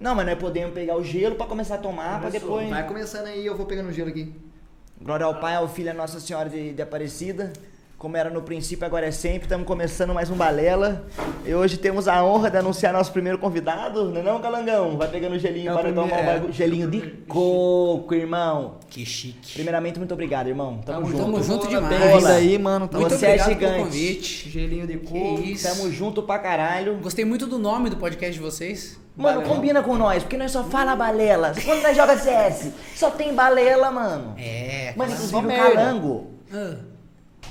Não, 0.00 0.14
mas 0.14 0.26
nós 0.26 0.38
podemos 0.38 0.72
pegar 0.72 0.96
o 0.96 1.02
gelo 1.02 1.34
pra 1.34 1.46
começar 1.46 1.74
a 1.74 1.78
tomar, 1.78 2.20
Começou. 2.20 2.40
depois. 2.40 2.70
Vai 2.70 2.86
começando 2.86 3.26
aí, 3.26 3.44
eu 3.44 3.56
vou 3.56 3.66
pegando 3.66 3.88
o 3.88 3.92
gelo 3.92 4.08
aqui. 4.08 4.32
Glória 5.00 5.26
ao 5.26 5.40
Pai, 5.40 5.56
ao 5.56 5.68
Filho 5.68 5.90
à 5.90 5.94
Nossa 5.94 6.20
Senhora 6.20 6.48
de, 6.48 6.72
de 6.72 6.80
Aparecida. 6.82 7.52
Como 7.98 8.16
era 8.16 8.30
no 8.30 8.42
princípio, 8.42 8.86
agora 8.86 9.06
é 9.06 9.10
sempre. 9.10 9.42
Estamos 9.46 9.66
começando 9.66 10.14
mais 10.14 10.30
um 10.30 10.36
Balela. 10.36 11.04
E 11.44 11.52
hoje 11.52 11.76
temos 11.76 12.06
a 12.06 12.22
honra 12.24 12.48
de 12.48 12.56
anunciar 12.56 12.92
nosso 12.92 13.10
primeiro 13.10 13.38
convidado, 13.38 14.04
não 14.10 14.20
é 14.20 14.22
não, 14.22 14.40
Calangão? 14.40 14.96
Vai 14.96 15.08
pegando 15.08 15.34
o 15.34 15.38
gelinho 15.38 15.72
É 15.72 15.74
para 15.74 15.92
tomar 15.92 16.02
primeiro- 16.06 16.30
um 16.38 16.40
bagu- 16.42 16.52
gelinho 16.52 16.88
de 16.88 17.00
coco, 17.26 18.14
irmão. 18.14 18.76
Que 18.88 19.04
chique. 19.04 19.52
Primeiramente, 19.54 19.98
muito 19.98 20.14
obrigado, 20.14 20.46
irmão. 20.46 20.78
Tamo, 20.86 21.00
Tamo- 21.00 21.06
junto. 21.10 21.18
tamo 21.24 21.42
junto 21.42 21.66
Boa, 21.68 21.80
demais. 21.88 22.22
Bola. 22.22 22.34
aí, 22.36 22.56
mano. 22.56 22.86
Tá 22.86 22.98
Muito 23.00 23.16
Você 23.16 23.26
é 23.26 23.28
obrigado 23.30 23.48
gigante. 23.48 23.72
pelo 23.74 23.84
convite. 23.84 24.48
Gelinho 24.48 24.86
de 24.86 24.96
coco. 24.98 25.42
Que 25.42 25.50
isso. 25.52 25.68
Tamo 25.68 25.90
junto 25.90 26.22
pra 26.22 26.38
caralho. 26.38 26.98
Gostei 27.02 27.24
muito 27.24 27.48
do 27.48 27.58
nome 27.58 27.90
do 27.90 27.96
podcast 27.96 28.32
de 28.32 28.38
vocês. 28.40 28.96
Mano, 29.16 29.38
Balelão. 29.40 29.56
combina 29.56 29.82
com 29.82 29.96
nós, 29.96 30.22
porque 30.22 30.36
nós 30.36 30.52
só 30.52 30.62
fala 30.62 30.94
balela. 30.94 31.52
Quando 31.64 31.82
nós 31.82 31.96
joga 31.96 32.16
CS, 32.16 32.70
só 32.94 33.10
tem 33.10 33.34
balela, 33.34 33.90
mano. 33.90 34.34
É. 34.38 34.92
Mano, 34.96 35.10
inclusive 35.12 35.36
o 35.36 35.48
calango 35.48 36.26
Ah, 36.54 36.76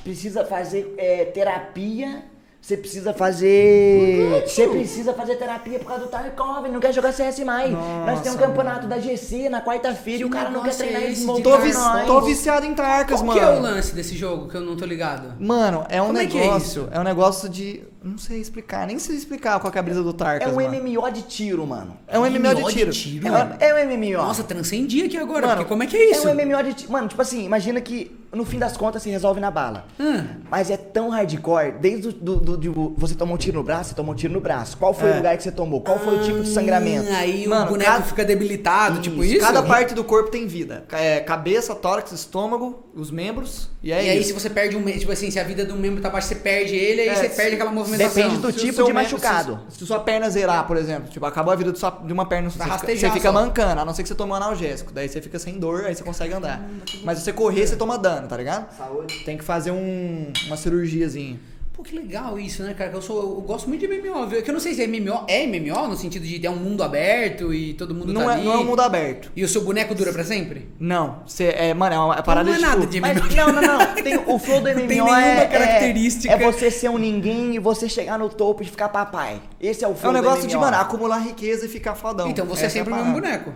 precisa 0.08 0.46
fazer 0.46 0.94
é, 0.98 1.26
terapia. 1.26 2.24
Você 2.62 2.76
precisa 2.76 3.14
fazer. 3.14 4.44
Você 4.46 4.68
precisa 4.68 5.14
fazer 5.14 5.36
terapia 5.36 5.80
por 5.80 5.86
causa 5.88 6.04
do 6.06 6.10
Tarkov, 6.10 6.66
ele 6.66 6.74
não 6.74 6.80
quer 6.82 6.92
jogar 6.94 7.14
CS 7.14 7.40
mais. 7.40 7.72
Nós 7.72 8.20
temos 8.22 8.38
um 8.38 8.42
campeonato 8.42 8.88
da 8.88 9.00
GC 9.00 9.48
na 9.48 9.62
quarta-feira 9.62 10.22
e 10.22 10.26
o 10.26 10.30
cara 10.30 10.50
não 10.50 10.62
quer 10.64 10.72
é 10.72 10.74
treinar 10.74 11.02
e 11.04 11.12
esse 11.14 11.26
de 11.26 11.42
Tô, 11.44 11.58
vi- 11.60 11.72
nós. 11.74 12.06
tô 12.08 12.22
viciado 12.22 12.66
em 12.66 12.74
tarcas, 12.74 13.22
Qual 13.22 13.28
mano. 13.28 13.40
que 13.40 13.46
é 13.46 13.50
o 13.50 13.62
lance 13.62 13.94
desse 13.96 14.18
jogo 14.18 14.50
que 14.50 14.56
eu 14.56 14.62
não 14.62 14.76
tô 14.76 14.86
ligado? 14.86 15.36
Mano, 15.40 15.86
é 15.88 16.02
um 16.02 16.08
Como 16.08 16.18
é 16.18 16.26
que 16.26 16.38
é 16.38 16.42
negócio. 16.42 16.66
isso? 16.84 16.90
É, 16.92 17.00
um 17.00 17.04
negócio 17.04 17.48
de. 17.48 17.84
Não 18.04 18.18
sei 18.18 18.40
explicar, 18.42 18.86
nem 18.88 19.00
sei 19.00 19.16
explicar 19.16 19.60
qual 19.60 19.72
que 19.72 19.78
é 19.78 19.82
a 19.82 19.84
brisa 19.84 20.02
do 20.04 20.12
Tarkas. 20.14 20.48
É 20.48 20.52
um 20.52 20.56
mano. 20.56 20.82
MMO 20.84 21.10
de 21.12 21.22
tiro, 21.24 21.66
mano. 21.66 21.96
É 22.08 22.18
um 22.20 22.24
MMO 22.26 22.32
de 22.32 22.40
MMO 22.40 22.68
de 22.70 22.74
tiro. 22.74 22.92
tiro? 22.92 23.28
É, 23.28 23.32
um- 23.32 23.56
é 23.60 23.74
um 23.86 23.90
MMO. 23.98 24.18
Nossa, 24.18 24.44
transcendi 24.44 25.04
aqui 25.04 25.16
agora, 25.18 25.42
Mano, 25.46 25.58
porque 25.60 25.70
como 25.70 25.84
é 25.84 25.88
que 25.88 25.96
é 25.96 26.12
isso? 26.12 26.28
É 26.28 26.32
um 26.32 26.36
MMO 26.36 26.64
de 26.64 26.74
tiro. 26.74 26.92
Mano, 26.92 27.08
tipo 27.08 27.22
assim, 27.22 27.46
imagina 27.46 27.80
que 27.80 28.12
no 28.38 28.46
fim 28.46 28.60
das 28.60 28.78
contas 28.78 29.02
se 29.04 29.10
resolve 29.10 29.40
na 29.42 29.52
bala. 29.52 29.86
Hum. 30.00 30.24
Mas 30.50 30.70
é 30.70 30.78
tão 30.78 31.10
hardcore, 31.10 31.74
desde 31.80 32.10
o 32.10 32.12
do, 32.14 32.36
do- 32.38 32.58
de 32.58 32.70
você 32.70 33.16
tomou 33.16 33.36
um 33.36 33.38
tiro 33.38 33.58
no 33.58 33.64
braço, 33.64 33.90
você 33.90 33.96
tomou 33.96 34.14
um 34.14 34.16
tiro 34.16 34.34
no 34.34 34.40
braço. 34.40 34.78
Qual 34.78 34.94
foi 34.94 35.10
É. 35.10 35.14
o 35.14 35.16
lugar 35.18 35.36
que 35.38 35.44
você 35.44 35.52
tomou? 35.52 35.82
Qual 35.82 36.00
foi 36.00 36.18
o 36.20 36.24
tipo 36.24 36.42
de 36.42 36.50
sangramento? 36.50 37.10
Hum, 37.10 37.16
aí 37.16 37.48
Mano, 37.48 37.66
o 37.66 37.70
boneco 37.70 37.92
cada- 37.92 38.04
fica 38.04 38.24
debilitado, 38.26 39.02
tipo 39.02 39.24
isso? 39.24 39.40
Cada 39.46 39.64
parte 39.64 39.94
do 39.94 40.04
corpo 40.04 40.30
tem 40.32 40.48
vida. 40.48 40.86
É, 40.92 41.20
cabeça, 41.20 41.74
tórax, 41.76 42.12
estômago, 42.12 42.86
os 42.96 43.12
membros. 43.12 43.70
E 43.84 43.92
é 43.92 44.06
e 44.06 44.10
aí, 44.10 44.20
isso. 44.20 44.30
se 44.30 44.34
você 44.34 44.50
perde 44.50 44.76
um 44.76 44.80
membro, 44.80 45.00
tipo 45.00 45.12
assim, 45.12 45.30
se 45.32 45.40
a 45.40 45.44
vida 45.44 45.64
do 45.66 45.76
membro 45.76 46.02
tá 46.02 46.10
baixa, 46.10 46.28
você 46.30 46.36
perde 46.36 46.76
ele, 46.76 47.02
aí 47.02 47.10
É, 47.10 47.16
você 47.16 47.30
se- 47.30 47.36
perde 47.36 47.56
aquela 47.56 47.72
movimentação. 47.72 48.16
Depende 48.24 48.42
do 48.42 48.52
Se 48.52 48.60
tipo 48.60 48.78
de 48.84 48.94
membro- 48.94 48.94
machucado. 48.96 49.60
Se, 49.70 49.80
se 49.80 49.86
sua 49.86 50.00
perna 50.00 50.30
zerar, 50.30 50.66
por 50.68 50.76
exemplo, 50.78 51.10
tipo, 51.10 51.26
acabou 51.26 51.54
a 51.54 51.56
vida 51.56 51.72
de, 51.72 51.80
sua- 51.80 52.02
de 52.06 52.12
uma 52.12 52.26
perna, 52.26 52.50
você 52.50 52.58
fica, 52.60 52.78
você 52.98 53.12
fica 53.12 53.32
mancando, 53.32 53.82
a 53.82 53.86
não 53.86 53.94
ser 53.94 54.04
que 54.04 54.10
você 54.10 54.16
tome 54.16 54.32
um 54.32 54.36
analgésico. 54.36 54.92
Daí 54.92 55.08
você 55.08 55.22
fica 55.22 55.40
sem 55.40 55.58
dor, 55.60 55.86
aí 55.86 55.96
você 55.96 56.04
consegue 56.04 56.34
andar. 56.34 56.62
Mas 57.04 57.20
se 57.20 57.24
você 57.26 57.34
correr, 57.34 57.66
você 57.68 57.76
toma 57.76 57.98
dano, 57.98 58.27
tá 58.28 58.38
ligado? 58.38 58.76
Saúde. 58.78 59.24
Tem 59.26 59.38
que 59.38 59.44
fazer 59.44 59.72
um, 59.72 60.32
uma 60.46 60.58
cirurgiazinha. 60.58 61.40
Pô, 61.78 61.84
que 61.84 61.96
legal 61.96 62.40
isso, 62.40 62.64
né, 62.64 62.74
cara? 62.74 62.92
Eu, 62.92 63.04
sou, 63.04 63.22
eu 63.22 63.42
gosto 63.42 63.70
muito 63.70 63.82
de 63.82 63.88
MMO, 63.88 64.26
viu? 64.26 64.40
É 64.40 64.42
Que 64.42 64.50
eu 64.50 64.54
não 64.54 64.60
sei 64.60 64.74
se 64.74 64.82
é 64.82 64.88
MMO, 64.88 65.26
é 65.28 65.46
MMO 65.46 65.90
no 65.90 65.96
sentido 65.96 66.26
de 66.26 66.40
ter 66.40 66.50
um 66.50 66.56
mundo 66.56 66.82
aberto 66.82 67.54
e 67.54 67.76
todo 67.76 67.94
mundo 67.94 68.12
Não 68.12 68.26
tá 68.26 68.32
é, 68.32 68.34
ali. 68.34 68.46
não 68.46 68.54
é 68.54 68.58
um 68.58 68.64
mundo 68.64 68.82
aberto. 68.82 69.32
E 69.36 69.44
o 69.44 69.48
seu 69.48 69.62
boneco 69.62 69.94
dura 69.94 70.12
pra 70.12 70.24
sempre? 70.24 70.68
Não. 70.80 71.22
Você, 71.28 71.54
é, 71.56 71.76
mano, 71.76 71.94
é 71.94 72.00
uma 72.00 72.16
é 72.16 72.22
parada 72.24 72.50
não 72.50 72.58
é 72.58 72.60
nada 72.60 72.82
tipo, 72.82 72.92
de 72.94 73.00
Mas, 73.00 73.16
MMO. 73.22 73.36
não, 73.36 73.52
não, 73.54 73.62
não. 73.62 73.94
Tem, 73.94 74.18
o 74.18 74.40
flow 74.40 74.60
do 74.60 74.70
MMO 74.74 74.76
tem 74.76 74.88
nenhuma 74.88 75.22
é, 75.22 75.46
característica. 75.46 76.34
É, 76.34 76.42
é 76.42 76.52
você 76.52 76.72
ser 76.72 76.90
um 76.90 76.98
ninguém 76.98 77.54
e 77.56 77.60
você 77.60 77.88
chegar 77.88 78.18
no 78.18 78.28
topo 78.28 78.64
e 78.64 78.66
ficar 78.66 78.90
papai. 78.90 79.40
Esse 79.62 79.86
é 79.86 79.88
o 79.88 79.92
É 79.92 79.96
flow 79.96 80.12
um 80.12 80.16
negócio 80.16 80.48
de, 80.48 80.58
mano, 80.58 80.78
acumular 80.78 81.20
riqueza 81.20 81.68
e 81.68 81.70
ficar 81.70 81.94
fodão. 81.94 82.28
Então 82.28 82.44
você 82.48 82.64
é 82.64 82.66
Essa 82.66 82.74
sempre 82.74 82.92
o 82.92 82.96
mesmo 82.96 83.14
boneco. 83.14 83.54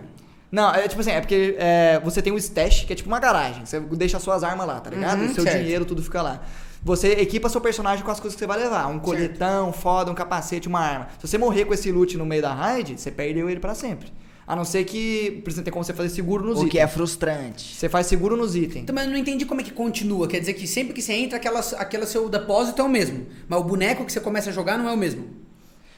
Não, 0.52 0.70
é 0.74 0.86
tipo 0.86 1.00
assim, 1.00 1.12
é 1.12 1.20
porque 1.20 1.56
é, 1.58 1.98
você 2.04 2.20
tem 2.20 2.30
um 2.30 2.36
stash, 2.36 2.84
que 2.84 2.92
é 2.92 2.96
tipo 2.96 3.08
uma 3.08 3.18
garagem. 3.18 3.64
Você 3.64 3.80
deixa 3.80 4.18
suas 4.18 4.44
armas 4.44 4.66
lá, 4.66 4.78
tá 4.80 4.90
ligado? 4.90 5.20
Uhum, 5.20 5.30
o 5.30 5.34
seu 5.34 5.44
certo. 5.44 5.58
dinheiro, 5.58 5.86
tudo 5.86 6.02
fica 6.02 6.20
lá. 6.20 6.42
Você 6.84 7.12
equipa 7.12 7.48
seu 7.48 7.60
personagem 7.60 8.04
com 8.04 8.10
as 8.10 8.20
coisas 8.20 8.34
que 8.34 8.40
você 8.40 8.46
vai 8.46 8.58
levar. 8.58 8.86
Um 8.88 8.98
coletão, 8.98 9.72
foda, 9.72 10.10
um 10.10 10.14
capacete, 10.14 10.68
uma 10.68 10.80
arma. 10.80 11.08
Se 11.18 11.26
você 11.26 11.38
morrer 11.38 11.64
com 11.64 11.72
esse 11.72 11.90
loot 11.90 12.18
no 12.18 12.26
meio 12.26 12.42
da 12.42 12.52
raid, 12.52 13.00
você 13.00 13.10
perdeu 13.10 13.48
ele 13.48 13.60
pra 13.60 13.74
sempre. 13.74 14.12
A 14.46 14.54
não 14.54 14.64
ser 14.64 14.84
que 14.84 15.40
precisa 15.42 15.62
ter 15.62 15.70
como 15.70 15.84
você 15.84 15.94
fazer 15.94 16.10
seguro 16.10 16.44
nos 16.44 16.56
O 16.58 16.60
itens. 16.62 16.72
que 16.72 16.78
é 16.80 16.86
frustrante. 16.86 17.74
Você 17.74 17.88
faz 17.88 18.06
seguro 18.08 18.36
nos 18.36 18.54
itens. 18.54 18.82
Então, 18.82 18.94
mas 18.94 19.06
eu 19.06 19.10
não 19.12 19.16
entendi 19.16 19.46
como 19.46 19.60
é 19.60 19.64
que 19.64 19.70
continua. 19.70 20.26
Quer 20.28 20.40
dizer 20.40 20.52
que 20.52 20.66
sempre 20.66 20.92
que 20.92 21.00
você 21.00 21.12
entra, 21.14 21.38
aquela, 21.38 21.60
aquele 21.78 22.04
seu 22.04 22.28
depósito 22.28 22.82
é 22.82 22.84
o 22.84 22.88
mesmo. 22.88 23.26
Mas 23.48 23.60
o 23.60 23.64
boneco 23.64 24.04
que 24.04 24.12
você 24.12 24.20
começa 24.20 24.50
a 24.50 24.52
jogar 24.52 24.76
não 24.76 24.88
é 24.88 24.92
o 24.92 24.96
mesmo. 24.98 25.24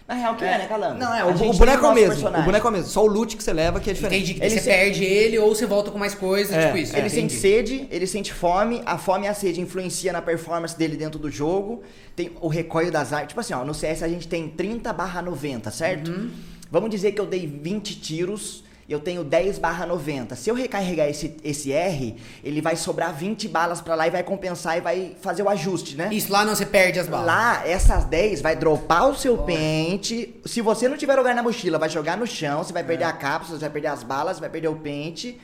Na 0.06 0.14
real, 0.14 0.36
que 0.36 0.44
é, 0.44 0.58
né, 0.58 0.66
Calango? 0.66 0.98
Não, 0.98 1.14
é, 1.14 1.24
o, 1.24 1.28
o 1.30 1.54
boneco 1.54 1.86
é 1.86 1.88
o 1.88 1.94
mesmo. 1.94 2.08
personagem. 2.10 2.40
O 2.42 2.44
boneco 2.44 2.66
é 2.66 2.70
o 2.70 2.72
mesmo. 2.74 2.88
Só 2.88 3.02
o 3.02 3.06
loot 3.06 3.36
que 3.38 3.42
você 3.42 3.54
leva 3.54 3.80
que 3.80 3.88
é 3.88 3.92
diferente. 3.94 4.16
Entendi. 4.22 4.34
que 4.34 4.44
Ele 4.44 4.50
você 4.54 4.60
se- 4.60 4.68
perde 4.68 5.02
ele 5.02 5.38
ou 5.38 5.54
você 5.54 5.64
volta 5.64 5.90
com 5.90 5.98
mais 5.98 6.14
coisas, 6.14 6.54
É, 6.54 6.66
tipo 6.66 6.76
isso. 6.76 6.92
Ele 6.94 7.06
Entendi. 7.06 7.14
sente 7.14 7.32
sede, 7.32 7.88
ele 7.90 8.06
sente 8.06 8.30
fome, 8.32 8.82
a 8.84 8.98
fome 8.98 9.24
e 9.24 9.28
a 9.28 9.34
sede 9.34 9.62
influencia 9.62 10.12
na 10.12 10.20
performance 10.20 10.76
dele 10.76 10.96
dentro 10.98 11.18
do 11.18 11.30
jogo. 11.30 11.82
Tem 12.14 12.32
o 12.40 12.48
recoil 12.48 12.90
das 12.92 13.14
armas. 13.14 13.28
Tipo 13.28 13.40
assim, 13.40 13.54
ó, 13.54 13.64
no 13.64 13.72
CS 13.72 14.02
a 14.02 14.08
gente 14.08 14.28
tem 14.28 14.46
30 14.48 14.92
barra 14.92 15.22
90, 15.22 15.70
certo? 15.70 16.10
Uhum. 16.10 16.30
Vamos 16.70 16.90
dizer 16.90 17.12
que 17.12 17.20
eu 17.20 17.26
dei 17.26 17.46
20 17.46 17.98
tiros 17.98 18.62
e 18.88 18.92
eu 18.92 19.00
tenho 19.00 19.24
10 19.24 19.58
barra 19.58 19.86
90. 19.86 20.36
Se 20.36 20.50
eu 20.50 20.54
recarregar 20.54 21.08
esse, 21.08 21.36
esse 21.42 21.72
R, 21.72 22.16
ele 22.42 22.60
vai 22.60 22.76
sobrar 22.76 23.14
20 23.14 23.48
balas 23.48 23.80
pra 23.80 23.94
lá 23.94 24.06
e 24.06 24.10
vai 24.10 24.22
compensar 24.22 24.76
e 24.76 24.80
vai 24.80 25.16
fazer 25.20 25.42
o 25.42 25.48
ajuste, 25.48 25.96
né? 25.96 26.08
Isso, 26.12 26.30
lá 26.32 26.44
não, 26.44 26.54
você 26.54 26.66
perde 26.66 26.98
as 26.98 27.06
balas. 27.08 27.26
Lá, 27.26 27.66
essas 27.66 28.04
10 28.04 28.42
vai 28.42 28.54
dropar 28.56 29.08
o 29.08 29.14
seu 29.16 29.38
pente. 29.38 30.34
Se 30.44 30.60
você 30.60 30.88
não 30.88 30.96
tiver 30.96 31.14
lugar 31.16 31.34
na 31.34 31.42
mochila, 31.42 31.78
vai 31.78 31.88
jogar 31.88 32.16
no 32.16 32.26
chão, 32.26 32.62
você 32.62 32.72
vai 32.72 32.82
É. 32.82 32.84
perder 32.86 33.04
a 33.04 33.12
cápsula, 33.12 33.58
você 33.58 33.64
vai 33.64 33.72
perder 33.72 33.88
as 33.88 34.02
balas, 34.02 34.38
vai 34.38 34.48
perder 34.50 34.68
o 34.68 34.76
pente. 34.76 35.40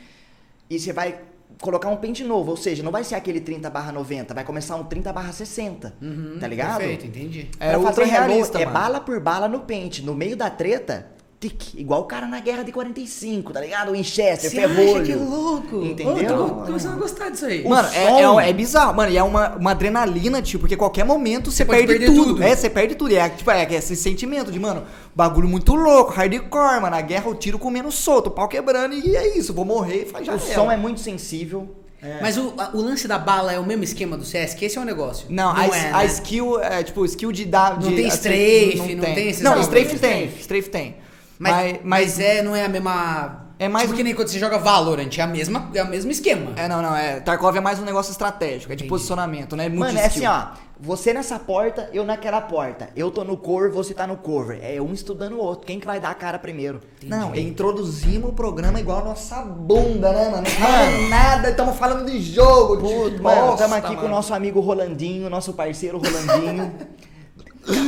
E 0.68 0.78
você 0.78 0.92
vai 0.92 1.18
colocar 1.60 1.88
um 1.88 1.96
pente 1.96 2.22
novo. 2.22 2.50
Ou 2.52 2.56
seja, 2.56 2.82
não 2.82 2.92
vai 2.92 3.02
ser 3.04 3.14
aquele 3.16 3.40
30 3.40 3.68
barra 3.70 3.90
90, 3.90 4.32
vai 4.34 4.44
começar 4.44 4.76
um 4.76 4.84
30 4.84 5.12
barra 5.12 5.32
60. 5.32 5.94
tá 6.38 6.46
ligado? 6.46 6.72
Uhum, 6.72 6.78
Perfeito, 6.78 7.06
entendi. 7.06 7.48
É 7.58 7.70
Pra 7.70 7.80
fazer 7.80 8.04
reload, 8.04 8.28
realista, 8.32 8.58
É 8.60 8.64
mano. 8.66 8.78
bala 8.78 9.00
por 9.00 9.18
bala 9.18 9.48
no 9.48 9.60
pente. 9.60 10.02
No 10.02 10.14
meio 10.14 10.36
da 10.36 10.48
treta, 10.48 11.06
tic. 11.40 11.74
Igual 11.74 12.02
o 12.02 12.04
cara 12.04 12.26
na 12.26 12.38
guerra 12.38 12.62
de 12.62 12.70
45, 12.70 13.52
tá 13.52 13.60
ligado? 13.60 13.88
O 13.88 13.92
Winchester, 13.92 14.50
Você 14.50 14.58
acha 14.60 14.74
ferrolho. 14.74 15.04
que 15.06 15.14
louco? 15.14 15.76
Entendeu? 15.84 16.44
Ô, 16.44 16.48
tô 16.50 16.54
começando 16.66 16.92
a 16.92 16.96
gostar 17.00 17.30
disso 17.30 17.46
aí. 17.46 17.66
Mano, 17.66 17.88
é, 17.88 18.22
som- 18.22 18.40
é, 18.40 18.50
é 18.50 18.52
bizarro. 18.52 18.94
Mano, 18.94 19.10
e 19.10 19.16
é 19.16 19.22
uma, 19.22 19.56
uma 19.56 19.70
adrenalina, 19.70 20.42
tipo, 20.42 20.60
porque 20.60 20.76
qualquer 20.76 21.04
momento 21.04 21.50
você, 21.50 21.64
pode 21.64 21.78
perde 21.78 21.92
perder 21.94 22.06
tudo. 22.14 22.24
tudo. 22.34 22.42
É, 22.42 22.54
você 22.54 22.68
perde 22.68 22.94
tudo. 22.94 23.10
E 23.12 23.16
é, 23.16 23.28
tipo, 23.30 23.50
é 23.50 23.74
esse 23.74 23.96
sentimento 23.96 24.52
de, 24.52 24.58
mano, 24.60 24.84
bagulho 25.14 25.48
muito 25.48 25.74
louco, 25.74 26.12
hardcore, 26.12 26.80
mano. 26.82 26.94
A 26.94 27.00
guerra, 27.00 27.28
o 27.30 27.34
tiro 27.34 27.58
comendo 27.58 27.90
solto, 27.90 28.26
o 28.26 28.30
pau 28.30 28.46
quebrando 28.46 28.94
e 28.94 29.16
é 29.16 29.36
isso. 29.38 29.54
Vou 29.54 29.64
morrer 29.64 30.02
e 30.02 30.06
faz 30.06 30.26
já 30.26 30.32
O 30.32 30.36
era. 30.36 30.44
som 30.54 30.70
é 30.70 30.76
muito 30.76 31.00
sensível. 31.00 31.74
Mas 32.22 32.38
o, 32.38 32.54
a- 32.56 32.70
o 32.72 32.80
lance 32.80 33.06
da 33.06 33.18
bala 33.18 33.52
é 33.52 33.58
o 33.58 33.64
mesmo 33.64 33.84
esquema 33.84 34.16
do 34.16 34.24
CS, 34.24 34.54
que 34.54 34.64
esse 34.64 34.78
é 34.78 34.80
o 34.80 34.84
negócio. 34.86 35.26
Não, 35.28 35.54
a, 35.54 35.66
é, 35.66 35.90
a 35.90 35.98
né? 35.98 36.06
skill, 36.06 36.58
é, 36.58 36.82
tipo, 36.82 37.04
skill 37.04 37.30
de 37.30 37.44
dar. 37.44 37.78
Não 37.78 37.90
de, 37.90 37.94
tem 37.96 38.06
assim, 38.06 38.16
strafe, 38.16 38.94
não 38.94 39.04
tem 39.14 39.28
esses 39.28 39.42
Não, 39.42 39.50
bagulho. 39.52 39.66
strafe 39.80 39.98
Tem. 39.98 40.26
Strafe 40.40 40.70
tem. 40.70 40.96
Mas, 41.40 41.52
Mas, 41.72 41.80
mas, 41.82 42.20
é, 42.20 42.42
não 42.42 42.54
é 42.54 42.66
a 42.66 42.68
mesma. 42.68 43.46
É 43.58 43.68
mais 43.68 43.82
Tipo 43.84 43.94
um- 43.94 43.96
que 43.98 44.04
nem 44.04 44.14
quando 44.14 44.28
você 44.28 44.38
joga 44.38 44.58
Valorant, 44.58 45.10
é, 45.18 45.20
a 45.22 45.26
mesma, 45.26 45.70
é 45.74 45.82
o 45.82 45.86
mesmo 45.88 46.10
esquema. 46.10 46.52
É, 46.56 46.66
não, 46.68 46.80
não. 46.82 46.94
É, 46.96 47.20
Tarkov 47.20 47.54
é 47.56 47.60
mais 47.60 47.78
um 47.78 47.84
negócio 47.84 48.10
estratégico, 48.10 48.72
é 48.72 48.76
de 48.76 48.82
Entendi. 48.84 48.88
posicionamento, 48.88 49.54
né? 49.56 49.68
Muito 49.68 49.80
Mano, 49.80 49.92
de 49.92 49.98
é 49.98 50.06
assim, 50.06 50.20
skill. 50.20 50.30
ó. 50.30 50.48
Você 50.82 51.12
nessa 51.12 51.38
porta, 51.38 51.90
eu 51.92 52.04
naquela 52.04 52.40
porta. 52.40 52.88
Eu 52.96 53.10
tô 53.10 53.22
no 53.22 53.36
cover, 53.36 53.70
você 53.70 53.92
tá 53.92 54.06
no 54.06 54.16
cover. 54.16 54.58
É 54.62 54.80
um 54.80 54.92
estudando 54.94 55.34
o 55.34 55.38
outro. 55.38 55.66
Quem 55.66 55.78
que 55.78 55.86
vai 55.86 56.00
dar 56.00 56.10
a 56.10 56.14
cara 56.14 56.38
primeiro? 56.38 56.80
Não, 57.04 57.34
introduzimos 57.34 58.30
o 58.30 58.32
programa 58.32 58.80
igual 58.80 59.00
a 59.00 59.04
nossa 59.04 59.42
bunda, 59.42 60.10
né, 60.12 60.28
mano? 60.30 60.42
Não 60.42 60.50
falando 60.50 61.08
nada, 61.10 61.50
estamos 61.50 61.76
falando 61.76 62.06
de 62.10 62.20
jogo, 62.22 62.76
de 62.78 62.82
Puto, 62.82 63.22
mano, 63.22 63.40
bosta, 63.48 63.56
tamo 63.64 63.74
aqui 63.74 63.88
com 63.88 63.92
o 63.92 63.96
mano. 64.04 64.08
nosso 64.14 64.32
amigo 64.32 64.58
Rolandinho, 64.60 65.28
nosso 65.28 65.52
parceiro 65.52 65.98
Rolandinho. 65.98 66.72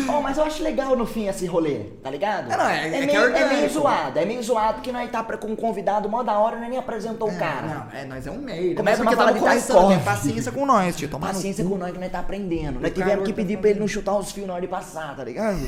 oh, 0.08 0.20
mas 0.20 0.36
eu 0.36 0.44
acho 0.44 0.62
legal 0.62 0.94
no 0.96 1.06
fim 1.06 1.28
esse 1.28 1.46
rolê, 1.46 1.80
tá 2.02 2.10
ligado? 2.10 2.52
É, 2.52 2.56
não, 2.56 2.66
é- 2.68 2.88
é 2.88 3.02
é 3.02 3.06
meio, 3.06 3.18
é 3.18 3.22
orgânico. 3.24 3.54
meio 3.54 3.70
zoado, 3.70 4.18
é 4.18 4.24
meio 4.24 4.42
zoado 4.42 4.80
que 4.82 4.92
nós 4.92 5.10
tá 5.10 5.22
pra- 5.22 5.36
com 5.38 5.48
um 5.48 5.56
convidado 5.56 6.08
mó 6.08 6.22
da 6.22 6.38
hora, 6.38 6.56
nós 6.58 6.68
nem 6.68 6.78
apresentou 6.78 7.28
o 7.28 7.36
cara. 7.38 7.66
Não, 7.92 7.98
é, 7.98 8.04
nós 8.04 8.26
é 8.26 8.30
um 8.30 8.38
merda. 8.38 8.74
Começa 8.76 9.02
é 9.02 9.04
porque 9.04 9.16
tamo 9.16 9.38
começando, 9.38 9.88
tem 9.88 9.98
paciência 10.00 10.52
com 10.52 10.66
nós, 10.66 10.96
tio. 10.96 11.08
Paciência 11.08 11.64
com 11.64 11.76
nós 11.78 11.92
que 11.92 11.98
nós 11.98 12.12
tá 12.12 12.18
aprendendo. 12.20 12.80
Nós 12.80 12.92
tivemos 12.92 13.24
que 13.24 13.32
pedir 13.32 13.58
pra 13.58 13.70
ele 13.70 13.80
não 13.80 13.88
chutar 13.88 14.16
os 14.18 14.30
fios 14.32 14.46
na 14.46 14.52
hora 14.54 14.62
de 14.62 14.68
passar, 14.68 15.16
tá 15.16 15.24
ligado? 15.24 15.58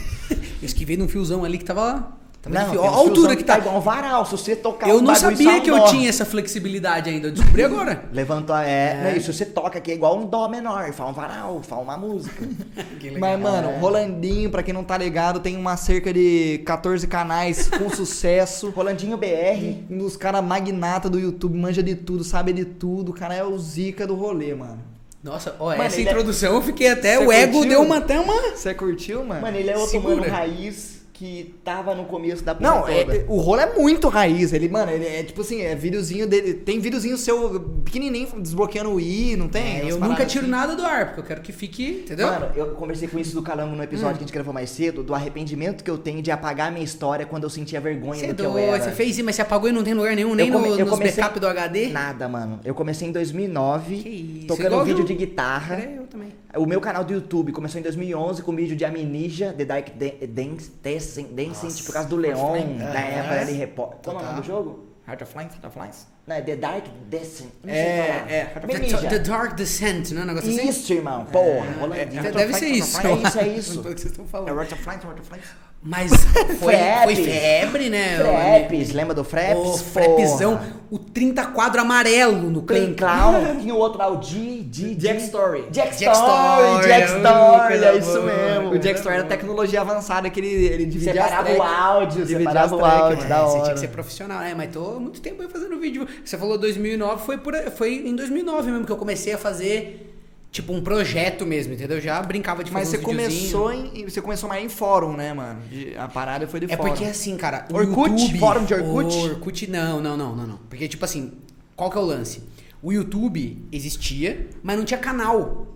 Esquivei 0.63 0.97
num 0.97 1.09
fiozão 1.09 1.45
ali 1.45 1.59
que 1.59 1.65
tava 1.65 2.13
Tava 2.45 2.55
Não, 2.57 2.65
difícil. 2.73 2.85
a 2.85 2.91
altura 2.95 3.37
que 3.37 3.43
tá. 3.43 3.57
igual 3.59 3.77
um 3.77 3.81
varal. 3.81 4.27
Se 4.27 4.33
você 4.33 4.55
tocar 4.55 4.89
Eu 4.89 4.99
um 4.99 5.01
não 5.01 5.15
sabia 5.15 5.51
sai 5.51 5.61
um 5.61 5.63
que 5.63 5.71
eu 5.71 5.85
tinha 5.87 6.09
essa 6.11 6.27
flexibilidade 6.27 7.09
ainda. 7.09 7.29
Eu 7.29 7.33
descobri 7.33 7.65
agora. 7.65 8.05
Levantou, 8.13 8.55
é, 8.57 9.03
Não, 9.03 9.17
isso 9.17 9.33
você 9.33 9.47
toca 9.47 9.79
aqui 9.79 9.91
é 9.91 9.95
igual 9.95 10.19
um 10.19 10.27
dó 10.27 10.47
menor, 10.49 10.93
faz 10.93 11.09
um 11.11 11.13
varal, 11.15 11.63
faz 11.63 11.81
uma 11.83 11.97
música. 11.97 12.45
Que. 13.01 13.13
Mas, 13.19 13.41
mano, 13.41 13.71
É. 13.71 13.79
Rolandinho, 13.79 14.51
pra 14.51 14.63
quem 14.63 14.73
não 14.75 14.85
tá 14.85 14.97
ligado, 14.99 15.41
tem 15.41 15.57
uma 15.57 15.77
cerca 15.77 16.13
de 16.13 16.61
14 16.67 17.07
canais 17.07 17.69
com 17.69 17.89
sucesso. 17.95 18.71
Rolandinho 18.71 19.17
BR. 19.17 19.83
Um 19.91 19.99
dos 19.99 20.17
caras 20.17 20.45
magnata 20.45 21.09
do 21.09 21.19
YouTube, 21.19 21.57
manja 21.57 21.83
de 21.83 21.95
tudo, 21.95 22.23
sabe 22.25 22.53
de 22.53 22.65
tudo. 22.65 23.11
O 23.11 23.15
cara 23.15 23.35
é 23.35 23.43
o 23.45 23.59
zica 23.59 24.07
do 24.07 24.15
rolê, 24.15 24.55
mano. 24.55 24.79
Nossa, 25.23 25.57
ó, 25.59 25.71
Mano, 25.71 25.83
essa 25.85 25.97
é- 25.99 26.03
introdução 26.03 26.55
eu 26.55 26.61
fiquei 26.63 26.89
até. 26.89 27.17
Você 27.17 27.25
o 27.25 27.33
ego 27.33 27.53
curtiu? 27.55 27.71
deu 27.71 27.83
uma 27.83 27.97
até 27.97 28.21
uma. 28.21 28.35
Você 28.55 28.75
curtiu, 28.75 29.25
mano? 29.25 29.41
Mano, 29.41 29.57
ele 29.57 29.71
é 29.71 29.75
outro 29.77 29.91
Segura. 29.93 30.17
mano 30.17 30.31
raiz 30.31 30.94
que 31.15 31.55
tava 31.65 31.95
no 31.95 32.07
começo 32.07 32.43
da 32.43 32.55
Não, 32.59 32.89
é- 32.89 33.03
é- 33.03 33.25
o 33.29 33.37
rolo 33.39 33.61
é 33.61 33.73
muito 33.79 34.09
raiz. 34.09 34.53
Ele, 34.53 34.69
mano, 34.69 34.91
ele 34.91 35.07
é 35.07 35.23
tipo 35.23 35.43
assim, 35.43 35.63
é 35.63 35.73
videozinho 35.75 36.27
dele. 36.27 36.55
Tem 36.55 36.81
videozinho 36.81 37.17
seu 37.17 37.61
pequenininho 37.85 38.29
desbloqueando 38.41 38.91
o 38.91 39.01
i, 39.01 39.37
não 39.37 39.47
tem? 39.49 39.79
É, 39.83 39.91
eu 39.93 40.01
nunca 40.01 40.27
tiro 40.27 40.43
assim. 40.43 40.51
nada 40.51 40.75
do 40.75 40.83
ar, 40.85 41.07
porque 41.07 41.21
eu 41.21 41.25
quero 41.25 41.41
que 41.41 41.53
fique. 41.53 42.03
Entendeu? 42.05 42.27
Mano, 42.27 42.49
eu 42.57 42.67
conversei 42.73 43.07
com 43.07 43.17
isso 43.17 43.33
do 43.33 43.43
Calango 43.43 43.77
no 43.77 43.83
episódio 43.85 44.15
Hum. 44.15 44.19
que 44.19 44.25
a 44.25 44.27
gente 44.27 44.35
gravou 44.35 44.53
mais 44.53 44.71
cedo, 44.71 45.05
do 45.05 45.15
arrependimento 45.15 45.85
que 45.85 45.91
eu 45.91 45.97
tenho 45.99 46.21
de 46.21 46.33
apagar 46.33 46.67
a 46.69 46.71
minha 46.73 46.85
história 46.85 47.25
quando 47.25 47.45
eu 47.45 47.51
sentia 47.51 47.81
vergonha 47.81 48.17
Você 48.19 48.27
é 48.27 48.33
do 48.33 48.43
que 48.43 48.49
eu 48.49 48.59
era. 48.59 48.83
você 48.83 48.91
fez 48.91 49.11
isso, 49.17 49.25
mas 49.25 49.37
você 49.37 49.43
apagou 49.43 49.69
e 49.69 49.73
não 49.73 49.85
tem 49.85 49.95
lugar 49.95 50.17
nenhum, 50.17 50.35
nem 50.35 50.51
come- 50.51 50.69
no, 50.71 50.77
nos 50.79 50.91
comecei- 50.91 51.23
backup 51.23 51.39
do 51.39 51.47
HD? 51.47 51.91
Nada, 51.91 52.29
mano. 52.29 52.59
Eu 52.65 52.75
comecei 52.75 53.07
em 53.07 53.13
2009, 53.13 53.99
Que 53.99 54.09
isso, 54.09 54.47
tocando 54.49 54.67
igual 54.67 54.85
vídeo 54.85 55.03
eu. 55.03 55.07
de 55.07 55.15
guitarra. 55.15 55.77
É, 55.77 55.95
eu 55.99 56.07
também. 56.09 56.29
O 56.57 56.67
meu 56.67 56.81
canal 56.81 57.03
do 57.05 57.13
YouTube 57.13 57.53
começou 57.53 57.81
em 57.81 57.83
2011 57.83 58.43
com 58.43 58.55
vídeo 58.55 58.77
de 58.77 58.85
Amnesia, 58.85 59.53
The 59.53 59.65
Dark 59.65 59.89
Dancing, 60.29 61.29
Dancing 61.35 61.83
por 61.85 61.93
causa 61.93 62.09
do 62.09 62.17
Leon, 62.17 62.77
da 62.79 63.01
época 63.01 63.41
ali, 63.41 63.53
repórter. 63.55 63.99
Qual 64.13 64.17
é 64.17 64.23
o 64.23 64.27
nome 64.27 64.41
do 64.41 64.47
jogo? 64.47 64.85
Heart 65.07 65.23
of 65.23 65.33
Flames, 65.33 65.53
Heart 65.53 65.65
of 65.67 65.75
Flames. 65.75 66.07
Não, 66.27 66.37
é 66.37 66.41
The 66.41 66.57
Dark. 66.57 66.85
Não 66.87 67.21
sei 67.21 67.49
É, 67.67 68.07
falar. 68.07 68.31
é, 68.33 68.45
The, 68.47 68.77
Amnesia. 68.77 69.09
The 69.11 69.19
Dark 69.19 69.55
Descent, 69.55 70.11
né? 70.13 70.23
Um 70.23 70.25
negócio 70.25 70.49
assim? 70.51 70.69
Isso, 70.69 70.93
irmão. 70.95 71.27
Porra, 71.27 71.67
Rolandinho. 71.81 72.21
É, 72.21 72.25
Heart 72.25 72.37
deve 72.37 72.55
ser 72.55 72.67
isso. 72.69 73.07
É 73.07 73.13
isso, 73.13 73.39
é 73.41 73.49
isso. 73.59 73.75
Não 73.77 73.83
tô 73.83 73.89
o 73.91 73.95
que 73.95 74.01
vocês 74.01 74.11
estão 74.13 74.25
É 74.25 74.29
falando. 74.29 74.49
Heart 74.57 74.73
of 74.73 74.83
Flames, 74.83 75.05
Heart 75.05 75.19
of 75.21 75.29
Flames. 75.29 75.47
Mas 75.87 76.11
foi, 76.59 76.75
foi 77.05 77.15
febre, 77.17 77.91
né? 77.91 78.17
Freps, 78.17 78.93
lembra 78.95 79.13
do 79.15 79.23
Freps? 79.23 79.59
O 79.59 79.77
Frepzão, 79.77 80.59
o 80.91 80.99
30 80.99 81.45
quadro 81.49 81.83
amarelo 81.83 82.49
no 82.51 82.63
canto. 82.63 82.95
Clown, 82.95 83.57
tinha 83.61 83.75
o 83.77 83.77
outro 83.79 83.99
lá, 83.99 84.09
o 84.11 84.23
G, 84.23 84.67
G, 84.73 84.95
Jack 84.95 85.21
Story. 85.25 85.67
Jack 85.71 85.95
Jack 85.99 86.17
Story, 86.17 86.87
Jack 86.87 87.13
uh, 87.13 87.17
Story, 87.19 87.85
é 87.85 87.97
isso 87.99 88.13
boa. 88.13 88.23
mesmo. 88.25 88.71
O 88.71 88.79
Jack 88.79 88.99
Story 88.99 89.17
era 89.17 89.25
tecnologia 89.25 89.83
avançada 89.83 90.31
que 90.31 90.41
ele, 90.41 90.49
ele 90.49 90.87
dividia 90.87 91.23
Separava 91.23 91.51
as 91.51 91.57
track. 91.57 91.61
o 91.61 91.63
áudio, 91.63 92.25
Dividia 92.25 92.39
separava 92.39 92.65
as 92.65 92.73
o 92.73 92.85
áudio, 92.85 93.17
mano. 93.19 93.29
da 93.29 93.37
É, 93.37 93.41
Você 93.41 93.53
hora. 93.53 93.63
tinha 93.65 93.75
que 93.75 93.81
ser 93.81 93.89
profissional, 93.89 94.41
é, 94.43 94.55
mas 94.55 94.71
tô 94.73 94.97
há 94.97 95.01
muito 95.01 95.21
tempo 95.21 95.43
aí 95.43 95.49
fazendo 95.49 95.79
vídeo. 95.79 96.09
Você 96.25 96.39
falou 96.39 96.57
2009, 96.57 97.27
foi, 97.27 97.37
por, 97.37 97.55
foi 97.77 97.97
em 98.09 98.17
2009 98.17 98.71
mesmo 98.71 98.87
que 98.87 98.93
eu 98.93 98.97
comecei 98.97 99.35
a 99.35 99.39
fazer, 99.39 100.14
tipo, 100.55 100.73
um 100.73 100.81
projeto 100.81 101.45
mesmo, 101.45 101.75
entendeu? 101.75 102.01
Já 102.01 102.23
brincava 102.23 102.63
de 102.63 102.71
Mas 102.73 102.85
fazer 102.85 102.99
você 102.99 103.05
uns 103.05 103.11
videozinhos. 103.17 103.53
começou 103.53 103.73
em. 103.73 104.05
Você 104.09 104.23
começou 104.23 104.49
mais 104.49 104.65
em 104.65 104.69
fórum, 104.69 105.13
né, 105.17 105.35
mano? 105.35 105.61
De- 105.69 105.97
A 105.97 106.07
parada 106.07 106.47
foi 106.47 106.61
de 106.61 106.73
É 106.73 106.77
fórum. 106.77 106.91
porque 106.91 107.05
assim, 107.05 107.37
cara, 107.37 107.67
o 107.73 107.77
Orkut? 107.77 108.11
YouTube... 108.23 108.39
Fórum 108.39 108.65
de 108.65 108.73
Orkut? 108.75 109.17
Orkut 109.17 109.67
não, 109.71 110.01
não, 110.01 110.17
não, 110.17 110.37
não, 110.37 110.47
não. 110.47 110.57
Porque, 110.71 110.87
tipo 110.87 111.05
assim, 111.05 111.33
qual 111.75 111.91
que 111.91 111.99
é 111.99 112.01
o 112.01 112.05
lance? 112.05 112.41
O 112.81 112.93
YouTube 112.93 113.67
existia, 113.73 114.49
mas 114.63 114.77
não 114.79 114.85
tinha 114.85 114.99
canal. 115.01 115.67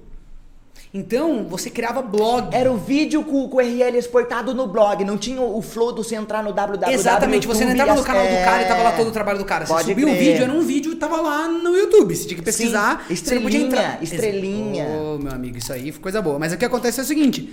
Então, 0.93 1.45
você 1.49 1.69
criava 1.71 2.01
blog. 2.01 2.49
Era 2.55 2.71
o 2.73 2.77
vídeo 2.77 3.23
com, 3.23 3.49
com 3.49 3.57
o 3.57 3.61
URL 3.61 3.97
exportado 3.99 4.55
no 4.55 4.67
blog, 4.67 5.05
não 5.05 5.19
tinha 5.19 5.41
o 5.41 5.61
flow 5.61 5.93
do 5.93 6.03
você 6.03 6.15
entrar 6.15 6.43
no 6.43 6.53
www. 6.53 6.93
Exatamente, 6.93 7.47
você 7.47 7.65
não 7.65 7.73
entrava 7.73 7.95
no 7.95 8.03
canal 8.03 8.25
do 8.27 8.35
cara 8.45 8.63
e 8.63 8.67
tava 8.67 8.83
lá 8.83 8.93
todo 8.93 9.07
o 9.07 9.11
É. 9.11 9.13
trabalho 9.13 9.39
do 9.39 9.45
cara. 9.45 9.67
Você 9.67 9.73
Pode 9.73 9.89
subia 9.89 10.07
um 10.07 10.11
crer. 10.11 10.23
vídeo, 10.25 10.43
era 10.45 10.53
um 10.53 10.63
vídeo 10.63 10.93
e 10.93 10.97
tava 10.97 11.21
lá 11.21 11.47
no 11.49 11.77
YouTube. 11.77 12.15
Você 12.17 12.25
tinha 12.27 12.39
que 12.39 12.45
pesquisar. 12.45 13.05
Sim, 13.09 13.15
você 13.17 13.35
não 13.35 13.43
podia 13.43 13.59
estrelinha, 13.61 13.89
entrar. 13.93 14.03
estrelinha. 14.03 14.85
Ô, 14.87 15.19
meu 15.19 15.33
amigo, 15.33 15.59
isso 15.59 15.73
aí 15.73 15.93
foi 15.93 16.01
coisa 16.03 16.23
boa. 16.23 16.39
Mas 16.39 16.53
o 16.53 16.57
que 16.57 16.65
acontece 16.65 17.01
é 17.01 17.03
o 17.03 17.07
seguinte. 17.07 17.53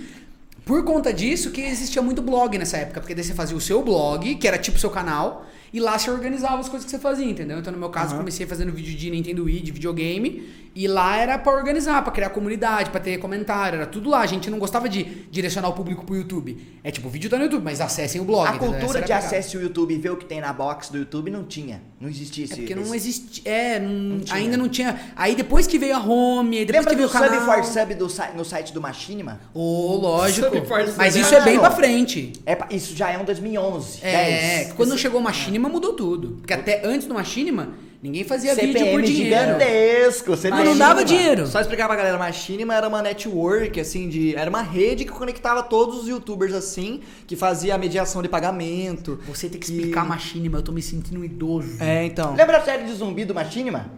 Por 0.64 0.82
conta 0.84 1.12
disso 1.12 1.50
que 1.50 1.60
existia 1.60 2.02
muito 2.02 2.20
blog 2.22 2.58
nessa 2.58 2.76
época, 2.78 3.00
porque 3.00 3.14
daí 3.14 3.22
você 3.22 3.34
fazia 3.34 3.56
o 3.56 3.60
seu 3.60 3.82
blog, 3.82 4.34
que 4.34 4.48
era 4.48 4.58
tipo 4.58 4.76
o 4.76 4.80
seu 4.80 4.90
canal, 4.90 5.46
e 5.76 5.80
lá 5.80 5.98
você 5.98 6.10
organizava 6.10 6.58
as 6.58 6.68
coisas 6.70 6.84
que 6.86 6.90
você 6.90 6.98
fazia, 6.98 7.26
entendeu? 7.26 7.58
Então 7.58 7.70
no 7.70 7.78
meu 7.78 7.90
caso, 7.90 8.14
eu 8.14 8.18
comecei 8.18 8.46
fazendo 8.46 8.72
vídeo 8.72 8.96
de 8.96 9.10
Nintendo 9.10 9.44
Wii, 9.44 9.60
de 9.60 9.72
videogame, 9.72 10.48
e 10.74 10.86
lá 10.88 11.16
era 11.16 11.38
pra 11.38 11.52
organizar, 11.52 12.02
pra 12.02 12.12
criar 12.12 12.30
comunidade, 12.30 12.90
pra 12.90 13.00
ter 13.00 13.18
comentário, 13.18 13.76
era 13.76 13.86
tudo 13.86 14.10
lá. 14.10 14.20
A 14.20 14.26
gente 14.26 14.50
não 14.50 14.58
gostava 14.58 14.88
de 14.88 15.04
direcionar 15.30 15.68
o 15.68 15.72
público 15.72 16.04
pro 16.04 16.14
YouTube. 16.16 16.56
É 16.84 16.90
tipo, 16.90 17.08
o 17.08 17.10
vídeo 17.10 17.28
tá 17.30 17.36
no 17.38 17.44
YouTube, 17.44 17.62
mas 17.64 17.80
acessem 17.80 18.20
o 18.20 18.24
blog. 18.24 18.46
A 18.48 18.52
cultura 18.58 19.00
de 19.02 19.12
a 19.12 19.16
pegada. 19.16 19.26
acesso 19.26 19.56
ao 19.56 19.62
YouTube 19.62 19.94
e 19.94 19.98
ver 19.98 20.10
o 20.10 20.16
que 20.16 20.24
tem 20.26 20.38
na 20.40 20.52
box 20.52 20.90
do 20.90 20.98
YouTube 20.98 21.30
não 21.30 21.44
tinha. 21.44 21.80
Não 22.00 22.08
existia 22.10 22.44
É 22.44 22.46
esse. 22.46 22.56
porque 22.56 22.74
não 22.74 22.94
existia. 22.94 23.42
É, 23.50 23.78
não- 23.80 24.20
tinha. 24.20 24.36
ainda 24.36 24.56
não 24.58 24.68
tinha. 24.68 25.00
Aí 25.16 25.34
depois 25.34 25.66
que 25.66 25.78
veio 25.78 25.96
a 25.96 25.98
home, 25.98 26.58
aí 26.58 26.64
depois 26.66 26.84
Lembra 26.84 26.90
que 26.90 26.96
veio 26.96 27.08
o 27.08 27.12
canal. 27.12 27.30
Sub 27.30 27.44
for 27.46 27.64
Sub 27.64 27.94
do, 27.94 28.36
no 28.36 28.44
site 28.44 28.72
do 28.74 28.80
Machinima? 28.80 29.40
Ô, 29.54 29.96
lógico. 29.96 30.48
Sub 30.54 30.66
for 30.66 30.82
Sub. 30.84 30.94
Mas 30.98 31.16
isso 31.16 31.34
é 31.34 31.40
bem 31.42 31.54
Não. 31.54 31.60
pra 31.62 31.70
frente. 31.70 32.32
É, 32.44 32.56
isso 32.70 32.94
já 32.94 33.10
é 33.10 33.16
um 33.18 33.24
2011. 33.24 34.00
É, 34.02 34.58
10. 34.64 34.72
quando 34.74 34.96
chegou 34.98 35.20
o 35.20 35.24
Machinima 35.24 35.65
mudou 35.68 35.92
tudo. 35.94 36.36
Porque 36.38 36.52
até 36.52 36.84
antes 36.84 37.06
do 37.06 37.14
Machinima, 37.14 37.74
ninguém 38.02 38.24
fazia 38.24 38.54
vídeo 38.54 38.72
por 38.72 38.78
CPM 38.78 39.02
dinheiro. 39.02 39.36
gigantesco. 39.46 40.30
Mas 40.30 40.42
não 40.44 40.50
Machinima. 40.50 40.76
dava 40.76 41.04
dinheiro. 41.04 41.46
Só 41.46 41.60
explicar 41.60 41.86
pra 41.86 41.96
galera, 41.96 42.18
Machinima 42.18 42.74
era 42.74 42.88
uma 42.88 43.02
network, 43.02 43.78
assim, 43.80 44.08
de. 44.08 44.34
Era 44.34 44.50
uma 44.50 44.62
rede 44.62 45.04
que 45.04 45.10
conectava 45.10 45.62
todos 45.62 46.02
os 46.02 46.08
youtubers 46.08 46.52
assim, 46.54 47.00
que 47.26 47.36
fazia 47.36 47.74
a 47.74 47.78
mediação 47.78 48.22
de 48.22 48.28
pagamento. 48.28 49.18
Você 49.26 49.48
tem 49.48 49.58
que 49.60 49.66
explicar 49.66 50.04
Machinima, 50.04 50.58
eu 50.58 50.62
tô 50.62 50.72
me 50.72 50.82
sentindo 50.82 51.20
um 51.20 51.24
idoso. 51.24 51.82
É, 51.82 52.04
então. 52.04 52.34
Lembra 52.34 52.58
a 52.58 52.62
série 52.62 52.84
de 52.84 52.92
zumbi 52.92 53.24
do 53.24 53.34
Machinima? 53.34 53.90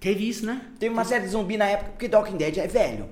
Teve 0.00 0.28
isso, 0.28 0.44
né? 0.44 0.62
Teve 0.80 0.92
uma 0.92 1.04
série 1.04 1.24
de 1.24 1.30
zumbi 1.30 1.56
na 1.56 1.66
época, 1.66 1.90
porque 1.90 2.08
The 2.08 2.16
Walking 2.16 2.36
Dead 2.36 2.58
é 2.58 2.66
velho. 2.66 3.06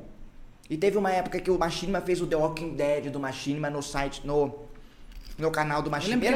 E 0.69 0.77
teve 0.77 0.97
uma 0.99 1.11
época 1.11 1.41
que 1.41 1.51
o 1.51 1.59
Machinima 1.59 2.01
fez 2.01 2.21
o 2.21 2.27
The 2.27 2.37
Walking 2.37 2.75
Dead 2.75 3.11
do 3.11 3.19
Machinima 3.21 3.69
no 3.71 3.83
site, 3.83 4.23
no, 4.25 4.55
no 5.41 5.51
canal 5.51 5.83
do 5.83 5.91
que 5.91 6.27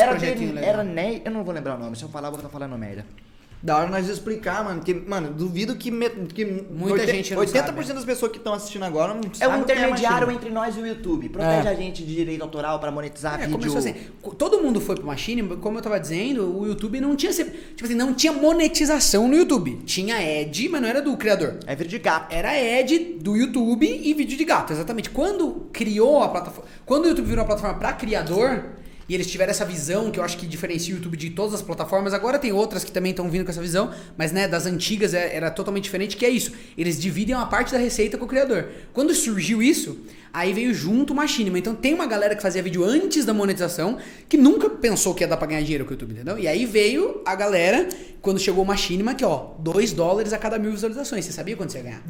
Era 0.00 0.12
era 0.12 0.18
legal. 0.52 0.64
era 0.64 0.84
Ney, 0.84 1.22
eu 1.24 1.30
não 1.30 1.44
vou 1.44 1.52
lembrar 1.54 1.76
o 1.76 1.78
nome, 1.78 1.96
se 1.96 2.02
eu 2.02 2.08
falar 2.08 2.28
eu 2.28 2.32
vou 2.32 2.38
estar 2.38 2.48
falando 2.50 2.76
merda. 2.78 3.04
Da 3.62 3.76
hora 3.78 3.88
nós 3.88 4.08
explicar, 4.08 4.64
mano. 4.64 4.80
Que, 4.82 4.92
mano, 4.92 5.32
duvido 5.32 5.76
que. 5.76 5.88
me- 5.90 6.10
que 6.10 6.44
Muita 6.44 7.06
gente 7.06 7.32
não 7.32 7.42
80% 7.42 7.66
sabe. 7.66 7.92
das 7.94 8.04
pessoas 8.04 8.32
que 8.32 8.38
estão 8.38 8.52
assistindo 8.54 8.84
agora 8.84 9.14
não 9.14 9.20
É 9.38 9.46
um 9.46 9.52
que 9.52 9.58
intermediário 9.72 10.26
Machinima. 10.26 10.32
entre 10.32 10.50
nós 10.50 10.76
e 10.76 10.80
o 10.80 10.86
YouTube. 10.86 11.28
Protege 11.28 11.68
É. 11.68 11.70
a 11.70 11.74
gente 11.74 12.02
de 12.02 12.12
direito 12.12 12.42
autoral 12.42 12.80
pra 12.80 12.90
monetizar 12.90 13.34
É, 13.34 13.46
vídeo. 13.46 13.52
começou 13.52 13.78
assim. 13.78 13.94
Todo 14.36 14.60
mundo 14.60 14.80
foi 14.80 14.96
pro 14.96 15.06
Machinima, 15.06 15.54
como 15.56 15.78
eu 15.78 15.82
tava 15.82 16.00
dizendo, 16.00 16.58
o 16.58 16.66
YouTube 16.66 17.00
não 17.00 17.14
tinha. 17.14 17.32
Tipo 17.32 17.84
assim, 17.84 17.94
não 17.94 18.12
tinha 18.14 18.32
monetização 18.32 19.28
no 19.28 19.34
YouTube. 19.36 19.80
Tinha 19.86 20.16
ad, 20.16 20.68
mas 20.68 20.80
não 20.82 20.88
era 20.88 21.00
do 21.00 21.16
criador. 21.16 21.58
É 21.64 21.76
vídeo 21.76 21.90
de 21.90 21.98
gato. 22.00 22.34
Era 22.34 22.50
ad 22.50 22.98
do 23.20 23.36
YouTube 23.36 23.86
e 23.86 24.12
vídeo 24.12 24.36
de 24.36 24.44
gato, 24.44 24.72
exatamente. 24.72 25.08
Quando 25.10 25.68
criou 25.72 26.20
a 26.22 26.28
plataforma, 26.28 26.68
quando 26.84 27.04
o 27.04 27.08
YouTube 27.10 27.26
virou 27.26 27.42
uma 27.44 27.46
plataforma 27.46 27.78
para 27.78 27.92
criador 27.92 28.64
e 29.12 29.14
eles 29.14 29.26
tiveram 29.30 29.50
essa 29.50 29.66
visão 29.66 30.10
que 30.10 30.18
eu 30.18 30.24
acho 30.24 30.38
que 30.38 30.46
diferencia 30.46 30.94
o 30.94 30.96
YouTube 30.96 31.18
de 31.18 31.28
todas 31.28 31.52
as 31.52 31.60
plataformas. 31.60 32.14
Agora 32.14 32.38
tem 32.38 32.50
outras 32.50 32.82
que 32.82 32.90
também 32.90 33.10
estão 33.10 33.28
vindo 33.30 33.44
com 33.44 33.50
essa 33.50 33.60
visão, 33.60 33.92
mas 34.16 34.32
né, 34.32 34.48
das 34.48 34.64
antigas 34.64 35.12
é- 35.12 35.36
era 35.36 35.50
totalmente 35.50 35.84
diferente, 35.84 36.16
que 36.16 36.24
é 36.24 36.30
isso. 36.30 36.52
Eles 36.78 36.98
dividem 36.98 37.34
uma 37.34 37.44
parte 37.44 37.72
da 37.72 37.76
receita 37.78 38.16
com 38.16 38.24
o 38.24 38.28
criador. 38.28 38.68
Quando 38.90 39.14
surgiu 39.14 39.62
isso, 39.62 39.98
aí 40.32 40.52
veio 40.52 40.72
junto 40.74 41.12
o 41.12 41.16
Machinima. 41.16 41.58
Então 41.58 41.74
tem 41.74 41.92
uma 41.94 42.06
galera 42.06 42.34
que 42.34 42.42
fazia 42.42 42.62
vídeo 42.62 42.84
antes 42.84 43.24
da 43.24 43.34
monetização 43.34 43.98
que 44.28 44.36
nunca 44.36 44.68
pensou 44.70 45.14
que 45.14 45.22
ia 45.22 45.28
dar 45.28 45.36
pra 45.36 45.46
ganhar 45.46 45.62
dinheiro 45.62 45.84
com 45.84 45.90
o 45.90 45.94
YouTube, 45.94 46.12
entendeu? 46.12 46.38
E 46.38 46.48
aí 46.48 46.64
veio 46.66 47.20
a 47.26 47.34
galera 47.34 47.88
quando 48.20 48.38
chegou 48.38 48.62
o 48.62 48.66
Machinima 48.66 49.14
que 49.14 49.24
ó, 49.24 49.48
2 49.58 49.92
dólares 49.92 50.32
a 50.32 50.38
cada 50.38 50.58
mil 50.58 50.70
visualizações. 50.70 51.24
Você 51.24 51.32
sabia 51.32 51.56
quanto 51.56 51.72
você 51.72 51.78
ia 51.78 51.84
ganhar? 51.84 52.02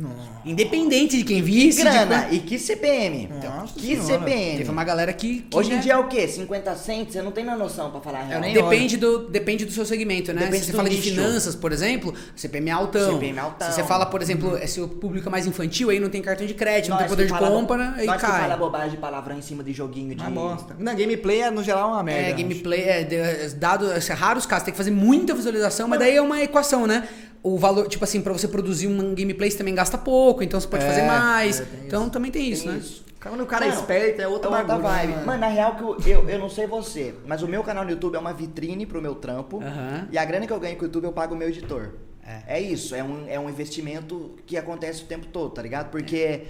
Independente 0.45 1.17
de 1.17 1.25
quem 1.25 1.43
visse. 1.43 1.79
de 1.79 1.85
Grana. 1.85 2.23
quanto- 2.23 2.35
E 2.35 2.39
que 2.41 2.59
CPM. 2.59 3.29
Nossa 3.43 3.75
que 3.75 3.97
senhora. 3.97 4.05
CPM. 4.25 4.59
Teve 4.59 4.71
uma 4.71 4.85
galera 4.85 5.13
que. 5.13 5.41
que, 5.41 5.57
Hoje 5.57 5.71
em 5.73 5.77
né, 5.77 5.81
dia 5.81 5.93
é 5.95 5.97
o 5.99 6.09
quê? 6.09 6.27
50 6.29 6.75
cents? 6.77 7.13
Você 7.13 7.23
não 7.23 7.33
tem 7.33 7.45
na 7.45 7.57
noção 7.57 7.91
pra 7.91 8.01
falar 8.01 8.21
a 8.21 8.25
real. 8.25 8.41
nem 8.41 8.53
Depende 8.55 8.97
do, 8.97 9.29
depende 9.29 9.65
do 9.65 9.73
seu 9.73 9.85
segmento, 9.85 10.33
né? 10.33 10.43
Depende 10.45 10.65
se 10.65 10.71
você 10.71 10.77
fala 10.77 10.89
de 10.89 10.97
nicho. 10.97 11.09
finanças, 11.11 11.55
por 11.55 11.73
exemplo, 11.73 12.15
CPM 12.37 12.69
é 12.71 12.73
altão. 12.73 13.15
CPM 13.15 13.39
é 13.39 13.41
altão. 13.41 13.69
Se 13.69 13.75
você 13.77 13.85
fala, 13.85 14.07
por 14.07 14.21
exemplo, 14.23 14.57
é 14.57 14.67
seu 14.67 14.89
público 14.89 15.29
é 15.29 15.31
mais 15.31 15.47
infantil, 15.47 15.91
aí 15.91 15.99
não 16.01 16.09
tem 16.11 16.21
cartão 16.23 16.47
de 16.47 16.55
crédito, 16.55 16.91
não 16.91 16.99
tem 16.99 17.09
poder 17.09 17.27
que 17.27 17.33
de 17.33 17.39
compra, 17.39 17.95
aí 17.97 18.07
nós 18.13 18.21
que 18.23 18.27
cai. 18.27 18.41
fala 18.43 18.57
bobagem 18.57 18.91
de 18.91 18.97
palavrão 18.97 19.37
em 19.37 19.43
cima 19.43 19.63
de 19.65 19.73
joguinho 19.73 20.15
de... 20.15 20.21
Uma 20.23 20.31
bosta. 20.31 20.75
Na 20.79 20.95
gameplay, 20.95 21.41
é, 21.43 21.51
no 21.51 21.63
geral, 21.63 21.91
é 21.91 21.93
uma 21.95 22.03
merda. 22.03 22.31
É, 22.31 22.33
gameplay, 22.33 22.83
é, 22.83 23.03
de- 23.05 23.55
dado, 23.57 23.91
é, 23.91 23.99
raros 24.13 24.47
casos, 24.47 24.65
tem 24.65 24.73
que 24.73 24.79
fazer 24.79 24.91
muita 24.91 25.35
visualização, 25.35 25.89
mas 25.89 25.99
daí 25.99 26.17
é 26.17 26.23
uma 26.23 26.41
equação, 26.43 26.87
né? 26.87 27.09
O 27.43 27.59
valor, 27.59 27.89
tipo 27.89 28.05
assim, 28.05 28.21
pra 28.21 28.33
você 28.33 28.47
produzir 28.47 28.87
um 28.87 29.15
gameplay 29.15 29.51
você 29.51 29.59
também 29.59 29.75
gasta 29.75 29.99
pouco, 29.99 30.43
então 30.45 30.61
você 30.61 30.69
pode 30.69 30.85
É, 30.85 30.87
fazer 30.89 31.03
mais. 31.03 31.61
é, 31.61 31.67
então 31.87 32.09
também 32.09 32.31
tem 32.31 32.49
isso, 32.49 32.63
Tem 32.65 32.73
né? 32.73 32.79
isso. 32.79 33.05
Quando 33.21 33.41
o 33.43 33.47
cara 33.47 33.65
é 33.67 33.69
Mano, 33.69 33.81
esperto, 33.81 34.21
é 34.21 34.27
outra 34.27 34.51
é 34.51 34.59
outra 34.59 34.77
bagulho, 34.79 34.83
vibe. 34.83 35.13
né, 35.13 35.25
Mano, 35.25 35.39
na 35.41 35.47
real 35.47 35.77
que 35.77 35.83
eu, 35.83 35.97
eu, 36.23 36.29
eu 36.29 36.39
não 36.41 36.49
sei 36.51 36.67
você, 36.67 37.15
mas 37.25 37.41
o 37.43 37.47
meu 37.47 37.63
canal 37.63 37.85
no 37.85 37.91
YouTube 37.91 38.17
é 38.17 38.19
uma 38.19 38.33
vitrine 38.33 38.85
pro 38.85 39.01
meu 39.01 39.15
trampo. 39.15 39.61
Aham. 39.63 40.09
E 40.11 40.19
a 40.19 40.25
grana 40.25 40.45
que 40.45 40.53
eu 40.53 40.59
ganho 40.59 40.75
com 40.77 40.83
o 40.83 40.87
YouTube 40.87 41.05
eu 41.05 41.13
pago 41.13 41.33
o 41.35 41.39
meu 41.39 41.49
editor. 41.49 41.91
É. 42.27 42.57
É, 42.57 42.61
isso, 42.61 42.95
é 42.97 43.03
um, 43.03 43.25
é 43.29 43.39
um 43.39 43.49
investimento 43.49 44.35
que 44.45 44.57
acontece 44.57 45.03
o 45.03 45.07
tempo 45.07 45.27
todo, 45.27 45.51
tá 45.51 45.63
ligado? 45.63 45.91
Porque 45.91 46.43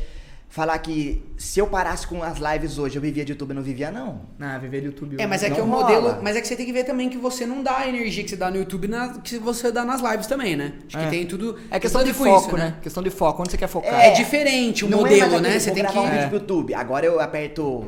falar 0.53 0.79
que 0.81 1.25
se 1.39 1.59
eu 1.59 1.67
parasse 1.67 2.07
com 2.07 2.23
as 2.23 2.37
lives 2.39 2.77
hoje, 2.77 2.97
eu 2.97 3.01
vivia 3.01 3.25
de 3.25 3.33
YouTube, 3.33 3.51
eu 3.53 3.57
não 3.57 3.63
vivia, 3.63 3.91
não. 3.91 4.21
Ah, 4.39 4.59
viver 4.59 4.81
de 4.81 4.87
YouTube. 4.89 5.17
É, 5.19 5.27
mas 5.27 5.43
é 5.43 5.49
que 5.49 5.59
é 5.59 5.63
o 5.63 5.67
rola. 5.67 5.83
modelo. 5.83 6.19
Mas 6.23 6.37
é 6.37 6.43
que 6.43 6.47
você 6.47 6.55
tem 6.55 6.67
que 6.67 6.73
ver 6.75 6.85
também 6.85 7.09
que 7.09 7.17
você 7.17 7.47
não 7.47 7.63
dá 7.63 7.79
a 7.79 7.89
energia 7.89 8.23
que 8.23 8.29
você 8.29 8.37
dá 8.37 8.51
no 8.51 8.59
YouTube 8.59 8.87
na, 8.87 9.15
que 9.21 9.39
você 9.39 9.73
dá 9.73 9.83
nas 9.83 10.03
lives 10.03 10.27
também, 10.27 10.55
né? 10.55 10.75
Acho 10.87 10.99
que 10.99 11.05
É. 11.05 11.09
tem 11.09 11.25
tudo. 11.27 11.59
É 11.71 11.81
questão 11.81 12.05
de 12.05 12.13
foco, 12.13 12.49
isso, 12.49 12.57
né? 12.59 12.75
Questão 12.83 13.03
de 13.03 13.09
foco. 13.09 13.41
Onde 13.41 13.51
você 13.51 13.57
quer 13.57 13.67
focar? 13.67 13.99
É, 13.99 14.11
diferente 14.11 14.85
o 14.85 14.91
Não 14.91 14.99
é 14.99 15.01
modelo, 15.03 15.31
mais 15.31 15.43
né? 15.43 15.59
Você 15.59 15.71
tem 15.71 15.75
que. 15.85 15.91
gravar 15.91 16.01
um 16.03 16.11
vídeo 16.11 16.25
É. 16.25 16.29
pro 16.29 16.37
YouTube. 16.37 16.75
Agora 16.75 17.07
eu 17.07 17.19
aperto 17.19 17.87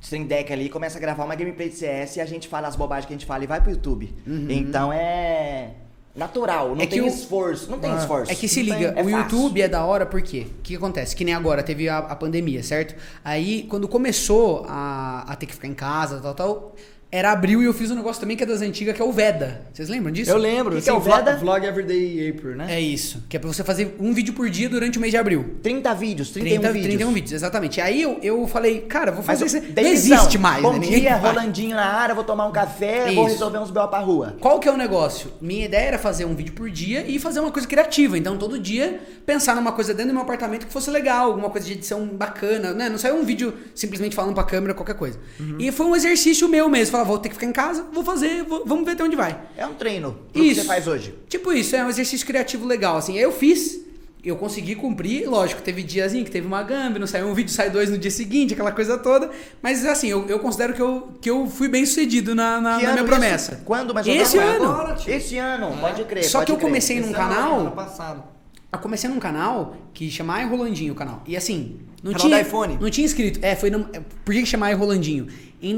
Stream 0.00 0.24
Deck 0.26 0.52
ali, 0.52 0.68
começa 0.68 0.98
a 0.98 1.00
gravar 1.00 1.24
uma 1.24 1.34
gameplay 1.34 1.68
de 1.68 1.74
CS 1.74 2.16
e 2.16 2.20
a 2.20 2.26
gente 2.26 2.46
fala 2.46 2.68
as 2.68 2.76
bobagens 2.76 3.06
que 3.06 3.12
a 3.12 3.16
gente 3.16 3.26
fala 3.26 3.42
e 3.42 3.46
vai 3.48 3.60
pro 3.60 3.72
YouTube. 3.72 4.14
Então 4.48 4.92
é 4.92 5.70
natural, 6.14 6.74
não. 6.74 6.82
É 6.82 6.86
que 6.86 6.92
tem 6.96 7.00
o- 7.02 7.06
esforço. 7.06 7.70
Não 7.70 7.78
tem 7.78 7.90
Ah, 7.90 7.96
esforço. 7.98 8.30
É 8.30 8.34
que 8.34 8.46
se 8.48 8.62
liga, 8.62 8.76
tem- 8.76 8.86
é 8.86 8.90
o 8.92 9.10
fácil. 9.10 9.18
YouTube 9.38 9.62
é 9.62 9.68
da 9.68 9.84
hora 9.84 10.06
porque 10.06 10.46
o 10.58 10.62
que 10.62 10.76
acontece? 10.76 11.14
Que 11.16 11.24
nem 11.24 11.34
agora, 11.34 11.62
teve 11.62 11.88
a, 11.88 11.98
a 11.98 12.14
pandemia, 12.16 12.62
certo? 12.62 12.94
Aí, 13.24 13.64
quando 13.68 13.88
começou 13.88 14.64
a, 14.68 15.24
a 15.26 15.36
ter 15.36 15.46
que 15.46 15.54
ficar 15.54 15.68
em 15.68 15.74
casa, 15.74 16.20
tal, 16.20 16.34
tal, 16.34 16.74
era 17.14 17.30
abril 17.30 17.62
e 17.62 17.64
eu 17.64 17.72
fiz 17.72 17.92
um 17.92 17.94
negócio 17.94 18.20
também 18.20 18.36
que 18.36 18.42
é 18.42 18.46
das 18.46 18.60
antigas, 18.60 18.92
que 18.92 19.00
é 19.00 19.04
o 19.04 19.12
Veda. 19.12 19.60
Vocês 19.72 19.88
lembram 19.88 20.10
disso? 20.10 20.32
Eu 20.32 20.36
lembro. 20.36 20.74
Que 20.74 20.82
que 20.82 20.90
é 20.90 20.92
o 20.92 20.98
Veda? 20.98 21.36
vlog 21.36 21.64
Everyday 21.64 22.30
April, 22.30 22.56
né? 22.56 22.66
É 22.68 22.80
isso. 22.80 23.22
Que 23.28 23.36
é 23.36 23.38
pra 23.38 23.46
você 23.46 23.62
fazer 23.62 23.94
um 24.00 24.12
vídeo 24.12 24.34
por 24.34 24.50
dia 24.50 24.68
durante 24.68 24.98
o 24.98 25.00
mês 25.00 25.12
de 25.12 25.16
abril. 25.16 25.54
30 25.62 25.94
vídeos, 25.94 26.30
31 26.30 26.60
30, 26.60 26.72
vídeos. 26.72 26.94
31 26.94 27.12
vídeos, 27.12 27.32
exatamente. 27.32 27.80
Aí 27.80 28.02
eu, 28.02 28.18
eu 28.20 28.48
falei, 28.48 28.80
cara, 28.80 29.12
vou 29.12 29.22
fazer 29.22 29.46
isso. 29.46 29.60
Não 29.60 29.82
existe 29.84 30.38
mais, 30.38 30.60
Bom 30.60 30.72
né? 30.72 30.80
Ninguém 30.80 31.02
dia. 31.02 31.14
Rolandinho 31.22 31.76
na 31.76 31.84
área, 31.84 32.16
vou 32.16 32.24
tomar 32.24 32.46
um 32.46 32.52
café, 32.52 33.12
vou 33.12 33.26
Isso. 33.26 33.34
resolver 33.34 33.58
uns 33.58 33.70
B.O. 33.70 33.86
pra 33.86 34.00
rua. 34.00 34.36
Qual 34.40 34.58
que 34.58 34.68
é 34.68 34.72
o 34.72 34.76
negócio? 34.76 35.30
Minha 35.40 35.66
ideia 35.66 35.86
era 35.86 35.98
fazer 35.98 36.24
um 36.24 36.34
vídeo 36.34 36.52
por 36.52 36.68
dia 36.68 37.04
e 37.06 37.20
fazer 37.20 37.38
uma 37.38 37.52
coisa 37.52 37.68
criativa. 37.68 38.18
Então, 38.18 38.36
todo 38.36 38.58
dia, 38.58 39.00
pensar 39.24 39.54
numa 39.54 39.70
coisa 39.70 39.94
dentro 39.94 40.08
do 40.08 40.14
meu 40.14 40.22
apartamento 40.24 40.66
que 40.66 40.72
fosse 40.72 40.90
legal, 40.90 41.28
alguma 41.28 41.48
coisa 41.48 41.64
de 41.64 41.74
edição 41.74 42.08
bacana, 42.08 42.72
né? 42.72 42.88
Não 42.88 42.98
saiu 42.98 43.14
um 43.14 43.24
vídeo 43.24 43.54
simplesmente 43.72 44.16
falando 44.16 44.34
pra 44.34 44.42
câmera, 44.42 44.74
qualquer 44.74 44.96
coisa. 44.96 45.16
Uhum. 45.38 45.58
E 45.60 45.70
foi 45.70 45.86
um 45.86 45.94
exercício 45.94 46.48
meu 46.48 46.68
mesmo. 46.68 47.03
Vou 47.04 47.18
ter 47.18 47.28
que 47.28 47.34
ficar 47.34 47.46
em 47.46 47.52
casa, 47.52 47.86
vou 47.92 48.02
fazer, 48.04 48.42
vou- 48.44 48.64
vamos 48.66 48.84
ver 48.84 48.92
até 48.92 49.04
onde 49.04 49.16
vai. 49.16 49.38
É 49.56 49.66
um 49.66 49.74
treino. 49.74 50.16
que 50.32 50.40
Isso. 50.40 50.60
você 50.62 50.66
faz 50.66 50.86
hoje. 50.88 51.14
Tipo 51.28 51.52
isso, 51.52 51.76
é 51.76 51.84
um 51.84 51.88
exercício 51.88 52.26
criativo 52.26 52.66
legal, 52.66 52.96
assim. 52.96 53.16
Eu 53.18 53.30
fiz, 53.32 53.80
eu 54.24 54.36
consegui 54.36 54.74
cumprir, 54.74 55.28
lógico, 55.28 55.60
teve 55.62 55.82
diazinho 55.82 56.24
que 56.24 56.30
teve 56.30 56.46
uma 56.46 56.62
gambi, 56.62 56.98
não 56.98 57.06
saiu 57.06 57.26
um 57.26 57.34
vídeo, 57.34 57.50
sai 57.52 57.68
dois 57.70 57.90
no 57.90 57.98
dia 57.98 58.10
seguinte, 58.10 58.54
aquela 58.54 58.72
coisa 58.72 58.96
toda. 58.98 59.30
Mas 59.62 59.84
assim, 59.84 60.08
eu, 60.08 60.26
eu 60.28 60.38
considero 60.38 60.72
que 60.74 60.80
eu, 60.82 61.08
que 61.20 61.28
eu 61.30 61.46
fui 61.46 61.68
bem 61.68 61.84
sucedido 61.84 62.34
na, 62.34 62.60
na, 62.60 62.78
Que 62.78 62.84
na 62.86 62.92
minha 62.92 63.02
isso? 63.02 63.04
promessa. 63.12 63.60
Quando 63.64 63.92
mais 63.94 64.06
ou 64.06 64.12
Esse 64.14 64.38
ano. 64.38 64.64
Agora. 64.64 64.96
Esse 65.06 65.36
ano, 65.38 65.76
pode 65.78 66.04
crer. 66.04 66.24
Só 66.24 66.38
pode 66.38 66.46
que 66.46 66.52
eu 66.52 66.56
crer. 66.56 66.66
comecei 66.68 66.96
num 67.00 67.10
Esse 67.10 67.14
ano, 67.14 67.28
canal. 67.28 67.60
Ano 67.60 67.70
passado. 67.72 68.24
Eu 68.72 68.78
comecei 68.80 69.08
num 69.08 69.20
canal 69.20 69.76
que 69.92 70.10
chama 70.10 70.34
Ai 70.34 70.48
Rolandinho 70.48 70.94
o 70.94 70.96
canal. 70.96 71.22
E 71.28 71.36
assim, 71.36 71.76
não 72.02 72.12
Canal 72.12 72.26
tinha. 72.26 72.40
iPhone? 72.40 72.76
Não 72.80 72.90
tinha 72.90 73.04
inscrito. 73.04 73.38
É, 73.40 73.54
foi. 73.54 73.70
No, 73.70 73.86
é, 73.92 74.00
por 74.24 74.34
que 74.34 74.40
que 74.40 74.46
chama 74.46 74.66
Ai 74.66 74.74
Rolandinho? 74.74 75.28
Em 75.62 75.72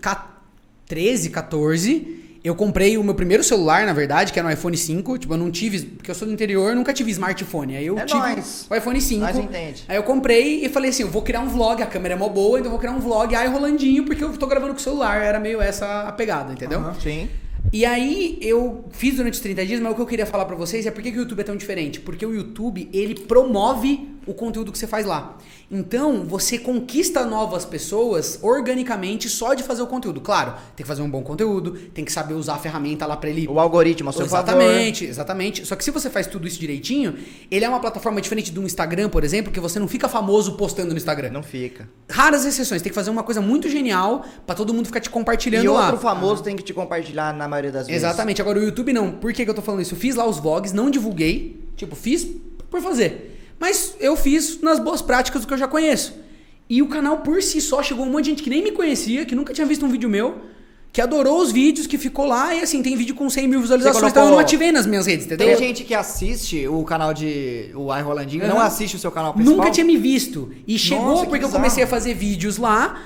2013, 0.00 1.30
14. 1.30 2.24
Eu 2.44 2.54
comprei 2.54 2.96
o 2.96 3.02
meu 3.04 3.14
primeiro 3.14 3.42
celular, 3.42 3.84
na 3.84 3.92
verdade, 3.92 4.32
que 4.32 4.38
era 4.38 4.46
um 4.46 4.50
iPhone 4.50 4.76
5. 4.76 5.18
Tipo, 5.18 5.34
eu 5.34 5.38
não 5.38 5.50
tive. 5.50 5.80
Porque 5.82 6.10
eu 6.10 6.14
sou 6.14 6.26
do 6.26 6.32
interior, 6.32 6.74
nunca 6.74 6.94
tive 6.94 7.10
smartphone. 7.10 7.76
Aí 7.76 7.86
eu 7.86 7.98
É 7.98 8.04
tive 8.04 8.18
nóis. 8.20 8.66
o 8.70 8.74
iPhone 8.74 9.00
5. 9.00 9.20
Nós 9.20 9.36
entende. 9.36 9.84
Aí 9.88 9.96
eu 9.96 10.02
comprei 10.04 10.64
e 10.64 10.68
falei 10.68 10.90
assim: 10.90 11.02
eu 11.02 11.10
vou 11.10 11.22
criar 11.22 11.40
um 11.40 11.48
vlog. 11.48 11.82
A 11.82 11.86
câmera 11.86 12.14
é 12.14 12.16
mó 12.16 12.28
boa, 12.28 12.58
então 12.58 12.66
eu 12.68 12.70
vou 12.70 12.78
criar 12.78 12.92
um 12.92 13.00
vlog 13.00 13.34
Ai 13.34 13.48
Rolandinho, 13.48 14.04
porque 14.04 14.22
eu 14.22 14.32
tô 14.38 14.46
gravando 14.46 14.72
com 14.72 14.78
o 14.80 14.82
celular. 14.82 15.20
Era 15.22 15.38
meio 15.40 15.60
essa 15.60 16.02
a 16.08 16.12
pegada, 16.12 16.52
entendeu? 16.52 16.78
Aham. 16.78 16.94
Sim. 17.00 17.28
E 17.72 17.84
aí 17.84 18.38
eu 18.40 18.84
fiz 18.92 19.16
durante 19.16 19.34
os 19.34 19.40
30 19.40 19.66
dias, 19.66 19.80
mas 19.80 19.92
o 19.92 19.94
que 19.96 20.00
eu 20.00 20.06
queria 20.06 20.24
falar 20.24 20.46
pra 20.46 20.56
vocês 20.56 20.86
é 20.86 20.90
por 20.90 21.02
que, 21.02 21.10
que 21.10 21.18
o 21.18 21.22
YouTube 21.22 21.40
é 21.40 21.44
tão 21.44 21.56
diferente. 21.56 22.00
Porque 22.00 22.24
o 22.24 22.32
YouTube, 22.32 22.88
ele 22.94 23.14
promove 23.14 24.08
o 24.28 24.34
conteúdo 24.34 24.70
que 24.70 24.78
você 24.78 24.86
faz 24.86 25.06
lá. 25.06 25.36
Então, 25.70 26.24
você 26.24 26.58
conquista 26.58 27.24
novas 27.24 27.64
pessoas 27.64 28.38
organicamente 28.42 29.28
só 29.28 29.54
de 29.54 29.62
fazer 29.62 29.82
o 29.82 29.86
conteúdo. 29.86 30.20
Claro, 30.20 30.52
tem 30.76 30.84
que 30.84 30.84
fazer 30.84 31.00
um 31.02 31.10
bom 31.10 31.22
conteúdo, 31.22 31.72
tem 31.94 32.04
que 32.04 32.12
saber 32.12 32.34
usar 32.34 32.54
a 32.54 32.58
ferramenta 32.58 33.06
lá 33.06 33.16
pra 33.16 33.30
ele 33.30 33.48
O 33.48 33.58
algoritmo 33.58 34.08
ao 34.10 34.12
seu 34.12 34.26
exatamente, 34.26 35.04
exatamente. 35.06 35.66
Só 35.66 35.74
que 35.74 35.82
se 35.82 35.90
você 35.90 36.10
faz 36.10 36.26
tudo 36.26 36.46
isso 36.46 36.60
direitinho, 36.60 37.14
ele 37.50 37.64
é 37.64 37.68
uma 37.68 37.80
plataforma 37.80 38.20
diferente 38.20 38.52
do 38.52 38.62
Instagram, 38.62 39.08
por 39.08 39.24
exemplo, 39.24 39.50
que 39.52 39.60
você 39.60 39.78
não 39.78 39.88
fica 39.88 40.08
famoso 40.08 40.52
postando 40.56 40.90
no 40.90 40.96
Instagram. 40.96 41.28
favor. 41.28 41.34
Não 41.34 41.42
fica. 41.42 41.88
Raras 42.10 42.44
exceções, 42.44 42.82
tem 42.82 42.90
que 42.90 42.94
fazer 42.94 43.10
uma 43.10 43.22
coisa 43.22 43.40
muito 43.40 43.68
genial 43.68 44.24
pra 44.46 44.54
todo 44.54 44.74
mundo 44.74 44.86
ficar 44.86 45.00
te 45.00 45.08
compartilhando 45.10 45.64
E 45.64 45.68
lá. 45.68 45.86
outro 45.86 45.98
famoso 46.00 46.42
tem 46.42 46.54
que 46.54 46.62
te 46.62 46.74
compartilhar 46.74 47.32
na 47.34 47.48
maioria 47.48 47.72
das 47.72 47.86
vezes. 47.86 48.02
Exatamente. 48.02 48.42
Agora 48.42 48.58
o 48.58 48.62
YouTube 48.62 48.92
não. 48.92 49.12
Por 49.12 49.32
que, 49.32 49.44
que 49.44 49.50
eu 49.50 49.54
tô 49.54 49.62
falando 49.62 49.80
isso? 49.80 49.94
Eu 49.94 49.98
fiz 49.98 50.14
lá 50.14 50.26
os 50.26 50.38
vlogs, 50.38 50.72
não 50.72 50.90
divulguei. 50.90 51.66
Tipo, 51.76 51.96
fiz 51.96 52.26
por 52.70 52.80
fazer. 52.82 53.37
Mas 53.58 53.94
eu 54.00 54.16
fiz 54.16 54.60
nas 54.60 54.78
boas 54.78 55.02
práticas 55.02 55.42
do 55.42 55.48
que 55.48 55.54
eu 55.54 55.58
já 55.58 55.68
conheço. 55.68 56.14
E 56.70 56.82
o 56.82 56.88
canal 56.88 57.18
por 57.18 57.42
si 57.42 57.60
só 57.60 57.82
chegou 57.82 58.04
um 58.06 58.10
monte 58.10 58.24
de 58.24 58.30
gente 58.30 58.42
que 58.42 58.50
nem 58.50 58.62
me 58.62 58.72
conhecia, 58.72 59.24
que 59.24 59.34
nunca 59.34 59.52
tinha 59.54 59.66
visto 59.66 59.84
um 59.86 59.88
vídeo 59.88 60.08
meu, 60.08 60.36
que 60.92 61.00
adorou 61.00 61.40
os 61.40 61.50
vídeos, 61.50 61.86
que 61.86 61.96
ficou 61.98 62.26
lá 62.26 62.54
e 62.54 62.60
assim, 62.60 62.82
tem 62.82 62.94
vídeo 62.96 63.14
com 63.14 63.28
100 63.28 63.48
mil 63.48 63.60
visualizações, 63.60 64.00
colocou- 64.00 64.10
então 64.20 64.24
eu 64.26 64.30
não 64.32 64.38
ativei 64.38 64.70
nas 64.70 64.86
minhas 64.86 65.06
redes, 65.06 65.26
entendeu? 65.26 65.46
Tem 65.46 65.56
gente 65.56 65.84
que 65.84 65.94
assiste 65.94 66.66
o 66.68 66.82
canal 66.84 67.12
de. 67.14 67.70
O 67.74 67.94
iRolandinho, 67.96 68.46
não 68.48 68.56
Aham. 68.58 68.66
assiste 68.66 68.96
o 68.96 68.98
seu 68.98 69.10
canal 69.10 69.32
principal. 69.32 69.56
Nunca 69.58 69.70
tinha 69.70 69.84
me 69.86 69.96
visto. 69.96 70.50
E 70.66 70.78
chegou 70.78 71.04
Nossa, 71.06 71.22
que 71.24 71.30
porque 71.30 71.44
eu 71.44 71.48
comecei 71.50 71.82
a 71.84 71.86
fazer 71.86 72.14
vídeos 72.14 72.58
lá, 72.58 73.00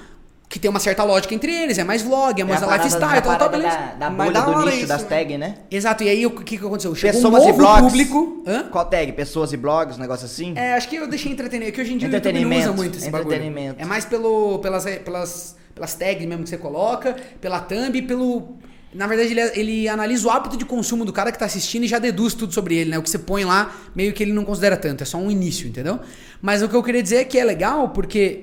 que 0.52 0.58
tem 0.58 0.68
uma 0.70 0.78
certa 0.78 1.02
lógica 1.02 1.34
entre 1.34 1.50
eles, 1.50 1.78
é 1.78 1.84
mais 1.84 2.02
vlog, 2.02 2.38
é 2.38 2.40
É 2.40 2.44
a 2.44 2.46
mais 2.46 2.60
lifestyle, 2.60 3.04
a 3.04 3.22
tal, 3.22 3.38
tal, 3.38 3.48
parada 3.48 3.56
beleza. 3.56 3.76
da, 3.98 4.08
da 4.08 4.10
bolha 4.10 4.32
da 4.32 4.40
do 4.42 4.64
nicho, 4.66 4.76
isso, 4.76 4.86
das 4.86 5.02
né? 5.02 5.08
tags, 5.08 5.38
né? 5.38 5.54
Exato, 5.70 6.04
e 6.04 6.10
aí 6.10 6.26
o 6.26 6.30
que, 6.30 6.58
que 6.58 6.64
aconteceu? 6.66 6.94
Chegou 6.94 7.18
um 7.18 7.22
Pessoas 7.22 7.42
e 7.42 7.46
novo 7.46 7.58
blogs. 7.58 7.82
público. 7.86 8.42
Hã? 8.46 8.64
Qual 8.64 8.84
tag? 8.84 9.12
Pessoas 9.12 9.52
e 9.54 9.56
blogs, 9.56 9.96
um 9.96 10.00
negócio 10.02 10.26
assim? 10.26 10.52
É, 10.54 10.74
acho 10.74 10.90
que 10.90 10.96
eu 10.96 11.08
deixei 11.08 11.32
entretenimento, 11.32 11.72
que 11.74 11.80
hoje 11.80 11.94
em 11.94 11.96
dia 11.96 12.08
não 12.10 12.58
usa 12.58 12.72
muito 12.74 12.98
esse 12.98 13.10
bagulho. 13.10 13.32
entretenimento. 13.32 13.80
É 13.80 13.86
mais 13.86 14.04
pelo, 14.04 14.58
pelas, 14.58 14.84
pelas, 14.84 15.56
pelas 15.74 15.94
tags 15.94 16.26
mesmo 16.26 16.44
que 16.44 16.50
você 16.50 16.58
coloca, 16.58 17.16
pela 17.40 17.58
thumb 17.58 17.96
e 17.96 18.02
pelo... 18.02 18.56
Na 18.92 19.06
verdade, 19.06 19.30
ele, 19.32 19.40
ele 19.58 19.88
analisa 19.88 20.28
o 20.28 20.30
hábito 20.30 20.54
de 20.54 20.66
consumo 20.66 21.02
do 21.06 21.14
cara 21.14 21.32
que 21.32 21.38
tá 21.38 21.46
assistindo 21.46 21.84
e 21.84 21.88
já 21.88 21.98
deduz 21.98 22.34
tudo 22.34 22.52
sobre 22.52 22.76
ele, 22.76 22.90
né? 22.90 22.98
O 22.98 23.02
que 23.02 23.08
você 23.08 23.18
põe 23.18 23.42
lá, 23.42 23.74
meio 23.96 24.12
que 24.12 24.22
ele 24.22 24.34
não 24.34 24.44
considera 24.44 24.76
tanto, 24.76 25.00
é 25.02 25.06
só 25.06 25.16
um 25.16 25.30
início, 25.30 25.66
entendeu? 25.66 25.98
Mas 26.42 26.60
o 26.62 26.68
que 26.68 26.76
eu 26.76 26.82
queria 26.82 27.02
dizer 27.02 27.16
é 27.16 27.24
que 27.24 27.38
é 27.38 27.44
legal 27.44 27.88
porque, 27.88 28.42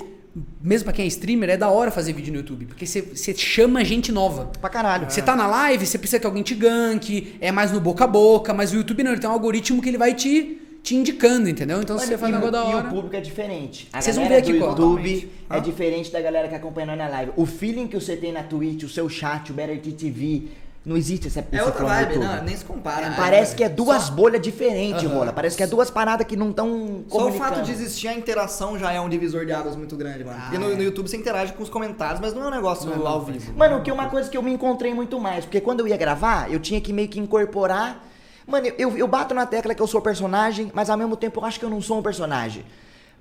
mesmo 0.62 0.86
pra 0.86 0.94
quem 0.94 1.06
é 1.06 1.08
streamer, 1.08 1.50
é 1.50 1.58
da 1.58 1.70
hora 1.70 1.92
fazer 1.92 2.14
vídeo 2.14 2.32
no 2.34 2.40
YouTube, 2.40 2.66
porque 2.66 2.86
você, 2.86 3.34
chama 3.36 3.84
gente 3.84 4.12
nova. 4.12 4.52
Pra 4.60 4.70
caralho. 4.70 5.10
Você 5.10 5.22
tá 5.22 5.36
na 5.36 5.48
live, 5.48 5.86
você 5.86 5.98
precisa 5.98 6.20
que 6.20 6.26
alguém 6.26 6.44
te 6.44 6.56
ganque, 6.56 7.36
é 7.40 7.52
mais 7.52 7.72
no 7.72 7.80
boca 7.80 8.04
a 8.04 8.08
boca, 8.08 8.54
mas 8.54 8.72
o 8.74 8.76
YouTube 8.76 9.04
não, 9.04 9.12
ele 9.12 9.20
tem 9.22 9.30
um 9.30 9.34
algoritmo 9.34 9.82
que 9.82 9.90
ele 9.90 9.98
vai 9.98 10.14
te, 10.14 10.60
te 10.84 10.96
indicando, 10.96 11.50
entendeu? 11.50 11.82
Então 11.82 11.98
você 11.98 12.18
faz 12.18 12.32
e, 12.32 12.36
um 12.36 12.40
negócio 12.40 12.52
da 12.52 12.64
e 12.72 12.76
hora. 12.76 12.88
o 12.88 12.90
público 12.90 13.16
é 13.16 13.22
diferente. 13.22 13.88
Vocês 13.94 14.16
vão 14.16 14.28
ver 14.28 14.36
aqui 14.38 14.58
qual. 14.58 14.72
YouTube 14.72 15.30
é 15.50 15.56
Ah. 15.56 15.60
diferente 15.60 16.12
da 16.12 16.22
galera 16.22 16.48
que 16.48 16.56
acompanha 16.56 16.88
nós 16.88 16.98
na 16.98 17.08
live. 17.08 17.32
O 17.36 17.46
feeling 17.46 17.88
que 17.88 17.96
você 18.00 18.16
tem 18.16 18.32
na 18.32 18.44
Twitch, 18.44 18.84
o 18.84 18.90
seu 18.90 19.08
chat, 19.10 19.52
o 19.52 19.54
Better 19.54 19.80
TV, 19.82 20.44
não 20.86 20.96
existe 20.96 21.28
essa 21.28 21.46
É 21.52 21.64
outra 21.64 21.84
vibe, 21.84 22.18
não, 22.18 22.44
nem 22.44 22.56
se 22.56 22.64
compara. 22.64 23.08
É? 23.08 23.12
Parece 23.12 23.56
que 23.56 23.64
é 23.64 23.70
duas 23.70 24.04
Só- 24.04 24.14
bolhas 24.14 24.42
diferentes, 24.42 25.04
Aham. 25.04 25.14
rola. 25.14 25.34
Parece 25.34 25.58
que 25.58 25.64
é 25.64 25.68
duas 25.68 25.92
paradas 25.92 26.26
que 26.26 26.36
não 26.36 26.50
estão 26.52 27.04
Só 27.10 27.28
o 27.28 27.32
fato 27.34 27.62
de 27.62 27.72
existir 27.72 28.08
a 28.08 28.14
interação 28.14 28.80
já 28.80 28.92
é 28.92 29.00
um 29.00 29.10
divisor 29.10 29.46
de 29.46 29.52
águas 29.52 29.76
muito 29.76 29.96
grande, 29.96 30.24
mano. 30.24 30.40
Porque 30.42 30.58
no, 30.58 30.72
é. 30.72 30.76
no 30.76 30.82
YouTube 30.82 31.10
você 31.10 31.18
interage 31.18 31.54
com 31.54 31.62
os 31.62 31.70
comentários, 31.70 32.20
mas 32.22 32.34
não 32.34 32.44
é 32.44 32.48
um 32.48 32.52
negócio 32.52 32.90
Não 32.90 33.06
é 33.06 33.08
ao 33.08 33.22
vivo. 33.22 33.54
Mano, 33.58 33.82
que 33.84 33.90
é 33.90 33.94
uma 33.94 34.10
coisa 34.10 34.30
que 34.30 34.38
eu 34.38 34.42
me 34.42 34.52
encontrei 34.52 34.94
muito 34.94 35.20
mais, 35.20 35.46
porque 35.46 35.60
quando 35.60 35.82
eu 35.82 35.88
ia 35.88 35.98
gravar, 35.98 36.52
eu 36.52 36.60
tinha 36.60 36.80
que 36.80 36.94
meio 36.94 37.08
que 37.10 37.20
incorporar. 37.20 38.06
Mano, 38.48 38.68
eu, 38.78 38.98
eu 38.98 39.08
bato 39.08 39.34
na 39.34 39.46
tecla 39.46 39.76
que 39.76 39.82
eu 39.82 39.88
sou 39.88 40.02
personagem, 40.02 40.72
mas 40.74 40.90
ao 40.90 40.98
mesmo 40.98 41.16
tempo 41.16 41.40
eu 41.40 41.46
acho 41.46 41.60
que 41.60 41.66
eu 41.66 41.70
não 41.70 41.82
sou 41.82 42.00
um 42.00 42.02
personagem. 42.02 42.66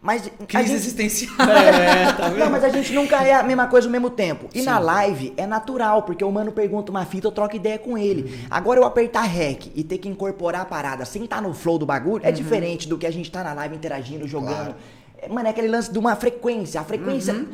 Mas. 0.01 0.31
Crise 0.47 0.69
gente- 0.69 0.77
existencial. 0.77 1.35
É, 1.49 2.13
tá 2.13 2.31
Não, 2.31 2.51
mas 2.51 2.63
a 2.65 2.69
gente 2.69 2.93
nunca 2.93 3.17
é 3.23 3.35
a 3.35 3.43
mesma 3.43 3.67
coisa 3.67 3.87
ao 3.89 3.91
mesmo 3.93 4.11
tempo. 4.11 4.49
E 4.55 4.63
na 4.63 4.79
live 4.79 5.33
é 5.37 5.47
natural, 5.47 6.03
porque 6.03 6.25
o 6.25 6.31
mano 6.31 6.53
pergunta 6.53 6.91
uma 6.91 7.05
fita, 7.05 7.27
eu 7.27 7.33
troco 7.33 7.57
ideia 7.57 7.79
com 7.79 7.97
ele. 7.99 8.47
Agora 8.51 8.79
eu 8.81 8.85
apertar 8.85 9.23
REC 9.23 9.73
e 9.75 9.83
ter 9.83 9.99
que 9.99 10.09
incorporar 10.09 10.63
a 10.63 10.65
parada 10.65 11.05
sem 11.05 11.25
estar 11.25 11.43
no 11.43 11.53
flow 11.55 11.79
do 11.79 11.87
bagulho 11.87 12.25
é 12.25 12.31
diferente 12.33 12.89
do 12.89 12.97
que 12.97 13.07
a 13.07 13.11
gente 13.11 13.31
tá 13.31 13.43
na 13.43 13.53
live 13.53 13.75
interagindo, 13.75 14.27
jogando. 14.27 14.75
É, 15.21 15.29
Mano, 15.29 15.49
é 15.49 15.51
aquele 15.51 15.69
lance 15.69 15.93
de 15.93 15.99
uma 15.99 16.15
frequência. 16.15 16.81
A 16.81 16.85
frequência. 16.85 17.47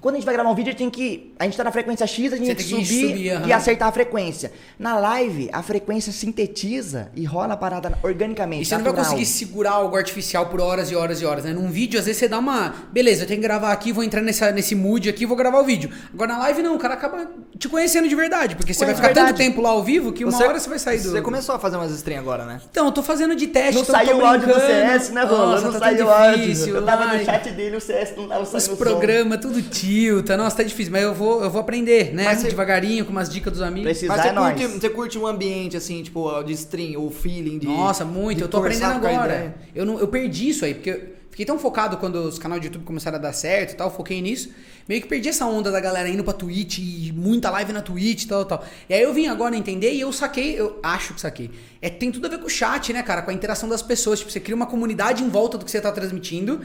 Quando 0.00 0.16
a 0.16 0.18
gente 0.18 0.26
vai 0.26 0.34
gravar 0.34 0.50
um 0.50 0.54
vídeo, 0.54 0.70
a 0.70 0.72
gente 0.72 0.78
tem 0.78 0.90
que. 0.90 1.32
A 1.38 1.44
gente 1.44 1.56
tá 1.56 1.62
na 1.62 1.70
frequência 1.70 2.04
X, 2.06 2.32
a 2.32 2.36
gente 2.36 2.46
Você 2.48 2.54
tem 2.56 2.64
que 2.66 2.70
subir, 2.86 3.08
subir, 3.08 3.30
aham. 3.30 3.46
e 3.46 3.52
acertar 3.52 3.86
a 3.88 3.92
frequência. 3.92 4.52
Na 4.78 4.98
live, 4.98 5.48
a 5.52 5.62
frequência 5.62 6.12
sintetiza 6.12 7.08
e 7.14 7.24
rola 7.24 7.54
a 7.54 7.56
parada 7.56 7.96
organicamente. 8.02 8.62
E 8.62 8.66
você 8.66 8.74
não 8.76 8.82
vai 8.82 8.92
natural. 8.92 9.10
conseguir 9.12 9.26
segurar 9.26 9.70
algo 9.72 9.96
artificial 9.96 10.46
por 10.46 10.60
horas 10.60 10.90
e 10.90 10.96
horas 10.96 11.20
e 11.20 11.24
horas, 11.24 11.44
né? 11.44 11.52
Num 11.52 11.70
vídeo, 11.70 12.00
às 12.00 12.06
vezes 12.06 12.18
você 12.18 12.28
dá 12.28 12.38
uma. 12.38 12.74
Beleza, 12.92 13.22
eu 13.22 13.28
tenho 13.28 13.40
que 13.40 13.46
gravar 13.46 13.70
aqui, 13.72 13.92
vou 13.92 14.02
entrar 14.02 14.20
nessa, 14.22 14.50
nesse 14.50 14.74
mood 14.74 15.08
aqui, 15.08 15.24
vou 15.24 15.36
gravar 15.36 15.60
o 15.60 15.64
vídeo. 15.64 15.88
Agora 16.12 16.32
na 16.32 16.38
live 16.40 16.62
não, 16.62 16.74
o 16.74 16.78
cara 16.80 16.94
acaba 16.94 17.30
te 17.56 17.68
conhecendo 17.68 18.08
de 18.08 18.14
verdade, 18.16 18.56
porque 18.56 18.74
você 18.74 18.80
Ué, 18.80 18.86
vai 18.86 18.94
ficar 18.96 19.06
verdade. 19.08 19.28
tanto 19.28 19.36
tempo 19.38 19.60
lá 19.60 19.70
ao 19.70 19.84
vivo 19.84 20.12
que 20.12 20.24
uma 20.24 20.36
hora 20.36 20.58
você 20.58 20.68
vai 20.68 20.78
sair 20.80 20.98
do. 21.00 21.10
Você 21.10 21.22
começou 21.22 21.54
a 21.54 21.58
fazer 21.60 21.76
umas 21.76 21.92
stream 21.92 22.18
agora, 22.20 22.44
né? 22.44 22.60
Então, 22.70 22.86
eu 22.86 22.92
tô 22.92 23.02
fazendo 23.04 23.36
de 23.36 23.46
teste, 23.46 23.74
Não 23.76 23.82
então 23.82 23.94
tô 24.00 24.04
saiu 24.04 24.18
o 24.18 24.26
áudio 24.26 24.48
do. 24.48 24.60
CS, 24.60 25.10
né, 25.10 25.22
Rola? 25.22 25.46
Nossa, 25.52 25.64
Não 25.66 25.72
tá 25.74 25.78
saiu 25.78 26.06
o 26.06 26.10
áudio. 26.10 26.68
Eu 26.76 26.84
tava 26.84 27.06
no 27.16 27.24
chat 27.24 27.50
dele, 27.50 27.76
o 27.76 27.80
CS 27.80 28.14
não 28.16 28.26
tava 28.28 28.42
Os 28.42 28.48
saindo 28.48 28.64
som. 28.64 28.76
programas, 28.76 29.38
tudo 29.40 29.62
tilta. 29.86 30.36
Nossa, 30.36 30.56
tá 30.58 30.62
difícil. 30.62 30.92
Mas 30.92 31.02
eu 31.02 31.14
vou, 31.14 31.42
eu 31.42 31.50
vou 31.50 31.60
aprender, 31.60 32.14
né? 32.14 32.24
Mas 32.24 32.40
você- 32.40 32.48
Devagarinho, 32.48 33.04
com 33.04 33.10
umas 33.12 33.28
dicas 33.28 33.52
dos 33.52 33.62
amigos. 33.62 33.84
Precisar 33.84 34.12
Mas 34.14 34.22
você 34.22 34.28
é 34.28 34.32
nóis. 34.32 34.60
curte, 34.60 34.80
você 34.80 34.90
curte 34.90 35.18
um 35.18 35.26
ambiente, 35.26 35.76
assim, 35.76 36.02
tipo, 36.02 36.42
de 36.42 36.52
stream, 36.52 37.00
o 37.04 37.10
feeling 37.10 37.58
de. 37.58 37.66
Nossa, 37.66 38.04
muito. 38.04 38.38
de 38.38 38.42
Eu 38.44 38.48
tô 38.48 38.58
aprendendo 38.58 38.94
conversar 38.94 39.14
agora. 39.18 39.34
ideia. 39.34 39.54
Eu, 39.74 39.84
não, 39.86 39.98
eu 39.98 40.08
perdi 40.08 40.48
isso 40.48 40.64
aí, 40.64 40.74
porque 40.74 41.00
fiquei 41.30 41.44
tão 41.44 41.58
focado 41.58 41.96
quando 41.98 42.16
os 42.16 42.38
canais 42.38 42.60
de 42.62 42.68
YouTube 42.68 42.84
começaram 42.84 43.18
a 43.18 43.20
dar 43.20 43.32
certo 43.32 43.72
e 43.72 43.76
tal, 43.76 43.90
foquei 43.94 44.20
nisso. 44.22 44.50
Meio 44.88 45.02
que 45.02 45.08
perdi 45.08 45.28
essa 45.28 45.44
onda 45.44 45.70
da 45.70 45.80
galera 45.80 46.08
indo 46.08 46.22
pra 46.22 46.32
Twitch 46.32 46.78
e 46.78 47.12
muita 47.12 47.50
live 47.50 47.72
na 47.72 47.82
Twitch 47.82 48.22
e 48.22 48.28
tal, 48.28 48.44
tal. 48.44 48.64
E 48.88 48.94
aí 48.94 49.02
eu 49.02 49.12
vim 49.12 49.26
agora 49.26 49.56
entender 49.56 49.92
e 49.92 50.00
eu 50.00 50.12
saquei, 50.12 50.58
eu 50.58 50.78
acho 50.82 51.12
que 51.14 51.20
saquei. 51.20 51.50
É, 51.82 51.90
tem 51.90 52.12
tudo 52.12 52.26
a 52.26 52.30
ver 52.30 52.38
com 52.38 52.46
o 52.46 52.48
chat, 52.48 52.92
né, 52.92 53.02
cara? 53.02 53.20
Com 53.22 53.30
a 53.32 53.34
interação 53.34 53.68
das 53.68 53.82
pessoas. 53.82 54.20
Tipo, 54.20 54.30
você 54.30 54.38
cria 54.38 54.54
uma 54.54 54.66
comunidade 54.66 55.24
em 55.24 55.28
volta 55.28 55.58
do 55.58 55.64
que 55.64 55.70
você 55.72 55.80
tá 55.80 55.90
transmitindo 55.90 56.60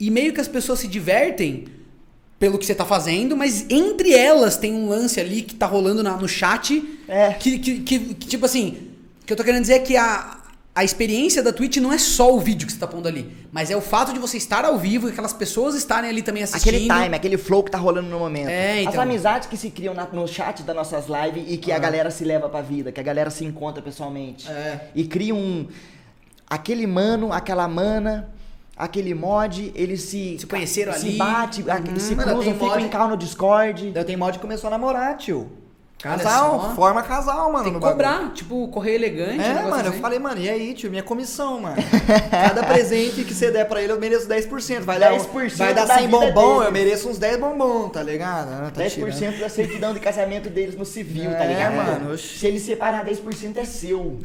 e 0.00 0.10
meio 0.10 0.32
que 0.32 0.40
as 0.40 0.48
pessoas 0.48 0.78
se 0.78 0.88
divertem 0.88 1.66
pelo 2.38 2.56
que 2.58 2.64
você 2.66 2.74
tá 2.74 2.84
fazendo, 2.84 3.36
mas 3.36 3.66
entre 3.68 4.12
elas 4.14 4.56
tem 4.56 4.72
um 4.72 4.88
lance 4.88 5.18
ali 5.20 5.42
que 5.42 5.54
tá 5.54 5.66
rolando 5.66 6.02
na- 6.02 6.16
no 6.16 6.28
chat 6.28 6.82
É. 7.08 7.32
que, 7.32 7.58
que, 7.58 7.80
que- 7.80 7.98
que, 8.14 8.26
tipo 8.28 8.46
assim, 8.46 8.76
o 9.22 9.26
que 9.26 9.32
eu 9.32 9.36
tô 9.36 9.42
querendo 9.42 9.62
dizer 9.62 9.74
é 9.74 9.78
que 9.80 9.96
a, 9.96 10.38
a 10.74 10.84
experiência 10.84 11.42
da 11.42 11.52
Twitch 11.52 11.78
não 11.78 11.92
é 11.92 11.98
só 11.98 12.32
o 12.32 12.38
vídeo 12.38 12.64
que 12.64 12.72
você 12.72 12.78
tá 12.78 12.86
pondo 12.86 13.08
ali, 13.08 13.28
mas 13.50 13.72
é 13.72 13.76
o 13.76 13.80
fato 13.80 14.12
de 14.12 14.20
você 14.20 14.36
estar 14.36 14.64
ao 14.64 14.78
vivo 14.78 15.08
e 15.08 15.10
aquelas 15.10 15.32
pessoas 15.32 15.74
estarem 15.74 16.08
ali 16.08 16.22
também 16.22 16.44
assistindo. 16.44 16.74
Aquele 16.76 16.88
time, 17.02 17.16
aquele 17.16 17.36
flow 17.36 17.64
que 17.64 17.72
tá 17.72 17.78
rolando 17.78 18.08
no 18.08 18.20
momento. 18.20 18.48
É, 18.48 18.82
então. 18.82 18.92
As 18.92 18.98
amizades 19.00 19.48
que 19.48 19.56
se 19.56 19.70
criam 19.70 19.92
na- 19.92 20.06
no 20.06 20.28
chat 20.28 20.62
das 20.62 20.76
nossas 20.76 21.06
lives 21.08 21.44
e 21.52 21.56
que 21.56 21.72
a 21.72 21.78
galera 21.80 22.08
se 22.12 22.22
leva 22.24 22.48
pra 22.48 22.62
vida, 22.62 22.92
que 22.92 23.00
a 23.00 23.02
galera 23.02 23.30
se 23.30 23.44
encontra 23.44 23.82
pessoalmente. 23.82 24.48
É. 24.48 24.80
E 24.94 25.04
cria 25.04 25.34
um. 25.34 25.66
Aquele 26.48 26.86
mano, 26.86 27.32
aquela 27.32 27.66
mana, 27.68 28.28
aquele 28.78 29.12
mod, 29.14 29.72
eles 29.74 30.02
se. 30.02 30.38
Se 30.38 30.46
conheceram 30.46 30.92
se 30.92 31.08
ali. 31.08 31.16
bate, 31.18 31.70
a- 31.70 31.76
se 31.98 32.14
cruzam, 32.14 32.54
ficam 32.54 32.68
mod- 32.68 32.82
em 32.84 32.88
call 32.88 33.08
no 33.08 33.16
Discord. 33.16 33.92
Eu 33.94 34.04
tenho 34.04 34.18
mod 34.18 34.32
que 34.38 34.42
começou 34.42 34.68
a 34.68 34.70
namorar, 34.70 35.16
tio. 35.16 35.50
Casal, 35.98 36.60
só. 36.60 36.74
forma 36.76 37.02
casal, 37.02 37.50
mano. 37.52 37.64
Tem 37.64 37.72
que 37.72 37.78
no 37.78 37.80
bagulho. 37.80 37.90
cobrar, 38.08 38.32
tipo, 38.32 38.68
correr 38.68 38.94
elegante. 38.94 39.42
É, 39.42 39.54
mano, 39.64 39.82
eu 39.86 39.90
assim. 39.90 40.00
falei, 40.00 40.18
mano, 40.20 40.40
e 40.40 40.48
aí, 40.48 40.72
tio, 40.72 40.88
minha 40.90 41.02
comissão, 41.02 41.60
mano. 41.60 41.76
Cada 42.30 42.62
presente 42.62 43.24
que 43.24 43.34
você 43.34 43.50
der 43.50 43.66
pra 43.66 43.82
ele, 43.82 43.90
eu 43.92 43.98
mereço 43.98 44.28
10%. 44.28 44.82
Vai 44.82 44.98
dar, 45.00 45.12
um- 45.12 45.18
10% 45.18 45.56
vai 45.56 45.74
dar 45.74 45.86
da 45.86 45.94
100 45.94 46.06
vida 46.06 46.18
bombom, 46.18 46.54
dele. 46.58 46.68
eu 46.68 46.72
mereço 46.72 47.08
uns 47.08 47.18
10 47.18 47.40
bombom, 47.40 47.88
tá 47.88 48.02
ligado? 48.02 48.48
Ah, 48.48 48.70
Tá 48.72 48.80
10% 48.82 48.94
tirando. 49.18 49.40
da 49.40 49.48
certidão 49.48 49.92
de 49.92 49.98
casamento 49.98 50.48
deles 50.48 50.76
no 50.76 50.84
civil, 50.84 51.30
tá 51.32 51.44
É, 51.44 51.48
ligado? 51.48 51.74
mano, 51.74 52.12
oxi. 52.14 52.38
Se 52.38 52.46
ele 52.46 52.60
separar 52.60 53.04
10% 53.04 53.56
é 53.56 53.64
seu. 53.64 54.20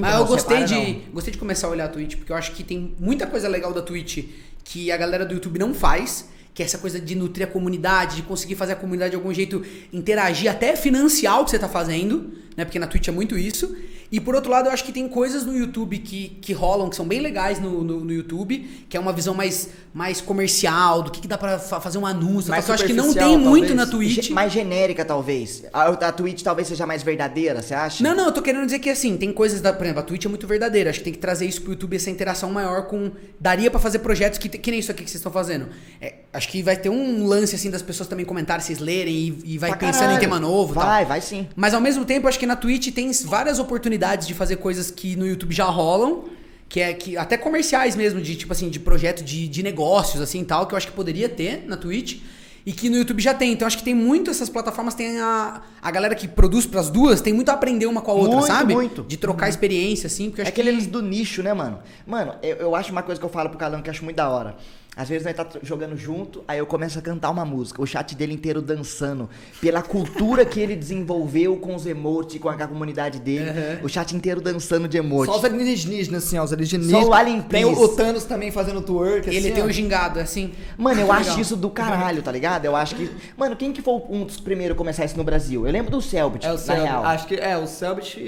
Mas 0.00 0.14
eu 0.16 0.26
gostei 0.26 0.66
separa, 0.66 0.66
de, 0.66 0.92
não. 1.06 1.12
gostei 1.12 1.32
de 1.32 1.38
começar 1.38 1.68
a 1.68 1.70
olhar 1.70 1.84
a 1.84 1.88
Twitch, 1.88 2.16
porque 2.16 2.32
eu 2.32 2.36
acho 2.36 2.50
que 2.52 2.64
tem 2.64 2.94
muita 2.98 3.28
coisa 3.28 3.46
legal 3.48 3.72
da 3.72 3.80
Twitch 3.82 4.24
que 4.64 4.90
a 4.90 4.96
galera 4.96 5.24
do 5.24 5.34
YouTube 5.34 5.58
não 5.58 5.72
faz, 5.72 6.28
que 6.54 6.62
é 6.62 6.66
essa 6.66 6.78
coisa 6.78 7.00
de 7.00 7.14
nutrir 7.14 7.46
a 7.46 7.50
comunidade, 7.50 8.16
de 8.16 8.22
conseguir 8.22 8.56
fazer 8.56 8.72
a 8.72 8.76
comunidade 8.76 9.10
de 9.10 9.16
algum 9.16 9.32
jeito 9.32 9.64
interagir, 9.92 10.50
até 10.50 10.76
financiar 10.76 11.40
o 11.40 11.44
que 11.44 11.50
você 11.50 11.58
tá 11.58 11.68
fazendo, 11.68 12.32
né? 12.56 12.64
Porque 12.64 12.78
na 12.78 12.86
Twitch 12.86 13.08
é 13.08 13.12
muito 13.12 13.38
isso. 13.38 13.74
E 14.12 14.20
por 14.20 14.34
outro 14.34 14.50
lado, 14.50 14.68
eu 14.68 14.72
acho 14.72 14.84
que 14.84 14.92
tem 14.92 15.08
coisas 15.08 15.46
no 15.46 15.56
YouTube 15.56 15.98
que, 15.98 16.28
que 16.42 16.52
rolam, 16.52 16.90
que 16.90 16.94
são 16.96 17.06
bem 17.06 17.18
legais 17.18 17.58
no, 17.58 17.82
no, 17.82 18.00
no 18.04 18.12
YouTube, 18.12 18.58
que 18.88 18.94
é 18.94 19.00
uma 19.00 19.10
visão 19.12 19.32
mais, 19.34 19.70
mais 19.94 20.20
comercial, 20.20 21.02
do 21.02 21.10
que, 21.10 21.22
que 21.22 21.26
dá 21.26 21.38
pra 21.38 21.58
fa- 21.58 21.80
fazer 21.80 21.96
um 21.96 22.04
anúncio. 22.04 22.50
Mais 22.50 22.68
eu 22.68 22.74
acho 22.74 22.84
que 22.84 22.92
não 22.92 23.14
tem 23.14 23.38
muito 23.38 23.68
talvez. 23.68 23.74
na 23.74 23.86
Twitch. 23.86 24.24
Ge- 24.26 24.32
Mais 24.34 24.52
genérica, 24.52 25.02
talvez. 25.02 25.64
A, 25.72 25.88
a 25.88 26.12
Twitch 26.12 26.42
talvez 26.42 26.68
seja 26.68 26.86
mais 26.86 27.02
verdadeira, 27.02 27.62
você 27.62 27.72
acha? 27.72 28.04
Não, 28.04 28.14
não, 28.14 28.26
eu 28.26 28.32
tô 28.32 28.42
querendo 28.42 28.66
dizer 28.66 28.80
que 28.80 28.90
assim, 28.90 29.16
tem 29.16 29.32
coisas 29.32 29.62
da. 29.62 29.72
Por 29.72 29.84
exemplo, 29.84 30.00
a 30.02 30.04
Twitch 30.04 30.26
é 30.26 30.28
muito 30.28 30.46
verdadeira. 30.46 30.90
Acho 30.90 30.98
que 30.98 31.04
tem 31.04 31.12
que 31.14 31.18
trazer 31.18 31.46
isso 31.46 31.62
pro 31.62 31.70
YouTube, 31.72 31.96
essa 31.96 32.10
interação 32.10 32.50
maior 32.52 32.88
com. 32.88 33.10
Daria 33.40 33.70
pra 33.70 33.80
fazer 33.80 34.00
projetos 34.00 34.38
que, 34.38 34.48
que 34.48 34.70
nem 34.70 34.78
isso 34.80 34.90
aqui 34.90 35.04
que 35.04 35.10
vocês 35.10 35.20
estão 35.20 35.32
fazendo. 35.32 35.68
É, 36.02 36.16
acho 36.34 36.48
que 36.50 36.62
vai 36.62 36.76
ter 36.76 36.90
um 36.90 37.26
lance 37.26 37.54
assim 37.54 37.70
das 37.70 37.80
pessoas 37.80 38.08
também 38.10 38.26
comentarem, 38.26 38.62
vocês 38.62 38.78
lerem 38.78 39.14
e, 39.14 39.54
e 39.54 39.58
vai 39.58 39.70
Pra 39.70 39.78
pensando 39.78 40.00
caralho. 40.00 40.16
em 40.18 40.20
tema 40.20 40.38
novo 40.38 40.72
e 40.72 40.74
tal. 40.74 40.84
Vai, 40.86 41.04
vai 41.06 41.20
sim. 41.22 41.48
Mas 41.56 41.72
ao 41.72 41.80
mesmo 41.80 42.04
tempo, 42.04 42.28
acho 42.28 42.38
que 42.38 42.46
na 42.46 42.56
Twitch 42.56 42.92
tem 42.92 43.10
várias 43.24 43.58
oportunidades 43.58 44.01
de 44.16 44.34
fazer 44.34 44.56
coisas 44.56 44.90
que 44.90 45.16
no 45.16 45.26
YouTube 45.26 45.54
já 45.54 45.64
rolam. 45.64 46.24
Que 46.68 46.80
é 46.80 46.94
que 46.94 47.16
até 47.18 47.36
comerciais 47.36 47.94
mesmo, 47.94 48.20
de 48.20 48.34
tipo 48.34 48.52
assim, 48.52 48.70
de 48.70 48.80
projeto 48.80 49.22
de, 49.22 49.46
de 49.46 49.62
negócios, 49.62 50.22
assim 50.22 50.40
e 50.40 50.44
tal, 50.44 50.66
que 50.66 50.72
eu 50.72 50.76
acho 50.78 50.86
que 50.86 50.92
poderia 50.94 51.28
ter 51.28 51.64
na 51.66 51.76
Twitch. 51.76 52.20
E 52.64 52.72
que 52.72 52.88
no 52.88 52.96
YouTube 52.96 53.20
já 53.20 53.34
tem. 53.34 53.52
Então 53.52 53.66
acho 53.66 53.76
que 53.76 53.82
tem 53.82 53.94
muito 53.94 54.30
essas 54.30 54.48
plataformas, 54.48 54.94
tem 54.94 55.18
a, 55.18 55.62
a 55.82 55.90
galera 55.90 56.14
que 56.14 56.28
produz 56.28 56.64
pras 56.64 56.88
duas, 56.88 57.20
tem 57.20 57.32
muito 57.32 57.48
a 57.50 57.54
aprender 57.54 57.86
uma 57.86 58.00
com 58.00 58.12
a 58.12 58.14
outra, 58.14 58.36
Muito, 58.36 58.46
sabe? 58.46 58.72
muito. 58.74 59.02
De 59.02 59.16
trocar 59.16 59.48
experiência, 59.48 60.06
assim, 60.06 60.30
porque 60.30 60.42
É 60.42 60.44
acho 60.44 60.52
que. 60.52 60.60
aqueles 60.60 60.86
do 60.86 61.02
nicho, 61.02 61.42
né, 61.42 61.52
mano? 61.52 61.80
Mano, 62.06 62.34
eu, 62.42 62.56
eu 62.56 62.74
acho 62.76 62.92
uma 62.92 63.02
coisa 63.02 63.20
que 63.20 63.24
eu 63.24 63.30
falo 63.30 63.48
pro 63.50 63.58
Calão 63.58 63.82
que 63.82 63.88
eu 63.88 63.92
acho 63.92 64.04
muito 64.04 64.16
da 64.16 64.28
hora. 64.30 64.56
Às 64.94 65.08
vezes 65.08 65.24
nós 65.24 65.34
tá 65.34 65.46
jogando 65.62 65.96
junto, 65.96 66.44
aí 66.46 66.58
eu 66.58 66.66
começo 66.66 66.98
a 66.98 67.02
cantar 67.02 67.30
uma 67.30 67.46
música, 67.46 67.80
o 67.80 67.86
chat 67.86 68.14
dele 68.14 68.34
inteiro 68.34 68.60
dançando, 68.60 69.28
pela 69.60 69.80
cultura 69.80 70.44
que 70.44 70.60
ele 70.60 70.76
desenvolveu 70.76 71.56
com 71.56 71.74
os 71.74 71.86
emotes, 71.86 72.38
com 72.38 72.48
a, 72.50 72.54
com 72.54 72.62
a 72.62 72.68
comunidade 72.68 73.18
dele, 73.18 73.50
o 73.82 73.88
chat 73.88 74.14
inteiro 74.14 74.40
dançando 74.40 74.86
de 74.86 74.98
emote. 74.98 75.32
Só 75.32 75.38
os 75.38 75.44
alienígenas, 75.44 76.24
assim, 76.24 76.38
ó, 76.38 76.44
os 76.44 76.52
alienígenas. 76.52 76.90
Só 76.90 77.08
o 77.08 77.14
Alien 77.14 77.40
Tem 77.42 77.64
o, 77.64 77.88
Thanos 77.88 78.24
também 78.24 78.50
fazendo 78.50 78.82
twerk, 78.82 79.28
Ele 79.28 79.38
assim, 79.38 79.52
tem 79.52 79.62
ó. 79.62 79.66
o 79.66 79.70
gingado, 79.72 80.20
assim. 80.20 80.52
Mano, 80.76 81.00
eu 81.00 81.06
Legal. 81.06 81.20
acho 81.20 81.40
isso 81.40 81.56
do 81.56 81.70
caralho, 81.70 82.22
tá 82.22 82.30
ligado? 82.30 82.64
Eu 82.64 82.76
acho 82.76 82.94
que. 82.94 83.10
Mano, 83.36 83.56
quem 83.56 83.72
que 83.72 83.80
foi 83.80 83.94
um 84.10 84.24
dos 84.24 84.40
primeiros 84.40 84.74
a 84.74 84.78
começar 84.78 85.04
isso 85.04 85.16
no 85.16 85.24
Brasil? 85.24 85.66
Eu 85.66 85.72
lembro 85.72 85.90
do 85.90 86.00
Selbit, 86.02 86.46
É 86.46 86.50
o 86.50 86.52
na 86.52 86.58
Selbit. 86.58 86.84
real. 86.84 87.04
Acho 87.04 87.26
que 87.26 87.34
é, 87.36 87.56
o 87.56 87.66
Selbit. 87.66 88.20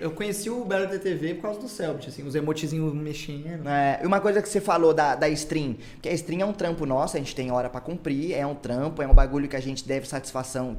Eu, 0.00 0.10
conheci 0.10 0.50
o 0.50 0.64
Belo 0.64 0.86
TV 0.98 1.34
por 1.34 1.42
causa 1.42 1.60
do 1.60 1.68
Selbit, 1.68 2.08
assim, 2.08 2.22
os 2.26 2.34
emotezinhos 2.34 2.92
mexendo. 2.94 3.66
É, 3.66 4.00
e 4.02 4.06
uma 4.06 4.20
coisa 4.20 4.42
que 4.42 4.48
você 4.48 4.60
falou 4.60 4.92
da, 4.92 5.14
da 5.14 5.28
stream, 5.28 5.76
que 6.02 6.08
a 6.08 6.12
stream 6.12 6.40
é 6.42 6.44
um 6.44 6.52
trampo 6.52 6.84
nosso, 6.84 7.16
a 7.16 7.20
gente 7.20 7.34
tem 7.34 7.50
hora 7.52 7.70
pra 7.70 7.80
cumprir, 7.80 8.32
é 8.34 8.44
um 8.44 8.54
trampo, 8.56 9.00
é 9.00 9.06
um 9.06 9.14
bagulho 9.14 9.48
que 9.48 9.54
a 9.56 9.60
gente 9.60 9.86
deve 9.86 10.06
satisfação, 10.08 10.76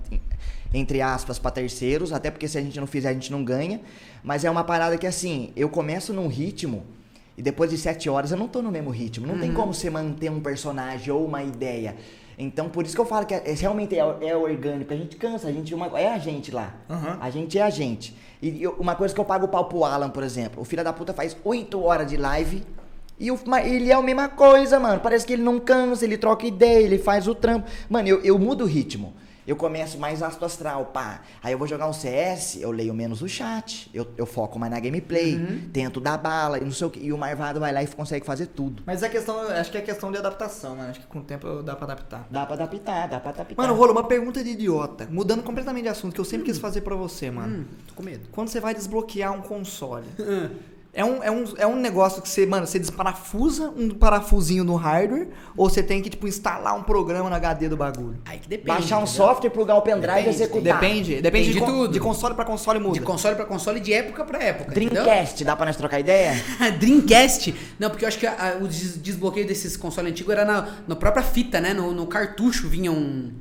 entre 0.73 1.01
aspas, 1.01 1.39
pra 1.39 1.49
terceiros, 1.49 2.11
até 2.11 2.29
porque 2.29 2.47
se 2.47 2.57
a 2.57 2.61
gente 2.61 2.77
não 2.79 2.85
fizer, 2.87 3.09
a 3.09 3.13
gente 3.13 3.31
não 3.31 3.43
ganha. 3.43 3.79
Mas 4.21 4.43
é 4.43 4.51
uma 4.51 4.63
parada 4.65 4.97
que 4.97 5.07
assim, 5.07 5.51
eu 5.55 5.69
começo 5.69 6.11
num 6.13 6.27
ritmo 6.27 6.83
e 7.37 7.41
depois 7.41 7.69
de 7.71 7.77
sete 7.77 8.09
horas 8.09 8.31
eu 8.31 8.37
não 8.37 8.47
tô 8.49 8.61
no 8.61 8.69
mesmo 8.71 8.89
ritmo. 8.89 9.25
Não 9.25 9.39
tem 9.39 9.53
como 9.53 9.73
você 9.73 9.89
manter 9.89 10.29
um 10.29 10.41
personagem 10.41 11.11
ou 11.13 11.25
uma 11.25 11.41
ideia. 11.41 11.95
Então, 12.37 12.67
por 12.67 12.83
isso 12.83 12.95
que 12.95 12.99
eu 13.01 13.05
falo 13.05 13.25
que 13.27 13.33
é, 13.33 13.43
é- 13.49 13.53
realmente 13.53 13.95
é, 13.95 13.99
é 13.99 14.35
orgânico. 14.35 14.91
A 14.93 14.97
gente 14.97 15.15
cansa, 15.17 15.47
a 15.47 15.51
gente 15.51 15.73
uma- 15.73 15.97
é 15.99 16.11
a 16.13 16.17
gente 16.17 16.51
lá. 16.51 16.73
Aham. 16.89 17.17
A 17.21 17.29
gente 17.29 17.57
é 17.57 17.61
a 17.61 17.69
gente. 17.69 18.15
E 18.41 18.61
eu- 18.61 18.75
uma 18.79 18.95
coisa 18.95 19.13
que 19.13 19.19
eu 19.21 19.25
pago 19.25 19.45
o 19.45 19.47
pau 19.47 19.65
pro 19.65 19.85
Alan, 19.85 20.09
por 20.09 20.23
exemplo. 20.23 20.59
O 20.61 20.65
filho 20.65 20.83
da 20.83 20.91
puta 20.91 21.13
faz 21.13 21.37
8 21.45 21.81
horas 21.83 22.07
de 22.09 22.17
live. 22.17 22.63
E 23.19 23.31
o- 23.31 23.39
ele 23.63 23.91
é 23.91 23.93
a 23.95 24.01
mesma 24.01 24.27
coisa, 24.27 24.79
mano. 24.79 24.99
Parece 24.99 25.25
que 25.25 25.33
ele 25.33 25.43
não 25.43 25.59
cansa, 25.59 26.03
ele 26.05 26.17
troca 26.17 26.45
ideia, 26.45 26.83
ele 26.83 26.97
faz 26.97 27.27
o 27.27 27.35
trampo. 27.35 27.67
Mano, 27.89 28.07
eu, 28.07 28.21
eu 28.21 28.37
mudo 28.39 28.63
o 28.63 28.67
ritmo. 28.67 29.13
Eu 29.45 29.57
começo 29.57 29.97
mais 29.97 30.23
ácido 30.23 30.45
astral, 30.45 30.85
pá. 30.93 31.19
Aí 31.43 31.51
eu 31.51 31.57
vou 31.57 31.67
jogar 31.67 31.85
um 31.89 31.91
CS, 31.91 32.61
eu 32.61 32.71
leio 32.71 32.93
menos 32.93 33.21
o 33.21 33.27
chat. 33.27 33.91
Eu, 33.93 34.07
eu 34.17 34.25
foco 34.25 34.57
mais 34.57 34.71
na 34.71 34.79
gameplay, 34.79 35.37
tento 35.73 35.99
dar 35.99 36.17
bala 36.17 36.57
e 36.59 36.63
não 36.63 36.71
sei 36.71 36.87
o 36.87 36.89
que. 36.89 36.97
E 37.01 37.11
o 37.11 37.17
Marvado 37.17 37.59
vai 37.59 37.73
lá 37.73 37.83
e 37.83 37.87
consegue 37.87 38.25
fazer 38.25 38.45
tudo. 38.47 38.83
Mas 38.85 39.03
é 39.03 39.09
questão, 39.09 39.37
acho 39.49 39.69
que 39.69 39.77
é 39.77 39.81
questão 39.81 40.13
de 40.13 40.17
adaptação, 40.17 40.77
mano. 40.77 40.91
Acho 40.91 41.01
que 41.01 41.07
com 41.07 41.19
o 41.19 41.23
tempo 41.23 41.61
dá 41.61 41.75
pra 41.75 41.83
adaptar. 41.83 42.25
Dá 42.31 42.45
pra 42.45 42.55
adaptar, 42.55 43.09
dá 43.09 43.19
pra 43.19 43.31
adaptar. 43.31 43.53
Mano, 43.61 43.73
rolou 43.73 43.91
uma 43.91 44.05
pergunta 44.05 44.41
de 44.41 44.51
idiota, 44.51 45.09
mudando 45.11 45.43
completamente 45.43 45.83
de 45.83 45.89
assunto, 45.89 46.13
que 46.13 46.21
eu 46.21 46.25
sempre 46.25 46.45
quis 46.45 46.57
fazer 46.57 46.79
pra 46.79 46.95
você, 46.95 47.29
mano. 47.29 47.57
Hum, 47.57 47.65
tô 47.85 47.95
com 47.95 48.03
medo. 48.03 48.29
Quando 48.31 48.47
você 48.47 48.61
vai 48.61 48.73
desbloquear 48.73 49.33
um 49.33 49.41
console, 49.41 50.05
é 50.93 51.03
um, 51.03 51.23
é, 51.23 51.31
um, 51.31 51.43
é 51.57 51.65
um 51.65 51.75
negócio 51.75 52.21
que 52.21 52.29
você, 52.29 52.45
mano, 52.45 52.67
você 52.67 52.77
desparafusa 52.77 53.73
um 53.75 53.89
parafusinho 53.89 54.63
no 54.63 54.75
hardware, 54.75 55.27
ou 55.57 55.67
você 55.69 55.81
tem 55.81 56.01
que, 56.03 56.09
tipo, 56.09 56.27
instalar 56.27 56.75
um 56.77 56.83
programa 56.83 57.29
no 57.29 57.35
HD 57.35 57.67
do 57.67 57.75
bagulho? 57.75 58.19
Aí 58.25 58.37
que 58.37 58.47
depende. 58.47 58.67
Baixar 58.67 58.99
um 58.99 59.03
entendeu? 59.03 59.25
software, 59.25 59.49
plugar 59.49 59.75
o 59.75 59.81
pendrive 59.81 60.11
e 60.11 60.15
Depende, 60.17 60.35
executar. 60.35 60.79
Depende, 60.79 61.21
depende 61.21 61.45
Tem 61.45 61.53
de, 61.53 61.59
de 61.59 61.65
tudo. 61.65 61.91
de 61.93 61.99
console 61.99 62.35
pra 62.35 62.45
console 62.45 62.79
muda. 62.79 62.93
De 62.93 63.01
console 63.01 63.35
pra 63.35 63.45
console, 63.45 63.79
de 63.79 63.91
época 63.91 64.23
pra 64.23 64.37
época. 64.43 64.71
entendeu? 64.71 65.03
Dreamcast, 65.03 65.43
dá 65.43 65.55
pra 65.55 65.65
nós 65.65 65.75
trocar 65.75 65.99
ideia? 65.99 66.33
Dreamcast. 66.79 67.55
Não, 67.79 67.89
porque 67.89 68.05
eu 68.05 68.07
acho 68.07 68.19
que 68.19 68.27
a- 68.27 68.53
a- 68.59 68.63
o 68.63 68.67
des- 68.67 69.01
desbloqueio 69.01 69.47
desses 69.47 69.75
consoles 69.75 70.11
antigos 70.11 70.31
era 70.31 70.45
na, 70.45 70.67
na 70.87 70.95
própria 70.95 71.23
fita, 71.23 71.59
né? 71.59 71.73
No, 71.73 71.91
no 71.91 72.05
cartucho 72.05 72.67
vinha 72.69 72.91
um. 72.91 73.31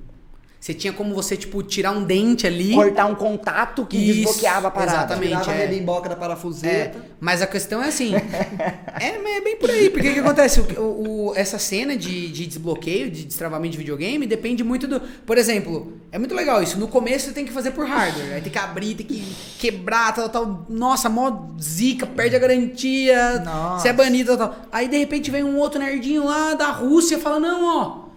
Você 0.63 0.73
tinha 0.73 0.93
como 0.93 1.13
você, 1.13 1.37
tipo, 1.37 1.61
tirar 1.61 1.91
um 1.91 2.05
dente 2.05 2.47
ali. 2.47 2.73
Cortar 2.73 3.07
um 3.07 3.17
contato 3.17 3.85
que 3.85 3.97
Isso, 3.97 4.15
desbloqueava 4.15 4.69
a 4.69 4.71
parada. 4.71 4.93
exatamente. 4.99 5.29
Tirava 5.31 5.51
a 5.51 5.55
é. 5.55 5.67
rebimboca 5.67 6.09
da 6.09 6.15
É, 6.15 6.19
parafuseta. 6.19 7.05
mas 7.19 7.43
a 7.43 7.49
questão 7.49 7.83
é 7.83 7.89
assim. 7.89 8.15
é, 9.01 9.09
é 9.09 9.41
bem 9.41 9.57
por 9.57 9.69
aí. 9.69 9.91
Porque 9.91 10.09
o 10.11 10.15
que 10.15 10.21
acontece? 10.21 10.61
O, 10.61 11.31
o- 11.31 11.33
essa 11.35 11.59
cena 11.59 11.97
de, 11.97 12.29
de 12.29 12.47
desbloqueio, 12.47 13.11
de 13.11 13.25
destravamento 13.25 13.73
de 13.73 13.79
videogame, 13.79 14.25
depende 14.25 14.63
muito 14.63 14.87
do. 14.87 15.01
Por 15.01 15.37
exemplo, 15.37 15.95
é 16.13 16.19
muito 16.19 16.33
legal 16.33 16.63
isso. 16.63 16.79
No 16.79 16.87
começo 16.87 17.27
você 17.27 17.33
tem 17.33 17.45
que 17.45 17.51
fazer 17.53 17.73
por 17.73 17.85
hardware. 17.85 18.35
Aí 18.35 18.41
tem 18.41 18.53
que 18.53 18.59
abrir, 18.61 18.95
tem 18.95 19.05
que 19.05 19.35
quebrar, 19.59 20.15
tal, 20.15 20.29
tal. 20.29 20.65
Nossa, 20.69 21.09
mó 21.09 21.49
zica, 21.61 22.07
perde 22.07 22.37
a 22.37 22.39
garantia. 22.39 23.41
Nossa. 23.41 23.83
Você 23.83 23.89
é 23.89 23.93
banido, 23.93 24.37
tal, 24.39 24.51
tal. 24.51 24.63
Aí 24.71 24.87
de 24.87 24.97
repente 24.97 25.29
vem 25.29 25.43
um 25.43 25.57
outro 25.59 25.81
nerdinho 25.81 26.25
lá 26.25 26.55
da 26.55 26.71
Rússia 26.71 27.19
fala: 27.19 27.41
não, 27.41 27.65
ó. 27.65 28.12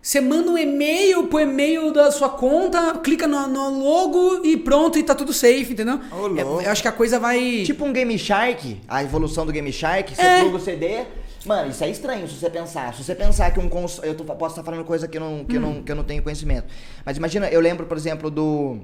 Você 0.00 0.20
manda 0.20 0.50
um 0.50 0.56
e-mail 0.56 1.24
pro 1.26 1.40
e-mail 1.40 1.92
da 1.92 2.10
sua 2.10 2.28
conta, 2.28 2.98
clica 2.98 3.26
no, 3.26 3.46
no 3.48 3.82
logo 3.82 4.44
e 4.44 4.56
pronto, 4.56 4.98
e 4.98 5.02
tá 5.02 5.14
tudo 5.14 5.32
safe, 5.32 5.72
entendeu? 5.72 6.00
Ô, 6.12 6.38
É, 6.38 6.66
eu 6.66 6.70
acho 6.70 6.80
que 6.82 6.88
a 6.88 6.92
coisa 6.92 7.18
vai. 7.18 7.62
Tipo 7.66 7.84
um 7.84 7.92
Game 7.92 8.16
Shark, 8.18 8.80
a 8.88 9.02
evolução 9.02 9.44
do 9.44 9.52
Game 9.52 9.70
Shark, 9.72 10.14
você 10.14 10.22
É. 10.22 10.40
pluga 10.40 10.56
o 10.56 10.60
CD. 10.60 11.04
Mano, 11.44 11.70
isso 11.70 11.82
é 11.84 11.90
estranho 11.90 12.26
se 12.28 12.34
você 12.34 12.48
pensar. 12.50 12.94
Se 12.94 13.02
você 13.04 13.14
pensar 13.14 13.50
que 13.52 13.60
um 13.60 13.68
console. 13.68 14.08
Eu 14.08 14.14
tô- 14.14 14.24
posso 14.24 14.54
estar 14.54 14.62
falando 14.64 14.84
coisa 14.84 15.06
que, 15.08 15.16
eu 15.16 15.20
não, 15.20 15.44
que, 15.44 15.56
Hum. 15.56 15.60
não, 15.60 15.82
que 15.82 15.90
eu 15.92 15.96
não 15.96 16.04
tenho 16.04 16.22
conhecimento. 16.22 16.66
Mas 17.04 17.16
imagina, 17.16 17.48
eu 17.48 17.60
lembro, 17.60 17.86
por 17.86 17.96
exemplo, 17.96 18.30
do. 18.30 18.78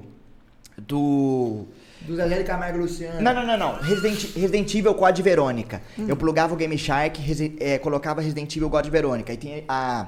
Do. 0.77 1.65
Do 2.01 2.15
de 2.17 2.43
Camargo 2.43 2.77
Luciano. 2.79 3.21
Não, 3.21 3.33
não, 3.33 3.45
não, 3.47 3.57
não. 3.57 3.79
Resident, 3.81 4.35
Resident 4.35 4.75
Evil 4.75 4.93
Code 4.93 5.21
Verônica. 5.21 5.81
Eu 6.07 6.15
plugava 6.15 6.53
o 6.53 6.57
Game 6.57 6.77
Shark, 6.77 7.19
resi- 7.21 7.55
é, 7.59 7.77
colocava 7.79 8.21
Resident 8.21 8.53
Evil 8.55 8.69
Code 8.69 8.89
Verônica. 8.91 9.31
Aí 9.31 9.37
tinha 9.37 9.63
a 9.67 10.07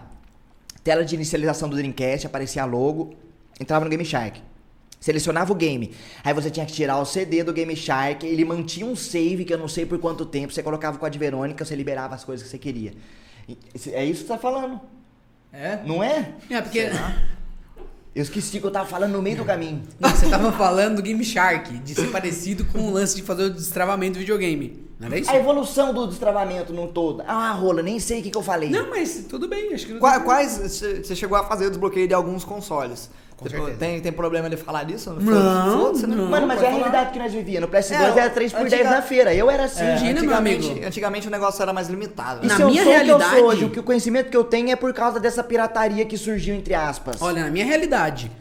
tela 0.88 1.04
de 1.04 1.16
inicialização 1.16 1.68
do 1.68 1.76
Dreamcast, 1.76 2.28
aparecia 2.28 2.64
logo, 2.64 3.14
entrava 3.60 3.84
no 3.84 3.92
Game 3.92 4.06
Shark. 4.06 4.42
Selecionava 5.02 5.52
o 5.52 5.56
game. 5.56 5.94
Aí 6.24 6.34
você 6.34 6.50
tinha 6.50 6.66
que 6.66 6.72
tirar 6.72 6.98
o 6.98 7.04
CD 7.04 7.44
do 7.44 7.52
Game 7.52 7.76
Shark, 7.76 8.26
ele 8.26 8.46
mantinha 8.46 8.86
um 8.86 8.96
save 8.96 9.44
que 9.44 9.54
eu 9.54 9.58
não 9.58 9.68
sei 9.68 9.86
por 9.86 10.00
quanto 10.00 10.26
tempo, 10.26 10.54
você 10.54 10.64
colocava 10.64 10.96
o 10.96 11.00
Code 11.00 11.20
Verônica, 11.20 11.66
você 11.66 11.76
liberava 11.76 12.16
as 12.16 12.24
coisas 12.24 12.46
que 12.46 12.50
você 12.52 12.58
queria. 12.58 12.94
É 13.92 14.06
isso 14.06 14.22
que 14.22 14.28
você 14.28 14.34
tá 14.34 14.38
falando, 14.38 14.80
É? 15.52 15.80
não 15.86 16.02
é? 16.02 16.34
É, 16.50 16.62
porque. 16.62 16.90
Eu 18.16 18.24
esqueci 18.24 18.60
que 18.60 18.66
eu 18.66 18.72
tava 18.72 18.88
falando 18.90 19.12
no 19.12 19.22
meio 19.22 19.38
do 19.38 19.46
caminho. 19.46 19.84
Não, 20.00 20.10
você 20.10 20.28
tava 20.28 20.52
falando 20.52 20.96
do 20.98 21.02
Game 21.04 21.24
Shark, 21.24 21.72
de 21.80 21.94
ser 21.94 22.08
parecido 22.12 22.66
com 22.66 22.80
o 22.88 22.92
lance 22.92 23.16
de 23.16 23.22
fazer 23.22 23.44
o 23.44 23.50
destravamento 23.52 24.14
do 24.14 24.20
videogame. 24.20 24.88
Não 25.00 25.08
era 25.08 25.20
isso? 25.20 25.30
A 25.30 25.36
evolução 25.36 25.94
do 25.94 26.08
destravamento 26.08 26.74
no 26.74 26.88
todo. 26.88 27.24
Ah, 27.28 27.52
rola, 27.52 27.84
nem 27.84 28.00
sei 28.00 28.20
o 28.20 28.24
que, 28.24 28.32
que 28.32 28.38
eu 28.38 28.42
falei. 28.42 28.70
Não, 28.72 28.90
mas 28.90 29.26
tudo 29.30 29.48
bem, 29.48 29.72
acho 29.74 29.86
que 29.86 29.94
não 29.94 30.00
Qua- 30.00 30.16
tem- 30.16 30.24
Quais 30.24 30.58
você 30.58 31.16
chegou 31.16 31.38
a 31.38 31.44
fazer 31.44 31.68
o 31.68 31.70
desbloqueio 31.70 32.08
de 32.08 32.16
alguns 32.16 32.44
consoles? 32.44 33.12
Tipo, 33.46 33.70
tem, 33.78 34.02
tem 34.02 34.12
problema 34.12 34.50
de 34.50 34.58
falar 34.58 34.84
disso? 34.84 35.14
Não, 35.20 35.78
Foda-se, 35.80 36.08
né? 36.08 36.16
não. 36.16 36.26
Mano, 36.28 36.48
mas 36.48 36.58
é 36.58 36.62
a 36.62 36.66
falar. 36.66 36.76
realidade 36.78 37.12
que 37.12 37.20
nós 37.20 37.32
vivíamos. 37.32 37.70
No 37.70 37.76
PS2 37.78 37.92
É, 38.16 38.20
era 38.20 38.30
3 38.32 38.52
por 38.52 38.62
antiga- 38.62 38.78
10 38.84 38.90
na 38.90 39.02
feira. 39.04 39.34
Eu 39.34 39.52
era 39.52 39.66
assim. 39.66 39.84
É, 39.84 39.90
Imagina, 39.90 40.14
meu 40.14 40.22
antigamente, 40.24 40.72
amigo. 40.72 40.88
antigamente 40.88 41.28
o 41.28 41.32
negócio 41.32 41.62
era 41.62 41.72
mais 41.72 41.88
limitado. 41.88 42.48
Né? 42.48 42.58
Na 42.58 42.66
minha 42.66 42.82
o 42.82 42.86
que 42.86 42.90
eu 42.90 42.94
realidade- 42.94 43.36
sou 43.38 43.46
hoje, 43.46 43.66
o 43.66 43.70
que 43.70 43.80
o 43.80 43.84
conhecimento 43.84 44.32
que 44.32 44.38
eu 44.38 44.44
tenho 44.44 44.72
é 44.72 44.76
por 44.76 44.92
causa 44.92 45.20
dessa 45.20 45.44
pirataria 45.44 46.04
que 46.06 46.18
surgiu, 46.18 46.56
entre 46.56 46.74
aspas. 46.74 47.22
Olha, 47.22 47.44
na 47.44 47.52
minha 47.52 47.64
realidade, 47.66 48.32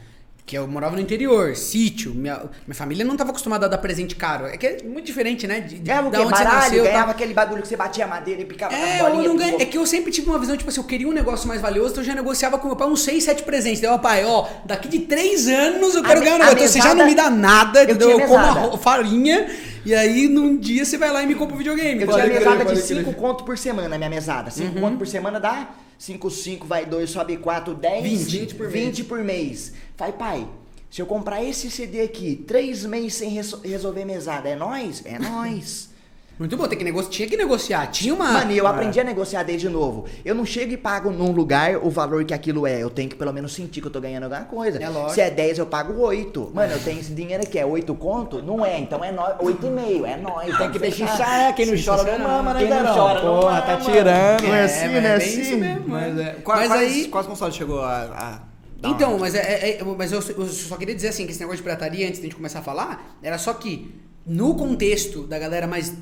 que 0.46 0.56
eu 0.56 0.64
morava 0.68 0.94
no 0.94 1.02
interior, 1.02 1.56
sítio, 1.56 2.14
minha, 2.14 2.36
minha 2.64 2.74
família 2.74 3.04
não 3.04 3.16
tava 3.16 3.30
acostumada 3.30 3.66
a 3.66 3.68
dar 3.68 3.78
presente 3.78 4.14
caro. 4.14 4.46
É 4.46 4.56
que 4.56 4.64
é 4.64 4.78
muito 4.84 5.04
diferente, 5.04 5.44
né? 5.44 5.58
De, 5.58 5.74
de, 5.74 5.80
ganhava 5.80 6.06
o 6.06 6.10
da 6.12 6.20
onde 6.20 6.28
você 6.28 6.44
Baralho? 6.44 6.60
nasceu, 6.62 6.84
ganhava 6.84 7.04
tá? 7.06 7.10
aquele 7.10 7.34
bagulho 7.34 7.62
que 7.62 7.66
você 7.68 7.76
batia 7.76 8.04
a 8.04 8.06
madeira 8.08 8.42
e 8.42 8.44
picava 8.44 8.72
É, 8.72 9.00
eu 9.00 9.22
não 9.24 9.36
ganhei. 9.36 9.54
pro 9.54 9.62
É 9.62 9.66
que 9.66 9.76
eu 9.76 9.84
sempre 9.84 10.12
tive 10.12 10.30
uma 10.30 10.38
visão, 10.38 10.56
tipo 10.56 10.70
assim, 10.70 10.78
eu 10.78 10.84
queria 10.86 11.08
um 11.08 11.12
negócio 11.12 11.48
mais 11.48 11.60
valioso, 11.60 11.90
então 11.90 12.02
eu 12.04 12.06
já 12.06 12.14
negociava 12.14 12.58
com 12.58 12.68
meu 12.68 12.76
pai 12.76 12.86
uns 12.86 13.02
6, 13.02 13.24
7 13.24 13.42
presentes. 13.42 13.80
Daí, 13.80 13.90
ó, 13.90 13.98
pai, 13.98 14.24
ó, 14.24 14.46
daqui 14.64 14.86
de 14.88 15.00
3 15.00 15.48
anos 15.48 15.96
eu 15.96 16.02
A 16.02 16.04
quero 16.06 16.20
me- 16.20 16.26
ganhar 16.26 16.38
um 16.38 16.42
a 16.42 16.46
negócio. 16.46 16.58
Então 16.58 16.68
você 16.68 16.78
já 16.78 16.94
mesada- 16.94 17.00
não 17.02 17.06
me 17.06 17.14
dá 17.16 17.28
nada, 17.28 17.82
Eu 17.82 17.96
Eu 17.98 18.20
como 18.20 18.38
mesada. 18.38 18.60
arro- 18.60 18.76
farinha, 18.78 19.50
e 19.84 19.92
aí 19.96 20.28
num 20.28 20.56
dia 20.56 20.84
você 20.84 20.96
vai 20.96 21.10
lá 21.10 21.24
e 21.24 21.26
me 21.26 21.34
compra 21.34 21.56
um 21.56 21.58
videogame. 21.58 22.02
Eu 22.02 22.06
tinha 22.06 22.22
crer, 22.22 22.38
mesada 22.38 22.58
de 22.58 22.64
pode 22.66 22.82
crer. 22.82 22.98
5 23.04 23.12
conto 23.14 23.42
por 23.42 23.58
semana, 23.58 23.98
minha 23.98 24.10
mesada. 24.10 24.48
5 24.52 24.78
conto 24.80 24.96
por 24.96 25.08
semana 25.08 25.40
dá 25.40 25.70
5, 25.98 26.30
5, 26.30 26.66
vai 26.66 26.84
2, 26.84 27.08
sobe 27.10 27.36
4, 27.38 27.74
10, 27.74 28.02
20. 28.04 28.38
20 28.40 28.54
por 28.54 28.68
20 28.68 29.04
por 29.04 29.24
mês. 29.24 29.72
Vai, 29.96 30.12
pai, 30.12 30.46
se 30.90 31.00
eu 31.00 31.06
comprar 31.06 31.42
esse 31.42 31.70
CD 31.70 32.02
aqui, 32.02 32.36
3 32.46 32.84
meses 32.84 33.14
sem 33.14 33.30
reso- 33.30 33.60
resolver 33.64 34.04
mesada, 34.04 34.48
é 34.48 34.54
nóis? 34.56 35.02
É 35.04 35.18
nóis. 35.18 35.88
Muito 36.38 36.54
bom, 36.54 36.68
tem 36.68 36.76
que 36.76 36.84
negociar, 36.84 37.10
tinha 37.10 37.28
que 37.28 37.34
negociar. 37.34 37.86
Tinha 37.86 38.12
uma. 38.12 38.30
Mano, 38.30 38.52
e 38.52 38.58
eu 38.58 38.66
aprendi 38.66 39.00
a 39.00 39.04
negociar 39.04 39.42
desde 39.42 39.70
novo. 39.70 40.04
Eu 40.22 40.34
não 40.34 40.44
chego 40.44 40.70
e 40.70 40.76
pago 40.76 41.10
num 41.10 41.30
lugar 41.32 41.78
o 41.78 41.88
valor 41.88 42.22
que 42.26 42.34
aquilo 42.34 42.66
é. 42.66 42.82
Eu 42.82 42.90
tenho 42.90 43.08
que 43.08 43.16
pelo 43.16 43.32
menos 43.32 43.54
sentir 43.54 43.80
que 43.80 43.86
eu 43.86 43.90
tô 43.90 44.02
ganhando 44.02 44.24
alguma 44.24 44.42
coisa. 44.44 44.76
É 44.78 44.86
lógico. 44.86 45.14
Se 45.14 45.22
é 45.22 45.30
10, 45.30 45.56
eu 45.60 45.64
pago 45.64 45.98
8. 45.98 46.50
Mano, 46.54 46.74
eu 46.74 46.78
tenho 46.80 47.00
esse 47.00 47.14
dinheiro 47.14 47.42
aqui, 47.42 47.58
é 47.58 47.64
8 47.64 47.94
conto? 47.94 48.42
Não 48.42 48.62
é, 48.66 48.78
então 48.78 49.02
é 49.02 49.10
8,5. 49.14 50.04
É 50.04 50.16
nóis. 50.18 50.58
Tem 50.58 50.70
que 50.72 50.78
deixar, 50.78 51.16
né? 51.38 51.52
Quem 51.54 51.64
não 51.64 51.82
chora 51.82 52.18
não 52.18 52.28
mama, 52.28 52.52
né, 52.52 52.60
Quem 52.60 52.68
não 52.68 52.94
chora 52.94 53.22
não 53.22 53.40
Porra, 53.40 53.62
tá 53.62 53.76
tirando. 53.78 54.42
Não 54.42 54.54
é 54.54 54.62
assim, 54.64 54.84
é 54.84 54.88
bem 55.00 55.06
assim? 55.06 55.60
Mas, 55.86 56.18
é. 56.18 56.22
é, 56.22 56.32
qua- 56.44 56.56
Mas 56.56 56.66
quais, 56.68 56.82
aí- 56.92 57.08
quais 57.08 57.26
consoles 57.26 57.54
chegou 57.54 57.80
a, 57.80 58.42
Então, 58.82 59.18
mas, 59.18 59.34
é, 59.34 59.38
é- 59.38 59.78
é- 59.80 59.84
mas 59.96 60.12
eu, 60.12 60.20
eu 60.36 60.46
só 60.48 60.76
queria 60.76 60.94
dizer 60.94 61.08
assim, 61.08 61.24
que 61.26 61.32
esse 61.32 61.40
negócio 61.40 61.58
de 61.58 61.62
pirataria, 61.62 62.06
antes 62.06 62.20
de 62.20 62.26
a 62.26 62.28
gente 62.28 62.36
começar 62.36 62.60
a 62.60 62.62
falar, 62.62 63.18
era 63.22 63.38
só 63.38 63.52
que 63.54 63.90
no 64.26 64.56
contexto 64.56 65.22
da 65.22 65.38
galera 65.38 65.68
mais. 65.68 65.94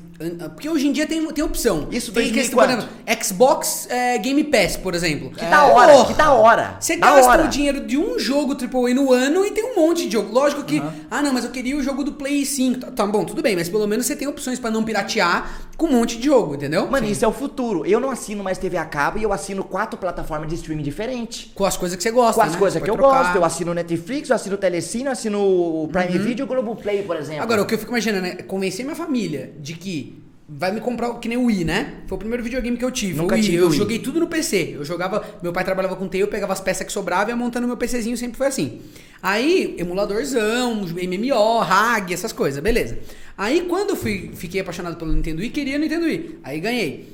Porque 0.55 0.67
hoje 0.67 0.87
em 0.87 0.91
dia 0.91 1.05
tem, 1.05 1.23
tem 1.31 1.43
opção. 1.43 1.87
Isso, 1.91 2.11
tem 2.11 2.23
2000 2.23 2.33
questão, 2.33 2.57
por 2.59 2.69
exemplo, 2.69 3.23
Xbox 3.23 3.87
é, 3.87 4.17
Game 4.17 4.43
Pass, 4.45 4.77
por 4.77 4.95
exemplo. 4.95 5.29
Que 5.29 5.45
da 5.45 5.65
hora, 5.65 5.91
Porra, 5.93 6.05
que 6.07 6.13
da 6.15 6.33
hora. 6.33 6.77
Você 6.79 6.97
da 6.97 7.11
gasta 7.11 7.29
hora. 7.31 7.45
o 7.45 7.47
dinheiro 7.47 7.85
de 7.85 7.97
um 7.99 8.17
jogo 8.17 8.55
AAA 8.55 8.95
no 8.95 9.13
ano 9.13 9.45
e 9.45 9.51
tem 9.51 9.63
um 9.63 9.75
monte 9.75 10.05
de 10.07 10.13
jogo. 10.13 10.33
Lógico 10.33 10.63
que, 10.63 10.81
ah 11.11 11.21
não, 11.21 11.33
mas 11.33 11.43
eu 11.45 11.51
queria 11.51 11.77
o 11.77 11.83
jogo 11.83 12.03
do 12.03 12.13
Play 12.13 12.45
5. 12.45 12.79
Tá, 12.79 12.91
tá 12.91 13.05
bom, 13.05 13.25
tudo 13.25 13.43
bem, 13.43 13.55
mas 13.55 13.69
pelo 13.69 13.85
menos 13.85 14.07
você 14.07 14.15
tem 14.15 14.27
opções 14.27 14.57
pra 14.57 14.71
não 14.71 14.83
piratear 14.83 15.64
com 15.77 15.87
um 15.87 15.91
monte 15.91 16.17
de 16.17 16.25
jogo, 16.25 16.55
entendeu? 16.55 16.89
Mano, 16.89 17.07
isso 17.07 17.23
é 17.23 17.27
o 17.27 17.31
futuro. 17.31 17.85
Eu 17.85 17.99
não 17.99 18.09
assino 18.09 18.43
mais 18.43 18.57
TV 18.57 18.77
a 18.77 18.85
cabo 18.85 19.17
e 19.19 19.23
eu 19.23 19.33
assino 19.33 19.63
quatro 19.63 19.97
plataformas 19.99 20.47
de 20.49 20.55
streaming 20.55 20.83
diferentes. 20.83 21.51
Com 21.53 21.65
as 21.65 21.77
coisas 21.77 21.97
que 21.97 22.03
você 22.03 22.11
gosta. 22.11 22.41
Com 22.41 22.47
as 22.47 22.53
né? 22.53 22.59
coisas 22.59 22.81
que 22.81 22.89
eu 22.89 22.95
trocar. 22.95 23.23
gosto. 23.23 23.35
Eu 23.35 23.45
assino 23.45 23.73
Netflix, 23.73 24.29
eu 24.29 24.35
assino 24.35 24.57
Telecine, 24.57 25.05
eu 25.05 25.11
assino 25.11 25.89
Prime 25.91 26.17
Video 26.17 26.43
e 26.43 26.45
o 26.45 26.47
Globoplay, 26.47 27.03
por 27.03 27.15
exemplo. 27.15 27.43
Agora, 27.43 27.61
o 27.61 27.65
que 27.65 27.73
eu 27.73 27.79
fico 27.79 27.91
imaginando 27.91 28.27
é 28.27 28.35
convencer 28.43 28.85
minha 28.85 28.95
família 28.95 29.53
de 29.59 29.73
que 29.73 30.24
vai 30.47 30.71
me 30.71 30.79
comprar 30.79 31.11
que 31.15 31.27
nem 31.27 31.37
o 31.37 31.45
Wii, 31.45 31.63
né? 31.65 31.95
Foi 32.07 32.15
o 32.15 32.19
primeiro 32.19 32.43
videogame 32.43 32.77
que 32.77 32.85
eu 32.85 32.91
tive. 32.91 33.17
Nunca 33.17 33.33
o 33.33 33.37
Wii. 33.37 33.43
tive 33.45 33.57
Eu 33.57 33.69
Wii. 33.69 33.77
joguei 33.77 33.99
tudo 33.99 34.19
no 34.19 34.27
PC. 34.27 34.73
Eu 34.75 34.85
jogava. 34.85 35.23
Meu 35.41 35.51
pai 35.51 35.63
trabalhava 35.63 35.95
com 35.95 36.07
TI, 36.07 36.19
eu 36.19 36.27
pegava 36.27 36.53
as 36.53 36.61
peças 36.61 36.85
que 36.85 36.93
sobravam 36.93 37.29
e 37.29 37.31
ia 37.31 37.35
montando 37.35 37.67
meu 37.67 37.77
PCzinho, 37.77 38.15
sempre 38.15 38.37
foi 38.37 38.47
assim. 38.47 38.81
Aí, 39.23 39.75
emuladorzão, 39.79 40.75
MMO, 40.85 41.59
RAG, 41.59 42.13
essas 42.13 42.31
coisas, 42.31 42.61
beleza. 42.61 42.97
Aí, 43.37 43.61
quando 43.61 43.91
eu 43.91 43.95
fui, 43.95 44.31
fiquei 44.35 44.61
apaixonado 44.61 44.97
pelo 44.97 45.11
Nintendo 45.11 45.41
Wii, 45.41 45.49
queria 45.49 45.77
Nintendo 45.77 46.05
Wii. 46.05 46.39
Aí 46.43 46.59
ganhei. 46.59 47.13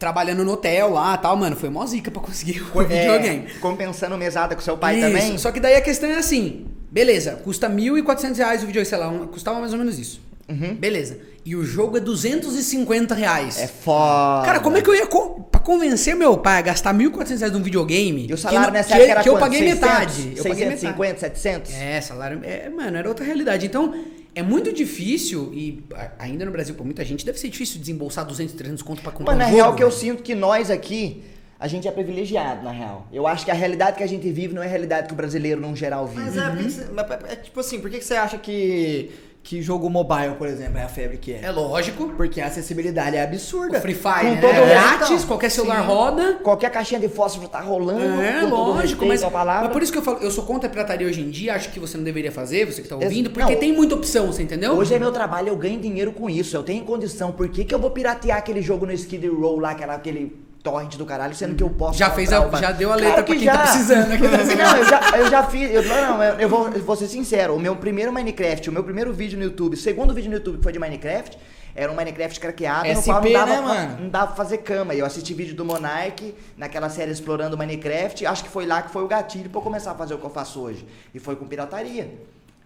Trabalhando 0.00 0.44
no 0.44 0.52
hotel 0.52 0.90
lá 0.94 1.16
tal, 1.16 1.36
mano, 1.36 1.54
foi 1.54 1.68
mó 1.68 1.86
zica 1.86 2.10
pra 2.10 2.20
conseguir 2.20 2.60
o 2.74 2.82
É, 2.82 2.84
videogame. 2.84 3.46
compensando 3.60 4.16
mesada 4.18 4.54
com 4.56 4.60
seu 4.60 4.76
pai 4.76 4.98
Isso, 4.98 5.06
também. 5.06 5.38
Só 5.38 5.52
que 5.52 5.60
daí 5.60 5.76
a 5.76 5.80
questão 5.80 6.10
é 6.10 6.16
assim, 6.16 6.66
beleza, 6.90 7.36
custa 7.44 7.68
1.400 7.70 8.36
reais 8.36 8.62
o 8.64 8.66
videogame, 8.66 8.86
sei 8.86 8.98
lá, 8.98 9.08
um- 9.08 9.28
custava 9.28 9.60
mais 9.60 9.72
ou 9.72 9.78
menos 9.78 9.96
isso. 9.96 10.20
Beleza. 10.48 11.18
E 11.44 11.54
o 11.56 11.64
jogo 11.64 11.96
é 11.96 12.00
250 12.00 13.14
reais. 13.14 13.56
Uhum. 13.56 13.62
É 13.62 13.66
foda. 13.66 14.46
Cara, 14.46 14.60
como 14.60 14.76
é 14.76 14.82
que 14.82 14.88
eu 14.90 14.94
ia. 14.94 15.06
Co 15.06 15.40
pra 15.50 15.60
convencer 15.60 16.14
meu 16.14 16.36
pai 16.38 16.58
a 16.58 16.62
gastar 16.62 16.92
1.400 16.94 17.38
reais 17.38 17.52
num 17.52 17.62
videogame? 17.62 18.26
E 18.28 18.32
o 18.32 18.36
salário 18.38 18.66
que, 18.66 18.72
nessa 18.72 18.88
que, 18.88 18.94
época 18.94 19.10
era 19.12 19.22
que 19.22 19.28
eu 19.28 19.38
paguei 19.38 19.58
600? 19.60 19.80
metade. 19.80 20.32
Eu 20.36 20.42
paguei 20.44 20.64
metade. 20.66 20.80
650, 20.80 21.18
700? 21.20 21.74
É, 21.74 22.00
salário. 22.00 22.40
É, 22.44 22.68
mano, 22.68 22.96
era 22.96 23.08
outra 23.08 23.24
realidade. 23.24 23.66
Então, 23.66 23.94
é 24.34 24.42
muito 24.42 24.72
difícil, 24.72 25.50
e 25.54 25.82
ainda 26.18 26.44
no 26.44 26.50
Brasil, 26.52 26.74
pra 26.74 26.84
muita 26.84 27.04
gente, 27.04 27.24
deve 27.24 27.38
ser 27.38 27.48
difícil 27.48 27.80
desembolsar 27.80 28.24
200, 28.26 28.54
300 28.54 28.82
conto 28.82 29.02
pra 29.02 29.10
comprar 29.12 29.32
Mano, 29.34 29.38
na 29.44 29.46
um 29.46 29.50
jogo. 29.50 29.62
real 29.62 29.74
que 29.76 29.82
eu 29.82 29.88
velho. 29.88 30.00
sinto 30.00 30.22
que 30.22 30.34
nós 30.34 30.70
aqui, 30.70 31.22
a 31.58 31.66
gente 31.68 31.88
é 31.88 31.90
privilegiado, 31.90 32.62
na 32.62 32.70
real. 32.70 33.08
Eu 33.12 33.26
acho 33.26 33.44
que 33.44 33.50
a 33.50 33.54
realidade 33.54 33.96
que 33.96 34.02
a 34.02 34.06
gente 34.06 34.30
vive 34.30 34.52
não 34.54 34.62
é 34.62 34.66
a 34.66 34.68
realidade 34.68 35.06
que 35.08 35.12
o 35.14 35.16
brasileiro, 35.16 35.60
num 35.60 35.74
geral, 35.74 36.06
vive. 36.06 36.20
Mas 36.22 36.36
é, 36.36 36.48
por 36.50 36.58
que 36.58 36.64
que 36.64 36.70
você- 36.70 36.86
mas 36.92 37.10
é, 37.10 37.32
é 37.32 37.36
tipo 37.36 37.60
assim, 37.60 37.80
por 37.80 37.90
que 37.90 38.00
você 38.00 38.14
acha 38.14 38.36
que, 38.36 39.10
que 39.46 39.62
jogo 39.62 39.88
mobile, 39.88 40.34
por 40.36 40.48
exemplo, 40.48 40.76
é 40.76 40.82
a 40.82 40.88
febre 40.88 41.18
que 41.18 41.32
é? 41.32 41.42
É 41.44 41.50
lógico. 41.52 42.08
Porque 42.16 42.40
a 42.40 42.46
acessibilidade 42.46 43.14
é 43.14 43.22
absurda. 43.22 43.78
O 43.78 43.80
Free 43.80 43.94
Fire, 43.94 44.20
Com 44.22 44.34
né? 44.34 44.40
todo 44.40 44.52
é 44.52 44.60
o 44.60 44.66
grátis, 44.66 45.24
qualquer 45.24 45.50
celular 45.52 45.82
sim. 45.82 45.86
roda. 45.86 46.40
Qualquer 46.42 46.68
caixinha 46.68 46.98
de 46.98 47.08
fósforo 47.08 47.48
tá 47.48 47.60
rolando. 47.60 48.20
É, 48.20 48.42
lógico, 48.42 49.06
mas, 49.06 49.22
mas 49.22 49.72
por 49.72 49.80
isso 49.84 49.92
que 49.92 49.98
eu 49.98 50.02
falo, 50.02 50.18
eu 50.18 50.32
sou 50.32 50.44
contra 50.44 50.68
a 50.68 50.70
pirataria 50.70 51.06
hoje 51.06 51.20
em 51.20 51.30
dia, 51.30 51.54
acho 51.54 51.70
que 51.70 51.78
você 51.78 51.96
não 51.96 52.02
deveria 52.02 52.32
fazer, 52.32 52.66
você 52.66 52.82
que 52.82 52.88
tá 52.88 52.96
ouvindo, 52.96 53.30
porque 53.30 53.52
não. 53.52 53.60
tem 53.60 53.72
muita 53.72 53.94
opção, 53.94 54.26
você 54.26 54.42
entendeu? 54.42 54.72
Hoje 54.72 54.92
é 54.92 54.98
meu 54.98 55.12
trabalho, 55.12 55.50
eu 55.50 55.56
ganho 55.56 55.80
dinheiro 55.80 56.10
com 56.10 56.28
isso. 56.28 56.56
Eu 56.56 56.64
tenho 56.64 56.84
condição. 56.84 57.30
Por 57.30 57.48
que, 57.48 57.64
que 57.64 57.72
eu 57.72 57.78
vou 57.78 57.92
piratear 57.92 58.38
aquele 58.38 58.60
jogo 58.60 58.84
no 58.84 58.92
Skid 58.92 59.28
Row 59.28 59.60
lá, 59.60 59.70
aquela, 59.70 59.94
aquele 59.94 60.45
torrent 60.70 60.96
do 60.96 61.06
caralho, 61.06 61.34
sendo 61.34 61.54
que 61.54 61.62
eu 61.62 61.70
posso. 61.70 61.96
Já 61.98 62.10
fez 62.10 62.32
a- 62.32 62.48
já 62.60 62.72
deu 62.72 62.90
a 62.92 62.96
letra 62.96 63.22
Claro 63.22 63.24
pra 63.24 63.34
que 63.34 63.38
quem 63.40 63.48
tá 63.48 63.54
já. 63.54 63.62
precisando, 63.62 64.08
né? 64.08 64.18
Não, 64.18 64.76
eu 64.76 64.84
já, 64.84 65.00
eu 65.18 65.30
já 65.30 65.42
fiz. 65.44 65.70
Eu, 65.72 65.82
não, 65.84 66.22
eu, 66.22 66.34
eu 66.40 66.48
vou, 66.48 66.68
eu 66.68 66.82
vou 66.82 66.96
ser 66.96 67.06
sincero. 67.06 67.54
O 67.54 67.60
meu 67.60 67.76
primeiro 67.76 68.12
Minecraft, 68.12 68.68
o 68.68 68.72
meu 68.72 68.82
primeiro 68.82 69.12
vídeo 69.12 69.38
no 69.38 69.44
YouTube, 69.44 69.74
o 69.74 69.76
segundo 69.76 70.12
vídeo 70.12 70.28
no 70.30 70.36
YouTube 70.36 70.56
que 70.58 70.62
foi 70.64 70.72
de 70.72 70.78
Minecraft, 70.78 71.38
era 71.74 71.92
um 71.92 71.94
Minecraft 71.94 72.40
craqueado, 72.40 72.88
no 72.88 72.94
SP, 72.98 73.06
qual 73.12 73.22
não 73.22 73.32
dava, 73.32 73.46
né, 73.46 73.56
pra- 73.56 73.66
mano? 73.66 73.98
não 74.00 74.08
dava 74.08 74.26
pra 74.28 74.36
fazer 74.36 74.58
cama. 74.58 74.94
E 74.94 74.98
eu 74.98 75.06
assisti 75.06 75.34
vídeo 75.34 75.54
do 75.54 75.64
Monark, 75.64 76.34
naquela 76.56 76.88
série 76.88 77.10
Explorando 77.12 77.56
Minecraft. 77.56 78.26
Acho 78.26 78.42
que 78.44 78.50
foi 78.50 78.66
lá 78.66 78.82
que 78.82 78.90
foi 78.90 79.02
o 79.04 79.06
gatilho 79.06 79.48
pra 79.50 79.58
eu 79.60 79.62
começar 79.62 79.92
a 79.92 79.94
fazer 79.94 80.14
o 80.14 80.18
que 80.18 80.24
eu 80.26 80.30
faço 80.30 80.58
hoje. 80.60 80.84
E 81.14 81.18
foi 81.20 81.36
com 81.36 81.46
pirataria. 81.46 82.10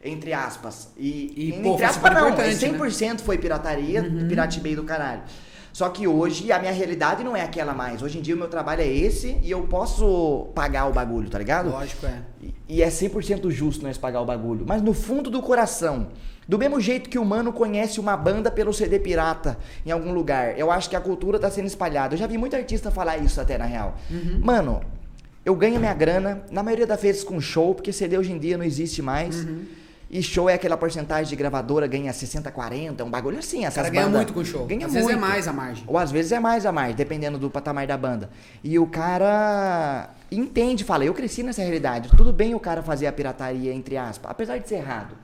Entre 0.02 0.32
aspas. 0.32 0.88
E, 0.96 1.34
E, 1.36 1.48
entre 1.50 1.62
pô, 1.62 1.76
foi 1.76 1.84
aspas, 1.86 2.14
não. 2.14 2.28
importante, 2.30 2.48
né? 2.66 2.78
100% 2.78 3.20
foi 3.20 3.36
pirataria, 3.36 4.00
Uhum. 4.02 4.28
piratibei 4.28 4.74
do 4.74 4.82
caralho. 4.84 5.20
Só 5.72 5.88
que 5.88 6.06
hoje 6.06 6.50
a 6.50 6.58
minha 6.58 6.72
realidade 6.72 7.22
não 7.22 7.36
é 7.36 7.42
aquela 7.42 7.72
mais. 7.72 8.02
Hoje 8.02 8.18
em 8.18 8.20
dia 8.22 8.34
o 8.34 8.38
meu 8.38 8.48
trabalho 8.48 8.82
é 8.82 8.86
esse 8.88 9.38
e 9.42 9.50
eu 9.50 9.62
posso 9.62 10.48
pagar 10.54 10.86
o 10.86 10.92
bagulho, 10.92 11.28
tá 11.30 11.38
ligado? 11.38 11.70
Lógico, 11.70 12.06
é. 12.06 12.18
E- 12.42 12.54
E 12.68 12.82
é 12.82 12.88
100% 12.90 13.50
justo 13.50 13.82
nós 13.84 13.98
pagar 13.98 14.20
o 14.20 14.24
bagulho. 14.24 14.64
Mas 14.66 14.80
no 14.82 14.92
fundo 14.94 15.28
do 15.30 15.42
coração, 15.42 16.08
do 16.46 16.56
mesmo 16.58 16.80
jeito 16.80 17.10
que 17.10 17.18
o 17.18 17.22
humano 17.22 17.52
conhece 17.52 17.98
uma 17.98 18.16
banda 18.16 18.50
pelo 18.50 18.72
CD 18.72 18.98
pirata 19.00 19.58
em 19.84 19.90
algum 19.90 20.12
lugar, 20.12 20.56
eu 20.58 20.70
acho 20.70 20.88
que 20.88 20.94
a 20.96 21.00
cultura 21.00 21.38
tá 21.38 21.50
sendo 21.50 21.66
espalhada. 21.66 22.14
Eu 22.14 22.18
já 22.18 22.26
vi 22.28 22.38
muito 22.38 22.54
artista 22.54 22.90
falar 22.90 23.18
isso 23.18 23.40
até 23.40 23.58
na 23.58 23.64
real. 23.64 23.96
Mano, 24.42 24.80
eu 25.44 25.54
ganho 25.56 25.78
minha 25.80 25.94
grana, 25.94 26.42
na 26.50 26.62
maioria 26.62 26.86
das 26.86 27.00
vezes 27.02 27.24
com 27.24 27.40
show, 27.40 27.74
porque 27.74 27.92
CD 27.92 28.16
hoje 28.18 28.32
em 28.32 28.38
dia 28.38 28.56
não 28.56 28.64
existe 28.64 29.02
mais. 29.02 29.44
E 30.12 30.20
show 30.24 30.50
é 30.50 30.54
aquela 30.54 30.76
porcentagem 30.76 31.28
de 31.30 31.36
gravadora, 31.36 31.86
ganha 31.86 32.12
60, 32.12 32.50
40, 32.50 33.04
um 33.04 33.10
bagulho 33.10 33.38
assim. 33.38 33.60
O 33.60 33.66
Essas 33.66 33.76
cara 33.76 33.90
ganha 33.90 34.04
bandas- 34.06 34.16
muito 34.22 34.32
com 34.32 34.40
o 34.40 34.44
show. 34.44 34.66
Ganha 34.66 34.86
Às 34.86 34.92
muito. 34.92 35.06
vezes 35.06 35.16
é 35.16 35.20
mais 35.20 35.46
a 35.46 35.52
margem. 35.52 35.84
Ou 35.86 35.96
às 35.96 36.10
vezes 36.10 36.32
é 36.32 36.40
mais 36.40 36.66
a 36.66 36.72
mais, 36.72 36.96
dependendo 36.96 37.38
do 37.38 37.48
patamar 37.48 37.86
da 37.86 37.96
banda. 37.96 38.28
E 38.64 38.76
o 38.76 38.86
cara 38.88 40.10
entende, 40.32 40.82
fala, 40.82 41.04
eu 41.04 41.14
cresci 41.14 41.44
nessa 41.44 41.62
realidade. 41.62 42.08
Tudo 42.16 42.32
bem 42.32 42.54
o 42.56 42.60
cara 42.60 42.82
fazer 42.82 43.06
a 43.06 43.12
pirataria, 43.12 43.72
entre 43.72 43.96
aspas, 43.96 44.28
apesar 44.30 44.58
de 44.58 44.68
ser 44.68 44.76
errado. 44.76 45.14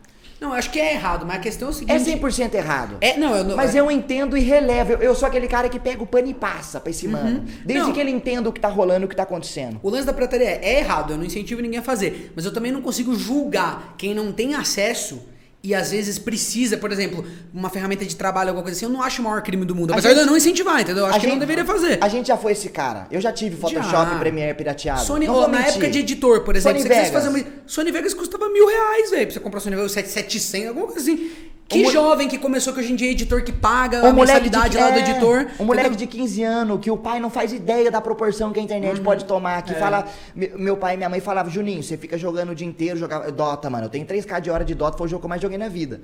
Não, 0.40 0.48
eu 0.48 0.54
acho 0.54 0.70
que 0.70 0.78
é 0.78 0.92
errado, 0.92 1.24
mas 1.24 1.36
a 1.36 1.40
questão 1.40 1.68
é 1.68 1.70
o 1.70 1.74
seguinte. 1.74 2.10
É 2.10 2.16
100% 2.18 2.54
errado. 2.54 2.98
É, 3.00 3.16
não, 3.16 3.34
eu 3.34 3.42
não. 3.44 3.56
Mas 3.56 3.74
eu 3.74 3.90
entendo 3.90 4.36
e 4.36 4.40
relevo. 4.40 4.92
Eu, 4.92 4.98
eu 4.98 5.14
sou 5.14 5.26
aquele 5.26 5.48
cara 5.48 5.68
que 5.68 5.78
pega 5.80 6.02
o 6.02 6.06
pano 6.06 6.28
e 6.28 6.34
passa 6.34 6.78
pra 6.78 6.90
esse 6.90 7.08
mano. 7.08 7.40
Desde 7.64 7.80
Uhum. 7.82 7.86
Não. 7.88 7.92
que 7.94 8.00
ele 8.00 8.10
entenda 8.10 8.48
o 8.48 8.52
que 8.52 8.60
tá 8.60 8.68
rolando, 8.68 9.06
o 9.06 9.08
que 9.08 9.16
tá 9.16 9.22
acontecendo. 9.22 9.80
O 9.82 9.88
lance 9.88 10.04
da 10.06 10.12
pirataria 10.12 10.46
é, 10.48 10.60
é 10.62 10.78
errado, 10.80 11.12
eu 11.12 11.16
não 11.16 11.24
incentivo 11.24 11.62
ninguém 11.62 11.78
a 11.78 11.82
fazer. 11.82 12.32
Mas 12.36 12.44
eu 12.44 12.52
também 12.52 12.70
não 12.70 12.82
consigo 12.82 13.14
julgar 13.14 13.94
quem 13.96 14.14
não 14.14 14.30
tem 14.32 14.54
acesso 14.54 15.22
e 15.66 15.74
às 15.74 15.90
vezes 15.90 16.18
precisa, 16.18 16.76
por 16.76 16.92
exemplo, 16.92 17.24
uma 17.52 17.68
ferramenta 17.68 18.04
de 18.04 18.14
trabalho, 18.14 18.48
alguma 18.50 18.62
coisa 18.62 18.76
assim. 18.76 18.86
Eu 18.86 18.90
não 18.92 19.02
acho 19.02 19.20
o 19.20 19.24
maior 19.24 19.42
crime 19.42 19.64
do 19.64 19.74
mundo. 19.74 19.90
A 19.90 19.94
Apesar 19.94 20.10
de 20.10 20.14
gente- 20.14 20.24
eu 20.24 20.30
não 20.30 20.36
incentivar, 20.36 20.80
entendeu? 20.80 21.02
Eu 21.02 21.06
acho 21.06 21.16
A 21.16 21.20
que 21.20 21.26
não 21.26 21.32
gente- 21.34 21.40
deveria 21.40 21.64
fazer. 21.64 21.98
A 22.00 22.08
gente 22.08 22.26
já 22.28 22.36
foi 22.36 22.52
esse 22.52 22.68
cara. 22.68 23.06
Eu 23.10 23.20
já 23.20 23.32
tive 23.32 23.56
Photoshop 23.56 23.90
Já. 23.90 24.18
Premiere 24.18 24.54
pirateado. 24.54 25.00
Sony, 25.04 25.26
Não 25.26 25.34
ó, 25.34 25.48
na 25.48 25.66
época 25.66 25.90
de 25.90 25.98
editor, 25.98 26.40
por 26.42 26.54
exemplo, 26.56 26.78
Sony 26.80 26.88
você 26.88 26.94
Vegas. 26.94 27.10
fazer 27.12 27.28
uma. 27.28 27.44
Sony 27.66 27.90
Vegas 27.92 28.14
custava 28.14 28.48
mil 28.48 28.66
reais, 28.66 29.10
velho. 29.10 29.26
Pra 29.26 29.34
você 29.34 29.40
comprar 29.40 29.60
Sony 29.60 29.76
Vegas 29.76 29.92
700, 29.92 30.68
alguma 30.68 30.86
coisa 30.86 31.00
assim. 31.00 31.30
Que 31.68 31.90
jovem 31.90 32.28
que 32.28 32.38
começou 32.38 32.72
que 32.72 32.78
hoje 32.80 32.92
em 32.92 32.96
dia 32.96 33.08
é 33.08 33.10
editor 33.10 33.42
que 33.42 33.50
paga 33.52 34.02
O 34.04 34.06
a 34.06 34.12
moleque 34.12 34.48
de, 34.48 34.56
mensalidade 34.56 34.76
lá 34.78 34.90
do 34.90 34.98
é, 34.98 35.00
editor. 35.10 35.46
Um 35.58 35.64
moleque 35.64 35.88
entendeu? 35.88 36.06
de 36.06 36.16
15 36.18 36.42
anos 36.44 36.80
que 36.80 36.90
o 36.90 36.96
pai 36.96 37.18
não 37.18 37.28
faz 37.28 37.52
ideia 37.52 37.90
da 37.90 38.00
proporção 38.00 38.52
que 38.52 38.58
a 38.58 38.62
Uhum. 38.62 38.64
internet 38.66 39.00
pode 39.00 39.24
tomar. 39.24 39.58
É. 39.58 39.62
Que 39.62 39.74
fala. 39.74 40.04
me- 40.34 40.48
Meu 40.56 40.76
pai 40.76 40.94
e 40.94 40.96
minha 40.96 41.08
mãe 41.08 41.18
falavam, 41.20 41.50
Juninho, 41.50 41.82
você 41.82 41.96
fica 41.96 42.16
jogando 42.16 42.50
o 42.50 42.54
dia 42.54 42.66
inteiro, 42.66 42.96
jogava. 42.98 43.32
Dota, 43.32 43.68
mano. 43.68 43.86
Eu 43.86 43.90
tenho 43.90 44.06
3K 44.06 44.38
de 44.40 44.48
hora 44.50 44.64
de 44.64 44.74
Dota, 44.76 44.96
foi 44.96 45.06
o 45.06 45.10
jogo 45.10 45.20
que 45.22 45.26
eu 45.26 45.28
mais 45.28 45.42
joguei 45.42 45.58
na 45.58 45.68
vida. 45.68 46.00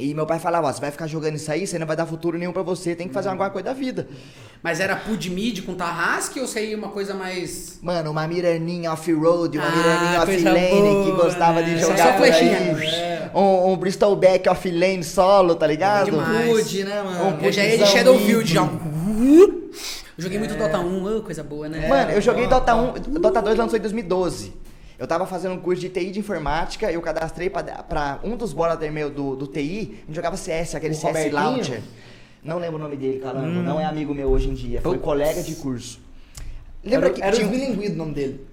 E 0.00 0.14
meu 0.14 0.24
pai 0.24 0.38
falava, 0.38 0.66
ó, 0.68 0.72
você 0.72 0.80
vai 0.80 0.90
ficar 0.90 1.06
jogando 1.06 1.34
isso 1.36 1.52
aí, 1.52 1.66
você 1.66 1.78
não 1.78 1.86
vai 1.86 1.94
dar 1.94 2.06
futuro 2.06 2.38
nenhum 2.38 2.52
pra 2.52 2.62
você, 2.62 2.94
tem 2.96 3.06
que 3.06 3.12
fazer 3.12 3.28
alguma 3.28 3.50
coisa 3.50 3.66
da 3.66 3.74
vida. 3.74 4.08
Mas 4.62 4.80
era 4.80 4.96
Pud 4.96 5.30
Mid 5.30 5.60
com 5.64 5.74
Tarrasque 5.74 6.40
ou 6.40 6.46
seria 6.46 6.76
uma 6.76 6.88
coisa 6.88 7.12
mais. 7.12 7.78
Mano, 7.82 8.10
uma 8.10 8.26
Miraninha 8.26 8.92
off-road, 8.92 9.58
uma 9.58 9.66
Ah, 9.66 9.70
Miraninha 9.76 10.22
off-lane 10.22 11.04
que 11.04 11.12
gostava 11.12 11.60
né? 11.60 11.74
de 11.74 11.80
Só 11.80 11.90
jogar 11.90 12.16
por 12.16 12.26
flechinha. 12.26 12.56
aí. 12.58 12.86
É. 12.86 13.30
Um, 13.34 13.72
um 13.72 13.76
Bristol 13.76 14.16
Back 14.16 14.48
off-lane 14.48 15.04
solo, 15.04 15.54
tá 15.54 15.66
ligado? 15.66 16.06
Demais. 16.06 16.50
Pude, 16.50 16.84
né, 16.84 17.02
mano? 17.02 17.36
Um 17.38 17.44
Eu 17.44 17.52
já 17.52 17.64
ia 17.64 17.78
de 17.78 17.86
Shadowfield 17.86 18.54
já. 18.54 18.68
joguei 20.16 20.38
muito 20.38 20.54
Dota 20.54 20.78
1, 20.78 21.16
oh, 21.16 21.22
coisa 21.22 21.42
boa, 21.42 21.68
né? 21.68 21.88
Mano, 21.88 22.10
eu 22.12 22.20
joguei 22.20 22.46
Dota 22.46 22.74
ó. 22.74 22.92
1, 22.96 23.20
Dota 23.20 23.42
2 23.42 23.56
lançou 23.56 23.78
em 23.78 23.82
2012. 23.82 24.52
Eu 25.00 25.06
tava 25.06 25.26
fazendo 25.26 25.54
um 25.54 25.58
curso 25.58 25.80
de 25.80 25.88
TI 25.88 26.10
de 26.10 26.18
informática, 26.18 26.92
eu 26.92 27.00
cadastrei 27.00 27.48
pra, 27.48 27.62
pra 27.62 28.20
um 28.22 28.36
dos 28.36 28.52
brother 28.52 28.92
meu 28.92 29.08
do, 29.08 29.34
do 29.34 29.46
TI, 29.46 30.02
a 30.02 30.06
gente 30.06 30.14
jogava 30.14 30.36
CS, 30.36 30.74
aquele 30.74 30.92
O 30.92 30.96
CS 30.96 31.06
Robertinho? 31.06 31.34
Launcher. 31.34 31.82
Não 32.44 32.58
lembro 32.58 32.76
o 32.76 32.78
nome 32.78 32.96
dele, 32.96 33.18
caramba, 33.18 33.46
não 33.46 33.80
é 33.80 33.86
amigo 33.86 34.14
meu 34.14 34.28
hoje 34.28 34.50
em 34.50 34.54
dia, 34.54 34.82
foi 34.82 34.98
colega 34.98 35.42
de 35.42 35.54
curso. 35.54 36.00
Lembra 36.84 37.06
era, 37.06 37.14
que 37.14 37.22
era 37.22 37.34
tinha 37.34 37.48
o 37.48 37.50
Smilinguido 37.50 37.94
o 37.94 37.96
nome 37.96 38.12
dele. 38.12 38.46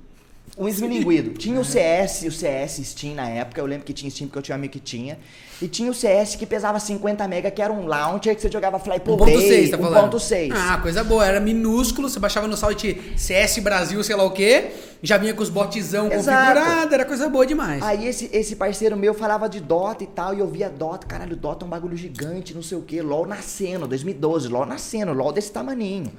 Um 0.58 0.68
esmilinguido. 0.68 1.32
Tinha 1.32 1.60
o 1.60 1.66
CS, 1.66 2.24
o 2.24 2.32
CS 2.32 2.82
Steam 2.84 3.16
na 3.16 3.28
época, 3.28 3.60
eu 3.60 3.66
lembro 3.66 3.86
que 3.86 3.94
tinha 3.94 4.10
Steam 4.10 4.28
porque 4.28 4.40
eu 4.40 4.44
tinha 4.44 4.56
um 4.56 4.60
amigo 4.60 4.74
que 4.74 4.80
tinha. 4.80 5.18
E 5.60 5.68
tinha 5.68 5.90
o 5.90 5.94
CS 5.94 6.36
que 6.36 6.46
pesava 6.46 6.80
50 6.80 7.28
mega, 7.28 7.50
que 7.50 7.62
era 7.62 7.74
um 7.74 7.88
launcher 7.88 8.36
que 8.36 8.42
você 8.42 8.52
jogava 8.52 8.78
Flypo 8.78 9.18
1.6, 9.18 9.72
tá 9.72 9.78
falando? 9.78 10.18
1.6. 10.18 10.52
Ah, 10.54 10.78
coisa 10.78 11.04
boa. 11.04 11.26
Era 11.26 11.40
minúsculo, 11.40 12.08
você 12.10 12.20
baixava 12.20 12.48
no 12.48 12.56
site 12.56 13.14
CS 13.18 13.58
Brasil, 13.60 14.04
sei 14.04 14.16
lá 14.16 14.24
o 14.24 14.32
quê. 14.32 14.72
Já 15.02 15.18
vinha 15.18 15.34
com 15.34 15.42
os 15.42 15.50
botzão 15.50 16.12
Exato. 16.12 16.48
configurados, 16.48 16.94
era 16.94 17.06
coisa 17.06 17.30
boa 17.30 17.46
demais. 17.46 17.82
Aí 17.84 18.08
esse, 18.08 18.30
esse 18.32 18.56
parceiro 18.56 18.96
meu 18.96 19.14
falava 19.14 19.50
de 19.50 19.60
Dota 19.60 20.04
e 20.04 20.08
tal, 20.08 20.34
e 20.34 20.40
eu 20.40 20.48
via 20.48 20.70
Dota, 20.70 21.08
caralho, 21.08 21.36
Dota 21.36 21.66
é 21.66 21.68
um 21.68 21.70
bagulho 21.70 21.98
gigante, 21.98 22.54
não 22.54 22.64
sei 22.64 22.78
o 22.78 22.82
que, 22.82 23.02
LOL 23.02 23.26
nascendo, 23.26 23.88
2012, 23.88 24.48
LOL 24.48 24.66
nascendo, 24.66 25.14
LOL 25.14 25.32
desse 25.32 25.52
tamaninho. 25.52 26.12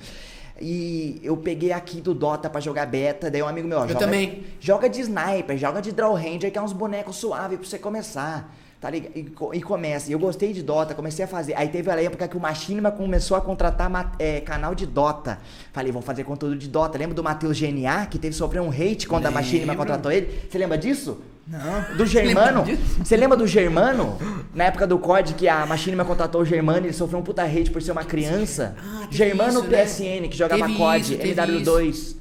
E 0.61 1.21
eu 1.23 1.37
peguei 1.37 1.73
aqui 1.73 2.01
do 2.01 2.13
Dota 2.15 2.51
pra 2.51 2.61
jogar 2.61 2.87
beta, 2.87 3.31
daí 3.31 3.43
um 3.43 3.49
amigo 3.49 3.69
meu, 3.69 3.79
ó, 3.79 3.85
Eu 3.85 3.89
joga, 3.89 4.01
também. 4.01 4.45
joga 4.59 4.89
de 4.89 5.01
sniper, 5.01 5.57
joga 5.57 5.81
de 5.81 5.93
draw 5.93 6.15
ranger, 6.15 6.51
que 6.51 6.59
é 6.59 6.63
uns 6.63 6.73
bonecos 6.73 7.17
suaves 7.17 7.59
pra 7.59 7.69
você 7.69 7.79
começar. 7.79 8.53
Tá 8.81 8.89
ligado? 8.91 9.17
E, 9.17 9.33
e 9.55 9.61
começa. 9.63 10.09
E 10.09 10.13
eu 10.13 10.19
gostei 10.21 10.53
de 10.53 10.63
Dota, 10.63 10.95
comecei 10.95 11.25
a 11.25 11.29
fazer. 11.29 11.55
Aí 11.57 11.69
teve 11.69 11.91
a 11.91 12.01
época 12.01 12.29
que 12.29 12.37
o 12.37 12.41
Machinima 12.41 12.93
começou 12.93 13.37
a 13.37 13.41
contratar 13.41 13.91
é, 14.21 14.41
canal 14.41 14.73
de 14.73 14.87
Dota. 14.87 15.41
Falei, 15.73 15.91
vamos 15.91 16.07
fazer 16.07 16.23
conteúdo 16.23 16.57
de 16.57 16.69
Dota. 16.69 16.97
Lembra 16.97 17.15
do 17.15 17.23
Matheus 17.23 17.59
GNA, 17.61 18.07
que 18.07 18.19
teve 18.19 18.37
sofreu 18.37 18.63
um 18.63 18.71
hate 18.71 19.09
quando 19.09 19.27
a 19.27 19.31
Machinima 19.33 19.75
contratou 19.75 20.13
ele? 20.13 20.49
Você 20.49 20.59
lembra 20.59 20.79
disso? 20.79 21.21
Não. 21.49 21.97
Do 21.97 22.05
Germano? 22.05 22.65
Você 23.03 23.17
lembra 23.17 23.37
do 23.37 23.47
Germano? 23.47 24.19
Na 24.55 24.65
época 24.65 24.87
do 24.87 24.99
COD, 24.99 25.35
que 25.35 25.49
a 25.49 25.65
Machinima 25.65 26.05
contratou 26.05 26.43
o 26.43 26.45
Germano 26.45 26.81
e 26.85 26.89
ele 26.89 26.93
sofreu 26.93 27.19
um 27.19 27.23
puta 27.23 27.43
hate 27.43 27.71
por 27.71 27.81
ser 27.81 27.93
uma 27.93 28.05
criança. 28.05 28.77
Ah, 28.79 29.07
Germano 29.11 29.61
isso, 29.61 29.69
né? 29.69 29.85
PSN, 29.85 30.29
que 30.29 30.37
jogava 30.37 30.67
Teve 30.67 30.77
COD, 30.77 31.01
isso, 31.01 31.17
teve 31.17 31.41
MW2. 31.41 32.17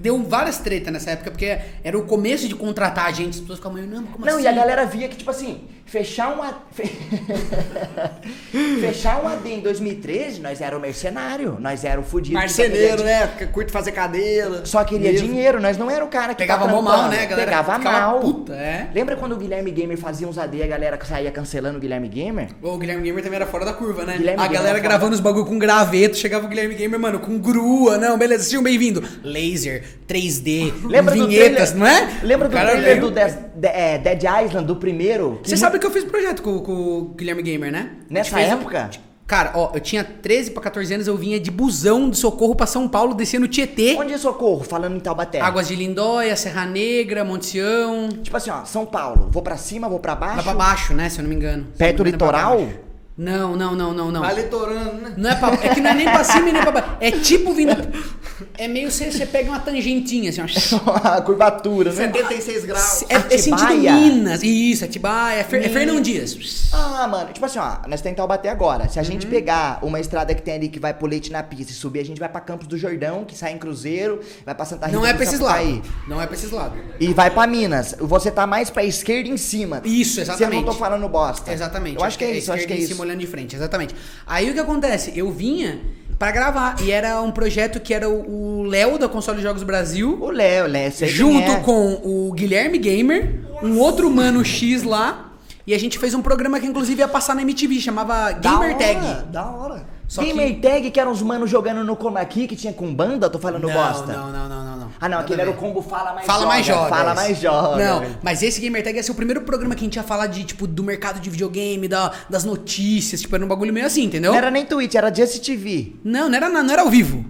Deu 0.00 0.22
várias 0.22 0.56
tretas 0.58 0.90
nessa 0.90 1.10
época, 1.10 1.30
porque 1.30 1.58
era 1.84 1.98
o 1.98 2.06
começo 2.06 2.48
de 2.48 2.54
contratar 2.54 3.12
gente, 3.14 3.34
as 3.34 3.40
pessoas 3.40 3.58
ficavam 3.58 3.82
não, 3.82 4.04
como 4.04 4.24
Não, 4.24 4.36
assim? 4.36 4.44
e 4.44 4.46
a 4.48 4.52
galera 4.52 4.86
via 4.86 5.06
que, 5.06 5.16
tipo 5.16 5.30
assim, 5.30 5.64
fechar 5.92 6.34
um 6.34 6.42
AD... 6.42 6.54
fechar 8.80 9.22
um 9.22 9.28
AD 9.28 9.46
em 9.52 9.60
2013, 9.60 10.40
nós 10.40 10.60
era 10.62 10.74
o 10.76 10.80
mercenário, 10.80 11.58
nós 11.60 11.84
era 11.84 12.00
o 12.00 12.02
fudido. 12.02 12.34
Marceneiro, 12.38 13.02
né? 13.04 13.26
Que 13.38 13.44
Curte 13.46 13.70
fazer 13.70 13.92
cadeira. 13.92 14.64
Só 14.64 14.82
queria 14.84 15.12
Mesmo. 15.12 15.28
dinheiro, 15.28 15.60
nós 15.60 15.76
não 15.76 15.90
era 15.90 16.02
o 16.02 16.08
cara 16.08 16.32
que 16.34 16.38
Pegava 16.42 16.66
tá 16.66 16.80
mal, 16.80 17.08
né, 17.10 17.26
galera 17.26 17.50
Pegava 17.50 17.78
mal. 17.78 18.20
puta, 18.20 18.54
é. 18.54 18.88
Lembra 18.94 19.16
quando 19.16 19.32
o 19.32 19.36
Guilherme 19.36 19.70
Gamer 19.70 19.98
fazia 19.98 20.26
uns 20.26 20.38
AD 20.38 20.56
e 20.56 20.62
a 20.62 20.66
galera 20.66 20.98
saía 21.04 21.30
cancelando 21.30 21.76
o 21.76 21.80
Guilherme 21.80 22.08
Gamer? 22.08 22.48
O 22.62 22.78
Guilherme 22.78 23.02
Gamer 23.02 23.22
também 23.22 23.36
era 23.36 23.46
fora 23.46 23.66
da 23.66 23.74
curva, 23.74 24.04
né? 24.06 24.16
Guilherme 24.16 24.40
a 24.42 24.46
Gamer 24.46 24.58
galera 24.62 24.78
era 24.78 24.88
gravando 24.88 25.12
os 25.14 25.20
bagulho 25.20 25.44
com 25.44 25.58
graveto, 25.58 26.16
chegava 26.16 26.46
o 26.46 26.48
Guilherme 26.48 26.74
Gamer, 26.74 26.98
mano, 26.98 27.20
com 27.20 27.36
grua, 27.38 27.98
não, 27.98 28.16
beleza, 28.16 28.44
sejam 28.44 28.62
bem-vindos. 28.62 29.06
Laser, 29.22 29.84
3D, 30.08 30.72
Lembra 30.88 31.14
do 31.14 31.26
vinhetas, 31.28 31.72
trailer- 31.72 31.76
não 31.76 31.86
é? 31.86 32.08
Lembra 32.22 32.48
do 32.48 32.52
trailer 32.52 32.76
lembra. 32.82 33.00
do 33.00 33.10
Des- 33.10 33.38
de- 33.54 33.68
é, 33.68 33.98
Dead 33.98 34.22
Island, 34.46 34.66
do 34.66 34.76
primeiro? 34.76 35.38
Você 35.44 35.54
sabe 35.56 35.81
que 35.82 35.86
eu 35.86 35.90
fiz 35.90 36.04
projeto 36.04 36.42
com, 36.42 36.58
com 36.60 36.72
o 36.72 37.04
Guilherme 37.16 37.42
Gamer, 37.42 37.70
né? 37.70 37.90
Nessa 38.08 38.36
A 38.36 38.38
gente 38.40 38.48
fez 38.48 38.58
um- 38.58 38.60
época? 38.62 38.90
Cara, 39.26 39.52
ó, 39.54 39.70
eu 39.72 39.80
tinha 39.80 40.04
13 40.04 40.50
pra 40.50 40.62
14 40.62 40.92
anos, 40.92 41.06
eu 41.06 41.16
vinha 41.16 41.40
de 41.40 41.50
busão 41.50 42.10
de 42.10 42.18
socorro 42.18 42.54
pra 42.54 42.66
São 42.66 42.86
Paulo, 42.86 43.14
descendo 43.14 43.48
Tietê, 43.48 43.96
Onde 43.98 44.12
é 44.12 44.18
Socorro? 44.18 44.62
Falando 44.62 44.96
em 44.96 45.00
Taubaté. 45.00 45.40
Águas 45.40 45.68
de 45.68 45.74
Lindóia, 45.76 46.36
Serra 46.36 46.66
Negra, 46.66 47.24
Monte 47.24 47.46
Sião. 47.46 48.08
Tipo 48.22 48.36
assim, 48.36 48.50
ó, 48.50 48.64
São 48.64 48.84
Paulo. 48.84 49.28
Vou 49.30 49.42
pra 49.42 49.56
cima, 49.56 49.88
vou 49.88 50.00
pra 50.00 50.14
baixo. 50.14 50.36
Lá 50.36 50.42
pra 50.42 50.54
baixo, 50.54 50.92
né? 50.92 51.08
Se 51.08 51.18
eu 51.18 51.22
não 51.22 51.30
me 51.30 51.36
engano. 51.36 51.66
Perto 51.78 52.02
do 52.02 52.08
é 52.08 52.10
litoral? 52.12 52.68
Não, 53.16 53.54
não, 53.56 53.74
não, 53.76 53.92
não, 53.92 54.10
não. 54.10 54.20
Vai 54.20 54.34
litorando, 54.34 54.94
né? 55.02 55.14
Não 55.16 55.30
é, 55.30 55.34
pra, 55.34 55.52
é 55.54 55.68
que 55.74 55.80
não 55.80 55.90
é 55.90 55.94
nem 55.94 56.04
pra 56.06 56.24
cima 56.24 56.48
e 56.48 56.52
nem 56.52 56.62
pra 56.62 56.72
baixo. 56.72 56.88
É 57.00 57.10
tipo 57.10 57.52
vindo. 57.52 57.72
É 58.58 58.66
meio 58.66 58.90
você, 58.90 59.10
você 59.10 59.24
pega 59.24 59.48
uma 59.50 59.60
tangentinha, 59.60 60.28
assim, 60.30 60.40
ó. 60.40 60.90
a 61.08 61.20
curvatura, 61.20 61.90
né? 61.92 62.06
76 62.12 62.64
graus. 62.64 63.04
É, 63.08 63.14
é 63.34 63.38
sentido 63.38 63.62
Atibaia. 63.62 63.92
Minas. 63.94 64.42
Isso, 64.42 64.84
Atibaia. 64.84 65.38
É, 65.40 65.44
Fer, 65.44 65.64
é 65.64 65.68
Fernão 65.68 66.00
Dias. 66.00 66.36
Ah, 66.72 67.06
mano, 67.06 67.32
tipo 67.32 67.46
assim, 67.46 67.60
ó, 67.60 67.76
nós 67.86 68.00
temos 68.00 68.16
Taubaté 68.16 68.48
agora. 68.48 68.88
Se 68.88 68.98
a 68.98 69.02
Uhum. 69.02 69.06
gente 69.08 69.26
pegar 69.28 69.78
uma 69.80 70.00
estrada 70.00 70.34
que 70.34 70.42
tem 70.42 70.54
ali 70.54 70.68
que 70.68 70.80
vai 70.80 70.92
pro 70.92 71.06
Leite 71.06 71.30
na 71.30 71.40
pista 71.42 71.70
e 71.72 71.74
subir, 71.74 72.00
a 72.00 72.04
gente 72.04 72.18
vai 72.18 72.28
pra 72.28 72.40
Campos 72.40 72.66
do 72.66 72.76
Jordão, 72.76 73.24
que 73.24 73.36
sai 73.38 73.52
em 73.52 73.58
Cruzeiro, 73.58 74.20
vai 74.44 74.54
pra 74.56 74.64
Santa 74.64 74.86
Rita 74.86 74.98
Não 74.98 75.06
é 75.06 75.14
pra 75.14 75.22
esses 75.22 75.38
lados. 75.38 75.80
Não 76.08 76.20
é 76.20 76.26
pra 76.26 76.34
esses 76.34 76.50
lados. 76.50 76.78
E 76.98 77.14
vai 77.14 77.30
pra 77.30 77.46
Minas. 77.46 77.94
Você 78.00 78.30
tá 78.30 78.44
mais 78.44 78.70
pra 78.70 78.82
esquerda 78.82 79.28
em 79.28 79.36
cima. 79.36 79.80
Isso, 79.84 80.14
Se 80.14 80.20
eu 80.20 80.22
exatamente. 80.24 80.64
não 80.64 80.72
tô 80.72 80.78
falando 80.78 81.08
bosta. 81.08 81.52
Exatamente. 81.52 81.96
Eu 81.96 82.04
acho 82.04 82.18
que 82.18 82.24
é 82.24 82.30
isso, 82.32 82.50
eu 82.50 82.54
acho 82.56 82.66
que 82.66 82.72
é 82.72 82.76
isso. 82.76 83.01
Olhando 83.02 83.20
de 83.20 83.26
frente, 83.26 83.54
exatamente. 83.56 83.94
Aí 84.26 84.50
o 84.50 84.54
que 84.54 84.60
acontece? 84.60 85.12
Eu 85.16 85.30
vinha 85.30 85.80
pra 86.18 86.30
gravar 86.30 86.76
e 86.80 86.90
era 86.90 87.20
um 87.20 87.30
projeto 87.30 87.80
que 87.80 87.92
era 87.92 88.08
o 88.08 88.62
Léo 88.64 88.98
da 88.98 89.08
Console 89.08 89.42
Jogos 89.42 89.62
Brasil. 89.62 90.18
O 90.20 90.30
Léo, 90.30 90.66
Léo, 90.66 90.92
junto 91.06 91.50
é. 91.50 91.60
com 91.60 92.00
o 92.04 92.32
Guilherme 92.32 92.78
Gamer, 92.78 93.40
um 93.62 93.78
outro 93.78 94.10
mano 94.10 94.44
X 94.44 94.82
lá. 94.82 95.28
E 95.66 95.72
a 95.74 95.78
gente 95.78 95.96
fez 95.98 96.12
um 96.14 96.22
programa 96.22 96.58
que 96.58 96.66
inclusive 96.66 97.00
ia 97.00 97.08
passar 97.08 97.36
na 97.36 97.42
MTV, 97.42 97.78
chamava 97.80 98.32
Da 98.32 98.50
Gamer 98.50 98.74
hora, 98.74 98.74
Tag. 98.74 99.24
Da 99.30 99.50
hora. 99.50 99.86
Só 100.08 100.20
Gamer 100.22 100.48
que- 100.56 100.60
Tag, 100.60 100.90
que 100.90 101.00
eram 101.00 101.12
os 101.12 101.22
manos 101.22 101.48
jogando 101.48 101.84
no 101.84 101.94
Chroma 101.94 102.24
Key, 102.24 102.46
que 102.46 102.56
tinha 102.56 102.72
com 102.72 102.92
banda, 102.92 103.30
tô 103.30 103.38
falando 103.38 103.68
bosta. 103.68 104.12
Não, 104.12 104.30
não, 104.32 104.48
não, 104.48 104.64
não, 104.64 104.76
não. 104.76 104.81
Ah, 105.00 105.08
não, 105.08 105.18
aquele 105.18 105.40
era 105.40 105.50
o 105.50 105.54
combo 105.54 105.82
Fala 105.82 106.14
Mais 106.14 106.26
Fala 106.26 106.40
Joga. 106.40 106.48
mais 106.48 106.66
joga. 106.66 106.88
Fala. 106.88 107.14
Mais 107.14 107.38
Joga. 107.38 107.76
Não, 107.84 108.16
mas 108.22 108.42
esse 108.42 108.60
Gamer 108.60 108.82
Tag 108.82 108.96
ia 108.96 109.02
ser 109.02 109.12
o 109.12 109.14
primeiro 109.14 109.42
programa 109.42 109.74
que 109.74 109.80
a 109.80 109.84
gente 109.84 109.96
ia 109.96 110.02
falar 110.02 110.26
de, 110.28 110.44
tipo, 110.44 110.66
do 110.66 110.82
mercado 110.82 111.20
de 111.20 111.28
videogame, 111.28 111.88
da, 111.88 112.12
das 112.30 112.44
notícias, 112.44 113.20
tipo, 113.20 113.34
era 113.34 113.44
um 113.44 113.48
bagulho 113.48 113.72
meio 113.72 113.86
assim, 113.86 114.04
entendeu? 114.04 114.30
Não 114.32 114.38
era 114.38 114.50
nem 114.50 114.64
Twitch, 114.64 114.94
era 114.94 115.12
Just 115.14 115.44
TV. 115.44 115.92
Não, 116.04 116.28
não 116.28 116.36
era, 116.36 116.48
não 116.48 116.72
era 116.72 116.82
ao 116.82 116.88
vivo. 116.90 117.24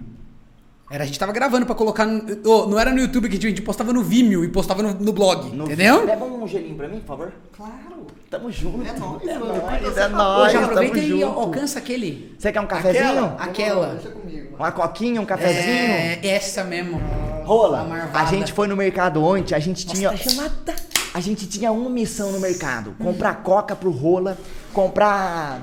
Era, 0.90 1.04
a 1.04 1.06
gente 1.06 1.18
tava 1.18 1.32
gravando 1.32 1.64
pra 1.64 1.74
colocar. 1.74 2.04
No, 2.04 2.22
oh, 2.44 2.66
não 2.66 2.78
era 2.78 2.90
no 2.90 2.98
YouTube 3.00 3.26
que 3.30 3.38
a 3.38 3.40
gente 3.50 3.62
postava 3.62 3.94
no 3.94 4.02
Vimeo 4.02 4.44
e 4.44 4.48
postava 4.48 4.82
no, 4.82 4.92
no 4.92 5.10
blog. 5.10 5.48
No- 5.56 5.64
entendeu? 5.64 6.04
Leva 6.04 6.22
um 6.26 6.46
gelinho 6.46 6.74
pra 6.76 6.86
mim, 6.86 6.98
por 7.00 7.06
favor. 7.06 7.32
Claro. 7.56 8.06
Tamo 8.28 8.50
junto. 8.52 8.86
É 8.86 8.92
nóis, 8.98 9.26
é 9.26 9.38
mano. 9.38 9.54
nóis, 9.62 9.96
é 9.96 10.08
nóis, 10.08 10.52
tamo 10.52 10.66
aproveita 10.66 10.98
e 10.98 11.08
junto. 11.08 11.24
alcança 11.40 11.78
aquele. 11.78 12.34
Você 12.38 12.52
quer 12.52 12.60
um 12.60 12.66
cafezinho? 12.66 13.34
Aquela. 13.38 13.96
Comigo. 13.96 14.54
Uma 14.58 14.70
coquinha, 14.70 15.18
um 15.18 15.24
cafezinho? 15.24 15.72
É, 15.74 16.18
essa 16.22 16.62
mesmo. 16.62 17.00
Rola, 17.44 18.10
A 18.14 18.24
gente 18.24 18.52
foi 18.52 18.66
no 18.66 18.76
mercado 18.76 19.22
ontem, 19.22 19.54
a 19.54 19.58
gente 19.58 19.86
tinha... 19.86 20.10
Nossa, 20.10 20.24
tá 20.24 20.30
gelada. 20.30 20.76
A 21.14 21.20
gente 21.20 21.46
tinha 21.46 21.70
uma 21.70 21.90
missão 21.90 22.32
no 22.32 22.40
mercado. 22.40 22.94
Comprar 22.98 23.42
coca 23.42 23.76
pro 23.76 23.90
Rola, 23.90 24.38
comprar 24.72 25.60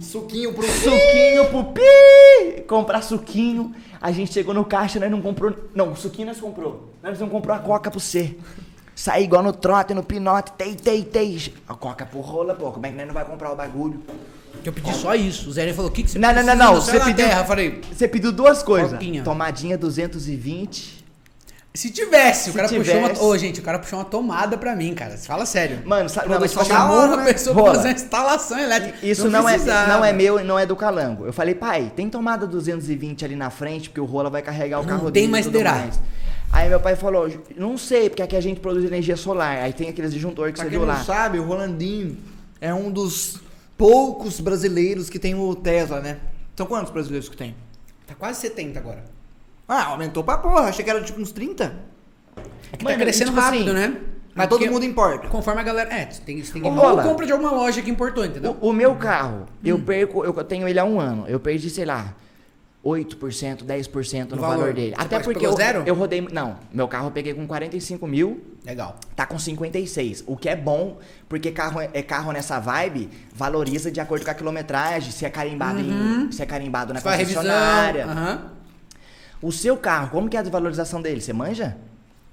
Suquinho 0.00 0.52
pro 0.52 0.66
suquinho 0.66 1.44
pro 1.50 1.64
pi, 1.64 2.62
comprar 2.66 3.02
suquinho. 3.02 3.74
A 4.00 4.10
gente 4.10 4.32
chegou 4.32 4.54
no 4.54 4.64
caixa, 4.64 4.98
nós 4.98 5.10
não 5.10 5.20
comprou... 5.20 5.54
Não, 5.74 5.92
o 5.92 5.96
suquinho 5.96 6.28
nós 6.28 6.40
comprou. 6.40 6.92
Nós 7.02 7.18
não 7.18 7.28
comprou 7.28 7.54
a 7.54 7.58
coca 7.58 7.90
pro 7.90 8.00
C. 8.00 8.36
Sair 8.94 9.24
igual 9.24 9.42
no 9.42 9.52
trote, 9.52 9.94
no 9.94 10.02
pinote, 10.02 10.52
tei, 10.52 10.74
tei, 10.74 11.04
tei. 11.04 11.54
A 11.68 11.74
coca 11.74 12.04
por 12.04 12.20
rola, 12.20 12.54
pô. 12.54 12.72
Como 12.72 12.84
é 12.86 12.90
que 12.90 12.96
nós 12.96 13.06
não 13.06 13.14
vai 13.14 13.24
comprar 13.24 13.52
o 13.52 13.56
bagulho? 13.56 14.02
Eu 14.64 14.72
pedi 14.72 14.92
só 14.94 15.14
isso. 15.14 15.48
O 15.48 15.52
Zé 15.52 15.72
falou, 15.72 15.90
o 15.90 15.94
que, 15.94 16.02
que 16.02 16.10
você 16.10 16.18
Não, 16.18 16.32
não, 16.32 16.42
não, 16.42 16.56
não. 16.56 16.74
Você 16.74 16.98
pediu, 16.98 17.14
terra? 17.14 17.42
Eu 17.42 17.46
falei, 17.46 17.80
você 17.92 18.08
pediu 18.08 18.32
duas 18.32 18.62
coisas. 18.62 18.92
Coquinha. 18.92 19.22
Tomadinha 19.22 19.78
220. 19.78 20.97
Se 21.78 21.90
tivesse, 21.90 22.50
o 22.50 22.52
Se 22.52 22.56
cara 22.58 22.68
puxou 22.68 22.96
uma... 22.98 23.08
tivesse. 23.10 23.24
Ô, 23.24 23.38
gente, 23.38 23.60
o 23.60 23.62
cara 23.62 23.78
puxou 23.78 24.00
uma 24.00 24.04
tomada 24.04 24.58
pra 24.58 24.74
mim, 24.74 24.92
cara. 24.94 25.16
Fala 25.16 25.46
sério. 25.46 25.80
Mano, 25.84 26.08
sabe, 26.08 26.26
Não, 26.26 26.34
não, 26.34 26.40
mas 26.40 26.50
chamou 26.52 26.96
uma 26.96 27.14
uma 27.14 27.24
pessoa 27.24 27.54
pra 27.54 27.62
Rola. 27.62 27.74
fazer 27.76 27.88
uma 27.88 27.94
instalação 27.94 28.58
elétrica. 28.58 29.06
Isso 29.06 29.28
não, 29.30 29.48
é, 29.48 29.52
precisava. 29.52 29.92
não 29.92 30.04
é 30.04 30.12
meu 30.12 30.40
e 30.40 30.42
não 30.42 30.58
é 30.58 30.66
do 30.66 30.74
Calango. 30.74 31.24
Eu 31.24 31.32
falei, 31.32 31.54
pai, 31.54 31.92
tem 31.94 32.10
tomada 32.10 32.48
220 32.48 33.24
ali 33.24 33.36
na 33.36 33.48
frente, 33.48 33.90
porque 33.90 34.00
o 34.00 34.04
Rola 34.04 34.28
vai 34.28 34.42
carregar 34.42 34.80
o 34.80 34.82
Não 34.82 34.88
carro 34.88 35.04
tem 35.04 35.12
dele 35.12 35.26
e 35.26 35.30
mais 35.30 35.46
derá. 35.46 35.72
mais. 35.74 36.00
Aí 36.50 36.68
meu 36.68 36.80
pai 36.80 36.96
falou, 36.96 37.30
não 37.56 37.78
sei, 37.78 38.10
porque 38.10 38.22
aqui 38.22 38.34
a 38.34 38.40
gente 38.40 38.58
produz 38.58 38.84
energia 38.84 39.16
solar. 39.16 39.58
Aí 39.58 39.72
tem 39.72 39.88
aqueles 39.88 40.12
disjuntores 40.12 40.54
que 40.54 40.56
Pra 40.60 40.64
você 40.64 40.70
quem 40.70 40.78
viu 40.80 40.86
não 40.88 40.94
lá. 40.94 41.04
sabe, 41.04 41.38
o 41.38 41.44
Rolandinho 41.44 42.16
é 42.60 42.74
um 42.74 42.90
dos 42.90 43.38
poucos 43.76 44.40
brasileiros 44.40 45.08
que 45.08 45.18
tem 45.20 45.36
o 45.36 45.54
Tesla, 45.54 46.00
né? 46.00 46.16
São 46.56 46.66
quantos 46.66 46.92
brasileiros 46.92 47.28
que 47.28 47.36
tem? 47.36 47.54
Tá 48.04 48.16
quase 48.16 48.40
70 48.40 48.80
agora. 48.80 49.04
Ah, 49.68 49.84
aumentou 49.84 50.24
pra 50.24 50.38
porra. 50.38 50.62
Achei 50.62 50.82
que 50.82 50.90
era 50.90 51.02
tipo 51.02 51.20
uns 51.20 51.30
30. 51.30 51.64
É 52.72 52.76
que 52.76 52.84
Mano, 52.84 52.96
tá 52.96 53.02
crescendo 53.02 53.28
tipo 53.30 53.40
rápido, 53.40 53.70
assim, 53.70 53.72
né? 53.72 54.00
Mas 54.34 54.46
Porque 54.46 54.64
todo 54.64 54.72
mundo 54.74 54.84
importa. 54.84 55.28
Conforme 55.28 55.60
a 55.60 55.64
galera... 55.64 55.92
É, 55.92 56.08
você 56.10 56.22
tem, 56.22 56.42
você 56.42 56.52
tem 56.52 56.62
que... 56.62 56.68
Ou 56.68 57.02
compra 57.02 57.26
de 57.26 57.32
alguma 57.32 57.50
loja 57.50 57.82
que 57.82 57.90
importou, 57.90 58.24
entendeu? 58.24 58.56
O, 58.60 58.70
o 58.70 58.72
meu 58.72 58.94
carro, 58.94 59.46
eu 59.64 59.78
perco, 59.80 60.24
eu 60.24 60.32
tenho 60.44 60.68
ele 60.68 60.78
há 60.78 60.84
um 60.84 61.00
ano. 61.00 61.24
Eu 61.26 61.40
perdi, 61.40 61.68
sei 61.68 61.84
lá, 61.84 62.14
8%, 62.84 63.64
10% 63.64 64.30
no 64.30 64.36
valor, 64.36 64.58
valor. 64.58 64.72
dele. 64.72 64.94
Você 64.96 65.02
Até 65.02 65.18
porque 65.18 65.44
eu, 65.44 65.52
zero? 65.56 65.82
eu 65.84 65.94
rodei. 65.94 66.20
Não, 66.32 66.56
meu 66.72 66.86
carro 66.86 67.08
eu 67.08 67.10
peguei 67.10 67.34
com 67.34 67.46
45 67.46 68.06
mil. 68.06 68.40
Legal. 68.64 68.96
Tá 69.16 69.26
com 69.26 69.38
56, 69.38 70.24
o 70.26 70.36
que 70.36 70.48
é 70.48 70.54
bom, 70.54 70.98
porque 71.28 71.50
carro 71.50 71.80
é 71.80 72.02
carro 72.02 72.30
nessa 72.32 72.60
vibe, 72.60 73.08
valoriza 73.34 73.90
de 73.90 74.00
acordo 74.00 74.24
com 74.24 74.30
a 74.30 74.34
quilometragem, 74.34 75.10
se 75.10 75.24
é 75.24 75.30
carimbado 75.30 75.80
em, 75.80 76.30
se 76.30 76.42
é 76.42 76.46
carimbado 76.46 76.94
na 76.94 77.00
revisão. 77.00 77.42
concessionária. 77.42 78.06
aham. 78.06 78.57
O 79.40 79.52
seu 79.52 79.76
carro, 79.76 80.10
como 80.10 80.28
que 80.28 80.36
é 80.36 80.40
a 80.40 80.42
desvalorização 80.42 81.00
dele? 81.00 81.20
Você 81.20 81.32
manja? 81.32 81.76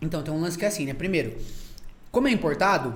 Então, 0.02 0.22
tem 0.24 0.34
um 0.34 0.42
lance 0.42 0.58
que 0.58 0.66
é 0.66 0.68
assim, 0.68 0.86
né? 0.86 0.94
Primeiro, 0.94 1.34
como 2.12 2.28
é 2.28 2.32
importado, 2.32 2.96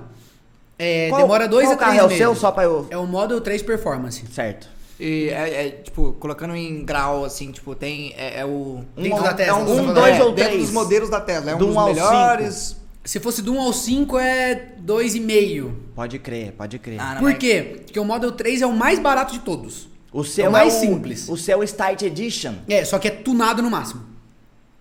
é, 0.78 1.08
Qual- 1.08 1.22
demora 1.22 1.46
dois 1.48 1.66
qual 1.66 1.74
a 1.74 1.76
três 1.76 1.90
carro 1.90 2.00
é 2.00 2.04
o 2.04 2.08
meses. 2.08 2.18
seu, 2.18 2.34
só 2.34 2.50
pra 2.50 2.64
eu- 2.64 2.86
É 2.90 2.96
o 2.96 3.06
Model 3.06 3.40
3 3.40 3.62
Performance. 3.62 4.24
Certo. 4.32 4.68
E 4.98 5.28
é, 5.30 5.66
é, 5.66 5.70
tipo, 5.70 6.12
colocando 6.14 6.54
em 6.54 6.84
grau, 6.84 7.24
assim, 7.24 7.50
tipo, 7.52 7.74
tem. 7.74 8.12
É, 8.18 8.40
é 8.40 8.44
o. 8.44 8.84
Dentro 8.96 9.18
é 9.18 9.22
da 9.22 9.30
um- 9.32 9.34
Tesla, 9.36 9.58
é 9.58 9.62
um, 9.62 9.66
falou. 9.76 9.94
dois 9.94 10.16
É, 10.18 10.22
ou 10.24 10.32
três. 10.32 10.48
Dentro 10.50 10.62
dos 10.64 10.72
modelos 10.72 11.08
da 11.08 11.20
Tesla. 11.20 11.50
É 11.52 11.54
um 11.54 11.58
Do 11.58 11.66
dos 11.66 11.76
um 11.76 11.84
melhores. 11.86 12.76
Se 13.02 13.18
fosse 13.18 13.40
do 13.40 13.54
1 13.54 13.60
ao 13.62 13.72
5 13.72 14.18
é 14.18 14.72
2,5. 14.78 15.72
Pode 15.94 16.18
crer, 16.18 16.52
pode 16.52 16.78
crer. 16.78 17.00
Ah, 17.00 17.14
não, 17.14 17.20
Por 17.22 17.30
mas- 17.30 17.38
quê? 17.38 17.80
Porque 17.86 17.98
o 17.98 18.04
Model 18.04 18.32
3 18.32 18.60
é 18.60 18.66
o 18.66 18.72
mais 18.74 18.98
barato 18.98 19.32
de 19.32 19.38
todos. 19.38 19.88
O 20.12 20.24
seu 20.24 20.46
é 20.46 20.48
mais 20.48 20.74
o- 20.74 20.80
simples. 20.80 21.28
O 21.28 21.36
seu 21.36 21.62
Start 21.62 22.02
Edition. 22.02 22.54
É, 22.68 22.84
só 22.84 22.98
que 22.98 23.08
é 23.08 23.10
tunado 23.10 23.62
no 23.62 23.70
máximo. 23.70 24.02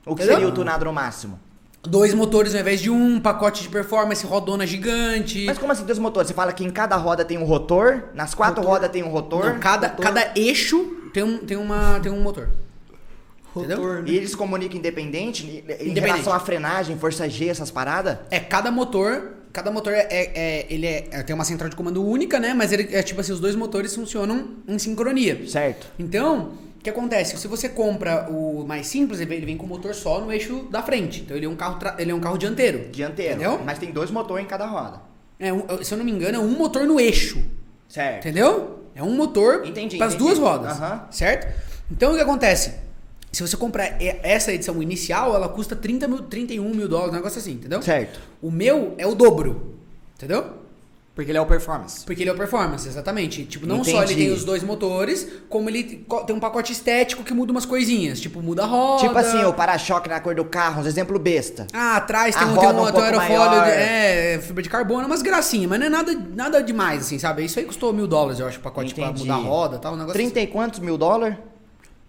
O 0.06 0.16
que 0.16 0.24
Entendeu? 0.24 0.36
seria 0.36 0.48
o 0.48 0.52
tunado 0.52 0.86
no 0.86 0.94
máximo? 0.94 1.40
Dois 1.82 2.14
motores 2.14 2.54
ao 2.56 2.62
invés 2.62 2.82
de 2.82 2.90
um, 2.90 3.20
pacote 3.22 3.62
de 3.64 3.70
performance, 3.70 4.26
rodona 4.26 4.68
gigante. 4.68 5.46
Mas 5.46 5.58
como 5.58 5.72
assim 5.72 5.86
dois 5.86 5.98
motores? 6.00 6.28
Você 6.28 6.34
fala 6.34 6.52
que 6.52 6.64
em 6.64 6.70
cada 6.70 6.96
roda 6.98 7.24
tem 7.24 7.38
um 7.38 7.46
rotor, 7.46 8.04
nas 8.14 8.34
quatro 8.34 8.62
rodas 8.64 8.90
tem 8.92 9.02
um 9.04 9.10
rotor, 9.10 9.54
Não, 9.54 9.60
cada, 9.60 9.88
motor. 9.90 10.04
cada 10.04 10.32
eixo 10.36 10.84
tem 11.14 11.24
um, 11.24 11.38
tem, 11.38 11.56
uma, 11.56 12.00
tem 12.02 12.12
um 12.12 12.22
motor. 12.22 12.50
Entendeu? 13.56 13.78
Rotor, 13.78 13.96
né? 14.04 14.10
e 14.10 14.16
eles 14.18 14.36
comunicam 14.36 14.78
independente 14.78 15.46
em- 15.46 15.50
em 15.50 15.58
Independente. 15.60 16.00
relação 16.02 16.34
à 16.34 16.40
frenagem, 16.40 16.98
força 16.98 17.30
G, 17.30 17.48
essas 17.48 17.72
paradas? 17.72 18.18
É, 18.30 18.40
cada 18.40 18.70
motor. 18.72 19.32
Cada 19.52 19.72
motor 19.72 19.94
é, 19.94 20.08
é- 20.10 20.32
é- 20.36 20.66
ele 20.70 20.86
é, 20.86 21.08
é- 21.12 21.24
tem 21.24 21.34
uma 21.34 21.44
central 21.44 21.70
de 21.70 21.76
comando 21.76 22.06
única, 22.06 22.40
né? 22.40 22.54
Mas 22.54 22.72
ele 22.72 22.96
é 22.96 23.02
tipo 23.02 23.20
assim, 23.22 23.32
os 23.32 23.40
dois 23.40 23.56
motores 23.56 23.96
funcionam 23.96 24.50
em 24.68 24.78
sincronia. 24.78 25.48
Certo. 25.50 25.88
Então, 25.98 26.54
o 26.78 26.82
que 26.84 26.90
acontece? 26.90 27.36
Se 27.38 27.48
você 27.48 27.68
compra 27.68 28.28
o 28.30 28.64
mais 28.68 28.86
simples, 28.88 29.20
ele 29.20 29.46
vem- 29.46 29.58
com 29.58 29.66
o 29.66 29.70
motor 29.70 29.94
só 29.96 30.22
no 30.22 30.32
eixo 30.32 30.68
da 30.72 30.84
frente. 30.84 31.22
Então 31.22 31.36
ele 31.36 31.46
é 31.46 31.50
um 31.50 31.56
carro, 31.56 31.80
ele 31.98 32.12
é 32.12 32.16
um 32.16 32.20
carro 32.20 32.38
dianteiro. 32.38 32.90
Dianteiro. 32.92 33.34
Entendeu? 33.36 33.60
Mas 33.66 33.80
tem 33.80 33.92
dois 33.92 34.12
motores 34.12 34.46
em 34.46 34.48
cada 34.48 34.66
roda. 34.68 35.02
É 35.40 35.52
um- 35.52 35.84
se 35.84 35.92
eu 35.94 35.98
não 35.98 36.06
me 36.06 36.12
engano, 36.12 36.36
é 36.38 36.40
um 36.40 36.50
motor 36.58 36.86
no 36.86 37.00
eixo. 37.00 37.42
Certo. 37.88 38.20
Entendeu? 38.28 38.84
É 38.94 39.02
um 39.02 39.16
motor 39.16 39.64
para 39.98 40.08
as 40.08 40.16
duas 40.16 40.38
rodas. 40.38 40.74
Aham. 40.78 41.08
Certo? 41.10 41.48
Então 41.92 42.12
o 42.12 42.16
que 42.16 42.22
acontece? 42.22 42.74
Se 43.32 43.42
você 43.42 43.56
comprar 43.56 43.98
essa 44.02 44.52
edição 44.52 44.82
inicial, 44.82 45.36
ela 45.36 45.48
custa 45.48 45.76
30 45.76 46.08
mil, 46.08 46.24
31 46.24 46.74
mil 46.74 46.88
dólares, 46.88 47.14
um 47.14 47.16
negócio 47.18 47.40
assim, 47.40 47.54
entendeu? 47.54 47.82
Certo. 47.82 48.20
O 48.42 48.50
meu 48.50 48.96
é 48.98 49.06
o 49.06 49.14
dobro. 49.14 49.76
Entendeu? 50.18 50.60
Porque 51.14 51.32
ele 51.32 51.38
é 51.38 51.42
o 51.42 51.46
performance. 51.46 52.06
Porque 52.06 52.24
ele 52.24 52.30
é 52.30 52.34
o 52.34 52.38
performance, 52.38 52.88
exatamente. 52.88 53.44
Tipo, 53.44 53.68
não 53.68 53.84
só 53.84 54.04
ele 54.04 54.14
Entendi. 54.14 54.16
tem 54.16 54.32
os 54.32 54.46
dois 54.46 54.64
motores, 54.64 55.28
como 55.50 55.70
ele 55.70 56.06
tem 56.26 56.34
um 56.34 56.40
pacote 56.40 56.72
estético 56.72 57.24
que 57.24 57.34
muda 57.34 57.52
umas 57.52 57.66
coisinhas. 57.66 58.22
Tipo, 58.22 58.42
muda 58.42 58.64
a 58.64 58.66
roda. 58.66 59.02
Tipo 59.02 59.18
assim, 59.18 59.44
o 59.44 59.54
para-choque 59.54 60.08
na 60.08 60.22
cor 60.22 60.34
do 60.34 60.46
carro, 60.46 60.80
uns 60.80 60.88
exemplo 60.88 61.20
besta. 61.20 61.68
Ah, 61.74 61.98
atrás 61.98 62.36
A 62.38 62.40
tem 62.40 62.48
um, 62.48 62.56
roda 62.56 62.68
tem 62.68 62.68
um, 62.68 62.72
um 62.72 62.86
tem 62.86 62.90
um 62.90 62.92
pouco 62.94 63.06
aerofólio, 63.06 63.60
maior. 63.60 63.66
de, 63.66 63.72
é, 63.72 64.40
fibra 64.42 64.64
de 64.64 64.70
carbono, 64.70 65.08
umas 65.08 65.22
gracinhas, 65.22 65.70
mas 65.70 65.78
não 65.80 65.88
é 65.88 65.90
nada, 65.90 66.14
nada 66.34 66.64
demais, 66.64 67.02
assim, 67.02 67.20
sabe? 67.20 67.44
Isso 67.44 67.60
aí 67.60 67.66
custou 67.66 67.92
mil 67.92 68.08
dólares, 68.08 68.40
eu 68.40 68.48
acho, 68.48 68.58
o 68.58 68.62
pacote 68.62 68.96
pra 68.96 69.08
Entendi. 69.08 69.24
mudar 69.24 69.36
a 69.36 69.38
roda 69.38 69.76
e 69.76 69.80
tal, 69.80 69.94
um 69.94 69.98
negócio 69.98 70.14
30 70.14 70.40
e 70.40 70.48
quantos 70.48 70.80
mil 70.80 70.98
dólares? 70.98 71.36
assim. 71.38 71.44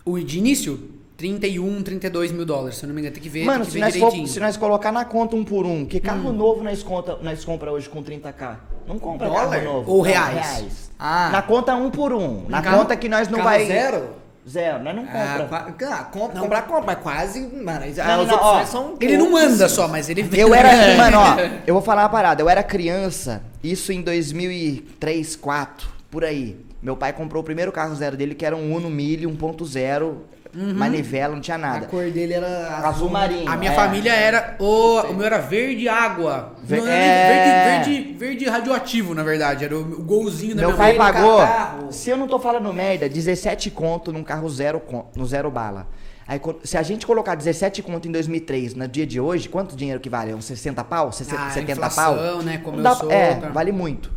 O 0.05 0.21
de 0.21 0.39
início, 0.39 0.89
31, 1.21 1.83
32 1.83 2.33
mil 2.33 2.47
dólares, 2.47 2.77
se 2.79 2.85
eu 2.85 2.89
não 2.89 2.95
me 2.95 3.03
engano, 3.03 3.13
tem 3.15 3.23
que 3.23 3.29
ver, 3.29 3.45
Mano, 3.45 3.65
que 3.67 3.73
se 3.73 3.79
ver 3.79 3.85
nós, 3.85 3.97
for, 3.97 4.27
se 4.27 4.41
nós 4.41 4.57
colocar 4.57 4.91
na 4.91 5.05
conta 5.05 5.37
um 5.37 5.45
por 5.45 5.67
um, 5.67 5.85
que 5.85 5.99
Hum. 5.99 6.01
carro 6.01 6.33
novo 6.33 6.63
nós, 6.65 6.83
conta, 6.83 7.17
nós 7.23 7.45
compra 7.45 7.71
hoje 7.71 7.89
com 7.91 8.03
30k? 8.03 8.57
Não 8.89 8.99
compra 8.99 9.29
Dólar? 9.29 9.51
carro 9.51 9.65
novo. 9.65 9.91
Ou 9.91 9.97
Não, 9.99 10.03
reais? 10.05 10.91
Ah. 10.99 11.29
Na 11.31 11.43
conta 11.43 11.75
um 11.75 11.91
por 11.91 12.13
um. 12.15 12.47
Na 12.49 12.63
carro- 12.63 12.79
conta 12.79 12.97
que 12.97 13.09
nós 13.09 13.29
não 13.29 13.43
vai... 13.43 13.67
zero? 13.67 14.09
Zero, 14.49 14.83
nós 14.83 14.97
não 14.97 15.05
Ah, 15.05 15.39
compra. 15.47 15.89
ah, 15.91 16.05
compra, 16.05 16.41
comprar, 16.41 16.63
compra, 16.63 16.83
mas 16.87 16.99
quase. 17.01 17.41
Mano, 17.41 17.85
as 17.85 17.97
não, 17.99 18.25
não, 18.27 18.39
ó, 18.41 18.65
são. 18.65 18.95
Ele 18.99 19.19
não 19.19 19.31
pouquíssimas. 19.31 19.71
só, 19.73 19.87
mas 19.87 20.09
ele 20.09 20.27
Eu 20.33 20.55
era, 20.55 20.71
mano, 20.97 21.19
ó, 21.19 21.37
eu 21.67 21.75
vou 21.75 21.83
falar 21.83 22.03
uma 22.05 22.09
parada. 22.09 22.41
Eu 22.43 22.49
era 22.49 22.63
criança, 22.63 23.43
isso 23.63 23.93
em 23.93 24.01
2003, 24.01 25.37
2004, 25.37 25.89
por 26.11 26.25
aí. 26.25 26.57
Meu 26.83 26.97
pai 26.97 27.13
comprou 27.13 27.43
o 27.43 27.45
primeiro 27.45 27.71
carro 27.71 27.95
zero 27.95 28.17
dele, 28.17 28.35
que 28.35 28.45
era 28.47 28.57
um 28.57 28.75
Uno 28.75 28.89
Mille 28.89 29.27
1.0, 29.27 30.15
manivela, 30.55 31.35
não 31.35 31.41
tinha 31.41 31.55
A 31.55 31.59
nada. 31.59 31.87
cor 31.87 32.11
dele 32.11 32.33
era 32.35 32.79
Azul 32.87 33.09
marinho. 33.09 33.49
A 33.51 33.57
minha 33.57 33.73
é. 33.73 33.75
família 33.75 34.13
era. 34.13 34.57
O, 34.59 35.01
o 35.03 35.15
meu 35.15 35.27
era 35.27 35.39
verde 35.39 35.89
água. 35.89 36.55
Ver- 36.63 36.81
Não 36.83 36.89
é. 36.89 37.83
verde, 37.83 37.91
verde, 37.93 38.13
verde 38.19 38.45
radioativo, 38.49 39.15
na 39.15 39.23
verdade. 39.23 39.65
Era 39.65 39.77
o, 39.79 39.85
golzinho 40.03 40.55
da 40.55 40.63
Meu 40.63 40.71
minha 40.71 40.77
pai 40.79 40.97
mãe. 40.97 41.13
pagou, 41.13 41.93
se 41.93 42.11
eu 42.11 42.17
não 42.17 42.27
tô 42.27 42.39
falando 42.39 42.73
merda, 42.73 43.09
17 43.09 43.71
conto 43.71 44.13
num 44.13 44.23
carro 44.25 44.49
zero, 44.49 44.83
no 45.15 45.27
zero 45.27 45.51
bala. 45.51 45.87
Aí, 46.27 46.41
se 46.63 46.77
a 46.79 46.83
gente 46.83 47.07
colocar 47.07 47.35
17 47.35 47.83
conto 47.83 48.07
em 48.07 48.13
2003, 48.13 48.75
no 48.75 48.87
dia 48.87 49.05
de 49.07 49.21
hoje, 49.21 49.49
quanto 49.49 49.75
dinheiro 49.75 49.99
que 49.99 50.09
vale? 50.09 50.33
Uns 50.33 50.45
60 50.45 50.85
pau? 50.85 51.11
60, 51.11 51.43
Ah, 51.43 51.51
70 51.51 51.73
inflação, 51.73 52.15
pau? 52.17 52.43
né? 52.43 52.59
Como 52.63 52.81
dá- 52.81 52.95
sou, 52.95 53.11
É, 53.11 53.35
tá. 53.35 53.49
vale 53.49 53.73
muito. 53.73 54.13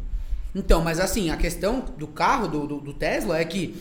Então, 0.53 0.81
mas 0.83 0.99
assim, 0.99 1.31
a 1.31 1.37
questão 1.37 1.83
do 1.97 2.05
carro, 2.05 2.47
do, 2.47 2.67
do, 2.67 2.77
do 2.79 2.93
Tesla, 2.93 3.39
é 3.39 3.45
que 3.45 3.75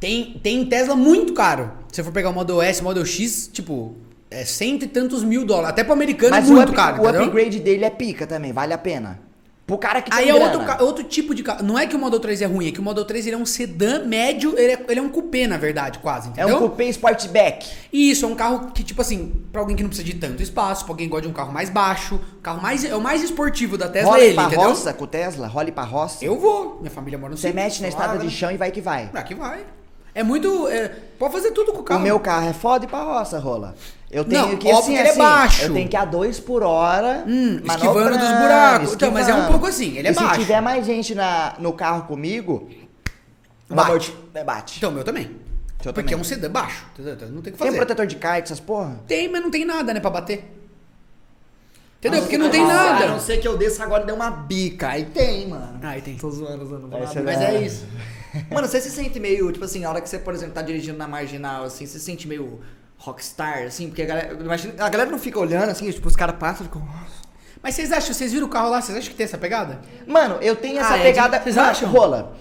tem, 0.00 0.38
tem 0.42 0.64
Tesla 0.66 0.94
muito 0.94 1.32
caro. 1.32 1.72
Se 1.88 1.96
você 1.96 2.04
for 2.04 2.12
pegar 2.12 2.30
o 2.30 2.32
Model 2.34 2.60
S, 2.62 2.82
Model 2.82 3.04
X, 3.04 3.48
tipo, 3.52 3.96
é 4.30 4.44
cento 4.44 4.84
e 4.84 4.88
tantos 4.88 5.24
mil 5.24 5.44
dólares. 5.44 5.70
Até 5.70 5.82
pro 5.84 5.92
americano 5.92 6.30
Mas 6.30 6.48
é 6.48 6.52
o, 6.52 6.56
muito 6.56 6.68
up- 6.68 6.76
caro, 6.76 6.98
o 7.02 7.08
entendeu? 7.08 7.22
upgrade 7.24 7.58
dele 7.60 7.84
é 7.84 7.90
pica 7.90 8.26
também, 8.26 8.52
vale 8.52 8.72
a 8.72 8.78
pena. 8.78 9.26
Pro 9.66 9.76
cara 9.76 10.00
que 10.00 10.10
tem 10.10 10.20
Aí 10.20 10.30
é 10.30 10.32
grana. 10.32 10.58
outro, 10.66 10.84
outro 10.86 11.04
tipo 11.04 11.34
de 11.34 11.42
carro. 11.42 11.62
Não 11.62 11.78
é 11.78 11.86
que 11.86 11.94
o 11.94 11.98
Model 11.98 12.18
3 12.18 12.40
é 12.40 12.46
ruim, 12.46 12.68
é 12.68 12.72
que 12.72 12.80
o 12.80 12.82
Model 12.82 13.04
3 13.04 13.26
ele 13.26 13.36
é 13.36 13.38
um 13.38 13.44
sedã 13.44 14.02
médio, 14.02 14.54
ele 14.58 14.72
é, 14.72 14.84
ele 14.88 14.98
é 14.98 15.02
um 15.02 15.10
coupé, 15.10 15.46
na 15.46 15.58
verdade, 15.58 15.98
quase, 15.98 16.28
É 16.28 16.30
entendeu? 16.30 16.56
um 16.56 16.58
coupé 16.60 16.84
Sportback. 16.88 17.68
Isso, 17.92 18.24
é 18.24 18.28
um 18.28 18.34
carro 18.34 18.70
que, 18.72 18.82
tipo 18.82 19.02
assim, 19.02 19.30
pra 19.52 19.60
alguém 19.60 19.76
que 19.76 19.82
não 19.82 19.90
precisa 19.90 20.08
de 20.10 20.14
tanto 20.14 20.42
espaço, 20.42 20.86
pra 20.86 20.94
alguém 20.94 21.06
que 21.06 21.10
gosta 21.10 21.26
de 21.26 21.28
um 21.28 21.34
carro 21.34 21.52
mais 21.52 21.68
baixo, 21.68 22.18
carro 22.42 22.62
mais, 22.62 22.82
é 22.82 22.94
o 22.96 23.00
mais 23.02 23.22
esportivo 23.22 23.76
da 23.76 23.88
Tesla 23.90 24.10
Role 24.12 24.22
é 24.22 24.26
ele, 24.28 24.34
pra 24.36 24.44
entendeu? 24.44 24.68
roça 24.70 24.94
com 24.94 25.04
o 25.04 25.06
Tesla, 25.06 25.46
role 25.46 25.70
pra 25.70 25.84
roça. 25.84 26.24
Eu 26.24 26.38
vou, 26.38 26.78
minha 26.80 26.90
família 26.90 27.18
mora 27.18 27.32
no 27.32 27.36
Você 27.36 27.52
mete 27.52 27.82
na 27.82 27.88
estrada 27.88 28.16
de 28.16 28.24
né? 28.24 28.30
chão 28.30 28.50
e 28.50 28.56
vai 28.56 28.70
que 28.70 28.80
vai. 28.80 29.08
Pra 29.08 29.22
que 29.22 29.34
vai. 29.34 29.60
É 30.18 30.22
muito. 30.24 30.66
é, 30.68 30.88
pode 31.18 31.32
fazer 31.32 31.52
tudo 31.52 31.72
com 31.72 31.80
o 31.80 31.82
carro. 31.84 32.00
O 32.00 32.02
meu 32.02 32.18
carro 32.18 32.48
é 32.48 32.52
foda 32.52 32.84
e 32.84 32.88
pra 32.88 33.02
roça, 33.02 33.38
rola. 33.38 33.74
Eu 34.10 34.24
tenho 34.24 34.40
Não, 34.48 34.56
que 34.56 34.66
óbvio 34.66 34.78
assim, 34.78 34.92
que 34.94 34.98
ele 34.98 35.08
é 35.08 35.10
assim, 35.10 35.18
baixo. 35.18 35.62
Eu 35.64 35.72
tenho 35.74 35.88
que 35.88 35.96
ir 35.96 36.00
a 36.00 36.04
2 36.04 36.40
por 36.40 36.62
hora. 36.62 37.24
Hum, 37.26 37.60
esquivando 37.64 38.18
dos 38.18 38.28
buracos. 38.28 38.92
Então, 38.94 39.10
mas 39.12 39.28
é 39.28 39.32
um 39.32 39.36
esquivando. 39.36 39.52
pouco 39.52 39.66
assim, 39.66 39.96
ele 39.96 40.08
é 40.08 40.10
e 40.10 40.14
baixo. 40.14 40.34
Se 40.34 40.40
tiver 40.40 40.60
mais 40.60 40.86
gente 40.86 41.14
na, 41.14 41.54
no 41.58 41.72
carro 41.72 42.02
comigo, 42.04 42.68
Bate. 43.68 43.90
bate. 43.90 44.16
É, 44.34 44.44
bate. 44.44 44.78
Então, 44.78 44.90
o 44.90 44.92
meu 44.94 45.04
também. 45.04 45.24
Seu 45.82 45.92
Porque 45.92 46.02
também. 46.10 46.14
é 46.14 46.16
um 46.16 46.24
sedã 46.24 46.50
baixo. 46.50 46.84
Então, 46.98 47.04
Não 47.04 47.14
tem 47.14 47.28
o 47.38 47.42
que 47.42 47.50
Tem 47.52 47.66
fazer. 47.66 47.76
protetor 47.76 48.06
de 48.06 48.16
kart, 48.16 48.42
essas 48.44 48.58
porra? 48.58 48.98
Tem, 49.06 49.28
mas 49.28 49.40
não 49.42 49.50
tem 49.52 49.64
nada, 49.64 49.94
né, 49.94 50.00
pra 50.00 50.10
bater. 50.10 50.52
Entendeu? 51.98 52.22
Porque 52.22 52.38
não 52.38 52.48
tem 52.50 52.62
A 52.64 52.66
não 52.66 52.74
nada. 52.74 53.18
ser 53.20 53.36
que 53.38 53.46
eu 53.46 53.56
desça 53.58 53.84
agora 53.84 54.02
e 54.04 54.06
dê 54.06 54.12
uma 54.12 54.30
bica. 54.30 54.88
Aí 54.88 55.04
tem, 55.04 55.48
mano. 55.48 55.78
Ah, 55.82 55.90
aí 55.90 56.00
tem. 56.02 56.16
Tô 56.16 56.30
zoando, 56.30 56.64
zoando. 56.66 56.88
Mas 56.88 57.40
é 57.40 57.60
isso. 57.60 57.86
Mano, 58.50 58.66
você 58.68 58.80
se 58.80 58.90
sente 58.90 59.18
meio, 59.20 59.50
tipo 59.52 59.64
assim, 59.64 59.84
a 59.84 59.90
hora 59.90 60.00
que 60.00 60.08
você, 60.08 60.18
por 60.18 60.34
exemplo, 60.34 60.54
tá 60.54 60.62
dirigindo 60.62 60.98
na 60.98 61.06
marginal, 61.08 61.64
assim, 61.64 61.86
você 61.86 61.98
se 61.98 62.04
sente 62.04 62.26
meio 62.28 62.60
rockstar, 62.96 63.62
assim, 63.64 63.88
porque 63.88 64.02
a 64.02 64.06
galera. 64.06 64.34
Imagina, 64.40 64.74
a 64.78 64.88
galera 64.88 65.10
não 65.10 65.18
fica 65.18 65.38
olhando, 65.38 65.70
assim, 65.70 65.90
tipo, 65.90 66.08
os 66.08 66.16
caras 66.16 66.36
passam 66.36 66.62
e 66.62 66.68
ficam. 66.68 66.82
Mas 67.62 67.74
vocês 67.74 67.90
acham, 67.92 68.14
vocês 68.14 68.32
viram 68.32 68.46
o 68.46 68.50
carro 68.50 68.70
lá, 68.70 68.80
vocês 68.80 68.96
acham 68.96 69.10
que 69.10 69.16
tem 69.16 69.24
essa 69.24 69.38
pegada? 69.38 69.80
Mano, 70.06 70.36
eu 70.40 70.54
tenho 70.56 70.78
essa 70.78 70.94
Ah, 70.94 70.96
é 70.96 70.98
de- 70.98 71.04
pegada. 71.04 71.40
vocês 71.40 71.56
Mano, 71.56 71.68
acham? 71.70 71.88
Rola. 71.90 72.36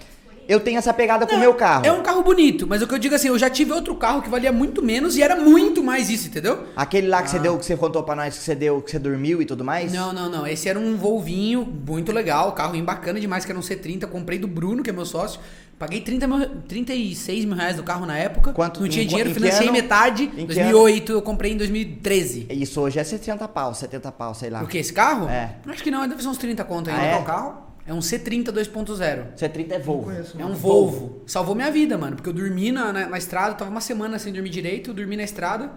Eu 0.48 0.62
tenho 0.62 0.78
essa 0.78 0.94
pegada 0.94 1.28
com 1.28 1.36
o 1.36 1.40
meu 1.40 1.54
carro. 1.56 1.86
É 1.86 1.92
um 1.92 2.02
carro 2.02 2.24
bonito, 2.24 2.66
mas 2.66 2.82
o 2.82 2.88
que 2.88 2.94
eu 2.94 2.98
digo 3.00 3.14
assim, 3.14 3.28
eu 3.28 3.38
já 3.38 3.50
tive 3.50 3.74
outro 3.74 3.94
carro 3.96 4.22
que 4.22 4.30
valia 4.30 4.50
muito 4.50 4.82
menos 4.82 5.18
e 5.18 5.22
era 5.22 5.36
muito 5.36 5.84
mais 5.84 6.10
isso, 6.10 6.28
entendeu? 6.30 6.66
Aquele 6.74 7.08
lá 7.08 7.18
que 7.22 7.28
Ah. 7.28 7.32
você 7.32 7.40
deu, 7.40 7.58
que 7.58 7.66
você 7.66 7.76
contou 7.76 8.02
pra 8.02 8.16
nós 8.16 8.38
que 8.38 8.44
você 8.46 8.56
deu, 8.56 8.82
que 8.82 8.90
você 8.92 8.98
dormiu 8.98 9.42
e 9.42 9.46
tudo 9.46 9.66
mais? 9.66 9.92
Não, 9.92 10.14
não, 10.14 10.30
não. 10.30 10.48
Esse 10.48 10.70
era 10.70 10.80
um 10.80 10.96
Volvinho 10.96 11.66
muito 11.66 12.14
legal, 12.14 12.54
carro 12.54 12.82
bacana 12.82 13.20
demais, 13.20 13.44
que 13.44 13.52
era 13.52 13.60
um 13.60 13.62
C30. 13.62 14.04
Eu 14.04 14.08
comprei 14.08 14.40
do 14.40 14.48
Bruno, 14.48 14.82
que 14.84 14.90
é 14.90 14.94
meu 14.94 15.06
sócio. 15.06 15.42
Paguei 15.80 16.02
30 16.02 16.28
mil, 16.28 16.50
36 16.68 17.46
mil 17.46 17.56
reais 17.56 17.76
do 17.76 17.84
carro 17.84 18.06
na 18.06 18.18
época. 18.18 18.52
Quanto- 18.52 18.82
Não 18.82 18.88
tinha 18.90 19.04
em- 19.04 19.08
dinheiro, 19.08 19.30
em 19.30 19.50
ano? 19.64 19.72
metade. 19.72 20.24
Em 20.24 20.30
que 20.30 20.46
2008, 20.56 21.12
eu 21.12 21.22
comprei 21.22 21.52
em 21.54 21.58
2013. 21.58 22.48
Isso 22.50 22.82
hoje 22.82 22.98
é 22.98 23.04
60 23.04 23.48
pau, 23.48 23.74
70 23.76 24.12
pau, 24.12 24.34
sei 24.34 24.50
lá. 24.50 24.64
O 24.64 24.68
que, 24.68 24.80
esse 24.80 24.92
carro? 24.92 25.30
É. 25.30 25.56
Acho 25.68 25.84
que 25.84 25.92
não, 25.92 26.08
deve 26.08 26.22
ser 26.22 26.30
uns 26.30 26.38
30 26.38 26.64
conto 26.64 26.90
Ah, 26.90 26.94
ainda. 26.94 27.06
é? 27.06 27.12
Qual 27.12 27.24
carro? 27.24 27.68
É 27.86 27.94
um 27.94 28.00
C30 28.00 28.52
2.0. 28.52 29.28
C30 29.38 29.72
é 29.74 29.80
Volvo. 29.80 30.12
É 30.12 30.46
um 30.46 30.54
Volvo. 30.54 31.22
Salvou 31.28 31.54
minha 31.56 31.72
vida, 31.72 31.98
mano. 31.98 32.16
Porque 32.16 32.28
eu 32.30 32.34
dormi 32.34 32.72
na, 32.72 32.92
na, 32.92 33.08
na 33.08 33.18
estrada, 33.18 33.54
tava 33.54 33.70
uma 33.72 33.80
semana 33.80 34.18
sem 34.20 34.34
dormir 34.34 34.50
direito, 34.50 34.90
eu 34.90 34.94
dormi 34.96 35.16
na 35.16 35.24
estrada. 35.24 35.72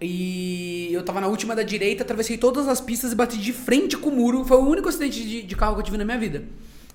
E 0.00 0.90
eu 0.92 1.02
tava 1.02 1.20
na 1.20 1.26
última 1.26 1.56
da 1.56 1.62
direita, 1.64 2.02
atravessei 2.04 2.38
todas 2.38 2.68
as 2.68 2.80
pistas 2.80 3.10
e 3.10 3.14
bati 3.16 3.36
de 3.38 3.52
frente 3.52 3.96
com 3.96 4.10
o 4.10 4.12
muro. 4.14 4.44
Foi 4.44 4.58
o 4.58 4.68
único 4.68 4.88
acidente 4.88 5.26
de, 5.26 5.42
de 5.42 5.56
carro 5.56 5.74
que 5.74 5.80
eu 5.80 5.84
tive 5.84 5.96
na 5.98 6.04
minha 6.04 6.18
vida. 6.18 6.44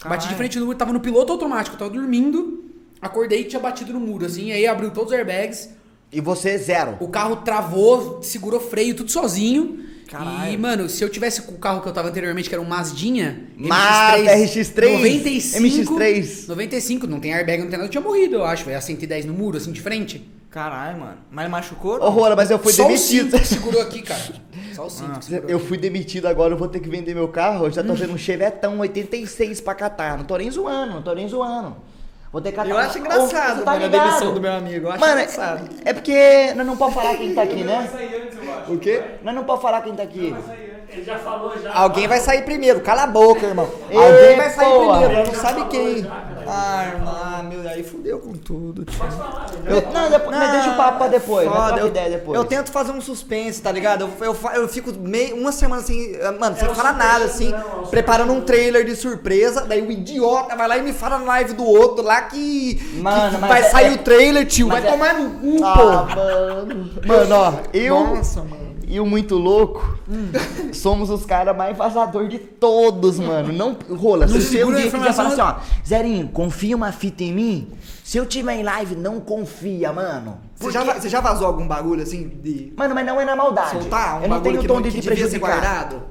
Bati 0.09 0.27
de 0.27 0.35
frente 0.35 0.59
no 0.59 0.65
muro, 0.65 0.77
tava 0.77 0.91
no 0.93 0.99
piloto 0.99 1.31
automático, 1.31 1.75
eu 1.75 1.79
tava 1.79 1.91
dormindo, 1.91 2.65
acordei 3.01 3.41
e 3.41 3.43
tinha 3.45 3.59
batido 3.59 3.93
no 3.93 3.99
muro, 3.99 4.25
assim, 4.25 4.51
aí 4.51 4.65
abriu 4.67 4.91
todos 4.91 5.11
os 5.11 5.17
airbags, 5.17 5.69
E 6.11 6.19
você, 6.21 6.57
zero. 6.57 6.97
o 6.99 7.07
carro 7.07 7.37
travou, 7.37 8.21
segurou 8.21 8.59
freio, 8.59 8.95
tudo 8.95 9.11
sozinho. 9.11 9.79
Caralho. 10.13 10.53
E, 10.53 10.57
mano, 10.57 10.87
se 10.87 11.03
eu 11.03 11.09
tivesse 11.09 11.41
com 11.41 11.53
o 11.53 11.57
carro 11.57 11.81
que 11.81 11.87
eu 11.87 11.93
tava 11.93 12.09
anteriormente, 12.09 12.47
que 12.47 12.53
era 12.55 12.61
um 12.61 12.67
Mazdinha, 12.67 13.47
Mazda 13.57 14.35
RX-3, 14.35 14.91
95, 14.93 15.59
MX-3. 15.59 16.47
95, 16.47 17.07
não 17.07 17.19
tem 17.19 17.33
airbag, 17.33 17.61
não 17.63 17.69
tem 17.69 17.77
nada, 17.77 17.85
eu 17.85 17.89
tinha 17.89 18.01
morrido, 18.01 18.35
eu 18.35 18.45
acho, 18.45 18.63
velho, 18.65 18.77
a 18.77 18.81
110 18.81 19.25
no 19.25 19.33
muro, 19.33 19.57
assim, 19.57 19.71
de 19.71 19.81
frente. 19.81 20.29
Caralho, 20.51 20.99
mano. 20.99 21.17
Mas 21.31 21.49
machucou? 21.49 21.99
Ô, 21.99 22.09
Rola, 22.11 22.35
mas 22.35 22.51
eu 22.51 22.59
fui 22.59 22.71
Só 22.71 22.83
demitido. 22.87 23.25
o 23.25 23.31
cinto 23.31 23.39
que 23.41 23.47
segurou 23.47 23.81
aqui, 23.81 24.01
cara. 24.03 24.21
Só 24.75 24.85
o 24.85 24.89
cinto 24.89 25.17
que 25.19 25.25
segurou 25.25 25.49
Eu 25.49 25.57
aqui. 25.57 25.67
fui 25.67 25.77
demitido 25.79 26.27
agora, 26.27 26.53
eu 26.53 26.57
vou 26.59 26.67
ter 26.67 26.79
que 26.79 26.87
vender 26.87 27.15
meu 27.15 27.27
carro. 27.29 27.65
Eu 27.65 27.71
já 27.71 27.81
Hum. 27.81 27.85
tô 27.87 27.93
vendo 27.95 28.13
um 28.13 28.17
Chevetão 28.19 28.77
86 28.79 29.61
pra 29.61 29.73
catar. 29.73 30.15
Não 30.15 30.25
tô 30.25 30.37
nem 30.37 30.51
zoando, 30.51 30.93
não 30.93 31.01
tô 31.01 31.11
nem 31.15 31.27
zoando. 31.27 31.75
Vou 32.33 32.41
ter 32.41 32.49
que 32.49 32.55
catar. 32.55 32.69
Eu 32.71 32.77
acho 32.79 32.97
engraçado, 32.97 33.57
você 33.59 33.63
tá 33.63 33.73
mano, 33.73 33.85
a 33.85 33.87
demissão 33.87 34.33
do 34.33 34.41
meu 34.41 34.53
amigo. 34.53 34.87
Eu 34.87 34.91
acho 34.91 34.99
Mano, 34.99 35.13
engraçado. 35.13 35.69
é, 35.85 35.93
porque 35.93 36.51
nós 36.55 36.65
não 36.65 36.75
podemos 36.75 37.03
falar 37.03 37.15
quem 37.15 37.35
tá 37.35 37.43
aqui, 37.43 37.63
né? 37.63 37.89
O 38.67 38.77
quê? 38.79 39.03
Nós 39.21 39.35
não 39.35 39.43
podemos 39.43 39.61
falar 39.61 39.81
quem 39.81 39.95
tá 39.95 40.01
aqui. 40.01 40.35
Ele 40.89 41.03
já 41.03 41.19
falou 41.19 41.53
já. 41.61 41.71
Alguém 41.71 42.07
vai 42.07 42.19
sair 42.19 42.41
primeiro, 42.41 42.81
cala 42.81 43.03
a 43.03 43.07
boca, 43.07 43.45
irmão. 43.45 43.69
Alguém 43.85 44.35
vai 44.35 44.49
sair 44.49 44.71
primeiro, 44.71 45.27
não 45.27 45.35
sabe 45.35 45.65
quem. 45.65 46.07
Ah, 46.47 46.85
irmão, 46.93 47.43
meu, 47.43 47.69
aí 47.69 47.83
fudeu 47.83 48.19
com 48.19 48.33
tudo. 48.33 48.85
tio. 48.85 48.99
Eu, 49.65 49.81
não, 49.91 50.09
depois, 50.09 50.37
mas 50.37 50.51
deixa 50.51 50.71
o 50.71 50.75
papo 50.77 50.97
pra 50.99 51.07
depois. 51.07 51.45
Nós 51.47 51.69
Foda, 51.69 51.79
eu, 51.81 51.87
ideia 51.87 52.09
depois. 52.09 52.37
eu 52.37 52.45
tento 52.45 52.71
fazer 52.71 52.91
um 52.91 53.01
suspense, 53.01 53.61
tá 53.61 53.71
ligado? 53.71 54.09
Eu, 54.19 54.25
eu, 54.33 54.37
eu 54.55 54.67
fico 54.67 54.91
meio, 54.99 55.35
uma 55.35 55.51
semana 55.51 55.81
assim, 55.81 56.13
mano, 56.39 56.55
sem 56.57 56.67
falar 56.75 56.93
nada, 56.93 57.25
assim, 57.25 57.53
preparando 57.89 58.33
um 58.33 58.41
trailer 58.41 58.85
de 58.85 58.95
surpresa, 58.95 59.65
daí 59.65 59.81
o 59.81 59.91
idiota 59.91 60.55
vai 60.55 60.67
lá 60.67 60.77
e 60.77 60.81
me 60.81 60.93
fala 60.93 61.17
na 61.19 61.25
live 61.25 61.53
do 61.53 61.65
outro 61.65 62.03
lá 62.03 62.21
que, 62.23 62.75
que 62.75 62.99
Mano, 62.99 63.39
mas 63.39 63.49
vai 63.49 63.61
é- 63.61 63.69
sair 63.69 63.87
é- 63.87 63.95
o 63.95 63.97
trailer, 63.99 64.45
tio, 64.45 64.67
vai 64.69 64.85
é- 64.85 64.89
tomar 64.91 65.13
no 65.15 65.29
cu, 65.39 65.63
Ah, 65.63 65.73
pô. 65.77 66.15
mano. 66.15 66.89
Mano, 67.05 67.35
ó, 67.35 67.53
eu 67.73 67.99
Nossa, 68.15 68.41
mano. 68.41 68.62
E 68.87 68.99
o 68.99 69.05
Muito 69.05 69.35
Louco 69.35 69.97
somos 70.73 71.09
os 71.09 71.25
caras 71.25 71.55
mais 71.55 71.77
vazador 71.77 72.27
de 72.27 72.37
todos, 72.39 73.19
mano. 73.19 73.51
Não, 73.53 73.77
rola, 73.95 74.27
se 74.27 74.33
Não 74.33 74.41
você 74.41 74.63
um 74.63 74.73
dia 74.73 74.89
quiser 74.89 75.13
falar 75.13 75.29
assim, 75.29 75.41
ó, 75.41 75.55
Zerinho, 75.87 76.27
confia 76.29 76.75
uma 76.75 76.91
fita 76.91 77.23
em 77.23 77.33
mim? 77.33 77.67
Se 78.03 78.17
eu 78.17 78.25
tiver 78.25 78.55
em 78.55 78.63
live, 78.63 78.95
não 78.95 79.19
confia, 79.19 79.91
mano. 79.93 80.39
Você 80.55 80.71
já, 80.71 80.83
você 80.93 81.09
já 81.09 81.19
vazou 81.21 81.47
algum 81.47 81.67
bagulho 81.67 82.03
assim 82.03 82.27
de 82.27 82.73
Mano, 82.77 82.93
mas 82.95 83.05
não 83.05 83.19
é 83.19 83.25
na 83.25 83.35
maldade. 83.35 83.71
soltar? 83.71 84.19
Um 84.19 84.23
eu 84.23 84.29
não 84.29 84.41
tenho 84.41 84.59
que 84.59 84.67
tom 84.67 84.75
não, 84.75 84.81
de 84.81 84.91
que 84.91 84.99
te 85.01 85.09
devia 85.09 85.29
ser 85.29 85.39
prejudicar. 85.39 85.61
guardado? 85.61 86.03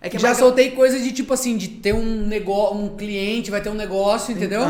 É 0.00 0.08
que 0.08 0.16
é 0.16 0.20
Já 0.20 0.28
mais- 0.28 0.38
soltei 0.38 0.70
coisas 0.70 1.02
de 1.02 1.10
tipo 1.12 1.32
assim, 1.34 1.56
de 1.56 1.68
ter 1.68 1.92
um 1.94 2.26
negócio, 2.26 2.76
um 2.76 2.96
cliente 2.96 3.50
vai 3.50 3.60
ter 3.60 3.70
um 3.70 3.74
negócio, 3.74 4.32
entendeu? 4.32 4.60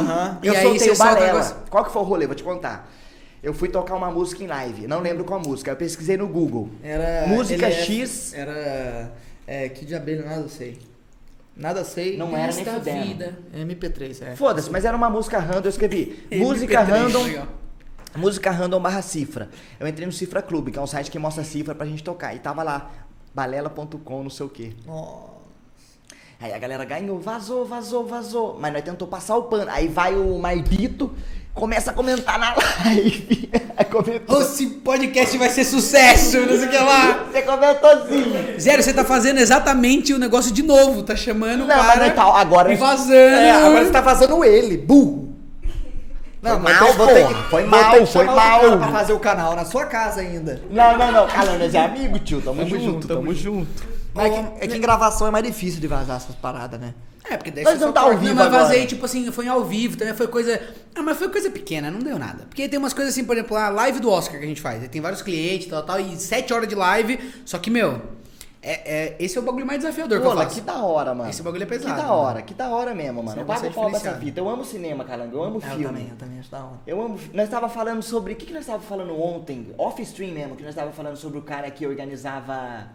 E 0.43 0.47
Eu 0.47 0.55
aí 0.55 0.63
soltei 0.63 0.79
você 0.79 0.91
o 0.91 0.97
solta 0.97 1.13
Balela. 1.15 1.33
negócio. 1.33 1.57
Qual 1.69 1.85
que 1.85 1.93
foi 1.93 2.03
o 2.03 2.05
rolê? 2.05 2.27
Vou 2.27 2.35
te 2.35 2.43
contar. 2.45 2.91
Eu 3.43 3.55
fui 3.55 3.69
tocar 3.69 3.95
uma 3.95 4.11
música 4.11 4.43
em 4.43 4.47
live, 4.47 4.87
não 4.87 5.01
lembro 5.01 5.25
qual 5.25 5.41
música. 5.41 5.71
Eu 5.71 5.77
pesquisei 5.77 6.17
no 6.17 6.27
Google. 6.27 6.69
Era. 6.83 7.27
Música 7.29 7.67
é- 7.67 7.73
X. 7.73 8.35
Era. 8.35 9.13
É, 9.47 9.69
que 9.69 9.85
de 9.85 9.95
abelha, 9.95 10.25
nada 10.25 10.49
sei. 10.49 10.79
Nada 11.57 11.85
sei. 11.85 12.17
Não 12.17 12.37
era 12.37 12.53
nem 12.53 12.65
fudendo. 12.65 13.07
vida. 13.07 13.39
MP3, 13.55 14.23
é. 14.23 14.37
Foda-se, 14.37 14.71
mas 14.71 14.85
era 14.85 14.97
uma 14.97 15.09
música 15.09 15.39
random, 15.39 15.65
eu 15.65 15.71
escrevi. 15.71 16.27
música 16.35 16.85
MP3, 16.85 16.87
random. 16.87 17.23
legal. 17.23 17.49
Música 18.17 18.51
random 18.51 18.81
barra 18.81 19.03
cifra. 19.03 19.49
Eu 19.79 19.87
entrei 19.87 20.07
no 20.07 20.13
Cifra 20.13 20.41
Clube, 20.43 20.73
que 20.73 20.79
é 20.79 20.83
um 20.83 20.87
site 20.87 21.11
que 21.11 21.19
mostra 21.19 21.45
cifra 21.45 21.75
pra 21.75 21.87
gente 21.87 22.03
tocar. 22.03 22.35
E 22.35 22.39
tava 22.39 22.63
lá, 22.63 22.91
balela.com, 23.35 24.23
não 24.23 24.31
sei 24.31 24.47
o 24.47 24.49
quê. 24.49 24.73
Nossa. 24.87 25.36
Aí 26.41 26.53
a 26.53 26.59
galera 26.59 26.85
ganhou, 26.85 27.19
vazou, 27.19 27.65
vazou, 27.65 28.07
vazou. 28.07 28.57
Mas 28.61 28.73
nós 28.73 28.83
tentou 28.83 29.09
passar 29.09 29.37
o 29.37 29.45
pano. 29.45 29.71
Aí 29.71 29.89
vai 29.89 30.15
o 30.15 30.39
Marbito, 30.39 31.11
começa 31.55 31.91
a 31.91 31.95
comentar 31.95 32.39
na 32.39 32.55
live. 32.85 33.51
Comentou. 33.91 34.43
Esse 34.43 34.67
podcast 34.67 35.39
vai 35.39 35.49
ser 35.49 35.65
sucesso, 35.65 36.39
não 36.41 36.57
sei 36.59 36.67
o 36.67 36.71
que 36.71 36.77
lá. 36.79 37.25
Você 37.33 37.43
comentou 37.43 37.91
assim. 37.91 38.59
Zero, 38.61 38.83
você 38.83 38.93
tá 38.93 39.05
fazendo 39.05 39.39
exatamente 39.39 40.13
o 40.13 40.19
negócio 40.19 40.53
de 40.53 40.63
novo, 40.63 41.03
tá 41.03 41.17
chamando 41.17 41.63
o 41.65 41.67
Não, 41.67 41.77
mas 41.77 41.87
cara 41.87 42.07
não 42.09 42.15
tá, 42.15 42.41
agora- 42.41 42.73
e 42.73 42.77
vazando. 42.77 43.13
É, 43.13 43.51
agora 43.53 43.85
você 43.87 43.91
tá 43.93 44.01
vazando 44.03 44.45
ele, 44.45 44.77
burro. 44.77 45.25
Foi 46.43 46.59
mal, 46.59 46.87
tem- 47.15 47.27
Foi 47.51 47.63
vou 47.63 47.71
mal, 47.71 47.93
ter 47.93 48.01
que 48.01 48.07
foi 48.13 48.25
mal. 48.25 48.55
outro 48.63 48.69
cara 48.69 48.77
Pra 48.77 48.89
fazer 48.99 49.13
o 49.15 49.19
canal 49.19 49.57
na 49.57 49.65
sua 49.65 49.87
casa 49.87 50.21
ainda. 50.21 50.63
Não, 50.71 50.97
não, 50.99 51.11
não. 51.11 51.27
Cara, 51.27 51.59
nós 51.59 51.75
é 51.75 51.79
amigo, 51.85 52.19
tio. 52.21 52.41
Tamo, 52.43 52.59
Tamo 52.59 52.69
junto, 52.69 52.85
junto, 52.85 53.09
tamo 53.09 53.21
tamo 53.21 53.35
junto. 53.35 53.69
Mas 53.89 53.96
é, 54.21 54.31
que, 54.31 54.65
é 54.65 54.69
que 54.69 54.77
em 54.77 54.81
gravação 54.81 55.27
é 55.27 55.31
mais 55.31 55.45
difícil 55.45 55.81
de 55.81 55.87
vazar 55.87 56.17
essas 56.17 56.35
paradas, 56.37 56.81
né? 56.81 56.95
É, 57.29 57.37
porque 57.37 57.51
daí 57.51 57.65
Nós 57.65 57.79
você 57.79 57.85
não 57.85 57.93
tá 57.93 58.03
ao 58.03 58.11
vivo 58.17 58.25
Não, 58.27 58.35
mas 58.37 58.47
agora. 58.47 58.63
vazei, 58.65 58.87
tipo 58.87 59.05
assim, 59.05 59.31
foi 59.33 59.49
ao 59.49 59.65
vivo, 59.65 59.97
também 59.97 60.15
foi 60.15 60.29
coisa. 60.29 60.61
Ah, 60.95 61.03
mas 61.03 61.17
foi 61.19 61.29
coisa 61.29 61.51
pequena, 61.51 61.91
não 61.91 61.99
deu 61.99 62.19
nada. 62.19 62.45
Porque 62.49 62.69
tem 62.69 62.79
umas 62.79 62.93
coisas 62.93 63.13
assim, 63.13 63.25
por 63.25 63.37
exemplo, 63.37 63.57
a 63.57 63.69
live 63.69 63.99
do 63.99 64.09
Oscar 64.11 64.39
que 64.39 64.45
a 64.45 64.49
gente 64.49 64.61
faz. 64.61 64.81
Aí 64.83 64.89
Tem 64.89 65.01
vários 65.01 65.23
clientes 65.23 65.67
e 65.67 65.71
tal, 65.71 65.83
tal, 65.83 65.99
e 65.99 66.17
sete 66.19 66.53
horas 66.55 66.69
de 66.69 66.77
live. 66.77 67.19
Só 67.45 67.59
que, 67.59 67.69
meu, 67.69 68.01
é, 68.63 68.73
é- 69.09 69.17
esse 69.19 69.37
é 69.37 69.41
o 69.41 69.45
bagulho 69.45 69.67
mais 69.67 69.81
desafiador 69.81 70.21
que 70.21 70.25
eu 70.25 70.31
Olha, 70.31 70.43
faço. 70.45 70.55
que 70.55 70.61
da 70.61 70.77
hora, 70.85 71.15
mano. 71.17 71.29
Esse 71.29 71.43
bagulho 71.43 71.65
é 71.65 71.67
pesado, 71.67 71.95
Que 71.97 72.01
da 72.01 72.07
mano. 72.07 72.21
hora, 72.21 72.43
que 72.43 72.55
da 72.55 72.69
hora 72.69 72.95
mesmo, 72.95 73.15
mano. 73.25 73.31
Esse 73.31 73.41
Eu 73.41 73.45
pago 73.45 73.67
é 73.67 73.71
pau 73.71 73.89
pra 73.91 73.97
essa 73.99 74.15
fita. 74.21 74.39
Eu 74.41 74.49
amo 74.49 74.65
cinema, 74.65 75.05
calango. 75.05 75.37
Eu 75.37 75.43
amo 75.43 75.59
É, 75.59 75.61
filme. 75.69 75.83
eu 75.83 75.89
também, 75.89 76.09
eu 76.11 76.17
também 76.17 76.39
acho 76.39 76.51
da 76.53 76.59
hora. 76.59 76.81
Eu 76.87 77.03
amo. 77.03 77.19
Nós 77.35 77.49
tava 77.49 77.69
falando 77.69 78.03
sobre. 78.05 78.35
O 78.35 78.37
que, 78.37 78.47
que 78.47 78.53
nós 78.55 78.65
tava 78.65 78.79
falando 78.85 79.21
ontem? 79.21 79.75
Off-stream 79.77 80.33
mesmo, 80.33 80.55
que 80.55 80.63
nós 80.63 80.77
tava 80.77 80.93
falando 80.93 81.17
sobre 81.17 81.39
o 81.41 81.43
cara 81.43 81.69
que 81.73 81.85
organizava. 81.85 82.87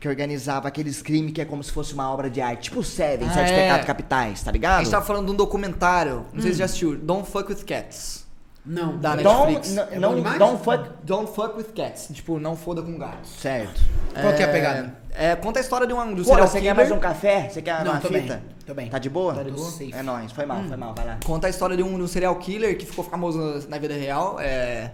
Que 0.00 0.08
organizava 0.08 0.68
aqueles 0.68 1.02
crimes 1.02 1.32
que 1.32 1.40
é 1.40 1.44
como 1.44 1.62
se 1.62 1.72
fosse 1.72 1.92
uma 1.94 2.08
obra 2.12 2.30
de 2.30 2.40
arte. 2.40 2.64
Tipo 2.70 2.84
Seven, 2.84 3.28
Ah, 3.28 3.32
Sete 3.32 3.50
é. 3.52 3.62
Pecados 3.64 3.86
Capitais, 3.86 4.42
tá 4.42 4.50
A 4.50 4.52
ligado? 4.52 4.78
gente 4.84 4.90
tava 4.92 5.04
falando 5.04 5.26
de 5.26 5.32
um 5.32 5.36
documentário, 5.36 6.24
não 6.32 6.40
sei 6.40 6.50
se 6.52 6.56
você 6.56 6.58
já 6.60 6.64
assistiu, 6.66 6.96
Don't 6.96 7.28
Fuck 7.28 7.50
with 7.52 7.64
Cats. 7.64 8.26
Não. 8.64 8.98
Da 8.98 9.16
Don't, 9.16 9.52
Netflix. 9.54 9.74
não, 9.74 9.82
É 9.90 9.98
não, 9.98 10.38
don't 10.38 10.62
fuck. 10.62 10.90
Don't 11.02 11.32
fuck 11.34 11.56
with 11.56 11.72
cats. 11.74 12.08
Tipo, 12.12 12.38
não 12.38 12.54
foda 12.54 12.82
com 12.82 12.98
gatos. 12.98 13.30
Certo. 13.40 13.80
Qual 14.20 14.34
que 14.34 14.42
é 14.42 14.44
a 14.44 14.48
pegada? 14.52 14.94
É, 15.14 15.34
conta 15.36 15.58
a 15.58 15.62
história 15.62 15.86
de 15.86 15.94
um, 15.94 16.12
do 16.12 16.16
Pô, 16.22 16.24
serial 16.28 16.46
você 16.46 16.58
killer. 16.58 16.74
quer 16.74 16.76
mais 16.76 16.90
um 16.92 16.98
café? 16.98 17.48
Você 17.48 17.62
quer 17.62 17.82
Não, 17.82 17.92
uma 17.92 18.00
tô 18.00 18.08
fita? 18.08 18.34
bem, 18.34 18.42
tô 18.66 18.74
bem. 18.74 18.90
Tá 18.90 18.98
de 18.98 19.08
boa? 19.08 19.32
Tá 19.34 19.42
de 19.42 19.50
boa? 19.52 19.70
Safe. 19.70 19.94
É 19.94 20.02
nóis. 20.02 20.32
Foi 20.32 20.44
mal, 20.44 20.62
foi 20.64 20.76
mal. 20.76 20.94
Vai 20.94 21.06
lá. 21.06 21.18
Conta 21.24 21.46
a 21.46 21.50
história 21.50 21.74
de 21.78 21.82
um, 21.82 21.96
de 21.96 22.02
um 22.02 22.06
serial 22.06 22.36
killer 22.36 22.76
que 22.76 22.84
ficou 22.84 23.02
famoso 23.04 23.66
na 23.70 23.78
vida 23.78 23.94
real. 23.94 24.36
É, 24.38 24.92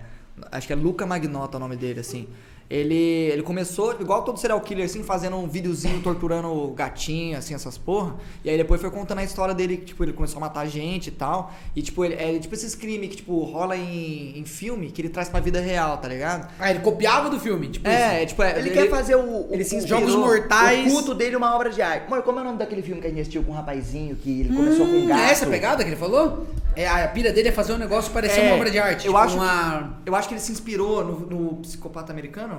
acho 0.52 0.68
que 0.68 0.72
é 0.72 0.76
Luca 0.76 1.04
Magnotta 1.04 1.56
o 1.56 1.60
nome 1.60 1.74
dele, 1.76 1.98
assim. 1.98 2.28
Ele, 2.70 2.94
ele 2.94 3.42
começou, 3.42 3.92
igual 4.00 4.22
todo 4.22 4.38
serial 4.38 4.60
killer, 4.60 4.86
assim, 4.86 5.02
fazendo 5.02 5.36
um 5.36 5.46
videozinho 5.46 6.00
torturando 6.00 6.68
gatinho, 6.70 7.36
assim, 7.36 7.54
essas 7.54 7.76
porra. 7.76 8.14
E 8.44 8.48
aí 8.50 8.56
depois 8.56 8.80
foi 8.80 8.90
contando 8.90 9.18
a 9.18 9.24
história 9.24 9.54
dele, 9.54 9.76
que, 9.76 9.84
tipo, 9.86 10.02
ele 10.02 10.12
começou 10.14 10.38
a 10.38 10.40
matar 10.40 10.66
gente 10.66 11.08
e 11.08 11.10
tal. 11.10 11.52
E, 11.76 11.82
tipo, 11.82 12.04
ele, 12.04 12.14
é 12.14 12.38
tipo 12.38 12.54
esses 12.54 12.74
crimes 12.74 13.10
que, 13.10 13.16
tipo, 13.16 13.38
rola 13.44 13.76
em, 13.76 14.38
em 14.38 14.44
filme 14.44 14.90
que 14.90 15.00
ele 15.02 15.10
traz 15.10 15.28
pra 15.28 15.40
vida 15.40 15.60
real, 15.60 15.98
tá 15.98 16.08
ligado? 16.08 16.50
Ah, 16.58 16.70
ele 16.70 16.80
copiava 16.80 17.28
do 17.28 17.38
filme, 17.38 17.68
tipo 17.68 17.86
É, 17.86 17.92
isso. 17.92 18.02
é, 18.22 18.26
tipo, 18.26 18.42
é, 18.42 18.58
Ele, 18.58 18.70
quer 18.70 18.88
fazer 18.88 19.14
o, 19.16 19.20
o, 19.20 19.48
ele 19.52 19.62
se 19.64 19.74
o- 19.74 19.78
inspirou. 19.78 20.00
Jogos 20.00 20.14
Mortais. 20.16 20.86
o 20.90 20.94
culto 20.94 21.14
dele 21.14 21.36
uma 21.36 21.54
obra 21.54 21.70
de 21.70 21.82
arte. 21.82 22.08
Mano, 22.10 22.22
como 22.22 22.38
é 22.38 22.42
o 22.42 22.44
nome 22.46 22.58
daquele 22.58 22.82
filme 22.82 23.00
que 23.00 23.06
a 23.06 23.10
gente 23.10 23.20
assistiu 23.20 23.42
com 23.44 23.52
um 23.52 23.54
rapazinho 23.54 24.16
que 24.16 24.40
ele 24.40 24.54
começou 24.54 24.86
com 24.86 24.92
um 24.92 25.04
Hum, 25.04 25.06
gato? 25.06 25.20
é 25.20 25.30
essa 25.30 25.44
a 25.46 25.48
pegada 25.50 25.84
que 25.84 25.90
ele 25.90 25.96
falou? 25.96 26.46
É, 26.76 26.88
a 26.88 27.06
pira 27.06 27.32
dele 27.32 27.50
é 27.50 27.52
fazer 27.52 27.72
um 27.74 27.78
negócio 27.78 28.10
parecer 28.12 28.40
É, 28.40 28.46
uma 28.48 28.56
obra 28.56 28.68
de 28.70 28.78
arte. 28.80 29.06
eu 29.06 29.12
tipo 29.12 29.16
acho 29.16 29.36
uma... 29.36 29.98
Eu 30.04 30.16
acho 30.16 30.26
que 30.26 30.34
ele 30.34 30.40
se 30.40 30.50
inspirou 30.50 31.04
no, 31.04 31.20
no 31.20 31.56
psicopata 31.58 32.10
americano. 32.10 32.53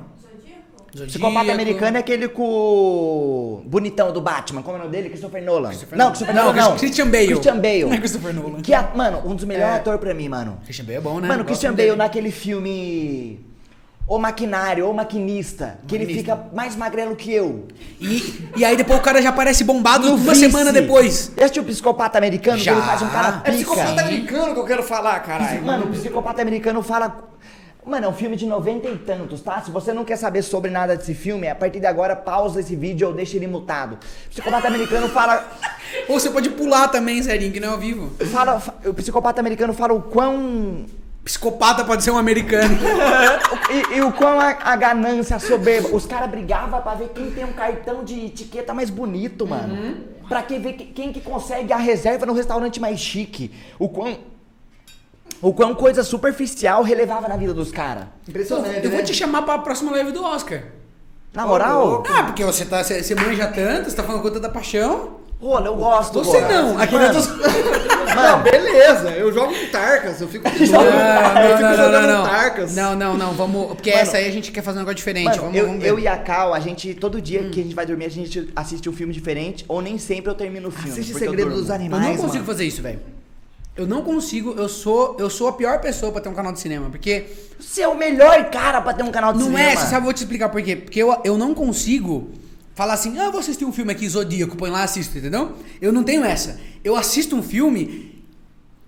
Psicopata 0.92 1.40
Zodíaco. 1.40 1.52
americano 1.52 1.98
é 1.98 2.00
aquele 2.00 2.30
com 2.30 2.42
o 2.44 3.64
bonitão 3.66 4.14
do 4.14 4.22
Batman. 4.22 4.62
Como 4.62 4.78
é 4.78 4.80
o 4.80 4.84
nome 4.84 4.92
dele? 4.96 5.10
Christopher 5.10 5.44
Nolan. 5.44 5.68
Christopher 5.70 5.98
não, 5.98 6.06
Nolan. 6.06 6.12
Christopher 6.16 6.36
Não, 6.36 6.46
Nolan 6.54 6.70
não. 6.70 6.78
Christian 6.78 7.08
Bale. 7.10 7.28
Christian 7.28 7.56
Bale. 7.60 7.84
Não 7.86 7.94
é 7.94 7.98
Christopher 7.98 8.34
Nolan. 8.34 8.62
Que 8.62 8.74
é, 8.74 8.90
mano, 8.96 9.22
um 9.26 9.36
dos 9.36 9.44
melhores 9.44 9.76
É. 9.76 9.78
atores 9.80 10.00
pra 10.00 10.14
mim, 10.14 10.30
mano. 10.30 10.58
Christian 10.64 10.86
Bale 10.86 10.98
é 10.98 11.02
bom, 11.02 11.20
né? 11.20 11.28
Mano, 11.28 11.34
o 11.34 11.44
Gosto 11.44 11.48
Christian 11.48 11.74
dele. 11.74 11.90
Bale 11.90 11.98
naquele 11.98 12.32
filme... 12.32 13.46
o 14.08 14.18
maquinário, 14.18 14.90
o 14.90 14.94
maquinista, 14.94 15.80
que 15.88 15.96
ele 15.96 16.06
fica 16.06 16.40
mais 16.54 16.78
magrelo 16.78 17.14
que 17.16 17.30
eu. 17.34 17.68
E, 18.00 18.40
e 18.56 18.64
aí 18.64 18.78
depois 18.78 18.98
o 19.00 19.02
cara 19.02 19.22
já 19.22 19.30
aparece 19.30 19.66
bombado 19.66 20.08
No 20.08 20.16
uma 20.16 20.32
vice. 20.34 20.46
semana 20.46 20.72
depois. 20.72 21.32
Já 21.38 21.44
assistiu 21.46 21.64
o 21.64 21.66
psicopata 21.66 22.18
americano? 22.18 22.58
Já. 22.58 22.72
Que 22.72 22.78
ele 22.80 22.88
faz 22.88 23.02
um 23.02 23.10
cara 23.10 23.28
É 23.44 23.52
pica. 23.52 23.52
psicopata 23.52 24.02
americano 24.02 24.54
que 24.54 24.60
eu 24.62 24.66
quero 24.66 24.84
falar, 24.84 25.20
caralho. 25.22 25.62
Mano, 25.66 25.86
o 25.88 25.90
psicopata 25.90 26.42
americano 26.42 26.82
fala. 26.82 27.35
Mano, 27.86 28.06
é 28.08 28.10
um 28.10 28.14
filme 28.14 28.36
de 28.36 28.46
90 28.48 28.88
e 28.90 28.98
tantos, 28.98 29.42
tá? 29.42 29.62
Se 29.62 29.70
você 29.70 29.94
não 29.94 30.04
quer 30.04 30.16
saber 30.18 30.42
sobre 30.42 30.72
nada 30.72 30.96
desse 30.98 31.14
filme, 31.14 31.48
a 31.48 31.54
partir 31.54 31.80
de 31.80 31.86
agora 31.86 32.16
pausa 32.16 32.60
esse 32.60 32.76
vídeo 32.76 33.08
ou 33.08 33.14
deixa 33.14 33.38
ele 33.38 33.46
mutado. 33.46 33.94
O 34.26 34.30
psicopata 34.30 34.68
americano 34.68 35.08
fala. 35.10 35.46
Ou 36.10 36.20
você 36.20 36.30
pode 36.30 36.50
pular 36.50 36.88
também, 36.90 37.22
Zerinho, 37.22 37.54
que 37.54 37.60
não 37.60 37.70
é 37.70 37.72
ao 37.72 37.78
vivo. 37.78 38.12
fala 38.32 38.62
o 38.86 38.94
psicopata 38.94 39.40
americano 39.40 39.72
fala 39.74 39.94
o 39.94 40.02
quão. 40.02 40.86
Psicopata 41.24 41.84
pode 41.86 42.04
ser 42.04 42.12
um 42.12 42.18
americano. 42.18 42.76
E, 43.68 43.98
e 43.98 44.02
o 44.02 44.12
quão 44.12 44.40
a, 44.40 44.50
a 44.62 44.76
ganância, 44.76 45.36
a 45.36 45.40
soberba. 45.40 45.90
Os 45.96 46.06
caras 46.06 46.30
brigavam 46.30 46.82
pra 46.82 46.94
ver 46.94 47.10
quem 47.16 47.32
tem 47.32 47.44
um 47.46 47.52
cartão 47.54 48.04
de 48.04 48.26
etiqueta 48.28 48.74
mais 48.76 48.90
bonito, 48.92 49.46
mano. 49.48 49.98
Pra 50.30 50.44
que 50.44 50.58
ver 50.60 50.74
que- 50.74 50.86
quem 50.86 51.12
que 51.12 51.20
consegue 51.22 51.74
a 51.74 51.78
reserva 51.78 52.26
no 52.28 52.34
restaurante 52.34 52.80
mais 52.80 53.00
chique. 53.00 53.52
O 53.80 53.90
quão. 53.90 54.18
O 55.46 55.54
quão 55.54 55.76
coisa 55.76 56.04
superficial 56.04 56.82
relevava 56.82 57.28
na 57.28 57.38
vida 57.38 57.54
dos 57.54 57.72
caras. 57.72 58.06
Impressionante, 58.28 58.84
eu 58.84 58.90
vou 58.90 58.98
né? 58.98 59.06
te 59.06 59.14
chamar 59.14 59.44
pra 59.44 59.60
próxima 59.60 59.92
live 59.92 60.12
do 60.12 60.24
Oscar. 60.24 60.64
Na 61.32 61.46
moral, 61.46 62.04
Ah, 62.10 62.24
porque 62.24 62.44
você 62.44 62.66
tá. 62.66 62.84
Você, 62.84 63.04
você 63.04 63.14
manja 63.14 63.46
tanto, 63.50 63.92
você 63.92 63.96
tá 63.96 64.02
falando 64.02 64.24
com 64.24 64.32
tanta 64.32 64.50
paixão. 64.50 65.18
rola, 65.40 65.68
eu 65.68 65.76
gosto. 65.76 66.24
Você 66.24 66.40
Rola. 66.40 66.52
não. 66.52 66.80
Aqui 66.80 66.96
Mano, 66.96 67.14
eu 67.14 67.22
tô. 67.22 67.30
Não, 67.30 68.16
Mano, 68.16 68.44
beleza. 68.44 69.10
Eu 69.12 69.32
jogo 69.32 69.54
com 69.54 69.68
Tarkas. 69.68 70.20
Eu 70.20 70.28
fico, 70.28 70.48
eu 70.50 70.52
fico 70.52 70.72
Não, 70.72 70.84
não, 70.84 71.62
não, 71.62 71.76
jogando 71.78 72.08
não, 72.08 72.24
Tarkas. 72.24 72.76
não, 72.76 72.96
não, 72.96 73.16
não, 73.16 73.34
vamos. 73.34 73.68
Porque 73.68 73.92
Mano, 73.92 74.02
essa 74.02 74.18
aí 74.18 74.28
a 74.28 74.32
gente 74.32 74.52
quer 74.52 74.64
fazer 74.64 74.80
um 74.80 74.82
negócio 74.82 74.96
diferente. 74.96 75.26
Mano, 75.38 75.42
vamos, 75.42 75.58
eu, 75.58 75.66
vamos 75.68 75.82
ver. 75.84 75.90
eu 75.90 76.00
e 76.00 76.08
a 76.08 76.18
Cal, 76.18 76.56
a 76.56 76.60
gente, 76.60 76.96
todo 76.96 77.22
dia 77.22 77.50
que 77.50 77.60
a 77.60 77.64
gente 77.64 77.76
vai 77.76 77.86
dormir, 77.86 78.06
a 78.06 78.10
gente 78.10 78.50
assiste 78.56 78.90
um 78.90 78.94
filme 78.94 79.14
diferente, 79.14 79.64
ou 79.68 79.80
nem 79.80 80.00
sempre 80.00 80.32
eu 80.32 80.36
termino 80.36 80.70
o 80.70 80.72
filme. 80.72 80.90
Assiste 80.90 81.12
eu 81.14 81.20
Segredo 81.20 81.52
dos 81.52 81.70
Eu 81.70 81.76
Animais, 81.76 82.02
não 82.04 82.12
consigo 82.16 82.34
mano. 82.34 82.46
fazer 82.48 82.66
isso, 82.66 82.82
velho. 82.82 83.00
Eu 83.76 83.86
não 83.86 84.02
consigo, 84.02 84.54
eu 84.58 84.70
sou, 84.70 85.18
eu 85.20 85.30
sou 85.30 85.50
a 85.50 85.54
pior 85.54 85.82
pessoa 85.82 86.12
pra 86.12 86.22
ter 86.22 86.30
um 86.30 86.34
canal 86.34 86.54
de 86.54 86.60
cinema, 86.62 86.90
porque 86.90 87.26
Você 87.60 87.82
é 87.82 87.88
o 87.88 87.98
melhor 87.98 88.50
cara 88.50 88.80
pra 88.82 88.94
ter 88.94 89.04
um 89.04 89.12
canal 89.12 89.34
de 89.34 89.40
não 89.40 89.48
cinema. 89.48 89.70
é, 89.72 89.76
você 89.76 89.88
sabe, 89.88 90.06
vou 90.06 90.14
te 90.14 90.18
explicar 90.20 90.48
por 90.50 90.62
quê. 90.62 90.76
Porque 90.78 91.02
eu, 91.02 91.14
eu 91.26 91.38
não 91.38 91.54
consigo 91.54 92.30
falar 92.74 92.94
assim, 92.94 93.18
ah, 93.20 93.30
vou 93.30 93.40
assistir 93.42 93.66
um 93.66 93.74
filme 93.74 93.92
aqui, 93.92 94.08
Zodíaco, 94.08 94.56
põe 94.56 94.70
lá, 94.70 94.84
assisto, 94.84 95.18
entendeu? 95.18 95.54
Eu 95.82 95.92
não 95.92 96.04
tenho 96.04 96.24
essa. 96.24 96.60
Eu 96.84 96.96
assisto 96.96 97.36
um 97.36 97.44
filme, 97.44 98.15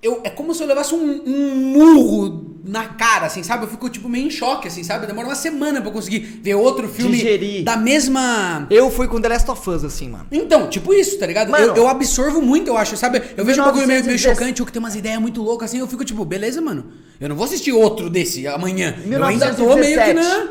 eu, 0.02 0.22
é 0.24 0.30
como 0.30 0.54
se 0.54 0.62
eu 0.62 0.68
levasse 0.68 0.94
um, 0.94 1.22
um 1.26 1.56
murro 1.74 2.56
na 2.64 2.84
cara, 2.86 3.28
assim, 3.28 3.42
sabe? 3.44 3.64
Eu 3.64 3.70
fico, 3.70 3.90
tipo, 3.90 4.10
meio 4.10 4.28
em 4.28 4.30
choque, 4.30 4.68
assim, 4.68 4.84
sabe? 4.84 5.08
Demora 5.08 5.28
uma 5.28 5.36
semana 5.36 5.80
pra 5.80 5.90
eu 5.90 5.94
conseguir 5.94 6.20
ver 6.20 6.54
outro 6.56 6.88
filme 6.90 7.16
Digerir. 7.16 7.64
da 7.64 7.78
mesma... 7.78 8.68
Eu 8.70 8.92
fui 8.92 9.08
com 9.08 9.22
The 9.22 9.30
Last 9.30 9.50
of 9.50 9.70
Us, 9.70 9.84
assim, 9.86 10.10
mano. 10.10 10.28
Então, 10.32 10.70
tipo 10.70 10.94
isso, 10.94 11.18
tá 11.18 11.26
ligado? 11.26 11.50
Mano. 11.50 11.66
eu, 11.68 11.76
eu 11.76 11.88
absorvo 11.88 12.42
muito, 12.42 12.68
eu 12.68 12.78
acho, 12.78 12.98
sabe? 12.98 13.22
Eu 13.38 13.46
vejo 13.46 13.62
um 13.62 13.66
bagulho 13.66 13.88
meio, 13.88 14.04
meio 14.04 14.18
1910 14.18 14.22
chocante, 14.22 14.62
ou 14.62 14.66
que 14.66 14.72
tem 14.72 14.80
umas 14.80 14.96
ideias 14.96 15.20
muito 15.20 15.42
loucas, 15.42 15.70
assim, 15.70 15.80
eu 15.80 15.88
fico 15.88 16.04
tipo, 16.04 16.24
beleza, 16.26 16.62
mano. 16.62 16.88
Eu 17.20 17.30
não 17.30 17.36
vou 17.36 17.46
assistir 17.46 17.72
outro 17.72 18.10
desse 18.10 18.46
amanhã. 18.48 18.96
Eu 19.10 19.24
ainda 19.24 19.54
tô 19.54 19.76
meio 19.76 19.98
que 19.98 20.14
1917. 20.14 20.14
na... 20.14 20.50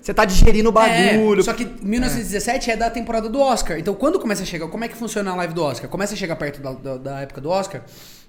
Você 0.00 0.14
tá 0.14 0.24
digerindo 0.24 0.68
o 0.68 0.72
bagulho. 0.72 1.40
É, 1.40 1.42
só 1.42 1.52
que 1.52 1.66
1917 1.82 2.70
é. 2.70 2.76
da 2.76 2.88
temporada 2.88 3.28
do 3.28 3.40
Oscar. 3.40 3.78
Então, 3.78 3.92
quando 3.94 4.18
começa 4.18 4.42
a 4.42 4.46
chegar, 4.46 4.68
como 4.68 4.84
é 4.84 4.88
que 4.88 4.96
funciona 4.96 5.30
a 5.32 5.34
live 5.34 5.52
do 5.52 5.62
Oscar? 5.62 5.90
Começa 5.90 6.14
a 6.14 6.16
chegar 6.16 6.36
perto 6.36 6.62
da, 6.62 6.72
da- 6.72 6.96
da 6.96 7.20
época 7.20 7.40
do 7.40 7.50
Oscar. 7.50 7.82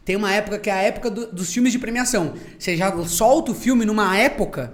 Tem 0.09 0.15
uma 0.15 0.33
época 0.33 0.57
que 0.57 0.71
é 0.71 0.73
a 0.73 0.77
época 0.81 1.07
do- 1.11 1.27
dos 1.27 1.53
filmes 1.53 1.71
de 1.71 1.77
premiação. 1.77 2.33
Você 2.57 2.75
já 2.75 2.91
solta 3.05 3.51
o 3.51 3.53
filme 3.53 3.85
numa 3.85 4.17
época 4.17 4.73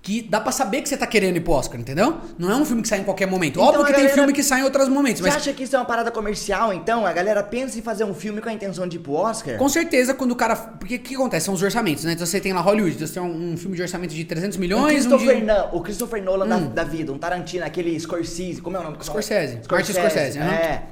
que 0.00 0.22
dá 0.22 0.40
pra 0.40 0.52
saber 0.52 0.80
que 0.80 0.88
você 0.88 0.96
tá 0.96 1.08
querendo 1.08 1.36
ir 1.38 1.40
pro 1.40 1.54
Oscar, 1.54 1.80
entendeu? 1.80 2.18
Não 2.38 2.48
é 2.52 2.54
um 2.54 2.64
filme 2.64 2.82
que 2.82 2.86
sai 2.86 3.00
em 3.00 3.02
qualquer 3.02 3.26
momento. 3.26 3.54
Então 3.54 3.64
Óbvio 3.64 3.80
que 3.80 3.86
tem 3.86 3.94
galera- 4.02 4.14
filme 4.14 4.32
que 4.32 4.44
sai 4.44 4.60
em 4.60 4.62
outros 4.62 4.88
momentos, 4.88 5.20
Você 5.20 5.26
mas 5.28 5.38
acha 5.38 5.52
que 5.52 5.64
isso 5.64 5.74
é 5.74 5.78
uma 5.80 5.84
parada 5.84 6.12
comercial, 6.12 6.72
então? 6.72 7.04
A 7.04 7.12
galera 7.12 7.42
pensa 7.42 7.76
em 7.76 7.82
fazer 7.82 8.04
um 8.04 8.14
filme 8.14 8.40
com 8.40 8.48
a 8.48 8.52
intenção 8.52 8.86
de 8.86 8.94
ir 8.96 9.00
pro 9.00 9.14
Oscar? 9.14 9.56
Com 9.58 9.68
certeza, 9.68 10.14
quando 10.14 10.30
o 10.30 10.36
cara. 10.36 10.54
Porque 10.54 10.94
o 10.94 11.00
que 11.00 11.16
acontece? 11.16 11.46
São 11.46 11.54
os 11.54 11.62
orçamentos, 11.64 12.04
né? 12.04 12.12
Então 12.12 12.24
você 12.24 12.38
tem 12.40 12.52
lá 12.52 12.60
Hollywood, 12.60 12.94
então 12.94 13.08
você 13.08 13.14
tem 13.14 13.22
um, 13.24 13.54
um 13.54 13.56
filme 13.56 13.74
de 13.74 13.82
orçamento 13.82 14.14
de 14.14 14.24
300 14.24 14.56
O 14.56 14.60
milhões. 14.60 14.84
um 15.04 15.08
Christopher, 15.08 15.34
de... 15.40 15.42
Nolan, 15.42 15.68
o 15.72 15.80
Christopher 15.80 16.22
Nolan 16.22 16.46
da, 16.46 16.58
da 16.60 16.84
vida, 16.84 17.12
um 17.12 17.18
Tarantino, 17.18 17.64
aquele 17.64 17.98
Scorsese, 17.98 18.60
como 18.62 18.76
é 18.76 18.78
o 18.78 18.84
nome? 18.84 18.98
Scorsese. 19.00 19.58
Martin 19.68 19.92
Scorsese, 19.92 20.38
aham. 20.38 20.52
É. 20.52 20.82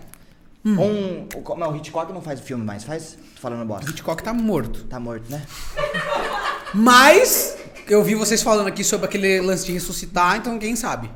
Um. 0.64 1.24
o- 1.34 1.42
Como 1.42 1.62
é, 1.64 1.68
o 1.68 1.76
Hitchcock 1.76 2.12
não 2.12 2.22
faz 2.22 2.40
o 2.40 2.42
filme 2.42 2.64
mais, 2.64 2.84
faz? 2.84 3.18
Tô 3.34 3.40
falando 3.40 3.66
bosta. 3.66 3.90
Hitchcock 3.90 4.22
tá 4.22 4.32
morto. 4.32 4.84
Tá 4.84 4.98
morto, 4.98 5.30
né? 5.30 5.42
Mas 6.72 7.56
eu 7.88 8.02
vi 8.02 8.14
vocês 8.14 8.42
falando 8.42 8.66
aqui 8.66 8.82
sobre 8.82 9.06
aquele 9.06 9.40
lance 9.40 9.66
de 9.66 9.72
ressuscitar, 9.72 10.36
então 10.36 10.58
quem 10.58 10.74
sabe? 10.76 11.10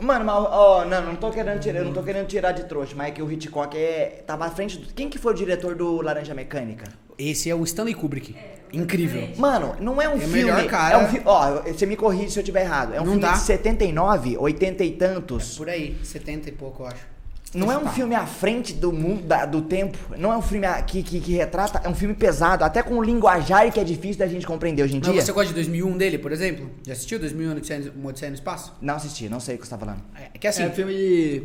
Mano, 0.00 0.24
mas, 0.24 0.34
ó, 0.36 0.84
não, 0.86 1.02
não 1.06 1.16
tô 1.16 1.30
querendo 1.30 1.60
tirar, 1.60 1.80
eu 1.80 1.84
não 1.84 1.92
tô 1.92 2.02
querendo 2.02 2.26
tirar 2.26 2.52
de 2.52 2.64
trouxa, 2.64 2.94
mas 2.96 3.08
é 3.08 3.10
que 3.10 3.22
o 3.22 3.30
Hitchcock 3.30 3.76
é, 3.76 4.22
tava 4.26 4.46
à 4.46 4.50
frente 4.50 4.78
do... 4.78 4.94
Quem 4.94 5.10
que 5.10 5.18
foi 5.18 5.32
o 5.32 5.36
diretor 5.36 5.74
do 5.74 6.00
Laranja 6.00 6.32
Mecânica? 6.32 6.86
Esse 7.18 7.50
é 7.50 7.54
o 7.54 7.62
Stanley 7.64 7.92
Kubrick. 7.94 8.34
Incrível. 8.72 9.28
Mano, 9.36 9.76
não 9.78 10.00
é 10.00 10.08
um 10.08 10.12
É 10.12 10.14
o 10.14 10.18
filme. 10.20 10.34
melhor 10.36 10.64
cara. 10.68 10.94
É 10.94 11.04
um 11.04 11.08
fi... 11.08 11.20
Ó, 11.22 11.60
você 11.62 11.84
me 11.84 11.96
corrige 11.96 12.30
se 12.30 12.38
eu 12.40 12.42
tiver 12.44 12.62
errado. 12.62 12.94
É 12.94 13.00
um 13.00 13.04
Não 13.04 13.12
filme 13.12 13.20
dá. 13.20 13.32
de 13.32 13.40
79, 13.40 14.38
80 14.38 14.84
e 14.84 14.92
tantos. 14.92 15.58
Por 15.58 15.68
aí, 15.68 15.98
70 16.02 16.48
e 16.48 16.52
pouco, 16.52 16.82
eu 16.84 16.86
acho. 16.86 17.06
Não 17.54 17.70
é 17.70 17.76
um 17.76 17.88
filme 17.88 18.14
à 18.14 18.24
frente 18.26 18.72
do 18.72 18.92
mundo, 18.92 19.22
da- 19.22 19.44
do 19.44 19.60
tempo. 19.62 19.98
Não 20.16 20.32
é 20.32 20.36
um 20.36 20.42
filme 20.42 20.66
a- 20.66 20.80
que, 20.82 21.02
que, 21.02 21.20
que 21.20 21.32
retrata. 21.32 21.80
É 21.84 21.88
um 21.88 21.94
filme 21.94 22.14
pesado, 22.14 22.62
até 22.64 22.82
com 22.82 22.94
um 22.94 23.02
linguajar 23.02 23.70
que 23.72 23.80
é 23.80 23.84
difícil 23.84 24.18
da 24.18 24.26
gente 24.28 24.46
compreender 24.46 24.82
hoje 24.84 24.96
em 24.96 25.00
Mas 25.00 25.10
dia. 25.12 25.20
você 25.22 25.32
gosta 25.32 25.48
de 25.48 25.54
2001 25.54 25.96
dele, 25.98 26.16
por 26.18 26.30
exemplo? 26.30 26.70
Já 26.86 26.92
assistiu 26.92 27.18
2001 27.18 27.56
Odisseia 27.56 27.92
Uma 27.96 28.10
Odisseia 28.10 28.30
no 28.30 28.34
Espaço? 28.36 28.72
Não 28.80 28.94
assisti, 28.94 29.28
não 29.28 29.40
sei 29.40 29.56
o 29.56 29.58
que 29.58 29.64
você 29.64 29.70
tá 29.70 29.78
falando. 29.78 30.00
É 30.32 30.38
que 30.38 30.46
assim, 30.46 30.62
É 30.62 30.70
filme 30.70 30.92
de, 30.94 31.40
de 31.40 31.42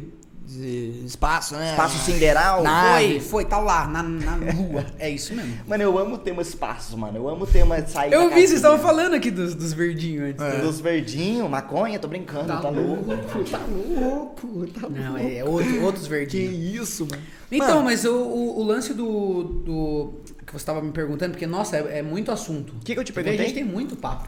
espaço, 0.47 1.55
né? 1.55 1.71
Espaço 1.71 1.97
Sideral. 1.99 2.63
Nave. 2.63 3.19
foi, 3.19 3.19
foi, 3.21 3.45
tá 3.45 3.57
lá, 3.59 3.87
na, 3.87 4.03
na 4.03 4.35
lua. 4.35 4.85
É 4.99 5.09
isso 5.09 5.33
mesmo. 5.33 5.57
Mano, 5.67 5.83
eu 5.83 5.97
amo 5.97 6.15
o 6.15 6.17
tema 6.17 6.41
espaço, 6.41 6.97
mano. 6.97 7.17
Eu 7.17 7.27
amo 7.29 7.43
o 7.43 7.47
tema 7.47 7.81
de 7.81 7.89
sair 7.91 8.09
da 8.11 8.15
Eu 8.15 8.21
vi, 8.23 8.29
casinha. 8.29 8.47
vocês 8.47 8.59
estavam 8.59 8.79
falando 8.79 9.13
aqui 9.15 9.31
dos, 9.31 9.55
dos 9.55 9.73
verdinhos 9.73 10.29
antes. 10.29 10.61
Dos 10.61 10.79
verdinhos, 10.79 11.49
maconha, 11.49 11.97
tô 11.99 12.07
brincando, 12.07 12.47
tá, 12.47 12.57
Tá 12.61 12.69
louco. 12.69 13.05
Tá 13.49 13.59
louco, 13.67 14.67
tá 14.67 14.89
Não, 14.89 15.17
é, 15.17 15.43
outro- 15.43 15.83
outros 15.83 16.03
Que 16.05 16.09
verdinhos. 16.09 16.89
isso, 16.89 17.07
mano. 17.09 17.21
Então, 17.51 17.67
Mano. 17.75 17.83
mas 17.83 18.03
o, 18.05 18.11
o, 18.13 18.59
o 18.59 18.63
lance 18.63 18.93
do, 18.93 19.43
do. 19.43 20.13
que 20.45 20.51
você 20.51 20.65
tava 20.65 20.81
me 20.81 20.91
perguntando, 20.91 21.31
porque, 21.31 21.45
nossa, 21.45 21.77
é, 21.77 21.99
é 21.99 22.01
muito 22.01 22.31
assunto. 22.31 22.73
O 22.75 22.79
que, 22.79 22.93
que 22.93 22.99
eu 22.99 23.03
te 23.03 23.13
Porque 23.13 23.29
a 23.29 23.31
perguntei? 23.31 23.45
gente 23.53 23.55
tem 23.55 23.63
muito 23.63 23.95
papo. 23.95 24.27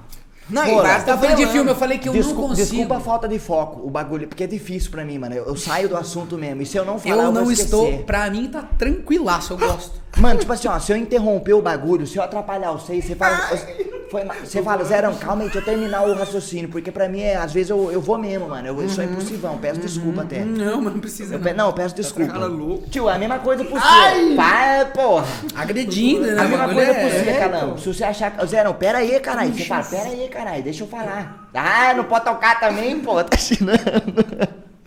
Não, 0.49 0.63
Você 0.65 1.05
tá 1.05 1.17
falando 1.17 1.35
de 1.35 1.45
filme, 1.47 1.69
eu 1.69 1.75
falei 1.75 1.97
que 1.97 2.07
eu 2.07 2.13
não 2.13 2.21
consigo. 2.33 2.55
desculpa 2.55 2.97
a 2.97 2.99
falta 3.01 3.27
de 3.27 3.37
foco, 3.37 3.85
o 3.85 3.89
bagulho, 3.89 4.27
porque 4.27 4.43
é 4.45 4.47
difícil 4.47 4.89
pra 4.91 5.03
mim, 5.03 5.17
mano. 5.17 5.35
Eu, 5.35 5.45
eu 5.45 5.55
saio 5.57 5.89
do 5.89 5.97
assunto 5.97 6.37
mesmo. 6.37 6.61
E 6.61 6.65
se 6.65 6.77
eu 6.77 6.85
não 6.85 6.97
falar, 6.97 7.15
eu, 7.15 7.21
Eu 7.23 7.33
vou 7.33 7.43
não 7.43 7.51
esquecer. 7.51 7.65
estou. 7.65 8.03
Pra 8.05 8.29
mim 8.29 8.47
tá 8.47 8.63
tranquilaço, 8.77 9.53
eu 9.53 9.57
gosto. 9.57 10.01
Mano, 10.17 10.39
tipo 10.39 10.51
assim, 10.53 10.67
ó, 10.67 10.79
se 10.79 10.91
eu 10.91 10.97
interromper 10.97 11.53
o 11.53 11.61
bagulho, 11.61 12.07
se 12.07 12.17
eu 12.17 12.23
atrapalhar 12.23 12.71
vocês, 12.71 13.03
você 13.05 13.15
fala. 13.15 13.37
Foi, 14.09 14.23
você 14.43 14.63
fala, 14.63 14.83
Zerão, 14.85 15.13
calma 15.15 15.41
aí, 15.43 15.49
deixa 15.49 15.59
eu 15.59 15.65
terminar 15.65 16.07
o 16.07 16.13
raciocínio, 16.13 16.69
porque 16.69 16.91
pra 16.91 17.09
mim, 17.09 17.19
é, 17.21 17.35
às 17.35 17.51
vezes, 17.51 17.69
eu, 17.69 17.91
eu 17.91 17.99
vou 17.99 18.17
mesmo, 18.17 18.47
mano. 18.47 18.65
Eu, 18.67 18.85
isso 18.85 19.01
é 19.01 19.03
impossível, 19.05 19.57
peço 19.61 19.81
desculpa 19.81 20.21
até. 20.21 20.45
Não, 20.45 20.81
mas 20.81 20.93
não 20.93 20.99
precisa. 21.01 21.35
Eu 21.35 21.39
Não. 21.39 21.45
pe- 21.45 21.53
não, 21.53 21.67
eu 21.67 21.73
peço 21.73 21.93
desculpa. 21.95 22.31
cara 22.31 22.45
louco. 22.45 22.89
Tio, 22.89 23.09
é 23.09 23.15
a 23.15 23.19
mesma 23.19 23.39
coisa 23.39 23.65
pro 23.65 23.73
você. 23.73 24.35
Pá, 24.35 24.85
porra. 24.93 25.25
Agredindo, 25.55 26.21
né? 26.25 26.39
A 26.39 26.43
mesma 26.47 26.73
coisa 26.73 26.93
pro 26.93 27.01
é- 27.03 27.09
você, 27.09 27.33
Calão. 27.39 27.77
Se 27.77 27.93
você 27.93 28.03
achar 28.05 28.33
não, 28.63 28.73
pera 28.73 28.99
aí, 28.99 29.19
caralho. 29.19 29.53
Você 29.53 29.65
fala, 29.65 29.83
pera 29.83 30.09
aí, 30.09 30.27
caralho, 30.29 30.63
deixa 30.63 30.83
eu 30.83 30.87
falar. 30.87 31.49
Ah, 31.53 31.93
não 31.93 32.05
pode 32.05 32.23
tocar 32.25 32.59
também, 32.59 32.99
pô, 32.99 33.21
tá 33.23 33.35
chinando. 33.37 33.77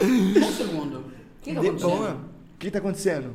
Um 0.02 0.52
segundo. 0.52 0.96
O 0.98 1.04
que, 1.42 1.50
aconteceu? 1.50 1.90
boa. 1.90 2.10
O 2.54 2.58
que 2.58 2.70
tá 2.70 2.78
acontecendo? 2.78 3.34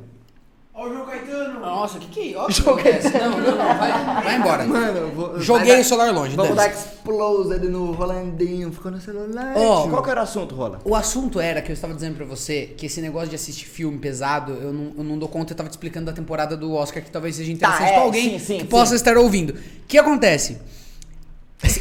Ó, 0.78 0.88
o 0.88 0.94
João 0.94 1.06
Caetano. 1.06 1.60
Nossa, 1.62 1.98
o 1.98 2.02
que 2.02 2.08
que 2.08 2.34
é? 2.34 2.38
Ó, 2.38 2.48
que 2.52 2.60
acontece? 2.60 3.10
Não, 3.18 3.30
não, 3.32 3.56
não. 3.56 3.78
Vai, 3.78 4.24
vai 4.24 4.36
embora. 4.38 4.66
Mano, 4.66 4.98
eu 4.98 5.12
vou. 5.12 5.40
Joguei 5.40 5.72
vai 5.72 5.82
o 5.82 5.86
celular 5.86 6.12
longe. 6.12 6.36
Vamos 6.36 6.54
dar 6.54 6.64
dane-se. 6.68 6.88
explosed 6.96 7.64
no 7.70 7.94
Rolandinho, 7.94 8.72
ficou 8.74 8.92
no 8.92 9.00
celular. 9.00 9.54
Ó. 9.56 9.88
Qual 9.88 10.04
que 10.04 10.10
era 10.10 10.20
o 10.20 10.24
assunto, 10.24 10.54
Rola? 10.54 10.82
O 10.84 10.94
assunto 10.94 11.40
era 11.40 11.62
que 11.62 11.72
eu 11.72 11.74
estava 11.74 11.94
dizendo 11.94 12.18
pra 12.18 12.26
você 12.26 12.74
que 12.78 12.88
esse 12.88 13.00
negócio 13.00 13.30
de 13.30 13.36
assistir 13.36 13.66
filme 13.68 13.98
pesado, 14.00 14.52
eu 14.52 14.74
não, 14.74 14.92
eu 14.98 15.04
não 15.06 15.18
dou 15.18 15.30
conta, 15.30 15.54
eu 15.54 15.58
tava 15.58 15.70
te 15.70 15.74
explicando 15.74 16.08
da 16.08 16.14
temporada 16.14 16.58
do 16.58 16.74
Oscar 16.74 17.02
que 17.02 17.10
talvez 17.10 17.36
seja 17.38 17.54
interessante 17.54 17.80
Tá, 17.84 17.88
é, 17.90 17.94
pra 17.94 18.02
alguém 18.02 18.32
sim, 18.32 18.40
sim, 18.40 18.56
que 18.58 18.62
sim. 18.64 18.68
possa 18.68 18.96
estar 18.96 19.16
ouvindo. 19.18 19.52
O 19.52 19.88
que 19.88 19.98
acontece? 19.98 20.58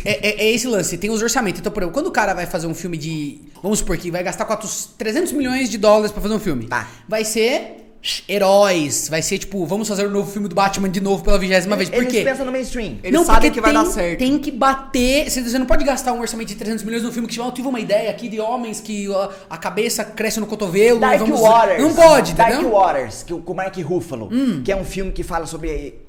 É, 0.05 0.29
é- 0.29 0.45
é 0.45 0.53
esse 0.53 0.69
lance, 0.69 0.97
tem 0.97 1.11
os 1.11 1.21
orçamentos. 1.21 1.61
Então, 1.61 1.73
por 1.73 1.83
exemplo, 1.83 1.95
quando 1.95 2.07
o 2.07 2.13
cara 2.13 2.33
vai 2.33 2.47
fazer 2.47 2.69
um 2.69 2.75
filme 2.75 2.97
de. 2.97 3.41
Vamos 3.61 3.81
supor 3.81 3.97
que 3.99 4.09
vai 4.09 4.23
gastar 4.23 4.45
400, 4.45 4.95
300 4.97 5.33
milhões 5.33 5.69
de 5.69 5.79
dólares 5.79 6.13
pra 6.13 6.23
fazer 6.23 6.35
um 6.35 6.39
filme. 6.39 6.67
Tá. 6.69 6.89
Vai 7.09 7.25
ser 7.25 7.84
heróis, 8.29 9.09
vai 9.09 9.23
ser 9.23 9.39
tipo, 9.39 9.65
vamos 9.67 9.89
fazer 9.89 10.07
um 10.07 10.11
novo 10.11 10.31
filme 10.31 10.49
do 10.49 10.55
Batman 10.55 10.89
de 10.89 11.01
novo 11.01 11.25
pela 11.25 11.39
vigésima 11.39 11.77
vez. 11.77 11.89
Por 11.89 12.03
Eles 12.03 12.13
quê? 12.13 12.23
pensam 12.23 12.45
no 12.45 12.53
mainstream. 12.53 12.99
Eles 13.03 13.21
sabem 13.23 13.51
porque 13.51 13.51
que 13.53 13.61
vai 13.61 13.73
tem, 13.73 13.83
dar 13.85 13.91
certo. 13.91 14.19
Tem 14.19 14.39
que 14.39 14.51
bater. 14.51 15.31
Você 15.31 15.43
você 15.43 15.59
não 15.59 15.67
pode 15.67 15.85
gastar 15.85 16.13
um 16.13 16.21
orçamento 16.21 16.49
de 16.49 16.55
300 16.57 16.85
milhões 16.85 17.03
num 17.03 17.11
filme 17.13 17.27
que, 17.29 17.35
tipo, 17.35 17.45
ah, 17.45 17.49
eu 17.49 17.53
tive 17.53 17.69
uma 17.69 17.81
ideia 17.81 18.11
aqui 18.11 18.29
de 18.29 18.39
homens 18.41 18.81
que 18.81 19.07
a 19.49 19.57
cabeça 19.57 20.05
cresce 20.05 20.39
no 20.41 20.47
cotovelo. 20.47 21.01
Dark 21.01 21.19
vamos... 21.21 21.41
Waters. 21.41 21.83
Não 21.83 21.95
pode, 21.95 22.35
Dark 22.35 22.53
entendeu? 22.53 22.71
Hum. 22.71 22.81
Waters, 22.81 23.23
que, 23.23 23.33
o- 23.35 23.39
com 23.41 23.53
o 23.53 23.57
Mark 23.57 23.77
Ruffalo. 23.79 24.31
Que 24.65 24.71
é 24.73 24.77
um 24.77 24.85
filme 24.85 25.13
que 25.13 25.23
fala 25.23 25.47
sobre 25.47 26.01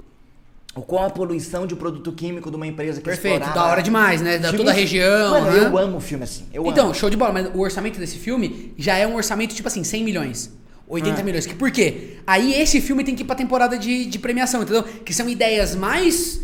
o 0.76 0.82
qual 0.82 1.06
a 1.06 1.10
poluição 1.10 1.66
de 1.66 1.74
um 1.74 1.78
produto 1.78 2.12
químico 2.12 2.50
de 2.50 2.58
uma 2.58 2.68
empresa 2.68 3.00
que 3.00 3.06
Perfeito, 3.06 3.36
explorava- 3.44 3.60
da 3.68 3.72
hora 3.72 3.82
demais, 3.82 4.22
né? 4.22 4.38
Da 4.38 4.50
Filme- 4.50 4.58
toda 4.58 4.72
a 4.72 4.74
região. 4.74 5.32
Mano, 5.32 5.52
né? 5.52 5.66
eu 5.68 5.78
amo 5.78 6.00
filme 6.02 6.26
assim. 6.26 6.46
Eu 6.54 6.66
então, 6.68 6.88
amo. 6.88 6.94
show 6.96 7.10
de 7.10 7.16
bola, 7.16 7.32
mas 7.32 7.48
o 7.56 7.60
orçamento 7.62 7.98
desse 7.98 8.18
filme 8.18 8.74
já 8.78 8.98
é 8.98 9.08
um 9.08 9.16
orçamento 9.16 9.56
tipo 9.56 9.68
assim, 9.70 9.84
100 9.86 10.04
milhões. 10.04 10.52
80 10.88 11.20
Ah. 11.20 11.24
milhões. 11.24 11.46
Que, 11.46 11.56
por 11.56 11.72
quê? 11.72 12.18
Aí 12.28 12.54
esse 12.54 12.80
filme 12.82 13.04
tem 13.04 13.16
que 13.16 13.24
ir 13.24 13.26
pra 13.26 13.36
temporada 13.36 13.78
de, 13.78 14.06
de 14.06 14.20
premiação, 14.20 14.62
entendeu? 14.64 14.84
Que 14.84 15.14
são 15.14 15.28
ideias 15.30 15.76
mais 15.76 16.42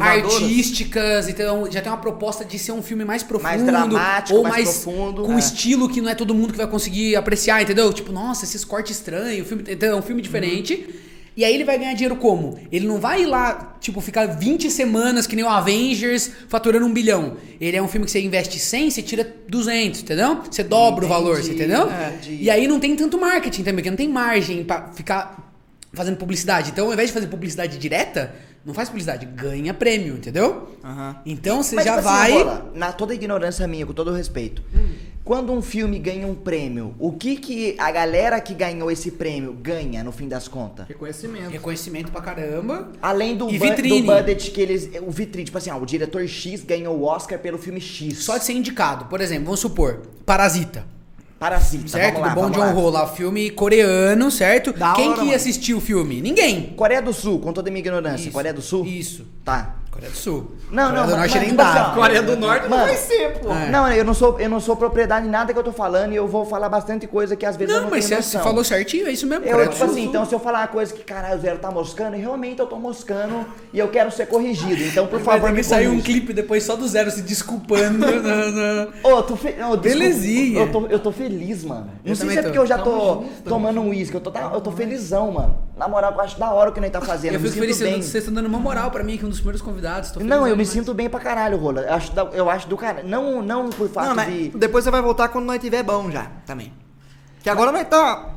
artísticas, 0.00 1.28
então 1.28 1.68
já 1.70 1.80
tem 1.80 1.90
uma 1.90 1.98
proposta 1.98 2.44
de 2.44 2.58
ser 2.58 2.72
um 2.72 2.82
filme 2.82 3.04
mais 3.04 3.22
profundo. 3.22 3.48
Mais 3.48 3.62
dramático, 3.64 4.36
ou 4.38 4.42
mais 4.44 4.54
mais, 4.64 4.78
profundo, 4.78 5.22
Com 5.24 5.32
é. 5.34 5.38
estilo 5.38 5.88
que 5.88 6.00
não 6.00 6.08
é 6.08 6.14
todo 6.14 6.32
mundo 6.34 6.52
que 6.52 6.56
vai 6.58 6.66
conseguir 6.68 7.16
apreciar, 7.16 7.62
entendeu? 7.62 7.92
Tipo, 7.92 8.12
nossa, 8.12 8.44
esses 8.44 8.64
cortes 8.64 8.96
estranhos, 8.96 9.44
o 9.44 9.48
filme, 9.48 9.64
então 9.68 9.88
é 9.90 9.96
um 9.96 10.02
filme 10.02 10.22
diferente. 10.22 10.88
E 11.36 11.44
aí 11.44 11.54
ele 11.54 11.64
vai 11.64 11.78
ganhar 11.78 11.94
dinheiro 11.94 12.16
como? 12.16 12.58
Ele 12.70 12.86
não 12.86 12.98
vai 12.98 13.22
ir 13.22 13.26
lá, 13.26 13.76
tipo, 13.80 14.00
ficar 14.00 14.26
20 14.26 14.70
semanas 14.70 15.26
que 15.26 15.34
nem 15.34 15.44
o 15.44 15.48
Avengers 15.48 16.30
faturando 16.48 16.84
um 16.84 16.92
bilhão. 16.92 17.36
Ele 17.60 17.76
é 17.76 17.82
um 17.82 17.88
filme 17.88 18.04
que 18.04 18.12
você 18.12 18.20
investe 18.20 18.58
100, 18.58 18.90
você 18.90 19.02
tira 19.02 19.34
200, 19.48 20.02
entendeu? 20.02 20.42
Você 20.50 20.62
dobra 20.62 21.04
o 21.04 21.08
valor, 21.08 21.36
você 21.36 21.52
Entendi, 21.52 21.64
entendeu? 21.64 21.88
entendi. 21.88 22.42
E 22.42 22.50
aí 22.50 22.68
não 22.68 22.78
tem 22.78 22.94
tanto 22.94 23.18
marketing 23.18 23.62
também, 23.62 23.76
porque 23.76 23.90
não 23.90 23.96
tem 23.96 24.08
margem 24.08 24.62
pra 24.62 24.88
ficar 24.92 25.52
fazendo 25.94 26.16
publicidade. 26.16 26.70
Então, 26.70 26.86
ao 26.86 26.92
invés 26.92 27.08
de 27.08 27.14
fazer 27.14 27.26
publicidade 27.28 27.78
direta, 27.78 28.34
não 28.64 28.72
faz 28.74 28.88
publicidade, 28.88 29.26
ganha 29.26 29.74
prêmio, 29.74 30.14
entendeu? 30.14 30.76
Aham. 30.84 31.16
Então 31.26 31.62
você 31.62 31.74
Mas, 31.74 31.84
já 31.84 31.96
tipo 31.96 32.08
assim, 32.08 32.18
vai. 32.18 32.32
Rola, 32.32 32.72
na 32.74 32.92
toda 32.92 33.14
ignorância 33.14 33.66
minha, 33.66 33.84
com 33.84 33.92
todo 33.92 34.10
o 34.10 34.14
respeito. 34.14 34.62
Quando 35.24 35.52
um 35.52 35.62
filme 35.62 36.00
ganha 36.00 36.26
um 36.26 36.34
prêmio, 36.34 36.96
o 36.98 37.12
que 37.12 37.36
que 37.36 37.76
a 37.78 37.92
galera 37.92 38.40
que 38.40 38.52
ganhou 38.54 38.90
esse 38.90 39.12
prêmio 39.12 39.52
ganha 39.52 40.02
no 40.02 40.10
fim 40.10 40.26
das 40.26 40.48
contas? 40.48 40.88
Reconhecimento. 40.88 41.48
Reconhecimento 41.48 42.10
pra 42.10 42.20
caramba. 42.20 42.90
Além 43.00 43.36
do, 43.36 43.48
E 43.48 43.56
bu- 43.56 43.64
vitrine. 43.64 44.00
do 44.02 44.06
budget 44.12 44.50
que 44.50 44.60
eles. 44.60 44.90
O 45.06 45.12
vitrine, 45.12 45.44
tipo 45.44 45.56
assim, 45.56 45.70
ó, 45.70 45.78
o 45.78 45.86
diretor 45.86 46.26
X 46.26 46.64
ganhou 46.64 46.96
o 46.98 47.04
Oscar 47.04 47.38
pelo 47.38 47.56
filme 47.56 47.80
X. 47.80 48.18
Só 48.18 48.36
de 48.36 48.44
ser 48.44 48.54
indicado. 48.54 49.04
Por 49.04 49.20
exemplo, 49.20 49.44
vamos 49.44 49.60
supor, 49.60 50.00
Parasita. 50.26 50.84
Parasita. 51.38 51.88
certo? 51.88 52.14
vamos 52.20 52.28
lá, 52.28 52.34
do 52.34 52.40
vamos 52.40 52.56
lá. 52.58 52.72
Joon-ho 52.72 52.90
lá, 52.90 53.06
filme 53.08 53.50
coreano, 53.50 54.30
certo? 54.30 54.72
Da 54.72 54.92
Quem 54.94 55.06
hora, 55.06 55.14
que 55.14 55.20
ia 55.20 55.24
mano. 55.26 55.36
assistir 55.36 55.74
o 55.74 55.80
filme? 55.80 56.20
Ninguém. 56.20 56.72
Coreia 56.76 57.02
do 57.02 57.12
Sul, 57.12 57.38
com 57.40 57.52
toda 57.52 57.68
a 57.68 57.72
minha 57.72 57.80
ignorância. 57.80 58.24
Isso, 58.24 58.32
Coreia 58.32 58.54
do 58.54 58.62
Sul? 58.62 58.84
Isso. 58.86 59.24
Tá. 59.44 59.76
Coreia 59.92 60.10
do 60.10 60.16
Sul. 60.16 60.50
Não, 60.70 60.84
Coreia 60.88 60.88
não, 60.88 61.06
do 61.06 61.10
mas- 61.12 61.18
Norte 61.18 61.30
mas, 61.34 61.40
nem 61.42 61.50
tipo 61.50 61.62
assim, 61.62 61.74
dá. 61.74 61.88
ó, 61.90 61.94
Coreia 61.94 62.22
do 62.22 62.36
Norte 62.38 62.62
não 62.62 62.70
Mano, 62.70 62.84
vai 62.86 62.96
ser, 62.96 63.38
pô. 63.40 63.52
É. 63.52 63.70
Não, 63.70 63.92
eu 63.92 64.04
não 64.06 64.14
sou, 64.14 64.40
eu 64.40 64.48
não 64.48 64.58
sou 64.58 64.74
propriedade 64.74 65.26
em 65.26 65.30
nada 65.30 65.52
que 65.52 65.58
eu 65.58 65.62
tô 65.62 65.70
falando 65.72 66.12
e 66.14 66.16
eu 66.16 66.26
vou 66.26 66.46
falar 66.46 66.70
bastante 66.70 67.06
coisa 67.06 67.36
que 67.36 67.44
às 67.44 67.56
vezes 67.56 67.74
eu 67.74 67.80
Não, 67.82 67.84
não 67.88 67.90
mas 67.94 68.08
tenho 68.08 68.22
você 68.22 68.36
noção. 68.38 68.42
falou 68.50 68.64
certinho, 68.64 69.06
é 69.06 69.12
isso 69.12 69.26
mesmo. 69.26 69.44
Eu, 69.44 69.68
tipo 69.68 69.84
assim, 69.84 70.04
então 70.06 70.24
se 70.24 70.34
eu 70.34 70.40
falar 70.40 70.60
uma 70.60 70.68
coisa 70.68 70.94
que, 70.94 71.04
caralho, 71.04 71.36
o 71.38 71.42
Zero 71.42 71.58
tá 71.58 71.70
moscando, 71.70 72.16
e 72.16 72.20
realmente 72.20 72.58
eu 72.58 72.66
tô 72.66 72.76
moscando 72.76 73.44
e 73.70 73.78
eu 73.78 73.88
quero 73.88 74.10
ser 74.10 74.24
corrigido. 74.26 74.82
Então, 74.82 75.06
por 75.06 75.20
favor, 75.20 75.52
me 75.52 75.62
sair 75.62 75.88
um 75.88 76.00
clipe 76.00 76.32
depois 76.32 76.64
só 76.64 76.74
do 76.74 76.88
zero 76.88 77.10
se 77.10 77.20
desculpando. 77.20 78.06
Ô, 79.04 79.08
eu 79.10 79.22
tô 79.24 79.36
fe... 79.36 79.52
Desculpa, 79.52 79.76
Belezinha. 79.76 80.60
Eu 80.60 80.72
tô, 80.72 80.86
eu 80.86 80.98
tô 80.98 81.12
feliz, 81.12 81.64
mano. 81.64 81.90
Não 82.02 82.12
Eu 82.12 82.16
sei 82.16 82.30
se 82.30 82.38
é 82.38 82.42
porque 82.42 82.58
eu 82.58 82.64
já 82.66 82.78
Tamo 82.78 82.90
tô 82.90 83.14
tamo 83.16 83.28
tomando 83.44 83.80
um 83.82 83.90
uísque. 83.90 84.14
Eu 84.16 84.20
tô, 84.22 84.30
tá- 84.30 84.50
eu 84.54 84.60
tô 84.62 84.72
felizão, 84.72 85.30
mano. 85.32 85.58
Na 85.76 85.86
moral, 85.86 86.12
eu 86.12 86.20
acho 86.22 86.38
da 86.38 86.50
hora 86.50 86.70
o 86.70 86.72
que 86.72 86.80
nós 86.80 86.90
tá 86.90 87.00
fazendo. 87.02 87.34
Eu 87.34 87.40
fico 87.40 87.52
feliz, 87.54 87.76
vocês 87.76 88.14
estão 88.14 88.32
dando 88.32 88.46
uma 88.46 88.58
moral 88.58 88.90
pra 88.90 89.02
mim, 89.04 89.18
que 89.18 89.24
é 89.24 89.26
um 89.26 89.30
dos 89.30 89.38
primeiros 89.38 89.60
convidados. 89.60 89.81
Tô 90.12 90.20
Não, 90.20 90.46
eu 90.46 90.56
me 90.56 90.64
sinto 90.64 90.94
bem 90.94 91.08
pra 91.08 91.20
caralho, 91.20 91.58
Rola. 91.58 91.82
Eu 91.82 91.94
acho, 91.94 92.12
eu 92.32 92.50
acho 92.50 92.68
do 92.68 92.76
cara. 92.76 93.02
Não, 93.02 93.42
não 93.42 93.70
por 93.70 93.88
fato 93.88 94.08
Não, 94.08 94.14
mas 94.14 94.32
de. 94.32 94.48
depois 94.50 94.84
você 94.84 94.90
vai 94.90 95.02
voltar 95.02 95.28
quando 95.28 95.46
nós 95.46 95.60
tiver 95.60 95.82
bom 95.82 96.10
já, 96.10 96.30
também. 96.46 96.72
Que 97.42 97.50
agora 97.50 97.72
nós 97.72 97.88
tá... 97.88 98.36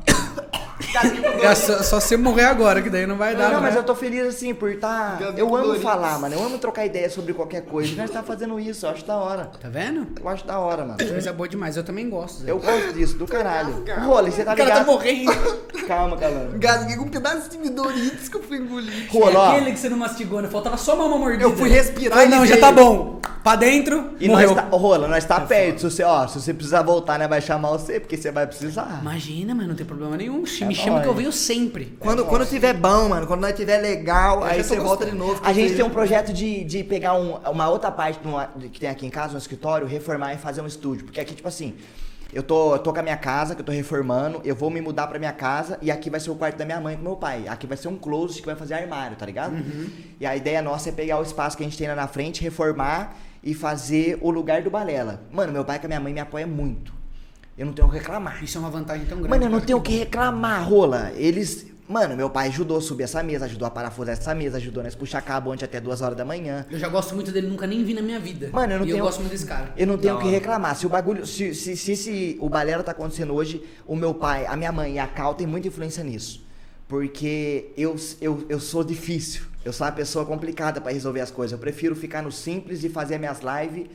É 1.42 1.54
só, 1.54 1.82
só 1.82 2.00
você 2.00 2.16
morrer 2.16 2.44
agora, 2.44 2.80
que 2.82 2.90
daí 2.90 3.06
não 3.06 3.16
vai 3.16 3.34
dar. 3.36 3.52
Não, 3.52 3.60
mas 3.60 3.74
né? 3.74 3.80
eu 3.80 3.84
tô 3.84 3.94
feliz 3.94 4.26
assim 4.26 4.54
por 4.54 4.74
tá. 4.76 5.16
Gabi 5.20 5.40
Eu 5.40 5.54
amo 5.54 5.74
falar, 5.80 6.18
mano. 6.18 6.34
Eu 6.34 6.42
amo 6.42 6.58
trocar 6.58 6.84
ideia 6.86 7.08
sobre 7.10 7.32
qualquer 7.32 7.62
coisa. 7.62 7.92
E 7.92 7.96
nós 7.96 8.10
tá 8.10 8.22
fazendo 8.22 8.58
isso, 8.58 8.86
eu 8.86 8.90
acho 8.90 9.04
da 9.04 9.16
hora. 9.16 9.50
Tá 9.60 9.68
vendo? 9.68 10.06
Eu 10.20 10.28
acho 10.28 10.46
da 10.46 10.58
hora, 10.58 10.84
mano. 10.84 10.96
Coisa 10.98 11.32
boa 11.32 11.48
demais, 11.48 11.76
eu 11.76 11.84
também 11.84 12.08
gosto. 12.08 12.42
Zé. 12.42 12.50
Eu 12.50 12.58
gosto 12.58 12.92
disso, 12.92 13.16
do 13.16 13.26
caralho. 13.26 13.84
Rola, 14.04 14.30
você 14.30 14.44
tá 14.44 14.52
O 14.54 14.56
cara 14.56 14.70
tá 14.70 14.78
ligado? 14.80 14.86
morrendo. 14.86 15.32
Calma, 15.86 16.16
calma. 16.16 16.48
Gasguei 16.58 16.96
com 16.96 17.04
um 17.04 17.08
pedaço 17.08 17.48
de 17.48 17.70
Doritos 17.70 18.28
que 18.28 18.36
eu 18.36 18.42
fui 18.42 18.56
engolir. 18.58 19.06
Rola, 19.08 19.38
ó. 19.38 19.50
Aquele 19.52 19.70
que 19.70 19.78
você 19.78 19.88
não 19.88 19.96
mastigou, 19.96 20.42
né? 20.42 20.48
Faltava 20.48 20.76
só 20.76 20.96
uma 20.96 21.16
mordida. 21.16 21.44
Eu 21.44 21.56
fui 21.56 21.68
respirar 21.68 22.24
e 22.24 22.28
não, 22.28 22.44
já 22.44 22.54
veio. 22.54 22.60
tá 22.60 22.72
bom. 22.72 23.20
Pra 23.44 23.54
dentro, 23.54 24.10
E 24.18 24.26
morreu. 24.26 24.48
nós 24.52 24.56
tá, 24.56 24.68
ô, 24.72 24.76
Rola, 24.76 25.06
nós 25.06 25.24
tá 25.24 25.40
perto. 25.40 25.82
Se 25.82 25.90
você, 25.90 26.02
ó, 26.02 26.26
se 26.26 26.40
você 26.40 26.52
precisar 26.52 26.82
voltar, 26.82 27.16
né, 27.16 27.28
vai 27.28 27.40
chamar 27.40 27.68
você, 27.70 28.00
porque 28.00 28.16
você 28.16 28.32
vai 28.32 28.44
precisar. 28.44 28.98
Imagina, 29.00 29.54
mas 29.54 29.68
não 29.68 29.76
tem 29.76 29.86
problema 29.86 30.16
nenhum. 30.16 30.42
É 30.42 30.46
chama 30.86 31.02
que 31.02 31.08
eu 31.08 31.14
venho 31.14 31.32
sempre. 31.32 31.96
Quando, 32.00 32.24
quando 32.24 32.46
tiver 32.46 32.74
bom, 32.74 33.08
mano, 33.08 33.26
quando 33.26 33.40
nós 33.40 33.54
tiver 33.54 33.78
legal, 33.78 34.38
Eu 34.38 34.44
aí 34.44 34.62
você 34.64 34.78
volta 34.78 35.04
de 35.06 35.14
novo. 35.14 35.40
A 35.44 35.52
gente 35.52 35.74
tem 35.74 35.84
um 35.84 35.90
projeto 35.90 36.32
de, 36.32 36.64
de 36.64 36.82
pegar 36.84 37.14
um- 37.14 37.36
uma 37.50 37.68
outra 37.68 37.90
parte 37.90 38.18
de 38.20 38.26
uma- 38.28 38.50
de- 38.56 38.68
que 38.68 38.80
tem 38.80 38.88
aqui 38.88 39.06
em 39.06 39.10
casa, 39.10 39.32
no 39.32 39.38
escritório, 39.38 39.86
reformar 39.86 40.34
e 40.34 40.38
fazer 40.38 40.60
um 40.60 40.66
estúdio. 40.66 41.04
Porque 41.04 41.20
aqui, 41.20 41.34
tipo 41.34 41.46
assim, 41.48 41.74
eu 42.32 42.42
tô, 42.42 42.74
eu 42.74 42.78
tô 42.78 42.92
com 42.92 42.98
a 42.98 43.02
minha 43.02 43.16
casa, 43.16 43.54
que 43.54 43.60
eu 43.60 43.64
tô 43.64 43.72
reformando, 43.72 44.40
eu 44.44 44.54
vou 44.54 44.68
me 44.70 44.80
mudar 44.80 45.06
pra 45.06 45.18
minha 45.18 45.32
casa 45.32 45.78
e 45.80 45.90
aqui 45.90 46.10
vai 46.10 46.18
ser 46.20 46.30
o 46.30 46.34
quarto 46.34 46.56
da 46.56 46.64
minha 46.64 46.80
mãe 46.80 46.96
com 46.96 47.02
meu 47.02 47.16
pai. 47.16 47.46
Aqui 47.48 47.66
vai 47.66 47.76
ser 47.76 47.88
um 47.88 47.96
closet 47.96 48.40
que 48.40 48.46
vai 48.46 48.56
fazer 48.56 48.74
armário, 48.74 49.16
tá 49.16 49.24
ligado? 49.24 49.54
E 50.20 50.26
a 50.26 50.34
ideia 50.36 50.60
nossa 50.60 50.88
é 50.88 50.92
pegar 50.92 51.18
o 51.18 51.22
espaço 51.22 51.56
que 51.56 51.62
a 51.62 51.66
gente 51.66 51.78
tem 51.78 51.86
lá 51.88 51.94
na 51.94 52.08
frente, 52.08 52.42
reformar 52.42 53.16
e 53.42 53.54
fazer 53.54 54.18
o 54.20 54.30
lugar 54.30 54.60
do 54.62 54.70
Balela. 54.70 55.20
Mano, 55.30 55.52
meu 55.52 55.64
pai 55.64 55.78
com 55.78 55.86
a 55.86 55.88
minha 55.88 56.00
mãe 56.00 56.12
me 56.12 56.18
apoia 56.20 56.46
muito. 56.46 56.92
Eu 57.56 57.66
não 57.66 57.72
tenho 57.72 57.88
o 57.88 57.90
que 57.90 57.96
reclamar. 57.98 58.42
Isso 58.44 58.58
é 58.58 58.60
uma 58.60 58.70
vantagem 58.70 59.06
tão 59.06 59.16
grande. 59.18 59.30
Mano, 59.30 59.44
eu 59.44 59.50
não 59.50 59.60
tenho 59.60 59.78
o 59.78 59.82
que 59.82 59.96
reclamar, 59.96 60.68
rola. 60.68 61.12
Eles. 61.16 61.66
Mano, 61.88 62.16
meu 62.16 62.28
pai 62.28 62.48
ajudou 62.48 62.78
a 62.78 62.80
subir 62.80 63.04
essa 63.04 63.22
mesa, 63.22 63.44
ajudou 63.44 63.66
a 63.66 63.70
parafusar 63.70 64.12
essa 64.14 64.34
mesa, 64.34 64.56
ajudou 64.56 64.82
nós 64.82 64.96
puxar 64.96 65.22
cabo 65.22 65.52
ontem 65.52 65.64
até 65.64 65.80
duas 65.80 66.02
horas 66.02 66.16
da 66.16 66.24
manhã. 66.24 66.66
Eu 66.68 66.78
já 66.80 66.88
gosto 66.88 67.14
muito 67.14 67.30
dele, 67.30 67.46
nunca 67.46 67.64
nem 67.64 67.84
vi 67.84 67.94
na 67.94 68.02
minha 68.02 68.18
vida. 68.18 68.50
Mano, 68.52 68.72
eu 68.72 68.78
não 68.80 68.84
e 68.86 68.88
tenho- 68.88 68.98
eu 68.98 69.04
gosto 69.04 69.20
muito 69.20 69.30
desse 69.30 69.46
cara. 69.46 69.72
Eu 69.76 69.86
não 69.86 69.96
tenho 69.96 70.16
o 70.16 70.18
que 70.18 70.28
reclamar. 70.28 70.74
Se 70.74 70.84
o 70.84 70.88
bagulho. 70.88 71.24
Se, 71.24 71.54
se, 71.54 71.76
se, 71.76 71.92
esse- 71.92 72.36
o 72.40 72.48
Balela 72.48 72.82
tá 72.82 72.90
acontecendo 72.90 73.32
hoje, 73.32 73.62
o 73.86 73.94
meu 73.94 74.12
pai, 74.12 74.44
a 74.46 74.56
minha 74.56 74.72
mãe 74.72 74.94
e 74.94 74.98
a 74.98 75.06
Cal 75.06 75.34
tem 75.34 75.46
muita 75.46 75.68
influência 75.68 76.02
nisso. 76.02 76.44
Porque 76.88 77.72
eu, 77.76 77.96
eu, 78.20 78.44
eu 78.48 78.60
sou 78.60 78.82
difícil. 78.84 79.42
Eu 79.64 79.72
sou 79.72 79.86
uma 79.86 79.92
pessoa 79.92 80.24
complicada 80.24 80.80
pra 80.80 80.92
resolver 80.92 81.20
as 81.20 81.30
coisas. 81.30 81.52
Eu 81.52 81.58
prefiro 81.58 81.94
ficar 81.96 82.22
no 82.22 82.30
simples 82.30 82.82
e 82.84 82.88
fazer 82.88 83.18
minhas 83.18 83.38
lives 83.40 83.86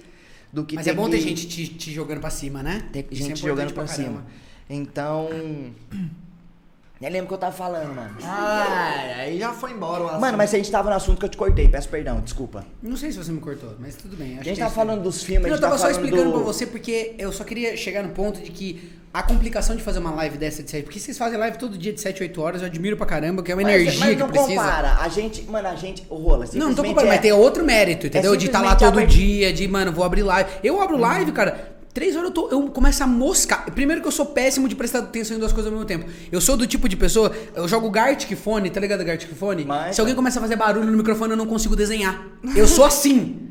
do 0.54 0.66
que 0.66 0.76
Mas 0.76 0.88
é 0.88 0.94
bom 0.94 1.06
que- 1.06 1.12
ter 1.12 1.22
gente 1.22 1.48
te, 1.48 1.68
te 1.68 1.92
jogando 1.92 2.20
pra 2.22 2.30
cima, 2.30 2.62
né? 2.62 2.84
Tem 2.92 3.02
é 3.02 3.06
gente 3.16 3.22
importante 3.32 3.42
jogando 3.42 3.74
pra 3.74 3.88
cima. 3.88 4.26
Então. 4.70 5.30
Nem 7.02 7.10
lembro 7.10 7.26
o 7.26 7.28
que 7.30 7.34
eu 7.34 7.38
tava 7.40 7.52
falando, 7.56 7.96
mano. 7.96 8.16
Ai, 8.22 9.14
aí 9.22 9.40
já 9.40 9.52
foi 9.52 9.72
embora 9.72 10.04
o 10.04 10.06
assunto. 10.06 10.22
Mano, 10.22 10.38
mas 10.38 10.54
a 10.54 10.58
gente 10.58 10.70
tava 10.70 10.88
no 10.92 10.96
assunto 10.96 11.18
que 11.18 11.26
eu 11.26 11.30
te 11.30 11.36
cortei, 11.38 11.68
peço 11.68 11.90
perdão, 11.90 12.22
desculpa. 12.22 12.64
Não 12.80 12.96
sei 12.96 13.12
se 13.12 13.18
você 13.18 13.32
me 13.32 13.40
cortou, 13.40 13.76
mas 13.80 13.96
tudo 13.96 14.16
bem. 14.16 14.34
acho 14.34 14.42
A 14.42 14.44
gente 14.44 14.58
é 14.58 14.60
tava 14.60 14.70
aí. 14.70 14.76
falando 14.76 15.02
dos 15.02 15.24
filmes, 15.24 15.46
a 15.48 15.50
Não, 15.50 15.56
eu 15.56 15.62
tava 15.62 15.78
tava 15.78 15.84
só 15.84 15.90
explicando 16.00 16.26
do... 16.26 16.34
pra 16.34 16.42
você 16.44 16.68
porque 16.68 17.16
eu 17.18 17.32
só 17.32 17.44
queria 17.44 17.76
chegar 17.76 18.04
no 18.04 18.10
ponto 18.10 18.40
de 18.40 18.52
que 18.52 18.92
a 19.14 19.22
complicação 19.22 19.76
de 19.76 19.84
fazer 19.84 20.00
uma 20.00 20.12
live 20.12 20.38
dessa 20.38 20.64
de 20.64 20.72
7, 20.72 20.84
porque 20.84 21.00
vocês 21.00 21.18
fazem 21.18 21.38
live 21.38 21.58
todo 21.58 21.78
dia 21.78 21.92
de 21.92 22.00
7, 22.00 22.24
8 22.24 22.42
horas, 22.42 22.62
eu 22.62 22.68
admiro 22.68 22.96
pra 22.96 23.06
caramba, 23.06 23.44
que 23.44 23.52
é 23.52 23.56
uma 23.56 23.62
Mas- 23.64 23.74
energia 23.82 24.00
mas 24.00 24.10
que 24.10 24.16
não 24.16 24.30
precisa. 24.30 24.56
compara, 24.56 24.98
a 25.02 25.10
gente, 25.10 25.44
mano, 25.44 25.68
a 25.68 25.76
gente, 25.76 26.04
o 26.10 26.16
rola, 26.16 26.46
Não, 26.54 26.70
não 26.70 26.76
tô 26.76 26.84
comparando, 26.84 27.12
é- 27.12 27.16
mas 27.16 27.22
tem 27.22 27.34
outro 27.34 27.66
mérito, 27.66 28.08
entendeu? 28.08 28.36
de 28.38 28.46
estar 28.46 28.62
lá 28.62 28.70
simplesmente 28.72 28.94
todo 28.94 29.04
a- 29.04 29.06
dia, 29.06 29.52
de, 29.54 29.68
mano, 29.68 29.92
vou 29.92 30.06
abrir 30.06 30.24
live. 30.24 30.50
Eu 30.64 30.82
abro 30.82 30.96
live, 30.98 31.32
cara, 31.34 31.74
três 31.94 32.16
horas 32.16 32.30
eu, 32.30 32.34
tô, 32.34 32.50
eu 32.50 32.62
começo 32.70 33.04
a 33.04 33.08
moscar. 33.08 33.66
Primeiro 33.76 34.02
que 34.02 34.08
eu 34.08 34.12
sou 34.14 34.26
péssimo 34.28 34.70
de 34.70 34.78
prestar 34.78 35.00
atenção 35.00 35.36
em 35.36 35.40
duas 35.42 35.52
coisas 35.52 35.70
ao 35.70 35.78
mesmo 35.78 35.86
tempo. 35.86 36.06
Eu 36.32 36.40
sou 36.40 36.56
do 36.56 36.66
tipo 36.66 36.88
de 36.88 36.96
pessoa, 36.96 37.34
eu 37.54 37.68
jogo 37.68 37.90
Gartic 37.90 38.34
Phone, 38.38 38.70
tá 38.70 38.80
ligado 38.80 39.04
Gartic 39.04 39.34
Phone? 39.36 39.66
Mas- 39.66 39.96
Se 39.96 40.00
alguém 40.00 40.16
começa 40.16 40.40
a 40.40 40.42
fazer 40.42 40.56
barulho 40.56 40.90
no 40.90 40.96
microfone, 40.98 41.32
eu 41.32 41.38
não 41.38 41.46
consigo 41.48 41.76
desenhar. 41.76 42.28
Eu 42.56 42.66
sou 42.66 42.86
assim. 42.86 43.50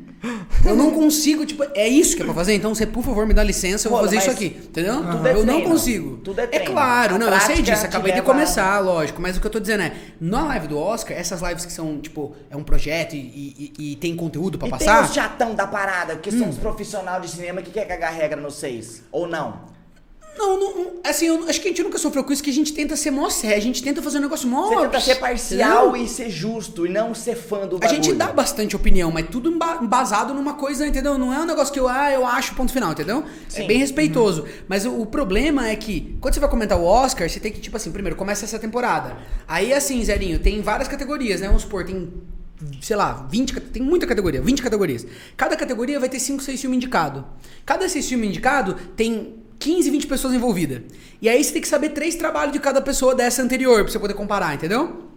Eu 0.63 0.75
não 0.75 0.91
consigo, 0.91 1.45
tipo, 1.45 1.63
é 1.73 1.87
isso 1.87 2.15
que 2.15 2.21
é 2.21 2.25
pra 2.25 2.33
fazer? 2.33 2.53
Então 2.53 2.73
você, 2.75 2.85
por 2.85 3.03
favor, 3.03 3.25
me 3.25 3.33
dá 3.33 3.43
licença, 3.43 3.87
eu 3.87 3.89
vou 3.89 3.99
Rola, 3.99 4.07
fazer 4.11 4.17
isso 4.19 4.27
mas 4.27 4.35
aqui, 4.35 4.45
entendeu? 4.63 4.95
tudo 5.03 5.27
é 5.27 5.31
eu 5.33 5.37
não 5.45 5.53
treino. 5.55 5.69
consigo. 5.71 6.17
Tudo 6.17 6.39
é 6.41 6.47
treino. 6.47 6.65
claro, 6.71 7.15
A 7.15 7.17
não, 7.17 7.25
eu 7.27 7.31
sei 7.39 7.39
prática 7.47 7.61
disso, 7.71 7.81
te 7.81 7.87
acabei 7.87 8.11
de 8.11 8.19
leva 8.19 8.31
começar, 8.31 8.79
lógico, 8.79 9.19
mas 9.21 9.37
o 9.37 9.41
que 9.41 9.47
eu 9.47 9.51
tô 9.51 9.59
dizendo 9.59 9.81
é, 9.83 9.93
na 10.19 10.43
live 10.45 10.67
do 10.67 10.77
Oscar, 10.77 11.17
essas 11.17 11.41
lives 11.41 11.65
que 11.65 11.73
são, 11.73 11.97
tipo, 11.99 12.35
é 12.49 12.55
um 12.55 12.63
projeto 12.63 13.15
e, 13.15 13.17
e- 13.77 13.91
e 13.93 13.95
tem 13.95 14.15
conteúdo 14.15 14.59
pra 14.59 14.67
E 14.67 14.71
passar. 14.71 14.91
Hum. 14.91 15.01
tem 15.01 15.09
os 15.09 15.13
chatão 15.15 15.55
da 15.55 15.65
parada, 15.65 16.15
que 16.17 16.31
são 16.31 16.49
os 16.49 16.57
profissionais 16.57 17.23
de 17.23 17.29
cinema 17.37 17.61
que 17.63 17.71
quer 17.71 17.85
cagar 17.87 18.13
regra 18.13 18.39
no 18.39 18.51
seis, 18.51 19.01
ou 19.11 19.27
não? 19.27 19.70
Não, 20.37 20.57
não, 20.59 20.91
assim, 21.03 21.25
eu 21.27 21.43
acho 21.47 21.59
que 21.61 21.67
a 21.67 21.71
gente 21.71 21.83
nunca 21.83 21.97
sofreu 21.99 22.23
com 22.23 22.31
isso, 22.31 22.41
que 22.41 22.49
a 22.49 22.53
gente 22.53 22.73
tenta 22.73 22.95
ser 22.95 23.11
mó 23.11 23.29
sério, 23.29 23.57
a 23.57 23.61
gente 23.61 23.83
tenta 23.83 24.01
fazer 24.01 24.17
um 24.17 24.21
negócio 24.21 24.47
mó... 24.47 24.69
Você 24.69 24.75
tenta 24.77 24.99
ser 24.99 25.15
parcial 25.15 25.89
entendeu? 25.89 26.05
e 26.05 26.09
ser 26.09 26.29
justo, 26.29 26.85
e 26.87 26.89
não 26.89 27.13
ser 27.13 27.35
fã 27.35 27.67
do 27.67 27.75
A 27.75 27.79
bagulho. 27.79 27.89
gente 28.03 28.13
dá 28.13 28.27
bastante 28.27 28.75
opinião, 28.75 29.11
mas 29.11 29.27
tudo 29.29 29.51
emba- 29.51 29.79
embasado 29.81 30.33
numa 30.33 30.53
coisa, 30.53 30.87
entendeu? 30.87 31.17
Não 31.17 31.33
é 31.33 31.39
um 31.39 31.45
negócio 31.45 31.71
que 31.73 31.79
eu, 31.79 31.87
ah, 31.87 32.11
eu 32.11 32.25
acho, 32.25 32.55
ponto 32.55 32.71
final, 32.71 32.91
entendeu? 32.93 33.23
É 33.47 33.49
Sim. 33.49 33.67
bem 33.67 33.77
respeitoso. 33.77 34.45
Mas 34.67 34.85
o, 34.85 35.01
o 35.01 35.05
problema 35.05 35.67
é 35.67 35.75
que, 35.75 36.17
quando 36.21 36.33
você 36.33 36.39
vai 36.39 36.49
comentar 36.49 36.79
o 36.79 36.85
Oscar, 36.85 37.29
você 37.29 37.39
tem 37.39 37.51
que, 37.51 37.59
tipo 37.59 37.75
assim, 37.75 37.91
primeiro, 37.91 38.15
começa 38.15 38.45
essa 38.45 38.57
temporada. 38.57 39.17
Aí, 39.47 39.73
assim, 39.73 40.03
Zerinho, 40.03 40.39
tem 40.39 40.61
várias 40.61 40.87
categorias, 40.87 41.41
né? 41.41 41.47
Vamos 41.47 41.63
supor, 41.63 41.83
tem, 41.85 42.11
sei 42.81 42.95
lá, 42.95 43.27
20, 43.29 43.53
cate- 43.53 43.67
tem 43.67 43.81
muita 43.83 44.07
categoria, 44.07 44.41
20 44.41 44.61
categorias. 44.63 45.05
Cada 45.35 45.57
categoria 45.57 45.99
vai 45.99 46.07
ter 46.09 46.19
5, 46.19 46.41
6 46.41 46.59
filmes 46.61 46.77
indicados. 46.77 47.23
Cada 47.65 47.87
6 47.87 48.07
filmes 48.07 48.29
indicados 48.29 48.75
tem 48.95 49.40
15, 49.61 49.89
20 49.89 50.07
pessoas 50.07 50.33
envolvidas. 50.33 50.81
E 51.21 51.29
aí 51.29 51.41
você 51.41 51.53
tem 51.53 51.61
que 51.61 51.67
saber 51.67 51.89
três 51.89 52.15
trabalhos 52.15 52.51
de 52.51 52.59
cada 52.59 52.81
pessoa 52.81 53.15
dessa 53.15 53.41
anterior, 53.41 53.83
pra 53.83 53.91
você 53.91 53.99
poder 53.99 54.15
comparar, 54.15 54.53
entendeu? 54.55 55.11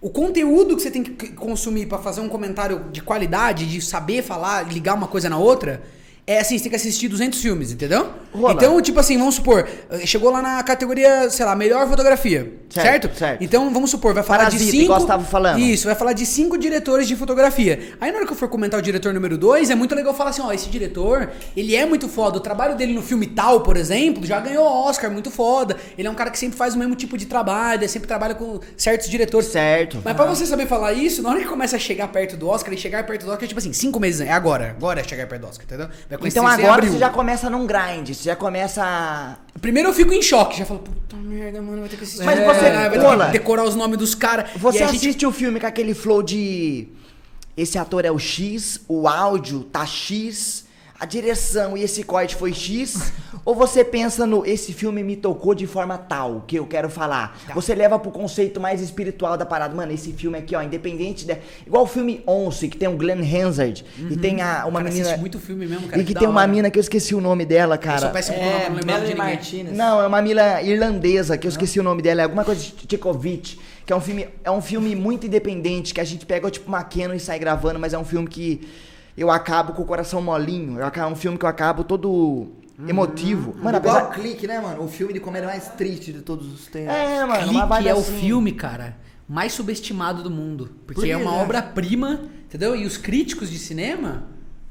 o 0.00 0.10
conteúdo 0.10 0.76
que 0.76 0.82
você 0.82 0.90
tem 0.90 1.02
que 1.02 1.28
consumir 1.30 1.86
pra 1.86 1.98
fazer 1.98 2.20
um 2.20 2.28
comentário 2.28 2.84
de 2.92 3.00
qualidade, 3.00 3.66
de 3.66 3.80
saber 3.80 4.22
falar, 4.22 4.62
ligar 4.72 4.94
uma 4.94 5.08
coisa 5.08 5.28
na 5.28 5.38
outra, 5.38 5.82
é 6.26 6.40
assim, 6.40 6.58
você 6.58 6.64
tem 6.64 6.70
que 6.70 6.76
assistir 6.76 7.06
200 7.06 7.40
filmes, 7.40 7.70
entendeu? 7.70 8.08
Então, 8.50 8.80
tipo 8.82 8.98
assim, 8.98 9.16
vamos 9.16 9.36
supor, 9.36 9.66
eh, 9.88 10.04
chegou 10.04 10.30
lá 10.30 10.42
na 10.42 10.62
categoria, 10.62 11.30
sei 11.30 11.46
lá, 11.46 11.54
melhor 11.54 11.88
fotografia, 11.88 12.52
certo? 12.68 13.06
Certo, 13.06 13.16
certo. 13.16 13.44
Então, 13.44 13.72
vamos 13.72 13.90
supor, 13.90 14.12
vai 14.12 14.24
falar 14.24 14.50
de 14.50 14.56
Parasita, 14.56 14.70
cinco... 14.70 14.84
igual 14.84 15.00
você 15.00 15.06
tava 15.06 15.24
falando. 15.24 15.60
Isso, 15.60 15.86
vai 15.86 15.94
falar 15.94 16.12
de 16.12 16.26
cinco 16.26 16.58
diretores 16.58 17.06
de 17.06 17.14
fotografia. 17.14 17.94
Aí 18.00 18.10
na 18.10 18.18
hora 18.18 18.26
que 18.26 18.32
eu 18.32 18.36
for 18.36 18.48
comentar 18.48 18.78
o 18.78 18.82
diretor 18.82 19.14
número 19.14 19.38
dois, 19.38 19.70
é 19.70 19.74
muito 19.74 19.94
legal 19.94 20.12
falar 20.14 20.30
assim, 20.30 20.42
ó, 20.42 20.52
esse 20.52 20.68
diretor, 20.68 21.30
ele 21.56 21.76
é 21.76 21.86
muito 21.86 22.08
foda. 22.08 22.38
O 22.38 22.40
trabalho 22.40 22.76
dele 22.76 22.92
no 22.92 23.02
filme 23.02 23.28
tal, 23.28 23.60
por 23.60 23.76
exemplo, 23.76 24.26
já 24.26 24.40
ganhou 24.40 24.66
Oscar, 24.66 25.10
muito 25.10 25.30
foda. 25.30 25.76
Ele 25.96 26.08
é 26.08 26.10
um 26.10 26.14
cara 26.14 26.30
que 26.30 26.38
sempre 26.38 26.58
faz 26.58 26.74
o 26.74 26.78
mesmo 26.78 26.96
tipo 26.96 27.16
de 27.16 27.26
trabalho, 27.26 27.80
ele 27.80 27.88
sempre 27.88 28.08
trabalha 28.08 28.34
com 28.34 28.58
certos 28.76 29.08
diretores. 29.08 29.46
Certo. 29.46 30.02
Mas 30.04 30.16
pra 30.16 30.26
você 30.26 30.44
saber 30.44 30.66
falar 30.66 30.92
isso, 30.92 31.22
na 31.22 31.30
hora 31.30 31.38
que 31.38 31.46
começa 31.46 31.76
a 31.76 31.78
chegar 31.78 32.08
perto 32.08 32.36
do 32.36 32.48
Oscar, 32.48 32.74
e 32.74 32.76
chegar 32.76 33.06
perto 33.06 33.24
do 33.24 33.30
Oscar 33.30 33.44
é 33.44 33.48
tipo 33.48 33.60
assim, 33.60 33.72
cinco 33.72 34.00
meses, 34.00 34.20
é 34.20 34.32
agora, 34.32 34.70
agora 34.76 35.00
é 35.00 35.04
chegar 35.04 35.26
perto 35.28 35.42
do 35.42 35.48
Oscar, 35.48 35.64
entendeu? 35.64 35.88
Vai 36.08 36.15
Então 36.22 36.46
agora 36.46 36.74
abril. 36.74 36.92
você 36.92 36.98
já 36.98 37.10
começa 37.10 37.48
num 37.50 37.66
grind, 37.66 38.08
você 38.14 38.24
já 38.24 38.36
começa 38.36 38.82
a... 38.84 39.36
Primeiro 39.60 39.88
eu 39.88 39.94
fico 39.94 40.12
em 40.12 40.20
choque, 40.22 40.58
já 40.58 40.64
falo, 40.66 40.80
puta 40.80 41.16
merda, 41.16 41.60
mano, 41.62 41.80
vai 41.80 41.88
ter 41.88 41.96
que 41.96 42.04
assistir. 42.04 42.24
Mas 42.24 42.38
É, 42.38 42.44
você- 42.46 42.70
vai 42.70 42.90
ter 42.90 42.98
Rola. 42.98 43.26
que 43.26 43.32
decorar 43.32 43.64
os 43.64 43.74
nomes 43.74 43.98
dos 43.98 44.14
caras. 44.14 44.50
Você 44.56 44.78
E 44.78 44.82
a 44.82 44.86
gente 44.88 44.96
assiste 44.98 45.26
o 45.26 45.32
filme 45.32 45.58
com 45.58 45.66
aquele 45.66 45.94
flow 45.94 46.22
de... 46.22 46.88
Esse 47.56 47.78
ator 47.78 48.04
é 48.04 48.10
o 48.10 48.18
X, 48.18 48.80
o 48.86 49.08
áudio 49.08 49.60
tá 49.64 49.86
X, 49.86 50.65
a 50.98 51.04
direção 51.04 51.76
e 51.76 51.82
esse 51.82 52.02
corte 52.02 52.34
foi 52.34 52.52
X, 52.52 53.12
ou 53.44 53.54
você 53.54 53.84
pensa 53.84 54.26
no 54.26 54.44
esse 54.44 54.72
filme 54.72 55.02
me 55.02 55.14
tocou 55.16 55.54
de 55.54 55.66
forma 55.66 55.96
tal, 55.96 56.44
que 56.46 56.56
eu 56.56 56.66
quero 56.66 56.88
falar. 56.90 57.38
Tá. 57.46 57.54
Você 57.54 57.74
leva 57.74 57.98
pro 57.98 58.10
conceito 58.10 58.60
mais 58.60 58.80
espiritual 58.80 59.36
da 59.36 59.46
parada. 59.46 59.74
Mano, 59.74 59.92
esse 59.92 60.12
filme 60.12 60.38
aqui, 60.38 60.56
ó, 60.56 60.62
independente 60.62 61.24
de... 61.24 61.36
Igual 61.66 61.84
o 61.84 61.86
filme 61.86 62.22
Once, 62.26 62.66
que 62.68 62.76
tem 62.76 62.88
o 62.88 62.96
Glenn 62.96 63.20
Hansard, 63.22 63.84
e 64.10 64.16
tem 64.16 64.40
a, 64.42 64.64
uma 64.66 64.80
Cara, 64.80 64.90
menina... 64.92 65.16
muito 65.16 65.38
filme 65.38 65.66
mesmo, 65.66 65.86
cara. 65.86 66.00
e 66.00 66.04
que 66.04 66.14
da 66.14 66.20
tem 66.20 66.28
uma 66.28 66.40
hora. 66.40 66.50
mina 66.50 66.70
que 66.70 66.78
eu 66.78 66.82
esqueci 66.82 67.14
o 67.14 67.20
nome 67.20 67.44
dela, 67.44 67.76
cara. 67.78 68.08
péssimo 68.08 68.38
com 68.38 68.42
o 68.42 68.50
nome, 68.50 68.80
É, 68.80 68.84
não 68.84 69.04
de. 69.04 69.14
Martinez. 69.14 69.76
Não, 69.76 70.00
é 70.00 70.06
uma 70.06 70.22
mina 70.22 70.62
irlandesa, 70.62 71.36
que 71.38 71.46
eu 71.46 71.50
esqueci 71.50 71.78
o 71.78 71.82
nome 71.82 72.02
dela, 72.02 72.22
é 72.22 72.24
alguma 72.24 72.44
coisa 72.44 72.60
de 72.60 72.72
Tchaikovsky, 72.86 73.58
que 73.84 73.92
é 73.92 73.96
um 73.96 74.00
filme, 74.00 74.28
é 74.42 74.50
um 74.50 74.60
filme 74.60 74.94
muito 74.96 75.26
independente, 75.26 75.94
que 75.94 76.00
a 76.00 76.04
gente 76.04 76.26
pega 76.26 76.50
tipo 76.50 76.68
uma 76.68 76.82
Canon 76.82 77.14
e 77.14 77.20
sai 77.20 77.38
gravando, 77.38 77.78
mas 77.78 77.92
é 77.94 77.98
um 77.98 78.04
filme 78.04 78.26
que 78.26 78.66
eu 79.16 79.30
acabo 79.30 79.72
com 79.72 79.82
o 79.82 79.86
coração 79.86 80.20
molinho, 80.22 80.78
eu 80.78 80.84
acabo- 80.86 81.08
é 81.08 81.12
um 81.12 81.16
filme 81.16 81.38
que 81.38 81.44
eu 81.44 81.48
acabo 81.48 81.82
todo 81.84 82.48
emotivo. 82.88 83.54
Mano, 83.62 83.78
Igual 83.78 83.96
apesar... 83.96 84.10
o 84.10 84.12
Clique, 84.20 84.46
né, 84.46 84.60
mano? 84.60 84.82
O 84.84 84.88
filme 84.88 85.12
de 85.12 85.20
comédia 85.20 85.48
mais 85.48 85.68
triste 85.68 86.12
de 86.12 86.20
todos 86.22 86.46
os 86.52 86.66
tempos. 86.66 86.94
É, 86.94 87.24
mano, 87.24 87.48
Clique 87.48 87.88
é 87.88 87.94
o 87.94 87.98
assim. 87.98 88.18
filme, 88.20 88.52
cara, 88.52 88.96
mais 89.28 89.52
subestimado 89.52 90.22
do 90.22 90.30
mundo. 90.30 90.70
Porque 90.86 91.00
Por 91.02 91.08
é 91.08 91.16
uma 91.16 91.32
né? 91.32 91.42
obra-prima, 91.42 92.20
entendeu? 92.44 92.76
E 92.76 92.84
os 92.84 92.96
críticos 92.98 93.50
de 93.50 93.58
cinema 93.58 94.24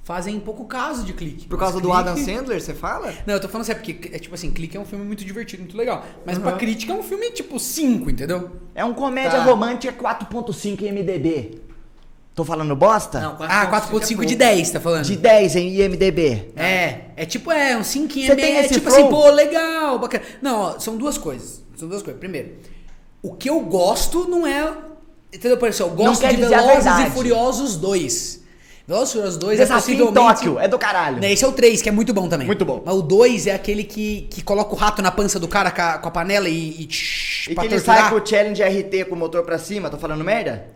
fazem 0.04 0.39
pouco 0.39 0.66
caso 0.66 1.04
de 1.04 1.14
Clique. 1.14 1.48
Por 1.48 1.58
causa 1.58 1.74
Mas 1.76 1.82
do 1.82 1.89
Clique- 1.89 2.10
Adam 2.10 2.18
Sandler, 2.24 2.62
você 2.62 2.76
fala? 2.76 3.12
Não, 3.26 3.34
eu 3.34 3.39
tô 3.41 3.48
falando 3.50 3.64
assim, 3.64 3.72
é 3.72 3.76
porque, 3.76 4.10
é 4.16 4.20
tipo 4.20 4.36
assim, 4.36 4.52
Clique 4.52 4.78
é 4.78 4.80
um 4.80 4.86
filme 4.86 5.04
muito 5.04 5.26
divertido, 5.26 5.64
muito 5.64 5.76
legal. 5.76 6.06
Mas 6.24 6.38
pra 6.38 6.52
crítica 6.52 6.93
é 6.93 6.96
um 6.96 7.02
filme 7.02 7.32
tipo 7.32 7.60
5, 7.60 8.08
entendeu? 8.12 8.52
É 8.76 8.86
um 8.86 8.93
comédia 8.93 9.39
Tá. 9.39 9.43
romântica 9.46 9.91
4.5 9.91 10.84
em 10.84 10.89
MDB. 10.91 11.62
Tô 12.36 12.43
falando 12.43 12.75
bosta? 12.75 13.21
Não, 13.21 13.38
Ah, 13.39 13.65
4.5 13.67 14.25
de 14.25 14.36
10, 14.36 14.71
tá 14.71 14.79
falando? 14.81 15.05
De 15.05 15.15
10 15.15 15.55
em 15.55 15.69
IMDB. 15.79 16.51
É, 16.57 16.99
é 17.15 17.25
tipo, 17.25 17.49
é, 17.49 17.77
um 17.77 17.83
5 17.83 18.13
Você 18.13 18.36
tem 18.36 18.57
é 18.57 18.67
tipo 18.67 18.89
flow? 18.91 18.99
assim, 18.99 19.09
pô, 19.09 19.29
legal, 19.29 19.97
bacana. 19.99 20.23
Não, 20.41 20.59
ó, 20.59 20.79
são 20.79 20.97
duas 20.97 21.17
coisas. 21.17 21.63
São 21.77 21.88
duas 21.88 22.03
coisas. 22.03 22.19
Primeiro, 22.19 22.55
o 23.23 23.33
que 23.33 23.49
eu 23.49 23.61
gosto 23.61 24.27
não 24.27 24.45
é. 24.45 24.69
Entendeu? 25.33 25.57
Por 25.57 25.69
exemplo, 25.69 25.93
eu 25.93 25.95
gosto 25.95 26.21
quer 26.21 26.31
de 26.36 26.41
Velozes 26.41 26.67
e 26.67 26.73
verdade. 26.73 27.11
Furiosos 27.11 27.77
2. 27.77 28.43
Velozes 28.88 29.09
e 29.09 29.13
Furiosos 29.13 29.38
2 29.39 29.59
é 29.59 29.63
Desafio 29.63 29.93
em 29.95 29.97
possivelmente. 29.99 30.36
Tóquio, 30.36 30.59
é 30.59 30.67
do 30.67 30.77
caralho. 30.77 31.21
Né, 31.21 31.31
Esse 31.31 31.43
é 31.45 31.47
o 31.47 31.51
3, 31.53 31.81
que 31.81 31.88
é 31.89 31.91
muito 31.91 32.13
bom 32.13 32.27
também. 32.27 32.45
Muito 32.47 32.65
bom. 32.65 32.83
Mas 32.86 32.95
o 32.95 33.01
2 33.01 33.47
é 33.47 33.53
aquele 33.53 33.83
que, 33.86 34.27
que 34.29 34.43
coloca 34.43 34.73
o 34.73 34.77
rato 34.77 35.01
na 35.01 35.11
pança 35.11 35.39
do 35.39 35.47
cara 35.47 35.71
com 35.71 35.81
a, 35.81 35.97
com 35.99 36.07
a 36.09 36.11
panela 36.11 36.49
e. 36.49 36.81
E, 36.81 36.86
tsh, 36.86 37.47
E 37.49 37.55
pra 37.55 37.63
que 37.63 37.73
ele 37.73 37.81
torturar. 37.81 38.01
sai 38.01 38.09
com 38.11 38.23
o 38.23 38.25
Challenge 38.27 38.61
RT 38.61 39.05
com 39.09 39.15
o 39.15 39.17
motor 39.17 39.43
pra 39.43 39.57
cima, 39.57 39.89
tô 39.89 39.97
falando 39.97 40.23
merda? 40.23 40.74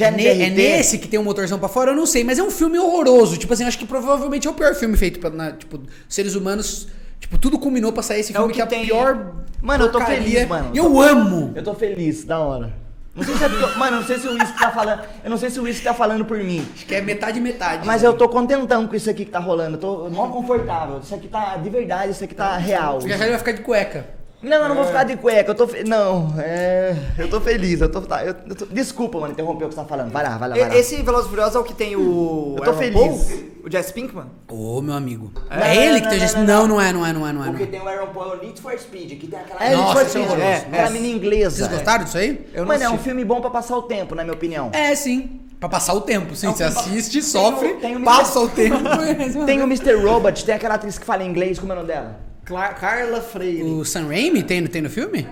É, 0.00 0.10
ne- 0.10 0.26
é 0.26 0.50
nesse 0.50 0.98
que 0.98 1.06
tem 1.06 1.20
um 1.20 1.24
motorzão 1.24 1.58
pra 1.58 1.68
fora, 1.68 1.90
eu 1.90 1.96
não 1.96 2.06
sei, 2.06 2.24
mas 2.24 2.38
é 2.38 2.42
um 2.42 2.50
filme 2.50 2.78
horroroso. 2.78 3.36
Tipo 3.36 3.52
assim, 3.52 3.64
acho 3.64 3.78
que 3.78 3.84
provavelmente 3.86 4.46
é 4.46 4.50
o 4.50 4.54
pior 4.54 4.74
filme 4.74 4.96
feito 4.96 5.20
pra, 5.20 5.30
na- 5.30 5.52
tipo, 5.52 5.80
seres 6.08 6.34
humanos. 6.34 6.88
Tipo, 7.20 7.38
tudo 7.38 7.58
culminou 7.58 7.92
pra 7.92 8.02
sair 8.02 8.20
esse 8.20 8.32
É 8.32 8.36
filme 8.36 8.50
o 8.50 8.54
que, 8.54 8.60
é 8.60 8.64
a 8.64 8.66
que 8.66 8.74
tem- 8.74 8.86
pior. 8.86 9.34
Mano, 9.60 9.84
eu 9.84 9.92
tô 9.92 9.98
porcaria. 9.98 10.22
feliz, 10.22 10.48
mano. 10.48 10.70
E 10.74 10.78
eu 10.78 11.00
amo. 11.00 11.52
Eu 11.54 11.62
tô 11.62 11.72
feliz, 11.74 12.24
da 12.24 12.38
hora. 12.40 12.72
Não 13.14 13.22
sei 13.22 13.34
se 13.36 13.44
é 13.44 13.48
porque- 13.48 13.78
mano, 13.78 13.96
não 13.98 14.04
sei 14.06 14.18
se 14.18 14.26
o 14.26 14.32
Whisky 14.32 14.58
tá 14.58 14.70
falando. 14.70 15.02
Eu 15.22 15.30
não 15.30 15.36
sei 15.36 15.50
se 15.50 15.60
o 15.60 15.62
Whisky 15.64 15.84
tá 15.84 15.92
falando 15.94 16.24
por 16.24 16.38
mim. 16.38 16.66
Acho 16.74 16.86
que 16.86 16.94
é 16.94 17.00
metade 17.02 17.38
metade. 17.40 17.86
Mas 17.86 18.02
eu 18.02 18.14
tô 18.14 18.26
contentão 18.28 18.88
com 18.88 18.96
isso 18.96 19.10
aqui 19.10 19.26
que 19.26 19.30
tá 19.30 19.38
rolando. 19.38 19.76
Eu 19.76 19.80
tô 19.80 20.08
mó 20.10 20.28
confortável. 20.28 20.98
Isso 21.00 21.14
aqui 21.14 21.28
tá 21.28 21.56
de 21.58 21.68
verdade, 21.68 22.10
isso 22.12 22.24
aqui 22.24 22.34
tá 22.34 22.56
real. 22.56 23.00
Já 23.02 23.08
já 23.08 23.24
ele 23.24 23.30
vai 23.30 23.38
ficar 23.38 23.52
de 23.52 23.60
cueca. 23.60 24.06
Não, 24.42 24.56
eu 24.56 24.68
não 24.68 24.74
vou 24.74 24.84
ficar 24.84 25.04
de 25.04 25.16
cueca, 25.16 25.50
eu 25.52 25.54
tô. 25.54 25.68
Fe... 25.68 25.84
Não, 25.84 26.34
é. 26.38 26.96
Eu 27.16 27.30
tô 27.30 27.40
feliz, 27.40 27.80
eu 27.80 27.88
tô. 27.88 28.00
tá, 28.00 28.24
eu- 28.24 28.34
eu 28.48 28.54
tô- 28.56 28.66
Desculpa, 28.66 29.20
mano, 29.20 29.32
interromper 29.32 29.64
o 29.66 29.68
que 29.68 29.74
você 29.74 29.80
tá 29.80 29.86
falando. 29.86 30.10
Vai 30.10 30.22
lá, 30.24 30.36
vai 30.36 30.48
lá, 30.48 30.56
vai 30.56 30.68
lá. 30.68 30.76
Esse 30.76 31.00
Velozes 31.02 31.26
e 31.26 31.30
Furiosos 31.30 31.54
é 31.54 31.58
o 31.58 31.62
que 31.64 31.74
tem 31.74 31.94
o... 31.94 32.54
Eu 32.58 32.64
tô 32.64 32.70
Aaron 32.70 32.78
feliz. 32.78 32.94
Paul? 32.98 33.52
O 33.64 33.70
Jesse 33.70 33.92
Pinkman? 33.92 34.24
Ô, 34.50 34.80
meu 34.82 34.94
amigo. 34.94 35.30
Não, 35.48 35.56
É, 35.56 35.74
não, 35.76 35.82
ele 35.82 35.92
não, 35.92 36.00
que 36.00 36.08
tem 36.08 36.08
o 36.08 36.12
não, 36.12 36.18
Jesse- 36.20 36.36
não, 36.38 36.44
Não, 36.44 36.60
não. 36.60 36.68
não 36.68 36.80
é, 36.80 36.92
não 36.92 37.06
é, 37.06 37.12
não 37.12 37.26
é, 37.28 37.32
não 37.32 37.44
é. 37.44 37.48
Porque 37.50 37.64
Não. 37.64 37.70
tem 37.70 37.80
o 37.80 37.88
Aaron 37.88 38.06
Paul 38.08 38.32
é 38.34 38.36
o 38.38 38.40
Need 38.42 38.60
for 38.60 38.76
Speed, 38.78 39.20
que 39.20 39.26
tem 39.28 39.38
aquela. 39.38 39.60
É, 39.64 39.68
Need 39.68 39.80
Nossa, 39.82 39.92
for 39.92 40.00
esse 40.06 40.18
é 40.18 40.20
Speed, 40.22 40.26
horroroso. 40.26 40.48
é, 40.50 40.56
aquela 40.56 40.88
É. 40.88 40.90
menina 40.90 41.16
inglesa. 41.16 41.56
Vocês 41.56 41.68
gostaram 41.68 42.04
disso 42.04 42.18
aí? 42.18 42.46
Eu 42.52 42.60
não 42.62 42.66
Mano, 42.68 42.82
é 42.82 42.86
um 42.86 42.90
assisti. 42.94 43.04
filme 43.04 43.24
bom 43.24 43.40
pra 43.40 43.50
passar 43.50 43.76
o 43.76 43.82
tempo, 43.82 44.14
na 44.16 44.24
minha 44.24 44.34
opinião. 44.34 44.70
É, 44.72 44.92
sim. 44.96 45.38
Pra 45.60 45.68
passar 45.68 45.94
o 45.94 46.00
tempo, 46.00 46.34
sim. 46.34 46.48
É 46.48 46.50
Você 46.50 46.64
assiste, 46.64 47.12
Tem 47.12 47.22
sofre, 47.22 47.68
o- 47.68 47.76
tem 47.76 47.94
o 47.96 48.02
passa 48.02 48.40
o 48.40 48.48
tempo. 48.48 48.78
Tem 49.46 49.60
o 49.60 49.64
Mr. 49.64 49.94
Robot, 50.04 50.44
tem 50.44 50.56
aquela 50.56 50.74
atriz 50.74 50.98
que 50.98 51.06
fala 51.06 51.22
inglês, 51.22 51.60
como 51.60 51.70
é 51.70 51.76
o 51.76 51.78
nome 51.78 51.88
dela? 51.88 52.18
Cla- 52.44 52.74
Carla 52.74 53.20
Freire. 53.20 53.62
O 53.62 53.84
Sam 53.84 54.06
Raimi 54.08 54.42
tem, 54.42 54.60
no- 54.60 54.68
tem 54.68 54.82
no 54.82 54.90
filme? 54.90 55.26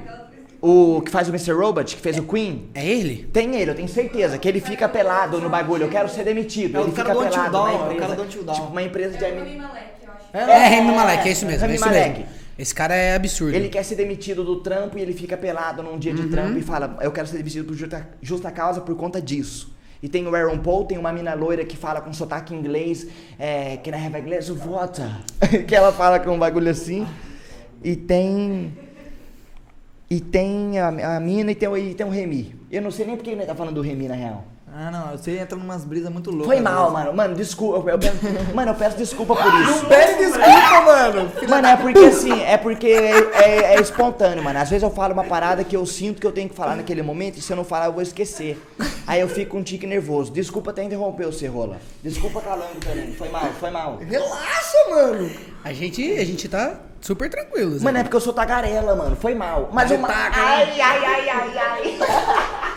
O 0.63 1.01
que 1.01 1.11
faz 1.11 1.27
o 1.29 1.31
Mr. 1.31 1.53
Robot, 1.53 1.97
que 1.97 2.03
fez 2.03 2.19
o 2.19 2.23
Queen. 2.23 2.69
É 2.75 2.87
ele? 2.87 3.29
Tem 3.33 3.55
ele, 3.57 3.71
eu 3.71 3.75
tenho 3.75 3.89
certeza, 3.89 4.37
que 4.39 4.47
ele 4.47 4.61
fica 4.61 4.89
pelado 4.89 5.41
no 5.41 5.49
bagulho. 5.49 5.85
Eu 5.85 5.89
quero 5.89 6.09
ser 6.09 6.23
demitido. 6.25 6.77
É 6.77 6.81
o 6.81 6.85
ele 6.85 6.93
cara 6.93 7.09
fica 7.15 7.25
do 7.25 7.31
pelado 7.31 7.53
Dawn, 7.53 7.65
na 7.65 7.71
é 7.73 7.75
o 7.75 7.81
empresa. 7.85 8.01
cara 8.01 8.15
do 8.15 8.23
Until 8.23 8.43
Dawn. 8.45 8.55
Tipo, 8.55 8.67
uma 8.69 8.83
empresa 8.83 9.17
de... 9.19 9.25
Rami 9.25 9.41
admi- 9.41 9.57
Malek, 9.57 9.85
eu 10.05 10.13
acho. 10.13 10.51
É, 10.51 10.53
É, 10.67 10.69
Rami 10.81 10.95
Malek, 10.95 11.29
é 11.29 11.33
isso 11.33 11.47
mesmo. 11.47 11.61
Rami 11.63 11.73
é 11.73 11.77
isso 11.77 11.85
Malek. 11.87 12.19
mesmo. 12.21 12.41
Esse 12.59 12.75
cara 12.75 12.95
é 12.95 13.15
absurdo. 13.15 13.57
Ele 13.57 13.71
quer 13.71 13.83
ser 13.83 13.95
demitido 13.95 14.45
do 14.45 14.57
trampo 14.61 14.99
e 14.99 15.01
ele 15.01 15.15
fica 15.15 15.35
pelado 15.35 15.83
num 15.83 15.99
dia 15.99 16.13
de 16.13 16.21
Uhum. 16.23 16.29
trampo 16.31 16.59
e 16.59 16.63
fala: 16.63 16.99
Eu 17.01 17.11
quero 17.11 17.27
ser 17.27 17.39
demitido 17.39 17.65
por 17.65 17.75
justa, 17.75 18.07
justa 18.21 18.51
causa 18.51 18.83
por 18.83 18.95
conta 18.97 19.19
disso. 19.21 19.73
E 20.03 20.09
tem 20.09 20.27
o 20.27 20.35
Aaron 20.35 20.59
Paul, 20.59 20.85
tem 20.87 20.97
uma 20.97 21.13
mina 21.13 21.35
loira 21.35 21.65
que 21.65 21.77
fala 21.77 22.01
com 22.01 22.13
sotaque 22.13 22.55
inglês, 22.55 23.07
é, 23.39 23.77
que 23.77 23.91
na 23.91 23.99
have 23.99 24.17
a 24.17 24.21
glass 24.21 24.49
of 24.49 24.67
water. 24.67 25.11
que 25.67 25.75
ela 25.75 25.93
fala 25.93 26.19
com 26.19 26.31
um 26.31 26.39
bagulho 26.39 26.71
assim. 26.71 27.07
E 27.85 27.95
tem. 27.97 28.73
E 30.09 30.19
tem 30.21 30.79
a, 30.79 31.17
a 31.17 31.21
mina 31.21 31.53
e 31.53 31.55
tem, 31.55 31.69
o- 31.69 31.77
e 31.77 31.95
tem 31.95 32.05
o 32.07 32.11
Remy. 32.11 32.55
Eu 32.71 32.83
não 32.83 32.91
sei 32.91 33.07
nem 33.07 33.15
porque 33.17 33.31
ele 33.31 33.45
tá 33.47 33.55
falando 33.55 33.75
do 33.77 33.81
Remy 33.83 34.09
na 34.09 34.15
real. 34.15 34.45
Ah, 34.73 34.91
não, 34.91 35.19
você 35.19 35.39
entra 35.39 35.59
numas 35.59 35.85
brisas 35.85 36.13
muito 36.13 36.31
loucas. 36.31 36.47
Foi 36.47 36.61
mal, 36.61 36.87
às 36.87 36.93
mano. 36.93 37.13
Mano, 37.13 37.35
desculpa. 37.35 37.91
Eu, 37.91 37.99
peço, 37.99 38.17
mano, 38.55 38.71
eu 38.71 38.75
peço 38.77 38.97
desculpa 38.97 39.35
por 39.35 39.53
isso. 39.63 39.87
vezes. 39.87 39.89
Pede 39.89 40.19
desculpa, 40.19 40.81
mano. 40.87 41.33
Mano, 41.49 41.67
é 41.67 41.77
porque 41.77 41.99
assim, 41.99 42.41
é 42.43 42.57
porque 42.57 42.87
é, 42.87 43.19
é- 43.43 43.75
é 43.75 43.81
espontâneo, 43.81 44.45
mano. 44.45 44.59
Às 44.59 44.71
vezes 44.71 44.83
eu 44.85 44.91
falo 44.91 45.13
uma 45.13 45.25
parada 45.25 45.65
que 45.65 45.77
eu 45.77 45.85
sinto 45.85 46.21
que 46.21 46.27
eu 46.27 46.31
tenho 46.33 46.49
que 46.49 46.55
falar 46.55 46.77
naquele 46.77 47.03
momento 47.03 47.37
e 47.39 47.43
se 47.43 47.53
eu 47.53 47.57
não 47.57 47.65
falar 47.65 47.87
eu 47.87 47.93
vou 47.93 48.03
esquecer. 48.03 48.63
Aí 49.07 49.21
eu 49.21 49.29
fico 49.29 49.51
com 49.53 49.59
um 49.59 49.63
tique 49.63 49.87
nervoso. 49.89 50.31
Desculpa 50.33 50.71
até 50.71 50.85
interromper 50.85 51.27
o 51.27 51.51
Rola. 51.51 51.79
Desculpa 52.03 52.41
calango 52.41 52.77
também. 52.81 53.13
Foi 53.15 53.29
mal, 53.29 53.47
foi 53.59 53.71
mal. 53.71 53.99
Relaxa, 53.99 54.79
mano. 54.89 55.31
A 55.65 55.73
gente, 55.73 56.13
a 56.13 56.25
gente 56.25 56.49
tá 56.49 56.79
super 57.01 57.29
tranquilo. 57.29 57.77
Zé. 57.77 57.85
Mano, 57.85 57.99
é 57.99 58.03
porque 58.05 58.17
eu 58.17 58.21
sou 58.21 58.33
tagarela, 58.33 58.95
mano. 58.95 59.17
Foi 59.17 59.35
mal. 59.35 59.69
Mas 59.73 59.89
Você 59.89 59.97
uma... 59.97 60.07
taca, 60.07 60.37
né? 60.37 60.47
Ai, 60.47 60.81
ai, 60.81 61.05
ai, 61.05 61.29
ai, 61.29 61.99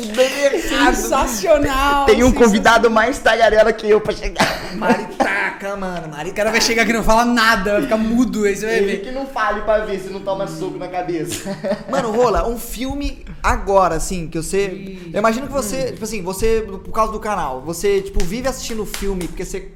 ai. 0.00 0.94
Sensacional! 0.94 2.06
Tem 2.06 2.16
um 2.16 2.18
sensacional. 2.28 2.32
convidado 2.32 2.90
mais 2.90 3.18
tagarela 3.18 3.72
que 3.72 3.88
eu 3.88 4.00
pra 4.00 4.12
chegar. 4.14 4.74
Maritaca, 4.76 5.76
mano. 5.76 6.06
O 6.06 6.10
Maritaca. 6.10 6.32
cara 6.36 6.50
vai 6.50 6.60
chegar 6.60 6.82
aqui 6.82 6.90
e 6.90 6.94
não 6.94 7.02
fala 7.02 7.24
nada, 7.24 7.72
vai 7.74 7.82
ficar 7.82 7.96
mudo, 7.96 8.44
aí 8.44 8.54
você 8.56 8.66
vai 8.66 8.76
Ele 8.76 8.86
ver. 8.86 9.02
que 9.02 9.10
não 9.10 9.26
fale 9.26 9.62
pra 9.62 9.78
ver 9.84 9.98
se 10.00 10.08
não 10.10 10.20
toma 10.20 10.46
suco 10.46 10.78
na 10.78 10.88
cabeça. 10.88 11.56
Mano, 11.90 12.10
Rola, 12.12 12.48
um 12.48 12.58
filme 12.58 13.24
agora, 13.42 13.94
assim, 13.96 14.28
que 14.28 14.38
você. 14.38 14.98
Eu 15.12 15.18
imagino 15.18 15.46
que 15.46 15.52
você, 15.52 15.92
tipo 15.92 16.04
assim, 16.04 16.22
você, 16.22 16.62
por 16.84 16.92
causa 16.92 17.12
do 17.12 17.20
canal, 17.20 17.62
você, 17.62 18.02
tipo, 18.02 18.22
vive 18.24 18.48
assistindo 18.48 18.84
filme, 18.84 19.28
porque 19.28 19.44
você. 19.44 19.72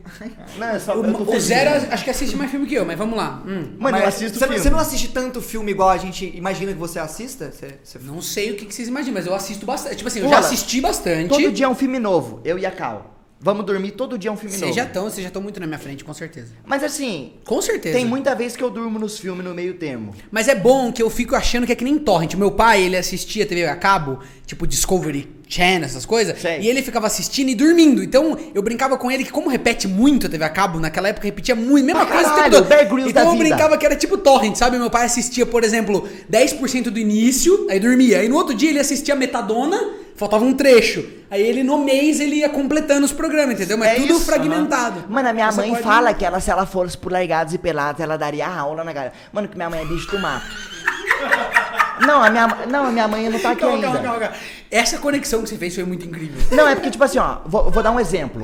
Não, 0.59 0.67
é 0.69 0.79
só 0.79 0.93
eu 0.95 1.03
tô 1.03 1.19
O, 1.19 1.23
o 1.23 1.27
feliz. 1.27 1.45
Zero 1.45 1.87
acho 1.93 2.05
que 2.05 2.11
assiste 2.11 2.37
mais 2.37 2.51
filme 2.51 2.67
que 2.67 2.75
eu, 2.75 2.85
mas 2.85 2.99
vamos 2.99 3.17
lá. 3.17 3.43
Hum. 3.47 3.75
Mano, 3.79 3.99
eu 3.99 4.07
assisto 4.07 4.39
você, 4.39 4.45
filme. 4.47 4.61
você 4.61 4.71
não 4.71 4.79
assiste 4.79 5.09
tanto 5.09 5.41
filme 5.41 5.71
igual 5.71 5.89
a 5.89 5.97
gente 5.97 6.31
imagina 6.37 6.73
que 6.73 6.79
você 6.79 6.99
assista? 6.99 7.51
Você, 7.53 7.75
você- 7.83 7.99
Não 8.01 8.21
sei 8.21 8.51
o 8.53 8.57
que, 8.57 8.67
que 8.67 8.75
vocês 8.75 8.89
imaginam, 8.89 9.15
mas 9.15 9.27
eu 9.27 9.35
assisto 9.35 9.65
bastante. 9.65 9.97
Tipo 9.97 10.10
assim, 10.11 10.21
eu 10.21 10.27
Olha, 10.27 10.35
já 10.35 10.39
assisti 10.41 10.81
bastante. 10.81 11.29
Todo 11.29 11.51
dia 11.53 11.67
é 11.67 11.69
um 11.69 11.75
filme 11.75 11.99
novo, 11.99 12.41
eu 12.45 12.59
e 12.59 12.67
a 12.67 12.71
Cal. 12.71 13.17
Vamos 13.43 13.65
dormir 13.65 13.93
todo 13.93 14.19
dia 14.19 14.31
um 14.31 14.37
filme 14.37 14.51
Vocês 14.51 14.61
novo. 14.63 14.75
já 14.75 14.85
estão, 14.85 15.05
vocês 15.05 15.23
já 15.23 15.29
estão 15.29 15.41
muito 15.41 15.59
na 15.59 15.67
minha 15.67 15.79
frente, 15.79 16.05
com 16.05 16.13
certeza. 16.13 16.53
Mas 16.67 16.85
assim, 16.85 17.33
Com 17.47 17.63
certeza. 17.63 17.97
tem 17.97 18.05
muita 18.05 18.35
vez 18.35 18.55
que 18.55 18.63
eu 18.63 18.69
durmo 18.69 18.99
nos 18.99 19.19
filmes 19.19 19.43
no 19.43 19.55
meio 19.55 19.75
termo. 19.75 20.15
Mas 20.31 20.47
é 20.47 20.55
bom 20.55 20.93
que 20.93 21.03
eu 21.03 21.09
fico 21.09 21.35
achando 21.35 21.65
que 21.65 21.73
é 21.73 21.75
que 21.75 21.83
nem 21.83 21.99
torrent. 21.99 22.35
Meu 22.35 22.51
pai, 22.51 22.83
ele 22.83 22.99
assistia 22.99 23.47
TV 23.47 23.65
a 23.65 23.77
cabo, 23.77 24.19
tipo 24.45 24.67
Discovery 24.67 25.40
Channel, 25.53 25.85
essas 25.85 26.07
coisas, 26.07 26.41
Sei. 26.41 26.61
e 26.61 26.69
ele 26.69 26.81
ficava 26.81 27.09
assistindo 27.09 27.49
e 27.49 27.55
dormindo. 27.57 28.03
Então, 28.05 28.39
eu 28.55 28.63
brincava 28.63 28.97
com 28.97 29.11
ele 29.11 29.25
que 29.25 29.33
como 29.33 29.49
repete 29.51 29.89
muito 29.89 30.29
a 30.29 30.31
TV 30.31 30.45
a 30.45 30.49
cabo, 30.49 30.79
naquela 30.79 31.09
época 31.09 31.27
repetia 31.27 31.57
muito, 31.57 31.85
mesma 31.85 32.07
Pra 32.07 32.15
coisa 32.15 32.31
o 32.31 32.35
caralho, 32.37 32.65
tempo 32.65 32.89
todo. 32.97 33.09
Então 33.09 33.25
eu 33.25 33.31
vida. 33.33 33.45
brincava 33.45 33.77
que 33.77 33.85
era 33.85 33.97
tipo 33.97 34.17
torrent, 34.17 34.55
sabe? 34.55 34.79
Meu 34.79 34.89
pai 34.89 35.07
assistia, 35.07 35.45
por 35.45 35.65
exemplo, 35.65 36.09
10% 36.31 36.85
do 36.91 36.99
início, 37.01 37.67
aí 37.69 37.81
dormia. 37.81 38.21
Aí 38.21 38.29
no 38.29 38.37
outro 38.37 38.55
dia 38.55 38.71
ele 38.71 38.79
assistia 38.79 39.17
Metadona, 39.17 39.91
faltava 40.15 40.45
um 40.45 40.53
trecho. 40.55 41.05
Aí 41.29 41.43
ele 41.43 41.65
no 41.65 41.79
mês 41.85 42.21
ele 42.21 42.37
ia 42.37 42.49
completando 42.49 43.05
os 43.05 43.13
programas, 43.13 43.55
entendeu? 43.57 43.77
Mas 43.77 43.89
É 43.91 43.95
tudo 43.97 44.13
isso, 44.15 44.25
fragmentado. 44.25 45.05
Mano, 45.09 45.29
a 45.29 45.33
minha 45.33 45.51
Você 45.51 45.61
mãe 45.63 45.71
pode- 45.71 45.83
fala 45.83 46.15
que 46.15 46.25
ela, 46.25 46.39
se 46.41 46.51
ela 46.51 46.65
fosse 46.65 46.97
por 46.97 47.11
largados 47.11 47.55
e 47.55 47.59
pelados, 47.59 48.01
ela 48.01 48.17
daria 48.17 48.47
aula 48.47 48.85
na 48.85 48.93
galera. 48.93 49.13
Mano, 49.33 49.49
que 49.49 49.57
minha 49.57 49.69
mãe 49.69 49.81
é 49.81 49.85
bicho 49.85 50.09
do 50.13 50.19
mato. 50.21 50.47
Não, 52.07 52.23
a 52.23 52.31
minha, 52.31 52.47
não, 52.71 52.87
a 52.87 52.91
minha 52.91 53.07
mãe 53.09 53.29
não 53.29 53.39
tá 53.39 53.51
aqui 53.51 53.61
Calma, 53.61 53.75
ainda. 53.77 53.87
calma, 53.89 54.03
calma, 54.03 54.21
calma. 54.21 54.37
Essa 54.71 54.99
conexão 54.99 55.43
que 55.43 55.49
você 55.49 55.57
fez 55.57 55.75
foi 55.75 55.85
muito 55.85 56.07
incrível. 56.07 56.41
Não, 56.53 56.67
é 56.69 56.75
porque, 56.75 56.91
tipo 56.91 57.03
assim, 57.03 57.19
ó, 57.19 57.39
vou, 57.45 57.71
vou 57.71 57.83
dar 57.83 57.91
um 57.91 57.99
exemplo. 57.99 58.43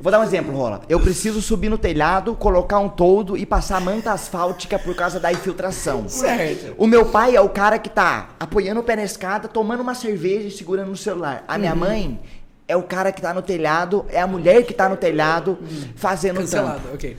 Vou 0.00 0.10
dar 0.12 0.20
um 0.20 0.24
exemplo, 0.24 0.52
Rola. 0.56 0.82
Eu 0.88 0.98
preciso 1.00 1.40
subir 1.42 1.68
no 1.68 1.78
telhado, 1.78 2.34
colocar 2.34 2.78
um 2.78 2.88
toldo 2.88 3.36
e 3.36 3.44
passar 3.46 3.80
manta 3.80 4.12
asfáltica 4.12 4.78
por 4.78 4.94
causa 4.94 5.18
da 5.20 5.32
infiltração. 5.32 6.08
Certo. 6.08 6.74
O 6.78 6.86
meu 6.86 7.06
pai 7.06 7.34
é 7.36 7.40
o 7.40 7.48
cara 7.48 7.78
que 7.78 7.88
tá 7.90 8.28
apoiando 8.38 8.80
o 8.80 8.82
pé 8.82 8.96
na 8.96 9.02
escada, 9.04 9.48
tomando 9.48 9.80
uma 9.80 9.94
cerveja 9.94 10.48
e 10.48 10.50
segurando 10.50 10.88
no 10.90 10.96
celular. 10.96 11.44
A 11.48 11.54
Uhum. 11.54 11.58
minha 11.60 11.74
mãe 11.74 12.20
é 12.66 12.76
o 12.76 12.82
cara 12.82 13.10
que 13.12 13.20
tá 13.22 13.32
no 13.34 13.42
telhado, 13.42 14.04
é 14.08 14.20
a 14.20 14.26
mulher 14.26 14.64
que 14.64 14.72
tá 14.74 14.88
no 14.88 14.96
telhado 14.96 15.58
fazendo 15.96 16.40
o 16.40 16.46
trampo. 16.46 16.68
Cancelado, 16.70 16.94
ok. 16.94 17.16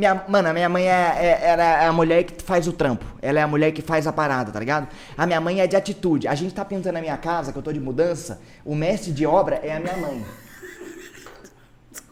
Minha, 0.00 0.24
mano, 0.26 0.48
a 0.48 0.52
minha 0.54 0.66
mãe 0.66 0.88
é, 0.88 0.90
é, 0.90 1.40
ela 1.50 1.62
é 1.62 1.86
a 1.86 1.92
mulher 1.92 2.24
que 2.24 2.42
faz 2.42 2.66
o 2.66 2.72
trampo. 2.72 3.04
Ela 3.20 3.40
é 3.40 3.42
a 3.42 3.46
mulher 3.46 3.70
que 3.70 3.82
faz 3.82 4.06
a 4.06 4.12
parada, 4.14 4.50
tá 4.50 4.58
ligado? 4.58 4.88
A 5.14 5.26
minha 5.26 5.38
mãe 5.42 5.60
é 5.60 5.66
de 5.66 5.76
atitude. 5.76 6.26
A 6.26 6.34
gente 6.34 6.54
tá 6.54 6.64
pintando 6.64 6.96
a 6.96 7.02
minha 7.02 7.18
casa, 7.18 7.52
que 7.52 7.58
eu 7.58 7.62
tô 7.62 7.70
de 7.70 7.78
mudança. 7.78 8.40
O 8.64 8.74
mestre 8.74 9.12
de 9.12 9.26
obra 9.26 9.60
é 9.62 9.76
a 9.76 9.78
minha 9.78 9.94
mãe. 9.98 10.24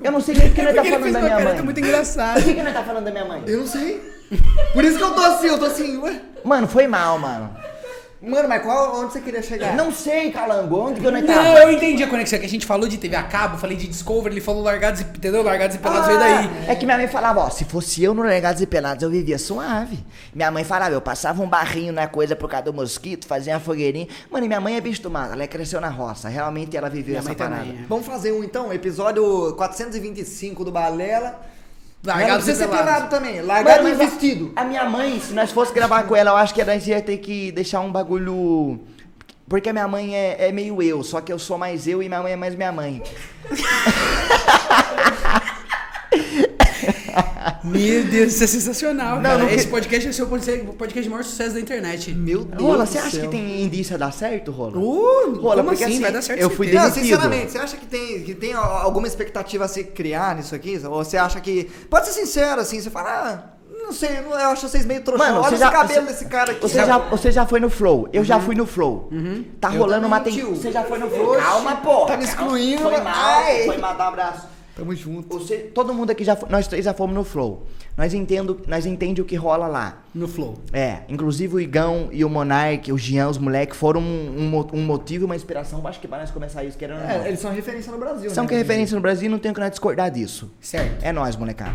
Eu 0.05 0.13
não 0.13 0.21
sei 0.21 0.35
nem 0.35 0.49
por 0.49 0.55
que 0.55 0.63
nós 0.63 0.75
tá 0.75 0.83
Porque 0.85 0.95
ele 0.95 0.99
falando 0.99 1.13
da 1.15 1.21
minha 1.23 1.41
mãe. 1.41 1.57
tá 1.57 1.63
muito 1.63 1.81
Por 1.81 1.87
engraçado. 1.89 2.43
que, 2.43 2.55
que 2.55 2.63
nós 2.63 2.75
tá 2.75 2.83
falando 2.83 3.05
da 3.07 3.11
minha 3.11 3.25
mãe? 3.25 3.43
Eu 3.47 3.61
não 3.61 3.67
sei. 3.67 4.03
Por 4.75 4.85
isso 4.85 4.99
que 4.99 5.05
eu 5.05 5.15
tô 5.15 5.23
assim, 5.23 5.47
eu 5.47 5.59
tô 5.59 5.65
assim, 5.65 5.97
ué. 5.97 6.21
Mano, 6.45 6.69
foi 6.69 6.87
mal, 6.87 7.19
mano. 7.19 7.57
Mano, 8.21 8.49
mas 8.49 8.63
qual, 8.63 9.01
onde 9.01 9.13
você 9.13 9.21
queria 9.21 9.41
chegar? 9.41 9.77
Não 9.77 9.93
sei, 9.93 10.33
calango, 10.33 10.77
onde 10.77 11.01
que 11.01 11.07
eu 11.07 11.13
não 11.13 11.21
Não, 11.21 11.27
tava? 11.29 11.59
eu 11.61 11.71
entendi 11.71 12.03
a 12.03 12.09
conexão, 12.09 12.37
que 12.39 12.47
a 12.47 12.49
gente 12.49 12.67
falou 12.67 12.89
de 12.89 12.99
TV 12.99 13.15
a 13.15 13.23
cabo, 13.23 13.57
falei 13.59 13.77
de 13.77 13.87
Discovery, 13.87 14.35
ele 14.35 14.41
falou 14.41 14.61
largados 14.61 15.01
e, 15.01 15.05
entendeu? 15.05 15.41
Largados 15.41 15.77
e 15.77 15.79
pelados 15.79 16.07
veio 16.09 16.19
daí. 16.19 16.51
É 16.67 16.75
que 16.75 16.85
minha 16.85 16.99
mãe 16.99 17.07
falava, 17.07 17.41
ó, 17.41 17.49
se 17.51 17.65
fosse 17.65 18.03
eu 18.03 18.13
no 18.15 18.23
Legados 18.23 18.61
e 18.61 18.67
Pelados, 18.67 19.05
eu 19.05 19.11
vivia 19.11 19.39
suave. 19.39 20.05
Minha 20.35 20.51
mãe 20.51 20.65
falava, 20.65 20.93
eu 20.95 21.01
passava 21.01 21.41
um 21.43 21.49
barrinho 21.49 21.93
na 21.93 22.09
coisa 22.09 22.35
por 22.35 22.51
causa 22.51 22.65
do 22.65 22.75
mosquito, 22.75 23.25
fazia 23.25 23.55
uma 23.55 23.61
fogueirinha. 23.61 24.09
Mano, 24.31 24.45
e 24.45 24.49
minha 24.49 24.61
mãe 24.61 24.77
é 24.77 24.81
bicho 24.81 25.01
do 25.03 25.11
mato, 25.11 25.35
ela 25.35 25.47
cresceu 25.47 25.81
na 25.81 25.89
roça. 25.89 26.29
Realmente 26.29 26.77
ela 26.77 26.89
viveu 26.91 27.11
Minha 27.11 27.19
essa 27.21 27.29
mãe 27.29 27.37
parada. 27.37 27.61
também, 27.67 27.79
é. 27.85 27.87
Vamos 27.89 28.05
fazer 28.05 28.33
um 28.33 28.43
então, 28.43 28.73
episódio 28.73 29.55
425 29.57 30.65
do 30.65 30.73
Balela. 30.73 31.41
Largados 32.05 32.29
Mas 32.29 32.29
não 32.29 32.45
precisa 32.45 32.65
ser 32.65 32.69
pelados. 32.71 32.87
pelado 32.95 33.11
também, 33.11 33.41
largado 33.43 33.83
Mano, 33.83 33.97
mas 33.97 34.01
a- 34.01 34.11
vestido. 34.11 34.53
A, 34.55 34.65
minha 34.65 34.85
mãe, 34.85 35.21
se 35.21 35.33
nós 35.33 35.51
fosse 35.51 35.73
gravar 35.75 36.05
com 36.05 36.15
ela, 36.15 36.31
eu 36.31 36.37
acho 36.37 36.55
que 36.55 36.63
gente 36.79 36.89
ia 36.91 37.03
ter 37.03 37.19
que 37.19 37.51
deixar 37.53 37.81
um 37.81 37.91
bagulho. 37.91 38.81
Porque 39.49 39.69
a 39.69 39.73
minha 39.73 39.89
mãe 39.89 40.15
é, 40.15 40.49
é 40.49 40.53
meio 40.53 40.81
eu, 40.83 41.03
só 41.03 41.21
que 41.21 41.33
eu 41.33 41.39
sou 41.39 41.59
mais 41.59 41.89
eu 41.89 42.03
e 42.03 42.09
minha 42.09 42.23
mãe 42.23 42.33
é 42.33 42.37
mais 42.37 42.55
minha 42.55 42.71
mãe. 42.71 43.03
Meu 47.69 48.05
Deus, 48.05 48.33
isso 48.35 48.45
é 48.45 48.47
sensacional, 48.47 49.17
Não, 49.17 49.23
cara. 49.23 49.39
não 49.39 49.49
Esse 49.49 49.65
que- 49.67 49.71
podcast 49.71 50.05
vai 50.07 50.13
ser 50.41 50.63
o 50.63 50.73
podcast 50.75 51.03
de 51.03 51.09
maior 51.11 51.23
sucesso 51.25 51.55
da 51.55 51.61
internet. 51.61 52.13
Meu 52.15 52.45
Deus 52.45 52.63
Rola, 52.63 52.87
você 52.87 52.99
acha 52.99 53.11
céu. 53.11 53.21
que 53.23 53.29
tem 53.29 53.63
indício 53.63 53.95
a 53.95 53.99
dar 53.99 54.13
certo, 54.13 54.51
Rola? 54.51 54.77
Uh, 54.79 55.35
Rola, 55.41 55.57
como 55.57 55.69
porque 55.71 55.85
assim? 55.85 55.93
assim, 55.95 56.03
Vai 56.03 56.13
dar 56.13 56.23
certo 56.23 56.41
eu 56.41 56.51
fui 56.51 56.67
certeza. 56.67 56.83
Não, 56.89 56.91
demitido. 56.95 57.15
sinceramente, 57.17 57.53
você 57.53 57.59
acha 57.59 57.77
que 57.77 57.87
tem, 57.87 58.23
que 58.23 58.35
tem 58.35 58.53
alguma 58.55 59.07
expectativa 59.07 59.65
a 59.65 59.69
se 59.69 59.85
criar 59.85 60.37
nisso 60.37 60.55
aqui? 60.55 60.81
Ou 60.85 61.05
você 61.05 61.17
acha 61.17 61.41
que. 61.41 61.65
Pode 61.91 62.07
ser 62.07 62.13
sincero, 62.13 62.61
assim, 62.61 62.81
você 62.81 62.91
fala, 62.91 63.11
ah, 63.11 63.59
não 63.83 63.93
sei, 63.93 64.19
eu 64.19 64.35
acho 64.35 64.69
vocês 64.69 64.85
meio 64.85 65.03
trouxão. 65.03 65.27
Mano, 65.27 65.41
Olha 65.47 65.57
já- 65.57 65.71
cabelo 65.71 66.07
você- 66.07 66.13
desse 66.13 66.25
cara 66.27 66.53
aqui. 66.53 66.61
Você 66.61 66.77
já, 66.85 66.99
você 66.99 67.33
já 67.33 67.47
foi 67.47 67.61
no 67.61 67.71
Flow, 67.71 68.09
eu 68.13 68.23
já 68.25 68.39
fui 68.41 68.55
no 68.55 68.67
Flow. 68.67 69.11
Tá 69.61 69.73
Eu 69.75 69.79
rolando 69.81 70.07
uma 70.07 70.19
também, 70.19 70.35
ten... 70.35 70.45
tio. 70.45 70.55
Você 70.57 70.71
já 70.73 70.85
foi 70.85 70.99
no 70.99 71.09
Flow? 71.09 71.31
Oxe, 71.33 71.41
Calma, 71.43 71.77
pô. 71.77 72.07
tá 72.07 72.17
me 72.17 72.25
excluindo, 72.25 72.83
Foi 72.83 72.93
mas- 72.93 73.05
mal, 73.05 73.15
Ai. 73.41 73.65
foi 73.67 73.79
mal, 73.79 73.95
dá 73.97 74.05
um 74.05 74.09
abraço. 74.09 74.47
Tamo 74.79 74.95
junto. 74.95 75.37
Você, 75.37 75.57
todo 75.57 75.93
mundo 75.93 76.11
aqui 76.11 76.23
já 76.23 76.37
foi, 76.37 76.49
nós 76.49 76.69
três 76.69 76.85
já 76.85 76.95
fomos 76.95 77.13
no 77.13 77.25
Flow. 77.25 77.67
Nós 77.97 78.15
entendo, 78.15 78.61
nós 78.69 78.87
entende 78.87 79.21
o 79.21 79.25
que 79.25 79.35
rola 79.35 79.67
lá. 79.67 80.05
No 80.15 80.29
flow. 80.29 80.57
É, 80.73 81.01
inclusive 81.09 81.57
o 81.57 81.61
Igão 81.61 82.09
e 82.13 82.25
o 82.25 82.31
Monark, 82.31 82.93
o 82.93 82.97
Jean, 82.97 83.29
os 83.29 83.39
moleques 83.39 83.77
foram 83.77 84.01
um, 84.01 84.55
um 84.55 84.67
um 84.73 84.83
motivo 84.85 85.25
e 85.25 85.27
uma 85.27 85.35
inspiração, 85.35 85.85
acho 85.85 85.99
que 85.99 86.07
para 86.07 86.19
nós 86.21 86.31
começar 86.31 86.63
isso, 86.63 86.79
querendo. 86.79 87.01
É, 87.01 87.27
eles 87.27 87.41
são 87.41 87.51
referência 87.51 87.91
no 87.91 87.99
Brasil, 87.99 88.31
São 88.31 88.45
né? 88.45 88.49
que 88.49 88.55
é 88.55 88.59
referência 88.59 88.95
no 88.95 89.03
Brasil, 89.03 89.29
não 89.29 89.41
tem 89.41 89.53
que 89.53 89.59
nós 89.59 89.71
discordar 89.71 90.13
disso. 90.13 90.49
Certo. 90.61 91.05
É 91.05 91.11
nós, 91.13 91.35
molecada. 91.35 91.75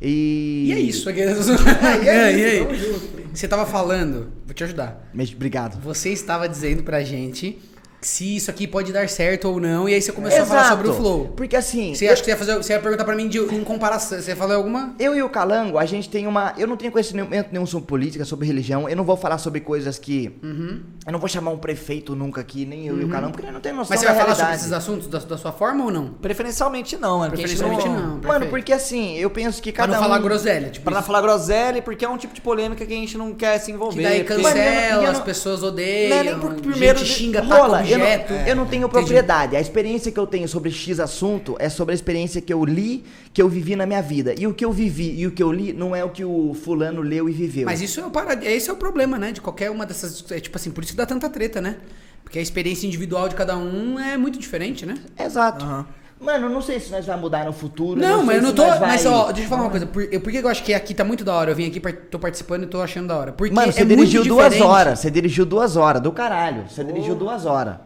E... 0.00 0.66
E 0.68 0.72
é 0.72 0.78
isso. 0.78 1.08
aqui. 1.10 1.18
e 2.04 2.08
é 2.08 2.32
E 2.32 2.36
isso, 2.36 2.46
aí? 2.46 2.58
tamo 2.60 2.74
junto. 2.76 3.26
Você 3.34 3.48
tava 3.48 3.66
falando, 3.66 4.30
vou 4.46 4.54
te 4.54 4.62
ajudar. 4.62 5.10
Obrigado. 5.34 5.80
Você 5.82 6.10
estava 6.10 6.48
dizendo 6.48 6.84
pra 6.84 7.02
gente 7.02 7.58
se 8.06 8.36
isso 8.36 8.50
aqui 8.50 8.66
pode 8.66 8.92
dar 8.92 9.08
certo 9.08 9.48
ou 9.48 9.60
não, 9.60 9.88
e 9.88 9.94
aí 9.94 10.00
você 10.02 10.12
começou 10.12 10.42
a 10.42 10.46
falar 10.46 10.68
sobre 10.68 10.88
o 10.88 10.94
flow. 10.94 11.32
Porque 11.36 11.56
assim, 11.56 11.94
Você 11.94 12.06
acha 12.08 12.16
que 12.22 12.24
você 12.26 12.30
ia, 12.30 12.36
fazer, 12.36 12.56
você 12.56 12.72
ia 12.72 12.78
perguntar 12.80 13.04
pra 13.04 13.14
mim 13.14 13.28
de, 13.28 13.38
em 13.38 13.64
comparação? 13.64 14.20
Você 14.20 14.30
ia 14.30 14.36
falar 14.36 14.54
alguma? 14.54 14.94
Eu 14.98 15.14
e 15.14 15.22
o 15.22 15.28
Calango, 15.28 15.78
a 15.78 15.84
gente 15.86 16.08
tem 16.08 16.26
uma. 16.26 16.54
Eu 16.56 16.66
não 16.66 16.76
tenho 16.76 16.92
conhecimento 16.92 17.48
nenhum 17.52 17.66
sobre 17.66 17.86
política, 17.86 18.24
sobre 18.24 18.46
religião. 18.46 18.88
Eu 18.88 18.96
não 18.96 19.04
vou 19.04 19.16
falar 19.16 19.38
sobre 19.38 19.60
coisas 19.60 19.98
que. 19.98 20.32
Uhum. 20.42 20.80
Eu 21.06 21.12
não 21.12 21.18
vou 21.18 21.28
chamar 21.28 21.50
um 21.52 21.58
prefeito 21.58 22.14
nunca 22.16 22.40
aqui, 22.40 22.64
nem 22.64 22.86
eu 22.86 23.00
e 23.00 23.04
o 23.04 23.08
Calango, 23.08 23.32
porque 23.32 23.50
não 23.50 23.60
tem 23.60 23.72
noção 23.72 23.88
Mas 23.90 24.00
você 24.00 24.06
vai 24.06 24.14
falar 24.14 24.28
sobre 24.34 24.42
realidade. 24.44 24.60
esses 24.62 24.72
assuntos 24.72 25.06
da, 25.08 25.18
da 25.20 25.38
sua 25.38 25.52
forma 25.52 25.84
ou 25.84 25.90
não? 25.90 26.08
Preferencialmente 26.08 26.96
não, 26.96 27.18
mano. 27.18 27.30
porque 27.30 27.46
gente 27.46 27.58
Preferencialmente 27.58 27.88
não. 28.02 28.08
Mano, 28.16 28.20
perfeito. 28.20 28.50
porque 28.50 28.72
assim, 28.72 29.16
eu 29.16 29.30
penso 29.30 29.62
que 29.62 29.72
Pra 29.72 29.82
cada 29.86 29.92
não 29.94 30.00
um. 30.00 30.02
falar 30.08 30.18
groselha, 30.20 30.68
tipo 30.70 30.84
Pra 30.84 30.94
não 30.94 31.02
falar 31.02 31.20
groselha, 31.22 31.80
porque 31.82 32.04
é 32.04 32.08
um 32.08 32.16
tipo 32.16 32.34
de 32.34 32.40
polêmica 32.40 32.84
que 32.84 32.92
a 32.92 32.96
gente 32.96 33.16
não 33.16 33.32
quer 33.34 33.58
se 33.58 33.70
envolver. 33.72 33.96
Que 33.96 34.02
daí 34.02 34.24
porque- 34.24 34.42
cancela, 34.42 34.54
Mano, 34.54 34.66
eu 34.90 34.96
não- 34.96 35.02
eu 35.04 35.10
as 35.10 35.18
não- 35.18 35.24
pessoas 35.24 35.60
Não 35.62 35.68
odeiam, 35.68 36.18
é 36.18 36.22
nem 36.24 36.38
por- 36.38 36.54
primeiro 36.54 36.98
gente 36.98 37.08
xinga, 37.10 37.42
taca 37.42 37.54
Rola, 37.56 37.82
eu 38.00 38.28
não, 38.38 38.46
eu 38.46 38.56
não 38.56 38.66
tenho 38.66 38.86
Entendi. 38.86 38.92
propriedade. 38.92 39.56
A 39.56 39.60
experiência 39.60 40.10
que 40.12 40.18
eu 40.18 40.26
tenho 40.26 40.48
sobre 40.48 40.70
X 40.70 41.00
assunto 41.00 41.56
é 41.58 41.68
sobre 41.68 41.92
a 41.92 41.94
experiência 41.94 42.40
que 42.40 42.52
eu 42.52 42.64
li, 42.64 43.04
que 43.32 43.40
eu 43.40 43.48
vivi 43.48 43.76
na 43.76 43.86
minha 43.86 44.02
vida. 44.02 44.34
E 44.38 44.46
o 44.46 44.54
que 44.54 44.64
eu 44.64 44.72
vivi 44.72 45.14
e 45.18 45.26
o 45.26 45.30
que 45.32 45.42
eu 45.42 45.52
li 45.52 45.72
não 45.72 45.94
é 45.94 46.04
o 46.04 46.10
que 46.10 46.24
o 46.24 46.54
fulano 46.54 47.00
leu 47.02 47.28
e 47.28 47.32
viveu. 47.32 47.64
Mas 47.66 47.80
isso 47.80 48.00
é 48.00 48.06
o, 48.06 48.10
parad... 48.10 48.42
esse 48.44 48.70
é 48.70 48.72
o 48.72 48.76
problema, 48.76 49.18
né? 49.18 49.32
De 49.32 49.40
qualquer 49.40 49.70
uma 49.70 49.84
dessas. 49.86 50.24
É 50.30 50.40
tipo 50.40 50.56
assim, 50.56 50.70
por 50.70 50.82
isso 50.82 50.92
que 50.92 50.96
dá 50.98 51.06
tanta 51.06 51.28
treta, 51.28 51.60
né? 51.60 51.76
Porque 52.22 52.38
a 52.38 52.42
experiência 52.42 52.86
individual 52.86 53.28
de 53.28 53.34
cada 53.34 53.56
um 53.56 53.98
é 54.00 54.16
muito 54.16 54.38
diferente, 54.38 54.84
né? 54.84 54.96
Exato. 55.18 55.64
Aham. 55.64 55.86
Mano, 56.18 56.48
não 56.48 56.62
sei 56.62 56.80
se 56.80 56.90
nós 56.90 57.04
vamos 57.04 57.20
mudar 57.20 57.44
no 57.44 57.52
futuro. 57.52 58.00
Não, 58.00 58.24
mas 58.24 58.36
sei 58.36 58.38
eu 58.38 58.42
não 58.42 58.54
tô. 58.54 58.64
vai- 58.64 58.80
Mas 58.80 59.04
ó, 59.04 59.26
deixa 59.26 59.42
eu 59.42 59.48
falar 59.48 59.62
uma 59.62 59.70
coisa. 59.70 59.86
Por, 59.86 60.02
eu, 60.10 60.20
por 60.20 60.32
que 60.32 60.38
eu 60.38 60.48
acho 60.48 60.64
que 60.64 60.72
aqui 60.72 60.94
tá 60.94 61.04
muito 61.04 61.22
da 61.22 61.34
hora? 61.34 61.50
Eu 61.50 61.54
vim 61.54 61.66
aqui, 61.66 61.78
tô 61.78 62.18
participando 62.18 62.62
e 62.64 62.66
tô 62.66 62.80
achando 62.80 63.08
da 63.08 63.18
hora. 63.18 63.32
Porque 63.32 63.54
Mano, 63.54 63.68
é 63.68 63.72
você 63.72 63.84
muito 63.84 63.98
dirigiu 63.98 64.24
duas 64.24 64.58
horas. 64.60 64.98
Você 64.98 65.10
dirigiu 65.10 65.44
duas 65.44 65.76
horas, 65.76 66.00
do 66.00 66.10
caralho. 66.10 66.64
Você 66.68 66.82
dirigiu 66.82 67.14
duas 67.14 67.44
horas. 67.44 67.76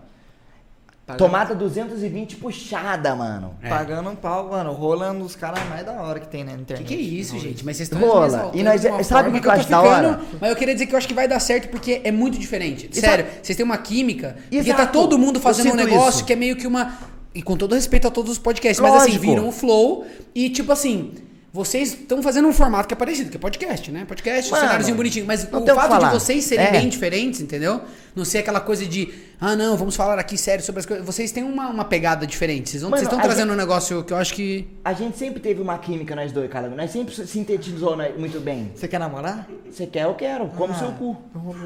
Tomada 1.16 1.54
220 1.54 2.36
puxada, 2.36 3.14
mano. 3.14 3.54
É. 3.62 3.68
Pagando 3.68 4.10
um 4.10 4.16
pau, 4.16 4.48
mano. 4.50 4.72
Rolando 4.72 5.24
os 5.24 5.34
caras 5.36 5.60
mais 5.68 5.84
da 5.84 5.92
hora 6.02 6.20
que 6.20 6.28
tem 6.28 6.44
na 6.44 6.52
Que 6.52 6.60
internet. 6.60 6.86
que 6.88 6.94
é 6.94 6.98
isso, 6.98 7.38
gente? 7.38 7.64
Mas 7.64 7.76
vocês 7.76 7.90
estão 7.90 8.00
Rola. 8.06 8.50
E 8.54 8.62
nós- 8.62 8.80
de 8.80 8.88
uma 8.88 9.02
sabe 9.02 9.20
o 9.28 9.32
forma 9.32 9.40
que 9.40 9.46
eu 9.48 9.52
acho 9.52 9.64
tô 9.64 9.70
da 9.70 9.82
ficando- 9.82 10.08
hora? 10.08 10.20
Mas 10.40 10.50
eu 10.50 10.56
queria 10.56 10.74
dizer 10.74 10.86
que 10.86 10.94
eu 10.94 10.98
acho 10.98 11.08
que 11.08 11.14
vai 11.14 11.28
dar 11.28 11.40
certo 11.40 11.68
porque 11.68 12.00
é 12.04 12.10
muito 12.12 12.38
diferente. 12.38 12.88
E 12.92 13.00
Sério, 13.00 13.26
vocês 13.42 13.56
têm 13.56 13.64
uma 13.64 13.78
química. 13.78 14.36
Porque 14.42 14.56
Exato. 14.56 14.76
tá 14.82 14.86
todo 14.86 15.18
mundo 15.18 15.40
fazendo 15.40 15.72
um 15.72 15.76
negócio 15.76 16.18
isso. 16.18 16.24
que 16.24 16.32
é 16.32 16.36
meio 16.36 16.56
que 16.56 16.66
uma. 16.66 16.98
E 17.34 17.42
com 17.42 17.56
todo 17.56 17.74
respeito 17.74 18.08
a 18.08 18.10
todos 18.10 18.32
os 18.32 18.38
podcasts, 18.38 18.80
mas 18.80 18.92
assim, 18.94 19.12
Lógico. 19.12 19.20
viram 19.24 19.48
o 19.48 19.52
flow 19.52 20.04
e 20.34 20.50
tipo 20.50 20.72
assim. 20.72 21.12
Vocês 21.52 21.94
estão 21.94 22.22
fazendo 22.22 22.46
um 22.46 22.52
formato 22.52 22.86
que 22.86 22.94
é 22.94 22.96
parecido, 22.96 23.28
que 23.28 23.36
é 23.36 23.40
podcast, 23.40 23.90
né? 23.90 24.04
Podcast, 24.06 24.48
Mano, 24.52 24.62
cenáriozinho 24.62 24.96
bonitinho. 24.96 25.26
Mas 25.26 25.42
o 25.42 25.46
fato 25.74 25.98
de 26.06 26.10
vocês 26.12 26.44
serem 26.44 26.66
É. 26.66 26.70
bem 26.70 26.88
diferentes, 26.88 27.40
entendeu? 27.40 27.80
Não 28.14 28.24
ser 28.24 28.38
aquela 28.38 28.60
coisa 28.60 28.86
de, 28.86 29.12
ah, 29.40 29.56
não, 29.56 29.76
vamos 29.76 29.96
falar 29.96 30.16
aqui 30.16 30.38
sério 30.38 30.64
sobre 30.64 30.78
as 30.78 30.86
coisas. 30.86 31.04
Vocês 31.04 31.32
têm 31.32 31.42
uma, 31.42 31.68
uma 31.68 31.84
pegada 31.84 32.24
diferente. 32.24 32.70
Vocês 32.70 32.82
vão- 32.82 32.90
Mano, 32.92 33.00
vocês 33.00 33.12
estão 33.12 33.20
trazendo 33.20 33.52
um 33.52 33.56
negócio 33.56 34.04
que 34.04 34.12
eu 34.12 34.16
acho 34.16 34.32
que. 34.32 34.68
A 34.84 34.92
gente 34.92 35.18
sempre 35.18 35.40
teve 35.40 35.60
uma 35.60 35.76
química, 35.78 36.14
nós 36.14 36.30
dois, 36.30 36.48
cara. 36.48 36.68
Nós 36.68 36.88
sempre 36.92 37.12
sintetizou 37.26 37.96
nós- 37.96 38.16
muito 38.16 38.38
bem. 38.38 38.70
Você 38.74 38.86
quer 38.86 39.00
namorar? 39.00 39.48
Você 39.68 39.86
quer, 39.86 40.04
eu 40.04 40.14
quero. 40.14 40.46
Como 40.50 40.72
Ah. 40.72 40.76
seu 40.78 40.92
cu. 40.92 41.16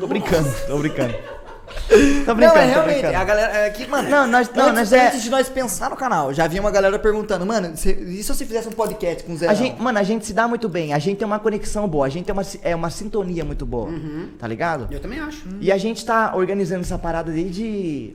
Tô 0.01 0.07
brincando, 0.07 0.49
tô 0.67 0.79
brincando. 0.79 1.15
Tô 1.67 1.97
Não, 2.31 2.37
brincando, 2.37 2.59
é 2.59 2.67
tô 2.67 2.71
realmente. 2.73 2.93
brincando. 3.01 3.17
A 3.17 3.25
galera. 3.25 3.53
É 3.59 3.71
que, 3.71 3.87
mano. 3.87 4.09
Não, 4.09 4.27
nós- 4.27 4.51
não, 4.55 4.67
antes, 4.69 4.75
nós 4.91 4.93
é- 4.93 5.07
antes 5.09 5.23
de 5.23 5.31
nós 5.31 5.49
pensar 5.49 5.91
no 5.91 5.97
canal, 5.97 6.33
já 6.33 6.45
havia 6.45 6.61
uma 6.61 6.71
galera 6.71 6.99
perguntando, 6.99 7.45
mano, 7.47 7.77
se- 7.77 7.93
e 7.93 8.23
se 8.23 8.35
você 8.35 8.45
fizesse 8.45 8.69
um 8.69 8.73
podcast 8.73 9.25
com 9.25 9.33
o 9.33 9.37
Zé? 9.37 9.49
A 9.49 9.55
gente, 9.55 9.81
mano, 9.81 9.99
a 9.99 10.03
gente 10.03 10.27
se 10.27 10.33
dá 10.33 10.47
muito 10.49 10.69
bem. 10.69 10.93
A 10.93 10.99
gente 10.99 11.19
tem 11.19 11.27
uma 11.27 11.39
conexão 11.39 11.89
boa. 11.89 12.07
A 12.07 12.09
gente 12.09 12.25
tem 12.25 12.33
uma, 12.33 12.43
é, 12.63 12.75
uma 12.75 12.91
sintonia 12.91 13.45
muito 13.45 13.65
boa. 13.67 13.91
Tá 14.39 14.47
ligado? 14.47 14.89
Eu 14.91 15.01
também 15.01 15.19
acho. 15.21 15.43
E 15.61 15.71
a 15.73 15.79
gente 15.79 16.05
tá 16.05 16.33
organizando 16.35 16.83
essa 16.83 16.99
parada 16.99 17.31
desde. 17.33 18.15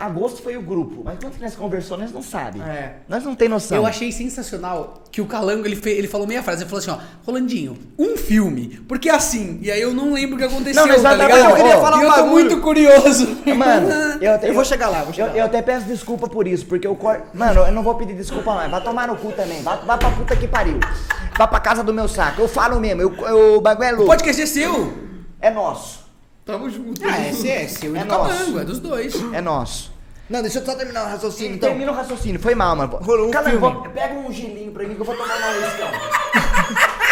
Agosto 0.00 0.42
foi 0.42 0.56
o 0.56 0.62
grupo, 0.62 1.02
mas 1.04 1.18
quanto 1.18 1.36
que 1.36 1.42
nós 1.42 1.54
conversou, 1.54 1.98
nós 1.98 2.10
não 2.10 2.22
sabem. 2.22 2.62
É. 2.62 2.94
Nós 3.08 3.22
não 3.22 3.34
tem 3.34 3.48
noção. 3.48 3.76
Eu 3.76 3.84
achei 3.86 4.10
sensacional 4.10 5.04
que 5.12 5.20
o 5.20 5.26
Calango, 5.26 5.66
ele, 5.66 5.76
fe- 5.76 5.90
ele 5.90 6.08
falou 6.08 6.26
meia 6.26 6.42
frase, 6.42 6.62
ele 6.62 6.70
falou 6.70 6.78
assim, 6.80 6.90
ó, 6.90 6.98
Rolandinho, 7.26 7.76
um 7.98 8.16
filme, 8.16 8.80
porque 8.88 9.10
assim, 9.10 9.58
e 9.60 9.70
aí 9.70 9.80
eu 9.82 9.92
não 9.92 10.12
lembro 10.14 10.36
o 10.36 10.38
que 10.38 10.44
aconteceu, 10.44 10.80
Não, 10.82 10.88
mas 10.88 11.02
tá 11.02 11.12
ligado? 11.14 11.50
eu 11.50 11.56
queria 11.56 11.78
falar 11.80 11.96
e 11.96 12.00
um 12.00 12.02
eu 12.04 12.08
tô 12.10 12.16
bagulho. 12.16 12.32
muito 12.32 12.60
curioso. 12.60 13.26
Mano, 13.56 13.88
eu, 14.22 14.32
Eu 14.36 14.54
vou 14.54 14.64
chegar 14.64 14.88
lá, 14.88 15.02
vou 15.02 15.12
chegar 15.12 15.26
eu, 15.28 15.32
lá. 15.32 15.38
eu 15.40 15.44
até 15.44 15.60
peço 15.60 15.84
desculpa 15.86 16.26
por 16.28 16.48
isso, 16.48 16.64
porque 16.64 16.86
eu 16.86 16.96
cor... 16.96 17.20
Mano, 17.34 17.60
eu 17.60 17.72
não 17.72 17.82
vou 17.82 17.94
pedir 17.96 18.14
desculpa 18.16 18.54
mais. 18.54 18.70
Vai 18.70 18.82
tomar 18.82 19.06
no 19.06 19.16
cu 19.16 19.30
também. 19.32 19.62
Vai, 19.62 19.78
vai 19.84 19.98
pra 19.98 20.10
puta 20.12 20.34
que 20.34 20.48
pariu. 20.48 20.80
Vai 21.36 21.46
pra 21.48 21.60
casa 21.60 21.82
do 21.84 21.92
meu 21.92 22.08
saco. 22.08 22.40
Eu 22.40 22.48
falo 22.48 22.80
mesmo. 22.80 23.02
Eu, 23.02 23.14
eu- 23.26 23.56
o 23.58 23.60
bagulho 23.60 23.86
é 23.88 23.92
louco. 23.92 24.06
podcast 24.06 24.40
é 24.40 24.46
seu. 24.46 24.92
É 25.40 25.50
nosso. 25.50 26.00
Tamo 26.44 26.68
junto. 26.70 27.00
Ah, 27.04 27.18
é, 27.18 27.32
seu, 27.32 27.50
é 27.50 27.66
seu 27.68 27.94
e 27.94 27.98
É 27.98 28.02
do 28.02 28.08
nosso. 28.08 28.30
Calango, 28.38 28.58
é 28.60 28.64
dos 28.64 28.78
dois. 28.80 29.14
É 29.32 29.40
nosso. 29.40 29.89
Não, 30.30 30.42
deixa 30.42 30.60
eu 30.60 30.64
só 30.64 30.76
terminar 30.76 31.06
o 31.06 31.10
raciocínio, 31.10 31.56
então. 31.56 31.70
Termina 31.70 31.90
o 31.90 31.94
raciocínio. 31.94 32.40
Foi 32.40 32.54
mal, 32.54 32.76
mano. 32.76 32.98
Rolou 33.02 33.26
um 33.26 33.30
Cala, 33.32 33.50
filme. 33.50 33.58
vou- 33.60 33.82
Pega 33.90 34.14
um 34.14 34.32
gelinho 34.32 34.70
pra 34.70 34.86
mim 34.86 34.94
que 34.94 35.00
eu 35.00 35.04
vou 35.04 35.16
tomar 35.16 35.36
uma 35.36 35.48
uiscão. 35.48 35.90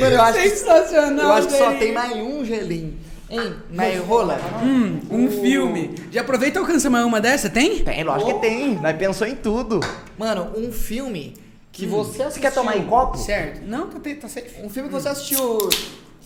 Mano, 0.00 0.14
eu 0.16 0.22
acho 0.22 0.40
que, 0.42 0.50
Sensacional, 0.50 1.26
eu 1.26 1.32
acho 1.32 1.48
que 1.48 1.54
só 1.56 1.72
tem 1.74 1.92
mais 1.92 2.12
um 2.16 2.44
gelinho. 2.44 2.94
Hein? 3.28 3.54
Mas 3.72 3.98
rola. 4.00 4.38
Hum, 4.62 5.00
um 5.10 5.30
filme. 5.30 5.94
Já 6.12 6.20
aproveita 6.20 6.58
e 6.58 6.60
alcança 6.60 6.88
mais 6.88 7.04
uma 7.04 7.20
dessa, 7.20 7.50
tem? 7.50 7.82
Tem, 7.82 8.04
lógico 8.04 8.34
que 8.34 8.40
tem. 8.40 8.76
Nós 8.76 8.96
pensou 8.96 9.26
em 9.26 9.34
tudo. 9.34 9.80
Mano, 10.16 10.52
um 10.56 10.70
filme 10.70 11.34
que 11.72 11.86
você 11.86 12.24
Você 12.24 12.38
quer 12.40 12.52
tomar 12.52 12.76
em 12.76 12.84
copo? 12.86 13.18
Certo. 13.18 13.62
Não, 13.66 13.88
tá, 13.88 13.98
tá 14.20 14.28
safe. 14.28 14.62
Um 14.62 14.68
filme 14.70 14.88
que 14.88 14.94
você 14.94 15.08
assistiu, 15.08 15.68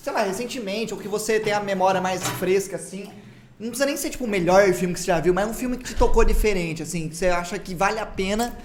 sei 0.02 0.12
lá, 0.12 0.22
recentemente, 0.22 0.92
ou 0.92 1.00
que 1.00 1.08
você 1.08 1.40
tem 1.40 1.52
a 1.54 1.61
memória 1.61 2.00
mais 2.00 2.22
fresca, 2.22 2.76
assim. 2.76 3.08
Não 3.61 3.68
precisa 3.68 3.84
nem 3.86 3.96
ser, 3.96 4.08
tipo, 4.08 4.24
o 4.24 4.28
melhor 4.28 4.72
filme 4.72 4.94
que 4.94 5.00
você 5.00 5.06
já 5.06 5.20
viu, 5.20 5.34
mas 5.34 5.46
um 5.46 5.52
filme 5.52 5.76
que 5.76 5.84
te 5.84 5.94
tocou 5.94 6.24
diferente, 6.24 6.82
assim, 6.82 7.11
que 7.11 7.14
você 7.16 7.26
acha 7.28 7.58
que 7.58 7.74
vale 7.74 7.98
a 8.00 8.06
pena 8.06 8.56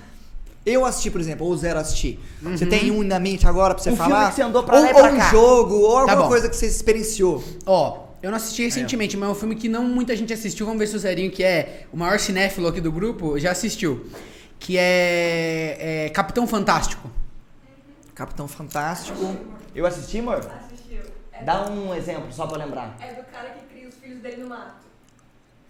eu 0.66 0.86
assistir, 0.86 1.12
por 1.12 1.20
exemplo, 1.20 1.46
ou 1.46 1.56
zero 1.58 1.78
assistir. 1.78 2.18
Você 2.42 2.66
tem 2.66 2.90
um 2.92 3.04
na 3.04 3.20
mente 3.20 3.46
agora 3.46 3.76
pra 3.76 3.84
você 3.84 3.92
Um 3.92 3.96
filme 3.98 4.10
falar? 4.12 4.30
que 4.30 4.36
você 4.36 4.42
andou 4.42 4.64
pra 4.64 4.78
ou, 4.78 4.82
lá 4.84 4.90
e 4.90 4.94
ou 4.94 5.00
pra 5.02 5.12
um 5.12 5.18
cá. 5.18 5.30
jogo, 5.32 5.76
ou 5.76 5.98
alguma 5.98 6.16
bom. 6.24 6.28
coisa 6.30 6.48
que 6.50 6.56
você 6.56 6.66
experienciou. 6.68 7.44
Ó, 7.66 8.06
eu 8.24 8.32
não 8.32 8.38
assisti 8.38 8.64
recentemente, 8.64 9.18
mas 9.18 9.28
é 9.28 9.32
um 9.34 9.36
filme 9.36 9.56
que 9.58 9.68
não 9.68 9.84
muita 9.84 10.16
gente 10.16 10.32
assistiu. 10.34 10.66
Vamos 10.66 10.80
ver 10.80 10.88
se 10.88 10.96
o 10.96 11.00
Zerinho, 11.00 11.30
que 11.30 11.44
é 11.44 11.86
o 11.92 11.98
maior 11.98 12.18
cinéfilo 12.18 12.68
aqui 12.68 12.80
do 12.80 12.92
grupo, 12.92 13.38
já 13.38 13.52
assistiu. 13.52 14.08
Que 14.58 14.78
é, 14.78 16.06
é 16.06 16.10
Capitão 16.10 16.48
Fantástico. 16.48 17.12
Capitão 18.16 18.48
Fantástico. 18.48 19.36
Eu 19.76 19.86
assisti, 19.86 20.20
amor? 20.20 20.38
Assistiu. 20.38 21.02
É, 21.34 21.44
Dá 21.44 21.70
um 21.70 21.94
exemplo, 21.94 22.32
só 22.32 22.48
pra 22.48 22.58
lembrar. 22.58 22.96
é 23.02 23.14
do 23.14 23.24
cara 23.26 23.50
que 23.50 23.66
cria 23.66 23.90
os 23.90 23.96
filhos 23.96 24.20
dele 24.22 24.38
no 24.42 24.48
mato. 24.50 24.85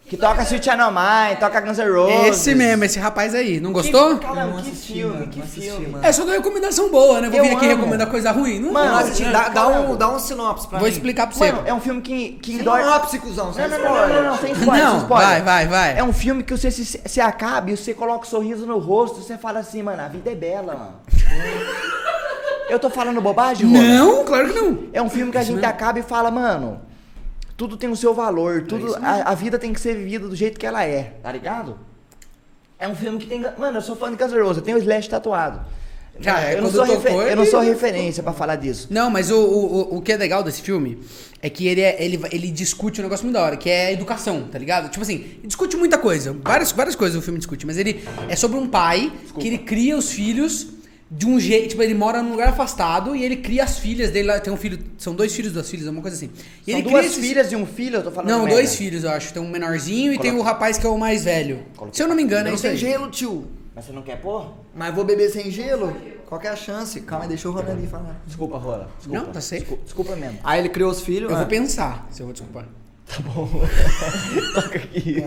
Que 0.07 0.15
toca 0.15 0.43
Sweet 0.43 0.69
Mine, 0.69 1.35
toca 1.39 1.59
Guns 1.61 1.79
N' 1.79 1.89
Roses. 1.91 2.27
Esse 2.27 2.53
mesmo, 2.53 2.83
esse 2.83 2.99
rapaz 2.99 3.33
aí. 3.33 3.59
Não 3.59 3.73
gostou? 3.73 4.19
Que, 4.19 4.27
não 4.27 4.53
que 4.53 4.59
assisti, 4.69 4.93
filme, 4.93 5.13
mano, 5.15 5.27
que 5.27 5.41
assisti, 5.41 5.61
filme. 5.71 5.87
mano. 5.87 6.05
É 6.05 6.11
só 6.11 6.23
uma 6.23 6.33
recomendação 6.33 6.91
boa, 6.91 7.21
né? 7.21 7.27
Vou 7.29 7.39
Eu 7.39 7.43
vir 7.43 7.55
aqui 7.55 7.65
amo. 7.65 7.75
recomendar 7.77 8.07
coisa 8.11 8.31
ruim. 8.31 8.59
Não 8.59 8.71
Mano, 8.71 8.97
assisti, 8.97 9.23
dá, 9.23 9.49
dá 9.49 9.63
caramba. 9.65 9.89
um, 9.91 9.95
dá 9.95 10.09
um 10.11 10.19
sinopse 10.19 10.67
pra 10.67 10.77
Vou 10.77 10.87
mim. 10.87 10.93
explicar 10.93 11.25
pra 11.25 11.35
você. 11.35 11.51
Mano, 11.51 11.67
é 11.67 11.73
um 11.73 11.79
filme 11.81 12.01
que, 12.01 12.33
que 12.33 12.61
dói... 12.61 12.83
Sinopse, 12.83 13.17
cuzão, 13.17 13.51
sem 13.51 13.67
Não, 13.67 13.79
não, 13.79 13.83
não, 13.83 13.95
não, 13.95 14.07
não, 14.15 14.23
não, 14.31 14.37
sem 14.37 14.51
spoiler, 14.51 14.75
sem 14.75 14.83
Não, 14.93 14.97
spoiler. 15.01 15.27
vai, 15.27 15.41
vai, 15.41 15.67
vai. 15.67 15.97
É 15.97 16.03
um 16.03 16.13
filme 16.13 16.43
que 16.43 16.55
você 16.55 16.69
se, 16.69 16.85
se 17.03 17.19
acaba 17.19 17.71
e 17.71 17.75
você 17.75 17.91
coloca 17.95 18.27
um 18.27 18.29
sorriso 18.29 18.67
no 18.67 18.77
rosto, 18.77 19.21
você 19.23 19.39
fala 19.39 19.59
assim, 19.61 19.81
mano, 19.81 20.03
a 20.03 20.07
vida 20.07 20.29
é 20.31 20.35
bela, 20.35 20.75
mano. 20.75 20.95
Eu 22.69 22.79
tô 22.79 22.89
falando 22.89 23.19
bobagem, 23.21 23.65
Rô? 23.67 23.73
Não, 23.81 24.23
claro 24.23 24.51
que 24.51 24.59
não. 24.59 24.79
É 24.93 25.01
um 25.01 25.09
filme 25.09 25.31
que 25.31 25.37
a 25.37 25.43
gente 25.43 25.63
acaba 25.65 25.99
e 25.99 26.03
fala, 26.03 26.29
mano, 26.31 26.81
tudo 27.57 27.77
tem 27.77 27.89
o 27.89 27.95
seu 27.95 28.13
valor, 28.13 28.63
tudo, 28.63 28.95
a, 28.95 29.31
a 29.31 29.35
vida 29.35 29.57
tem 29.57 29.71
que 29.73 29.79
ser 29.79 29.95
vivida 29.95 30.27
do 30.27 30.35
jeito 30.35 30.59
que 30.59 30.65
ela 30.65 30.83
é, 30.83 31.13
tá 31.23 31.31
ligado? 31.31 31.77
É 32.77 32.87
um 32.87 32.95
filme 32.95 33.17
que 33.19 33.27
tem. 33.27 33.41
Mano, 33.57 33.77
eu 33.77 33.81
sou 33.81 33.95
fã 33.95 34.13
de 34.13 34.21
Roses, 34.23 34.57
eu 34.57 34.63
tenho 34.63 34.77
o 34.77 34.81
Slash 34.81 35.09
tatuado. 35.09 35.61
É, 36.23 36.53
eu, 36.53 36.61
não 36.61 36.69
quando 36.69 36.75
sou 36.75 36.83
refer- 36.85 37.11
eu 37.13 37.35
não 37.35 37.45
sou 37.45 37.59
referência 37.59 38.23
pra 38.23 38.31
falar 38.31 38.55
disso. 38.55 38.87
Não, 38.89 39.09
mas 39.09 39.29
o, 39.31 39.37
o, 39.37 39.97
o- 39.97 40.01
que 40.01 40.13
é 40.13 40.17
legal 40.17 40.41
desse 40.43 40.61
filme 40.61 40.97
é 41.41 41.49
que 41.49 41.67
ele, 41.67 41.81
é- 41.81 42.01
ele, 42.01 42.21
ele 42.31 42.51
discute 42.51 43.01
um 43.01 43.03
negócio 43.03 43.25
muito 43.25 43.33
da 43.35 43.43
hora, 43.43 43.57
que 43.57 43.69
é 43.69 43.87
a 43.87 43.91
educação, 43.91 44.43
tá 44.49 44.57
ligado? 44.57 44.89
Tipo 44.89 45.01
assim, 45.03 45.39
discute 45.43 45.75
muita 45.75 45.97
coisa, 45.97 46.33
várias, 46.41 46.71
várias 46.71 46.95
coisas 46.95 47.17
o 47.17 47.21
filme 47.21 47.37
discute, 47.37 47.65
mas 47.65 47.77
ele 47.77 48.01
é 48.29 48.35
sobre 48.37 48.57
um 48.57 48.65
pai 48.67 49.11
que 49.37 49.45
ele 49.47 49.57
cria 49.57 49.97
os 49.97 50.09
filhos 50.11 50.67
de 51.09 51.25
um 51.27 51.39
jeito, 51.39 51.69
tipo, 51.69 51.83
ele 51.83 51.93
mora 51.93 52.21
num 52.21 52.31
lugar 52.31 52.49
afastado 52.49 53.15
e 53.15 53.23
ele 53.23 53.35
cria 53.37 53.63
as 53.63 53.77
filhas 53.77 54.09
dele 54.11 54.27
lá, 54.27 54.39
tem 54.39 54.51
um 54.51 54.57
filho, 54.57 54.79
são 54.97 55.13
dois 55.13 55.35
filhos, 55.35 55.53
duas 55.53 55.69
filhas, 55.69 55.85
alguma 55.85 56.01
coisa 56.01 56.17
assim. 56.17 56.31
E 56.65 56.71
São 56.71 56.79
ele 56.79 56.89
duas 56.89 56.95
cria 57.05 57.11
esses- 57.11 57.25
filhas 57.27 57.51
e 57.51 57.55
um 57.55 57.65
filho, 57.65 57.97
eu 57.97 58.03
tô 58.03 58.11
falando 58.11 58.29
Não, 58.31 58.39
merda. 58.39 58.55
dois 58.55 58.75
filhos, 58.75 59.03
eu 59.03 59.11
acho. 59.11 59.31
Tem 59.31 59.41
um 59.41 59.49
menorzinho 59.49 60.11
e 60.13 60.17
tem 60.17 60.31
o 60.31 60.41
rapaz 60.41 60.77
que 60.77 60.85
é 60.85 60.89
o 60.89 60.97
mais 60.97 61.23
velho. 61.23 61.63
Se 61.91 62.01
eu 62.01 62.07
não 62.07 62.15
me 62.15 62.23
engano, 62.23 62.47
é 62.47 62.49
Não 62.49 62.53
isso 62.55 62.63
tem 62.63 62.71
aí. 62.71 62.77
gelo, 62.77 63.09
tio. 63.11 63.45
Mas 63.75 63.85
você 63.85 63.91
não 63.91 64.01
quer 64.01 64.19
pôr? 64.21 64.51
Mas 64.73 64.95
vou 64.95 65.03
beber 65.03 65.29
sem 65.29 65.51
gelo? 65.51 65.95
Qual 66.27 66.41
que 66.41 66.47
é 66.47 66.49
a 66.49 66.55
chance? 66.55 66.99
Calma 67.01 67.25
aí, 67.25 67.29
deixa 67.29 67.47
o 67.47 67.51
Ronaldinho 67.51 67.87
falar. 67.87 68.19
Desculpa, 68.25 68.57
Rola. 68.57 68.89
Desculpa. 68.97 69.19
Não, 69.21 69.31
tá 69.31 69.39
safe. 69.41 69.59
Desculpa, 69.61 69.83
desculpa 69.83 70.15
mesmo. 70.15 70.39
Aí 70.43 70.59
ele 70.59 70.69
criou 70.69 70.89
os 70.89 71.01
filhos. 71.01 71.29
Eu 71.29 71.35
ah, 71.35 71.39
vou 71.41 71.47
pensar 71.47 72.07
se 72.09 72.21
eu 72.21 72.25
vou 72.25 72.33
desculpar. 72.33 72.65
Tá 73.05 73.19
bom. 73.19 73.47
Toca 74.55 74.77
aqui. 74.79 75.17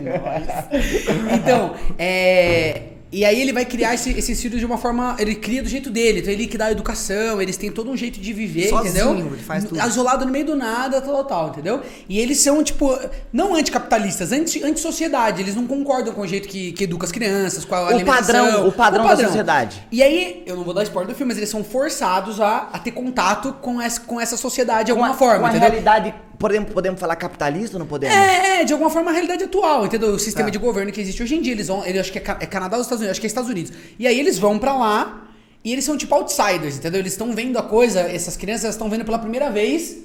Então, 1.35 1.75
é. 1.99 2.83
E 3.11 3.25
aí 3.25 3.41
ele 3.41 3.53
vai 3.53 3.65
criar 3.65 3.95
esse, 3.95 4.11
esses 4.11 4.41
filhos 4.41 4.61
de 4.61 4.67
uma 4.67 4.77
forma. 4.77 5.17
Ele 5.19 5.35
cria 5.35 5.63
do 5.63 5.69
jeito 5.69 5.89
dele. 5.91 6.21
Então 6.21 6.31
ele 6.33 6.47
que 6.47 6.59
dá 6.59 6.67
a 6.67 6.73
educação, 6.73 7.41
eles 7.41 7.57
têm 7.57 7.71
todo 7.73 7.91
um 7.91 7.97
jeito 7.97 8.21
de 8.21 8.33
viver, 8.33 8.69
Sozinho, 8.69 8.91
entendeu? 9.13 9.27
ele 9.33 9.43
faz 9.43 9.65
tudo. 9.65 9.81
Isolado 9.87 10.27
no 10.27 10.31
meio 10.33 10.45
do 10.45 10.55
nada, 10.57 11.01
tal, 11.01 11.25
tal, 11.25 11.49
entendeu? 11.49 11.81
E 12.09 12.19
eles 12.21 12.39
são, 12.39 12.63
tipo, 12.63 12.99
não 13.33 13.55
anticapitalistas, 13.55 14.31
anti- 14.33 14.63
anti-sociedade. 14.63 15.41
Eles 15.43 15.55
não 15.55 15.67
concordam 15.67 16.13
com 16.13 16.21
o 16.21 16.27
jeito 16.27 16.49
que, 16.49 16.73
que 16.73 16.85
educa 16.85 17.07
as 17.07 17.13
crianças, 17.13 17.65
com 17.65 17.75
a 17.75 17.83
O 17.85 17.87
alimentação. 17.89 18.45
padrão- 18.47 18.69
o 18.69 18.73
padrão 18.73 19.07
da 19.07 19.17
sociedade. 19.17 19.83
E 19.91 20.03
aí, 20.03 20.43
eu 20.47 20.57
não 20.57 20.65
vou 20.65 20.75
dar 20.75 20.83
spoiler 20.83 21.13
do 21.13 21.17
filme, 21.17 21.31
mas 21.31 21.39
eles 21.39 21.49
são 21.51 21.65
forçados 21.65 22.41
a, 22.41 22.69
a 22.73 22.79
ter 22.79 22.91
contato 22.93 23.55
com 23.63 23.81
essa, 23.81 24.01
com 24.01 24.21
essa 24.21 24.37
sociedade 24.37 24.87
de 24.87 24.91
alguma 24.91 25.09
Com 25.09 25.15
a- 25.15 25.19
forma, 25.19 25.39
com 25.41 25.47
a 25.47 25.49
entendeu? 25.51 25.69
realidade, 25.71 26.15
podemos, 26.39 26.71
podemos 26.73 27.01
falar 27.01 27.17
capitalista 27.17 27.77
ou 27.77 27.81
não 27.81 27.87
podemos? 27.87 28.15
É, 28.15 28.61
é, 28.61 28.65
de 28.65 28.73
alguma 28.73 28.91
forma 28.91 29.11
a 29.11 29.15
realidade 29.15 29.45
atual, 29.45 29.87
entendeu? 29.87 30.11
O 30.11 30.19
sistema 30.19 30.47
Tá. 30.49 30.53
de 30.53 30.59
governo 30.59 30.93
que 30.93 31.01
existe 31.01 31.23
hoje 31.23 31.35
em 31.35 31.41
dia, 31.43 31.53
eles 31.53 31.69
vão, 31.69 31.85
ele 31.85 31.99
acho 31.99 32.13
que 32.13 32.19
é, 32.19 32.23
é 32.41 32.47
Canadá 32.47 32.77
ou 32.77 32.83
Estados 32.83 32.98
Unidos, 33.01 33.13
acho 33.13 33.21
que 33.21 33.27
é 33.27 33.29
Estados 33.29 33.51
Unidos. 33.51 33.73
E 33.99 34.07
aí 34.07 34.19
eles 34.19 34.39
vão 34.39 34.59
pra 34.59 34.75
lá 34.77 35.29
e 35.65 35.73
eles 35.73 35.85
são 35.85 35.97
tipo 35.97 36.15
outsiders, 36.15 36.77
entendeu? 36.79 37.01
Eles 37.01 37.13
estão 37.13 37.33
vendo 37.35 37.59
a 37.59 37.63
coisa, 37.63 38.01
essas 38.01 38.37
crianças 38.37 38.71
estão 38.71 38.89
vendo 38.89 39.05
pela 39.05 39.19
primeira 39.19 39.51
vez, 39.51 39.97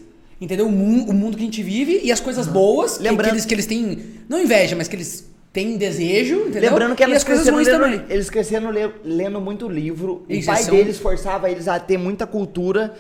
entendeu? 0.42 0.68
O 0.68 0.72
mundo, 0.72 1.10
o 1.12 1.14
mundo 1.14 1.38
que 1.38 1.44
a 1.44 1.46
gente 1.46 1.62
vive 1.64 2.02
e 2.04 2.12
as 2.12 2.20
coisas 2.20 2.48
boas, 2.48 2.98
que- 2.98 3.04
Lembrando- 3.04 3.30
que, 3.30 3.36
eles, 3.36 3.46
que 3.46 3.54
eles 3.54 3.66
têm, 3.66 4.00
não 4.28 4.40
inveja, 4.42 4.76
mas 4.76 4.88
que 4.88 4.96
eles 4.96 5.32
têm 5.54 5.78
desejo, 5.78 6.48
entendeu? 6.48 6.72
Lembrando 6.72 6.96
que 6.96 7.04
e 7.04 7.06
eles 7.06 7.18
as 7.18 7.24
coisas 7.24 7.46
cresceram, 7.48 7.80
lendo, 7.80 7.92
também. 8.00 8.06
eles 8.10 8.30
cresceram 8.30 8.72
le- 8.72 8.92
lendo 9.06 9.40
muito 9.40 9.70
livro. 9.70 10.26
Isso, 10.28 10.50
o 10.50 10.54
pai 10.54 10.64
são- 10.64 10.76
deles 10.76 10.98
forçava 10.98 11.50
eles 11.52 11.68
a 11.68 11.80
ter 11.80 11.98
muita 11.98 12.26
cultura. 12.26 12.96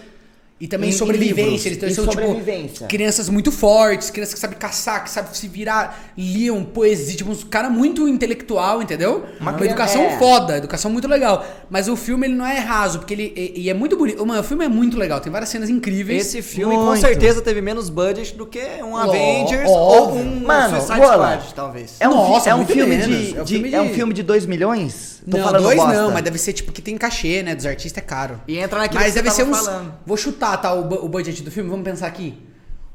E 0.63 0.67
também 0.67 0.91
Em- 0.91 0.93
em 0.93 0.95
sobrevivência, 0.95 1.69
livros. 1.69 1.83
eles 1.83 1.93
são 1.95 2.05
sobrevivência. 2.05 2.73
tipo 2.73 2.87
crianças 2.87 3.27
muito 3.27 3.51
fortes, 3.51 4.09
crianças 4.09 4.33
que 4.33 4.39
sabem 4.39 4.57
caçar, 4.57 5.03
que 5.03 5.09
sabem 5.09 5.33
se 5.33 5.45
virar, 5.49 6.13
liam 6.17 6.63
poesia, 6.63 7.17
tipo, 7.17 7.29
uns 7.29 7.43
cara 7.43 7.69
muito 7.69 8.07
intelectual, 8.07 8.81
entendeu? 8.81 9.25
Uma 9.41 9.51
criança- 9.55 9.65
educação 9.73 10.01
é. 10.03 10.17
foda, 10.17 10.57
educação 10.57 10.89
muito 10.89 11.05
legal. 11.05 11.45
Mas 11.69 11.89
o 11.89 11.97
filme 11.97 12.27
ele 12.27 12.35
não 12.35 12.45
é 12.47 12.59
raso, 12.59 12.99
porque 12.99 13.13
ele 13.13 13.33
e, 13.35 13.63
e 13.63 13.69
é 13.69 13.73
muito 13.73 13.97
bonito. 13.97 14.25
Mano, 14.25 14.39
o 14.39 14.43
filme 14.43 14.63
é 14.63 14.69
muito 14.69 14.97
legal, 14.97 15.19
tem 15.19 15.29
várias 15.29 15.49
cenas 15.49 15.69
incríveis. 15.69 16.27
Esse 16.27 16.41
filme 16.41 16.73
com 16.75 16.85
Muito. 16.85 17.01
certeza 17.01 17.41
teve 17.41 17.59
menos 17.59 17.89
budget 17.89 18.33
do 18.33 18.45
que 18.45 18.61
um 18.81 18.95
Avengers 18.95 19.69
óbvio. 19.69 20.15
ou 20.15 20.17
um 20.21 20.39
Mano, 20.47 20.77
Suicide. 20.79 21.05
Squad, 21.05 21.53
talvez. 21.53 21.95
É 21.99 22.07
um, 22.07 22.13
Nossa, 22.13 22.49
é 22.51 22.55
um 22.55 22.65
filme, 22.65 22.95
menos. 22.95 23.05
de, 23.07 23.37
É 23.37 23.41
um 23.41 23.43
de- 23.43 23.53
filme 23.55 23.73
é 23.73 23.81
um 23.81 23.87
de- 23.87 23.93
filme 23.95 24.13
de 24.13 24.23
2 24.23 24.45
milhões? 24.45 25.12
Tô 25.29 25.37
não, 25.37 25.43
falando 25.45 25.63
dois 25.63 25.77
bosta. 25.77 25.93
não, 25.93 26.11
mas 26.11 26.23
deve 26.23 26.37
ser 26.37 26.53
tipo 26.53 26.71
que 26.71 26.81
tem 26.81 26.97
cachê, 26.97 27.41
né? 27.43 27.55
Dos 27.55 27.65
artistas 27.65 28.03
é 28.03 28.05
caro. 28.05 28.41
E 28.47 28.57
entra 28.57 28.79
naquilo 28.79 28.99
Mas 28.99 29.13
que 29.13 29.19
você 29.19 29.21
deve 29.23 29.35
ser 29.35 29.45
tava 29.45 29.55
uns. 29.55 29.65
falando. 29.65 29.93
Vou 30.05 30.17
chutar, 30.17 30.57
tá? 30.57 30.73
O, 30.73 31.05
o 31.05 31.07
budget 31.09 31.41
do 31.43 31.49
filme, 31.51 31.69
vamos 31.69 31.85
pensar 31.85 32.07
aqui. 32.07 32.37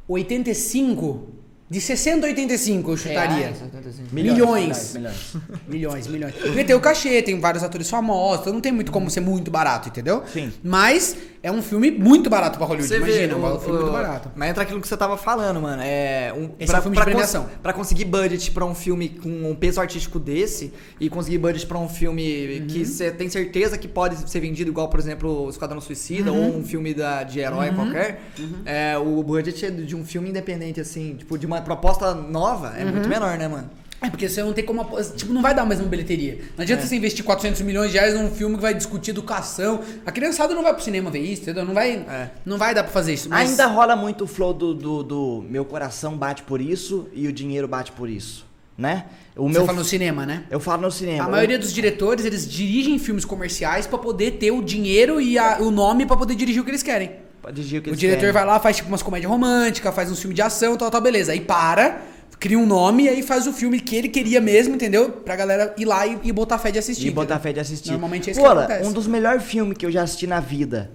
85. 0.06 1.34
De 1.70 1.82
60 1.82 2.26
a 2.26 2.30
85 2.30 2.90
eu 2.90 2.96
chutaria. 2.96 3.36
Reais, 3.36 3.60
85. 3.62 4.14
Milhões. 4.14 4.94
milhões. 4.94 5.36
Milhões, 5.68 6.06
milhões. 6.06 6.34
Porque 6.34 6.64
tem 6.64 6.74
o 6.74 6.80
cachê, 6.80 7.20
tem 7.22 7.38
vários 7.38 7.62
atores 7.62 7.90
famosos, 7.90 8.40
então 8.40 8.54
não 8.54 8.60
tem 8.60 8.72
muito 8.72 8.90
como 8.90 9.10
ser 9.10 9.20
muito 9.20 9.50
barato, 9.50 9.90
entendeu? 9.90 10.22
Sim. 10.32 10.50
Mas 10.62 11.14
é 11.42 11.52
um 11.52 11.62
filme 11.62 11.90
muito 11.90 12.28
barato 12.28 12.58
pra 12.58 12.66
Hollywood, 12.66 12.88
Você 12.88 12.96
imagina, 12.98 13.34
vê, 13.34 13.40
um 13.40 13.54
o- 13.54 13.60
filme 13.60 13.78
o- 13.78 13.80
muito 13.82 13.92
barato. 13.92 14.30
Mas 14.34 14.50
entra 14.50 14.62
aquilo 14.64 14.80
que 14.80 14.88
você 14.88 14.96
tava 14.96 15.16
falando, 15.16 15.60
mano. 15.60 15.82
É 15.84 16.32
um, 16.36 16.50
Esse 16.58 16.74
é 16.74 16.78
um 16.78 16.82
filme 16.82 16.96
de 16.96 17.02
cons- 17.02 17.10
premiação. 17.12 17.48
pra 17.62 17.72
conseguir 17.72 18.04
budget 18.06 18.50
pra 18.50 18.64
um 18.64 18.74
filme 18.74 19.08
com 19.08 19.28
um 19.50 19.54
peso 19.54 19.80
artístico 19.80 20.18
desse 20.18 20.72
e 21.00 21.08
conseguir 21.08 21.38
budget 21.38 21.66
pra 21.66 21.78
um 21.78 21.88
filme 21.88 22.60
Uhum. 22.60 22.66
que 22.66 22.84
você 22.84 23.10
tem 23.10 23.28
certeza 23.28 23.78
que 23.78 23.86
pode 23.88 24.28
ser 24.30 24.40
vendido 24.40 24.70
igual, 24.70 24.88
por 24.88 24.98
exemplo, 24.98 25.44
o 25.46 25.50
Esquadrão 25.50 25.80
Suicida 25.80 26.32
Uhum. 26.32 26.46
ou 26.54 26.56
um 26.58 26.64
filme 26.64 26.92
da, 26.94 27.22
de 27.22 27.38
herói 27.40 27.70
qualquer, 27.72 28.20
é, 28.64 28.98
o 28.98 29.22
budget 29.22 29.66
é 29.66 29.70
de 29.70 29.94
um 29.96 30.04
filme 30.04 30.30
independente, 30.30 30.80
assim, 30.80 31.14
tipo, 31.16 31.38
de 31.38 31.46
uma 31.46 31.60
proposta 31.60 32.14
nova, 32.14 32.74
é 32.76 32.84
Uhum. 32.84 32.92
muito 32.92 33.08
menor, 33.08 33.36
né, 33.38 33.46
mano? 33.48 33.70
É, 34.00 34.08
porque 34.08 34.28
você 34.28 34.42
não 34.42 34.52
tem 34.52 34.64
como. 34.64 34.84
Tipo, 35.16 35.32
não 35.32 35.42
vai 35.42 35.52
dar 35.54 35.62
a 35.62 35.66
mesma 35.66 35.84
bilheteria. 35.86 36.34
Não 36.56 36.60
É. 36.60 36.62
adianta 36.62 36.86
você 36.86 36.94
investir 36.94 37.24
400 37.24 37.60
milhões 37.62 37.90
de 37.90 37.98
reais 37.98 38.14
num 38.14 38.30
filme 38.30 38.54
que 38.54 38.62
vai 38.62 38.72
discutir 38.72 39.10
educação. 39.10 39.80
A 40.06 40.12
criançada 40.12 40.54
não 40.54 40.62
vai 40.62 40.72
pro 40.72 40.82
cinema 40.84 41.10
ver 41.10 41.18
isso, 41.18 41.42
entendeu? 41.42 41.64
Não 41.64 41.74
vai, 41.74 41.92
É. 42.08 42.30
não 42.46 42.56
vai 42.58 42.72
dar 42.74 42.84
pra 42.84 42.92
fazer 42.92 43.14
isso. 43.14 43.28
Mas 43.28 43.50
Ainda 43.50 43.66
rola 43.66 43.96
muito 43.96 44.22
o 44.24 44.26
flow 44.28 44.54
do, 44.54 44.72
do, 44.72 45.02
do 45.02 45.44
meu 45.50 45.64
coração 45.64 46.16
bate 46.16 46.42
por 46.44 46.60
isso 46.60 47.08
e 47.12 47.26
o 47.26 47.32
dinheiro 47.32 47.66
bate 47.66 47.90
por 47.92 48.08
isso. 48.08 48.46
né? 48.76 49.06
O 49.34 49.48
Você 49.48 49.54
meu 49.58 49.66
fala 49.66 49.78
no 49.80 49.84
cinema, 49.84 50.24
né? 50.24 50.44
eu 50.48 50.60
falo 50.60 50.82
no 50.82 50.92
cinema. 50.92 51.24
A 51.24 51.28
maioria 51.28 51.58
dos 51.58 51.72
diretores, 51.72 52.24
eles 52.24 52.48
dirigem 52.48 52.96
filmes 53.00 53.24
comerciais 53.24 53.88
pra 53.88 53.98
poder 53.98 54.32
ter 54.32 54.52
o 54.52 54.62
dinheiro 54.62 55.20
e 55.20 55.36
a- 55.36 55.58
o 55.60 55.72
nome 55.72 56.06
pra 56.06 56.16
poder 56.16 56.36
dirigir 56.36 56.62
o 56.62 56.64
que 56.64 56.70
eles 56.70 56.82
querem. 56.84 57.10
Pode 57.42 57.56
dirigir 57.56 57.80
o 57.80 57.82
que 57.82 57.88
O 57.88 57.90
eles 57.90 57.98
diretor 57.98 58.20
querem. 58.20 58.32
vai 58.34 58.44
lá, 58.44 58.60
faz 58.60 58.76
tipo 58.76 58.88
umas 58.88 59.02
comédias 59.02 59.28
românticas, 59.28 59.92
faz 59.92 60.12
um 60.12 60.14
filme 60.14 60.32
de 60.32 60.42
ação, 60.42 60.76
tal, 60.76 60.92
tal, 60.92 61.00
beleza. 61.00 61.32
Aí 61.32 61.40
para, 61.40 62.02
cria 62.38 62.58
um 62.58 62.66
nome 62.66 63.04
e 63.04 63.08
aí 63.08 63.22
faz 63.22 63.46
o 63.46 63.52
filme 63.52 63.80
que 63.80 63.96
ele 63.96 64.08
queria 64.08 64.40
mesmo, 64.40 64.74
entendeu? 64.74 65.10
Pra 65.10 65.36
galera 65.36 65.74
ir 65.76 65.84
lá 65.84 66.06
e, 66.06 66.18
e 66.24 66.32
botar 66.32 66.58
fé 66.58 66.70
de 66.70 66.78
assistir. 66.78 67.08
E 67.08 67.10
botar 67.10 67.34
entendeu? 67.34 67.42
fé 67.42 67.52
de 67.52 67.60
assistir. 67.60 67.90
Normalmente 67.90 68.28
é 68.28 68.32
isso 68.32 68.40
que 68.40 68.46
Pô, 68.46 68.52
acontece. 68.52 68.88
um 68.88 68.92
dos 68.92 69.06
melhores 69.06 69.42
filmes 69.42 69.76
que 69.76 69.84
eu 69.84 69.90
já 69.90 70.02
assisti 70.02 70.26
na 70.26 70.40
vida. 70.40 70.90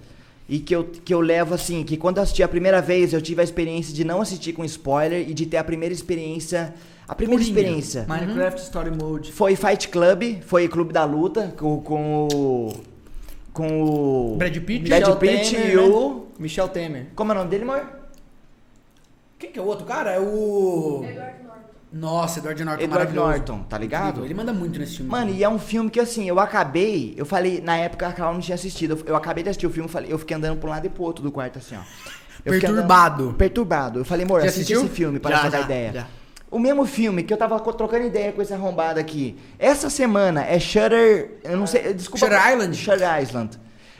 E 0.46 0.58
que 0.58 0.74
eu, 0.76 0.84
que 0.84 1.14
eu 1.14 1.20
levo 1.20 1.54
assim, 1.54 1.82
que 1.84 1.96
quando 1.96 2.18
eu 2.18 2.22
assisti 2.22 2.42
a 2.42 2.48
primeira 2.48 2.82
vez, 2.82 3.14
eu 3.14 3.20
tive 3.22 3.40
a 3.40 3.44
experiência 3.44 3.94
de 3.94 4.04
não 4.04 4.20
assistir 4.20 4.52
com 4.52 4.62
spoiler 4.64 5.26
e 5.28 5.32
de 5.32 5.46
ter 5.46 5.56
a 5.56 5.64
primeira 5.64 5.94
experiência. 5.94 6.74
A 7.08 7.14
primeira 7.14 7.42
Purinha. 7.42 7.60
experiência 7.60 8.06
Minecraft 8.08 8.60
Story 8.62 8.90
Mode. 8.90 9.30
foi 9.32 9.56
Fight 9.56 9.88
Club, 9.88 10.42
foi 10.46 10.68
Clube 10.68 10.92
da 10.92 11.04
Luta, 11.04 11.52
com, 11.56 11.80
com 11.80 12.28
o. 12.30 12.72
Com 13.52 13.82
o. 13.82 14.36
Brad 14.36 14.56
Pitt? 14.58 14.88
Brad 14.88 15.00
Michel 15.00 15.16
Pitt 15.16 15.50
Temer, 15.50 15.70
e 15.70 15.76
né? 15.76 15.82
o. 15.82 16.26
Michel 16.38 16.68
Temer. 16.68 17.06
Como 17.14 17.30
é 17.32 17.34
o 17.34 17.38
nome 17.38 17.50
dele, 17.50 17.62
amor? 17.62 18.03
Quem 19.44 19.52
que 19.52 19.58
é 19.58 19.62
o 19.62 19.66
outro 19.66 19.84
cara? 19.84 20.10
É 20.12 20.18
o. 20.18 21.04
Edward 21.06 21.42
Norton. 21.44 21.60
Nossa, 21.92 22.38
Edward 22.38 22.64
Norton 22.64 22.82
Edward 22.82 23.12
maravilhoso. 23.12 23.28
Norton, 23.28 23.62
tá 23.68 23.76
ligado? 23.76 24.24
Ele 24.24 24.32
manda 24.32 24.52
muito 24.54 24.78
nesse 24.78 24.96
filme. 24.96 25.10
Mano, 25.10 25.30
e 25.30 25.44
é 25.44 25.48
um 25.48 25.58
filme 25.58 25.90
que 25.90 26.00
assim, 26.00 26.26
eu 26.26 26.40
acabei, 26.40 27.12
eu 27.16 27.26
falei, 27.26 27.60
na 27.60 27.76
época 27.76 28.08
a 28.08 28.12
Carol 28.12 28.32
não 28.32 28.40
tinha 28.40 28.54
assistido, 28.54 28.98
eu, 28.98 29.08
eu 29.12 29.16
acabei 29.16 29.44
de 29.44 29.50
assistir 29.50 29.66
o 29.66 29.70
filme, 29.70 29.88
falei, 29.88 30.10
eu 30.12 30.18
fiquei 30.18 30.34
andando 30.36 30.58
pra 30.58 30.68
um 30.68 30.72
lado 30.72 30.86
e 30.86 30.88
pro 30.88 31.02
outro 31.02 31.22
do 31.22 31.30
quarto, 31.30 31.58
assim, 31.58 31.76
ó. 31.76 31.80
Eu 32.44 32.52
Perturbado. 32.58 33.22
andando- 33.24 33.36
perturbado. 33.36 33.98
Eu 34.00 34.04
falei, 34.04 34.24
amor, 34.24 34.40
assistiu? 34.42 34.80
esse 34.80 34.88
filme 34.88 35.20
para 35.20 35.48
dar 35.48 35.60
ideia. 35.60 35.92
já. 35.92 36.06
O 36.50 36.58
mesmo 36.58 36.86
filme 36.86 37.22
que 37.22 37.32
eu 37.32 37.36
tava 37.36 37.58
trocando 37.60 38.06
ideia 38.06 38.32
com 38.32 38.40
esse 38.40 38.52
arrombado 38.54 38.98
aqui. 38.98 39.36
Essa 39.58 39.90
semana 39.90 40.44
é 40.44 40.58
Shutter. 40.58 41.38
Eu 41.42 41.56
não 41.56 41.66
sei. 41.66 41.92
Desculpa. 41.92 42.26
Shutter 42.26 42.52
Island? 42.52 42.76
Shutter 42.76 43.22
Island. 43.22 43.58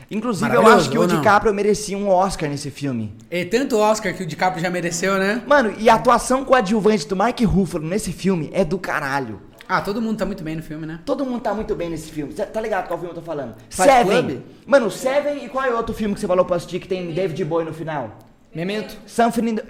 Inclusive, 0.09 0.53
eu 0.53 0.67
acho 0.67 0.89
que 0.89 0.97
o? 0.97 1.07
DiCaprio 1.07 1.53
merecia 1.53 1.97
um 1.97 2.09
Oscar 2.09 2.49
nesse 2.49 2.69
filme. 2.69 3.13
É 3.29 3.43
tanto 3.45 3.77
Oscar 3.77 4.15
que 4.15 4.23
o 4.23 4.25
DiCaprio 4.25 4.61
já 4.61 4.69
mereceu, 4.69 5.17
né? 5.17 5.41
Mano, 5.47 5.73
e 5.77 5.89
a 5.89 5.95
atuação 5.95 6.45
coadjuvante 6.45 7.07
do 7.07 7.15
Mark 7.15 7.39
Ruffalo 7.41 7.85
nesse 7.85 8.11
filme 8.11 8.49
é 8.53 8.63
do 8.63 8.77
caralho. 8.77 9.41
Ah, 9.67 9.81
todo 9.81 9.99
mundo 9.99 10.17
tá 10.17 10.25
muito 10.25 10.43
bem 10.43 10.55
no 10.55 10.61
filme, 10.61 10.85
né? 10.85 10.99
Todo 11.03 11.25
mundo 11.25 11.41
tá 11.41 11.53
muito 11.53 11.73
bem 11.75 11.89
nesse 11.89 12.11
filme. 12.11 12.33
Cê 12.33 12.45
Tá 12.45 12.61
ligado 12.61 12.87
qual 12.87 12.99
filme 12.99 13.11
eu 13.11 13.15
tô 13.15 13.21
falando? 13.21 13.55
Fight 13.69 13.89
Seven. 13.89 14.23
Club? 14.23 14.41
Mano, 14.67 14.91
Seven 14.91 15.43
e 15.43 15.49
qual 15.49 15.65
é 15.65 15.71
o 15.71 15.77
outro 15.77 15.95
filme 15.95 16.13
que 16.13 16.19
você 16.19 16.27
falou 16.27 16.45
pra 16.45 16.57
assistir 16.57 16.79
que 16.79 16.87
tem 16.87 17.11
David 17.11 17.43
Bowie 17.43 17.65
no 17.65 17.73
final? 17.73 18.19
Memento. 18.53 18.95
Something 19.07 19.49
in 19.49 19.55
the... 19.55 19.63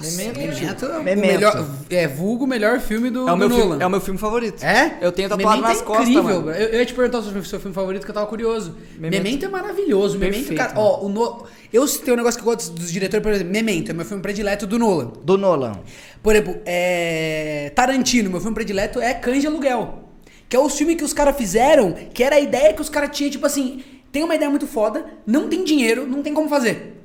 Memento. 0.00 0.38
Memento, 0.38 0.86
o 0.86 1.02
Memento. 1.02 1.26
melhor, 1.26 1.68
é 1.90 2.08
vulgo 2.08 2.44
o 2.44 2.48
melhor 2.48 2.80
filme 2.80 3.10
do, 3.10 3.28
É 3.28 3.32
o, 3.32 3.34
do 3.34 3.36
meu 3.36 3.48
Nolan. 3.48 3.62
filme, 3.62 3.82
é 3.82 3.86
o 3.86 3.90
meu 3.90 4.00
filme 4.00 4.18
favorito. 4.18 4.64
É? 4.64 4.98
Eu 5.00 5.12
tenho 5.12 5.28
tatuado 5.28 5.60
Memento 5.60 5.68
nas 5.68 5.80
é 5.80 5.84
costas, 5.84 6.08
incrível, 6.08 6.40
mano. 6.42 6.50
Eu, 6.50 6.68
eu 6.68 6.78
ia 6.78 6.86
te 6.86 6.94
perguntar 6.94 7.18
o 7.18 7.22
seu, 7.22 7.44
seu 7.44 7.60
filme 7.60 7.74
favorito 7.74 8.04
que 8.04 8.10
eu 8.10 8.14
tava 8.14 8.26
curioso. 8.26 8.74
Memento, 8.98 9.22
Memento. 9.22 9.44
é 9.44 9.48
maravilhoso. 9.48 10.18
Memento, 10.18 10.38
Perfeito, 10.48 10.58
cara, 10.58 10.74
mano. 10.74 10.86
ó, 10.86 11.04
o 11.04 11.08
no... 11.08 11.46
eu 11.72 11.86
tenho 11.86 12.14
um 12.14 12.16
negócio 12.16 12.40
que 12.40 12.48
eu 12.48 12.52
gosto 12.54 12.72
dos 12.72 12.90
diretores, 12.90 13.22
por 13.22 13.32
exemplo, 13.32 13.52
Memento 13.52 13.90
é 13.90 13.94
meu 13.94 14.04
filme 14.04 14.22
predileto 14.22 14.66
do 14.66 14.78
Nolan. 14.78 15.12
Do 15.22 15.36
Nolan. 15.36 15.78
Por 16.22 16.34
exemplo, 16.34 16.60
é... 16.64 17.70
Tarantino, 17.74 18.30
meu 18.30 18.40
filme 18.40 18.54
predileto 18.54 18.98
é 19.00 19.12
Cães 19.12 19.42
de 19.42 19.46
Aluguel. 19.46 20.04
Que 20.48 20.56
é 20.56 20.58
o 20.58 20.68
filme 20.68 20.96
que 20.96 21.04
os 21.04 21.12
caras 21.12 21.36
fizeram, 21.36 21.92
que 21.92 22.22
era 22.22 22.36
a 22.36 22.40
ideia 22.40 22.72
que 22.72 22.80
os 22.80 22.88
caras 22.88 23.10
tinham, 23.16 23.30
tipo 23.30 23.46
assim, 23.46 23.82
tem 24.10 24.22
uma 24.22 24.34
ideia 24.34 24.50
muito 24.50 24.66
foda, 24.66 25.04
não 25.26 25.48
tem 25.48 25.64
dinheiro, 25.64 26.06
não 26.06 26.22
tem 26.22 26.34
como 26.34 26.48
fazer. 26.48 27.01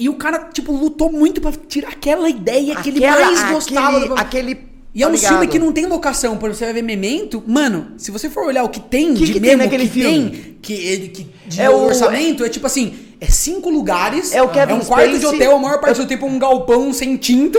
E 0.00 0.08
o 0.08 0.14
cara, 0.14 0.48
tipo, 0.52 0.72
lutou 0.72 1.12
muito 1.12 1.40
pra 1.42 1.52
tirar 1.68 1.90
aquela 1.90 2.28
ideia 2.30 2.74
que 2.76 2.88
ele 2.88 3.04
Aquela- 3.04 3.26
mais 3.26 3.50
gostava. 3.52 3.96
Aquele, 3.98 4.08
do- 4.08 4.14
aquele 4.18 4.70
E 4.94 5.02
é 5.02 5.06
um 5.06 5.12
tá 5.12 5.18
filme 5.28 5.46
que 5.46 5.58
não 5.58 5.70
tem 5.70 5.86
locação, 5.86 6.36
por 6.38 6.52
você 6.52 6.64
vai 6.64 6.74
ver 6.74 6.82
Memento, 6.82 7.40
mano, 7.46 7.92
se 7.98 8.10
você 8.10 8.28
for 8.28 8.44
olhar 8.46 8.64
o 8.64 8.68
que 8.70 8.80
tem 8.80 9.14
Que 9.14 9.26
de 9.26 9.32
que 9.34 9.40
tem 9.40 9.50
mesmo, 9.50 9.62
naquele 9.62 9.84
que 9.84 9.90
filme? 9.90 10.30
tem, 10.30 10.56
que 10.60 10.72
ele 10.72 11.08
que 11.08 11.26
de 11.46 11.60
É 11.60 11.70
o- 11.70 11.84
orçamento, 11.84 12.44
é 12.44 12.48
tipo 12.48 12.66
assim, 12.66 12.94
é 13.20 13.26
cinco 13.26 13.68
lugares, 13.70 14.32
É 14.34 14.42
o 14.42 14.48
Kevin 14.48 14.72
um 14.72 14.80
quarto 14.80 15.10
de 15.10 15.18
Spacey- 15.18 15.36
hotel, 15.36 15.54
a 15.56 15.58
maior 15.60 15.80
parte 15.80 15.98
do 16.00 16.06
tempo 16.06 16.26
um 16.26 16.38
galpão 16.40 16.92
sem 16.92 17.16
tinta, 17.16 17.58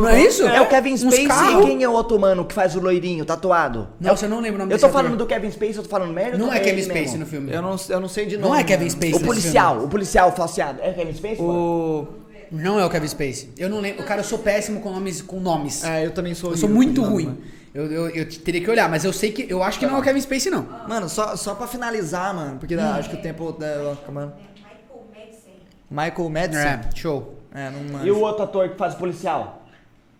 não 0.00 0.08
é 0.08 0.22
isso? 0.22 0.42
É 0.46 0.60
o 0.60 0.68
Kevin 0.68 0.96
Spacey 0.96 1.26
carro. 1.26 1.62
e 1.62 1.66
quem 1.66 1.82
é 1.82 1.88
o 1.88 1.92
outro 1.92 2.18
mano 2.18 2.44
que 2.44 2.54
faz 2.54 2.74
o 2.76 2.80
loirinho, 2.80 3.24
tatuado? 3.24 3.88
Nossa, 4.00 4.26
eu 4.26 4.30
não 4.30 4.40
lembro 4.40 4.56
o 4.56 4.58
nome 4.60 4.72
Eu 4.72 4.76
desse 4.76 4.86
tô 4.86 4.92
falando 4.92 5.14
ator. 5.14 5.18
do 5.18 5.26
Kevin 5.26 5.50
Spacey, 5.50 5.76
eu 5.76 5.82
tô 5.82 5.88
falando 5.88 6.12
merda? 6.12 6.38
Não 6.38 6.52
é 6.52 6.60
Kevin 6.60 6.82
Spacey 6.82 7.18
no 7.18 7.26
filme. 7.26 7.52
Eu 7.52 7.62
não, 7.62 7.76
eu 7.88 8.00
não 8.00 8.08
sei 8.08 8.26
de 8.26 8.36
nome. 8.36 8.48
Não 8.48 8.54
é 8.56 8.64
Kevin 8.64 8.84
mano. 8.84 8.90
Spacey 8.90 9.10
O 9.10 9.12
nesse 9.14 9.24
policial, 9.24 9.78
o 9.78 9.88
policial 9.88 10.32
falseado. 10.32 10.80
É 10.82 10.92
Kevin 10.92 11.14
Spacey? 11.14 11.38
mano? 11.38 11.52
O... 11.52 12.08
Não 12.50 12.78
é 12.78 12.84
o 12.84 12.90
Kevin 12.90 13.08
Spacey. 13.08 13.50
Eu 13.58 13.68
não 13.68 13.80
lembro. 13.80 14.04
Cara, 14.04 14.20
eu 14.20 14.24
sou 14.24 14.38
péssimo 14.38 14.80
com 14.80 14.90
nomes. 14.90 15.22
Com 15.22 15.40
nomes. 15.40 15.82
É, 15.82 16.06
eu 16.06 16.10
também 16.12 16.34
sou 16.34 16.50
eu 16.52 16.56
sou 16.56 16.68
horrível 16.68 16.76
muito 16.76 17.00
com 17.00 17.06
nome, 17.08 17.24
ruim. 17.24 17.26
mano. 17.26 17.38
Eu, 17.74 17.90
eu, 17.90 18.08
eu 18.10 18.28
teria 18.28 18.60
que 18.60 18.70
olhar, 18.70 18.88
mas 18.88 19.04
eu 19.04 19.12
sei 19.12 19.32
que. 19.32 19.46
Eu 19.50 19.60
acho 19.60 19.80
que 19.80 19.86
não 19.86 19.96
é 19.96 19.98
o 19.98 20.02
Kevin 20.02 20.20
Spacey, 20.20 20.52
não. 20.52 20.64
Mano, 20.88 21.08
só, 21.08 21.34
só 21.34 21.56
pra 21.56 21.66
finalizar, 21.66 22.32
mano, 22.32 22.58
porque 22.60 22.74
acho 22.76 23.10
que 23.10 23.16
o 23.16 23.20
tempo... 23.20 23.50
Da, 23.50 23.96
mano, 24.12 24.32
Michael 24.56 25.04
Madsen. 25.12 25.54
Michael 25.90 26.28
Madison. 26.30 26.60
É, 26.60 26.90
show. 26.94 27.34
É, 27.52 27.70
não 27.70 27.92
mano. 27.92 28.06
E 28.06 28.10
o 28.12 28.20
outro 28.20 28.44
ator 28.44 28.68
que 28.68 28.76
faz 28.78 28.94
o 28.94 28.98
policial? 28.98 29.62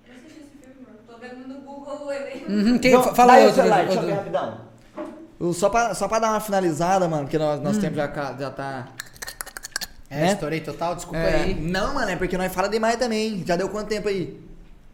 Eu 0.04 0.14
não 0.14 0.20
assisti 0.20 0.40
esse 0.40 0.66
filme, 0.66 0.84
mano. 0.84 0.98
Tô 1.06 1.16
vendo 1.18 1.46
no 1.46 1.60
Google 1.60 1.93
o. 2.06 2.52
Uhum, 2.52 2.78
quem, 2.78 2.92
fa- 3.02 3.14
fala 3.14 3.32
aí 3.34 3.44
outro. 3.46 3.56
celular, 3.56 3.80
outro- 3.80 3.94
deixa 3.94 4.02
eu 4.02 4.06
ver 4.06 4.14
rapidão. 4.14 4.58
O- 5.40 5.52
Só 5.52 5.68
pra, 5.68 5.94
só 5.94 6.06
pra 6.08 6.18
dar 6.18 6.30
uma 6.30 6.40
finalizada, 6.40 7.08
mano, 7.08 7.24
porque 7.24 7.38
nós, 7.38 7.60
Hum. 7.60 7.62
nosso 7.64 7.80
tempo 7.80 7.96
já, 7.96 8.06
já 8.38 8.50
tá... 8.50 8.88
É, 10.10 10.20
né? 10.20 10.32
estourei 10.32 10.60
total, 10.60 10.94
desculpa 10.94 11.18
É, 11.18 11.42
aí. 11.42 11.54
não, 11.54 11.94
mano, 11.94 12.08
é 12.10 12.16
porque 12.16 12.36
nós 12.38 12.52
fala 12.52 12.68
demais 12.68 12.96
também. 12.96 13.42
Já 13.44 13.56
deu 13.56 13.68
quanto 13.68 13.88
tempo 13.88 14.08
aí? 14.08 14.40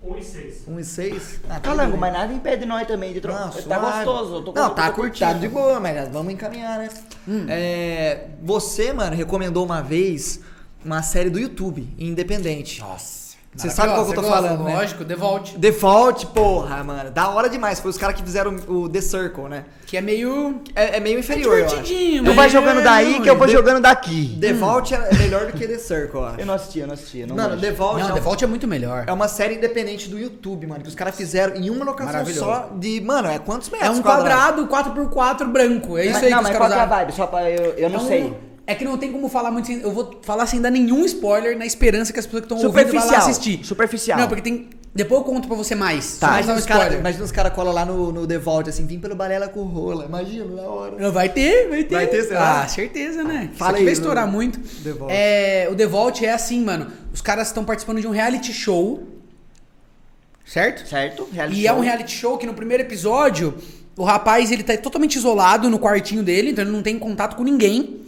1 0.02 0.16
e 0.16 0.22
6. 0.24 0.62
1 0.66 0.80
e 0.80 0.84
6? 0.84 1.40
Ah, 1.50 1.61
Calango, 1.61 1.90
tudo 1.92 2.00
bem. 2.00 2.11
mas 2.11 2.12
nada 2.14 2.32
impede 2.32 2.64
nós 2.64 2.86
também 2.88 3.12
de 3.12 3.20
trocar. 3.20 3.50
Tá 3.50 3.78
gostoso. 3.78 4.36
Eu 4.36 4.42
tô, 4.44 4.52
Não, 4.52 4.70
tá 4.74 4.86
tô 4.88 4.94
curtado 4.94 5.32
curtindo. 5.34 5.38
de 5.40 5.48
boa, 5.48 5.78
mas 5.78 6.08
vamos 6.08 6.32
encaminhar, 6.32 6.78
né? 6.78 6.88
Hum. 7.28 7.44
É, 7.50 8.28
você, 8.42 8.94
mano, 8.94 9.14
recomendou 9.14 9.62
uma 9.62 9.82
vez 9.82 10.40
uma 10.82 11.02
série 11.02 11.28
do 11.28 11.38
YouTube, 11.38 11.86
independente. 11.98 12.80
Nossa. 12.80 13.19
Você 13.53 13.68
sabe 13.68 13.92
qual 13.92 14.05
que 14.05 14.12
eu 14.12 14.14
tô 14.14 14.22
Maravilhosa, 14.22 14.55
falando, 14.57 14.68
né? 14.68 14.76
Lógico, 14.76 15.05
The 15.05 15.16
Vault. 15.16 15.59
Default, 15.59 16.26
porra, 16.28 16.84
mano. 16.84 17.11
Da 17.11 17.30
hora 17.30 17.48
demais. 17.51 17.80
Foi 17.80 17.90
os 17.90 17.98
caras 17.98 18.14
que 18.14 18.22
fizeram 18.22 18.55
o 18.68 18.88
The 18.88 19.01
Circle, 19.01 19.48
né? 19.48 19.64
Que 19.86 19.96
é 19.96 20.01
meio. 20.01 20.61
É, 20.72 20.98
é 20.98 21.01
meio 21.01 21.18
inferior, 21.18 21.59
eu 21.59 21.66
acho. 21.66 21.74
divertidinho, 21.78 22.22
Tu 22.22 22.26
mas 22.28 22.36
vai 22.36 22.46
é- 22.46 22.48
jogando 22.48 22.80
daí 22.82 23.14
não, 23.14 23.22
que 23.22 23.28
eu 23.28 23.36
vou 23.36 23.48
The- 23.48 23.53
jogando 23.53 23.80
daqui. 23.82 24.38
The 24.40 24.53
Vault 24.53 24.94
é 24.94 25.14
melhor 25.14 25.46
do 25.46 25.53
que 25.53 25.66
The 25.66 25.78
Circle, 25.78 26.20
eu 26.20 26.24
acho. 26.26 26.40
Eu 26.40 26.46
não 26.46 26.55
assisti, 26.55 26.78
eu 26.78 26.86
não 26.86 26.94
assisti. 26.94 27.26
Não 27.26 27.34
Mano, 27.34 27.57
Vault, 27.76 28.01
Não, 28.03 28.11
é, 28.11 28.12
The 28.12 28.20
Vault 28.20 28.44
é 28.44 28.46
muito 28.46 28.68
melhor. 28.68 29.05
é 29.09 29.12
uma 29.12 29.26
série 29.26 29.57
independente 29.57 30.09
do 30.09 30.16
YouTube, 30.16 30.68
mano. 30.68 30.82
Que 30.82 30.88
os 30.88 30.94
caras 30.94 31.16
fizeram 31.16 31.57
em 31.57 31.70
uma 31.70 31.84
locação 31.84 32.24
só 32.26 32.70
de. 32.76 33.01
Mano, 33.01 33.28
é 33.28 33.38
quantos 33.40 33.68
É 33.68 33.72
metros? 33.72 33.98
um 33.98 34.03
quadrados? 34.03 34.68
quadrado 34.68 35.11
4x4 35.11 35.48
branco. 35.51 35.98
É 35.98 36.07
isso 36.07 36.24
aí 36.24 36.30
não, 36.30 36.38
que 36.38 36.44
os 36.44 36.51
mas 36.51 36.57
qual 36.57 36.70
é 36.72 36.74
a 36.80 36.86
vibe? 36.86 37.12
Só 37.14 37.26
pra 37.26 37.51
eu, 37.51 37.72
eu 37.76 37.90
não 37.90 37.98
É 37.98 38.03
um- 38.03 38.07
sei. 38.07 38.34
É 38.70 38.74
que 38.76 38.84
não 38.84 38.96
tem 38.96 39.10
como 39.10 39.28
falar 39.28 39.50
muito 39.50 39.66
sem. 39.66 39.80
Eu 39.80 39.90
vou 39.90 40.20
falar 40.22 40.46
sem 40.46 40.60
dar 40.60 40.70
nenhum 40.70 41.04
spoiler 41.04 41.58
na 41.58 41.66
esperança 41.66 42.12
que 42.12 42.20
as 42.20 42.26
pessoas 42.26 42.42
que 42.46 42.52
estão 42.52 42.68
ouvindo 42.68 42.92
vão 42.92 43.06
lá 43.06 43.18
assistir. 43.18 43.64
Superficial. 43.64 44.16
Não, 44.16 44.28
porque 44.28 44.42
tem. 44.42 44.68
Depois 44.94 45.20
eu 45.20 45.24
conto 45.24 45.48
pra 45.48 45.56
você 45.56 45.74
mais. 45.74 46.18
Tá, 46.18 46.28
imagina 46.28 46.54
os 46.54 46.64
um 46.64 46.66
caras 46.68 46.82
spoiler. 46.84 47.00
imagina 47.00 47.24
os 47.24 47.32
cara 47.32 47.50
colam 47.50 47.72
lá 47.72 47.84
no, 47.84 48.12
no 48.12 48.26
The 48.28 48.38
Vault, 48.38 48.70
assim, 48.70 48.86
vim 48.86 49.00
pelo 49.00 49.16
Balela 49.16 49.48
com 49.48 49.62
rola. 49.64 50.04
Imagina, 50.04 50.44
na 50.44 50.62
hora. 50.62 50.96
Não, 50.98 51.10
Vai 51.10 51.28
ter, 51.28 51.68
vai 51.68 51.82
ter. 51.82 51.94
Vai 51.96 52.06
ter, 52.06 52.22
será? 52.22 52.62
Ah, 52.62 52.68
certeza, 52.68 53.24
né? 53.24 53.50
Fala 53.54 53.72
Isso 53.72 53.78
aí, 53.78 53.84
vai 53.84 53.92
estourar 53.92 54.26
muito. 54.28 54.60
The 54.84 54.92
Vault. 54.92 55.12
É, 55.12 55.68
o 55.70 55.74
The 55.74 55.86
Vault 55.86 56.24
é 56.24 56.32
assim, 56.32 56.64
mano. 56.64 56.92
Os 57.12 57.20
caras 57.20 57.48
estão 57.48 57.64
participando 57.64 58.00
de 58.00 58.06
um 58.06 58.10
reality 58.12 58.52
show. 58.52 59.02
Certo? 60.44 60.88
Certo? 60.88 61.28
Reality 61.32 61.60
E 61.60 61.66
é 61.66 61.70
show. 61.70 61.78
um 61.78 61.80
reality 61.82 62.12
show 62.16 62.38
que 62.38 62.46
no 62.46 62.54
primeiro 62.54 62.82
episódio, 62.82 63.54
o 63.96 64.02
rapaz 64.04 64.50
ele 64.50 64.62
tá 64.62 64.76
totalmente 64.76 65.16
isolado 65.16 65.68
no 65.70 65.78
quartinho 65.78 66.22
dele, 66.22 66.50
então 66.50 66.64
ele 66.64 66.72
não 66.72 66.82
tem 66.82 66.98
contato 66.98 67.36
com 67.36 67.42
ninguém. 67.44 68.00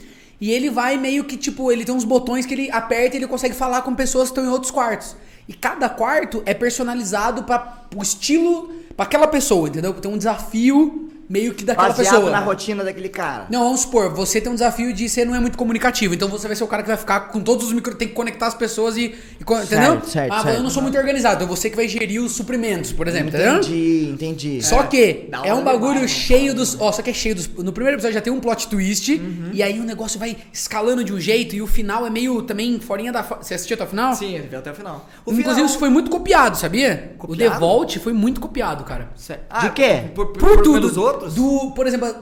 E 0.42 0.50
ele 0.50 0.68
vai 0.70 0.96
meio 0.96 1.22
que, 1.22 1.36
tipo, 1.36 1.70
ele 1.70 1.84
tem 1.84 1.94
uns 1.94 2.02
botões 2.02 2.44
que 2.44 2.52
ele 2.52 2.68
aperta 2.72 3.14
e 3.14 3.20
ele 3.20 3.28
consegue 3.28 3.54
falar 3.54 3.82
com 3.82 3.94
pessoas 3.94 4.24
que 4.24 4.32
estão 4.32 4.44
em 4.44 4.52
outros 4.52 4.72
quartos. 4.72 5.14
E 5.46 5.52
cada 5.52 5.88
quarto 5.88 6.42
é 6.44 6.52
personalizado 6.52 7.44
para 7.44 7.84
o 7.94 8.02
estilo, 8.02 8.74
pra 8.96 9.06
aquela 9.06 9.28
pessoa, 9.28 9.68
entendeu? 9.68 9.94
Tem 9.94 10.10
um 10.10 10.18
desafio 10.18 11.11
meio 11.28 11.54
que 11.54 11.64
daquela 11.64 11.88
Baseado 11.88 12.14
pessoa. 12.14 12.30
na 12.30 12.40
rotina 12.40 12.84
daquele 12.84 13.08
cara. 13.08 13.46
Não, 13.50 13.64
vamos 13.64 13.80
supor, 13.80 14.12
você 14.14 14.40
tem 14.40 14.50
um 14.50 14.54
desafio 14.54 14.92
de 14.92 15.08
você 15.08 15.24
não 15.24 15.34
é 15.34 15.40
muito 15.40 15.56
comunicativo, 15.56 16.14
então 16.14 16.28
você 16.28 16.46
vai 16.46 16.56
ser 16.56 16.64
o 16.64 16.66
cara 16.66 16.82
que 16.82 16.88
vai 16.88 16.96
ficar 16.98 17.20
com 17.28 17.40
todos 17.40 17.66
os 17.66 17.72
micro, 17.72 17.94
tem 17.94 18.08
que 18.08 18.14
conectar 18.14 18.46
as 18.48 18.54
pessoas 18.54 18.96
e, 18.96 19.14
e 19.40 19.44
co- 19.44 19.58
entendeu? 19.60 20.00
certo, 20.04 20.32
ah, 20.32 20.42
certo. 20.42 20.56
eu 20.56 20.62
não 20.62 20.70
sou 20.70 20.82
muito 20.82 20.98
organizado, 20.98 21.36
então 21.44 21.46
você 21.56 21.70
que 21.70 21.76
vai 21.76 21.88
gerir 21.88 22.20
os 22.22 22.32
suprimentos, 22.32 22.92
por 22.92 23.08
exemplo, 23.08 23.28
entendeu? 23.28 23.56
Entendi, 23.56 24.10
entendi. 24.12 24.62
Só 24.62 24.82
que 24.82 25.26
da 25.30 25.42
é 25.46 25.54
um 25.54 25.62
bagulho 25.64 25.94
demais, 25.94 26.10
cheio 26.10 26.54
dos. 26.54 26.78
Ó, 26.80 26.90
só 26.92 27.00
que 27.02 27.10
é 27.10 27.14
cheio 27.14 27.34
dos. 27.34 27.48
No 27.48 27.72
primeiro 27.72 27.96
episódio 27.96 28.14
já 28.14 28.20
tem 28.20 28.32
um 28.32 28.40
plot 28.40 28.68
twist. 28.68 29.12
Uhum. 29.14 29.50
E 29.52 29.62
aí 29.62 29.80
o 29.80 29.84
negócio 29.84 30.18
vai 30.18 30.36
escalando 30.52 31.02
de 31.04 31.12
um 31.12 31.20
jeito. 31.20 31.54
E 31.54 31.62
o 31.62 31.66
final 31.66 32.06
é 32.06 32.10
meio 32.10 32.42
também 32.42 32.78
forinha 32.80 33.12
da. 33.12 33.22
Você 33.22 33.54
assistiu 33.54 33.74
até 33.74 33.84
o 33.84 33.86
final? 33.86 34.14
Sim, 34.14 34.34
ele 34.34 34.48
veio 34.48 34.58
até 34.60 34.70
o 34.70 34.74
final. 34.74 35.08
O 35.24 35.30
Inclusive, 35.30 35.54
final- 35.54 35.66
isso 35.66 35.78
foi 35.78 35.88
muito 35.88 36.10
copiado, 36.10 36.56
sabia? 36.56 37.12
O 37.14 37.18
Copiado? 37.18 37.52
The 37.54 37.58
Vault 37.60 37.98
foi 38.00 38.12
muito 38.12 38.40
copiado, 38.40 38.84
cara. 38.84 39.10
Sério? 39.16 39.42
De 39.60 39.70
quê? 39.70 40.02
Por, 40.14 40.26
por, 40.28 40.38
Por, 40.38 40.48
por- 40.56 40.62
tudo. 40.62 40.80
pelos 40.80 40.96
outros? 41.12 41.34
Do, 41.34 41.70
por 41.72 41.86
exemplo, 41.86 42.14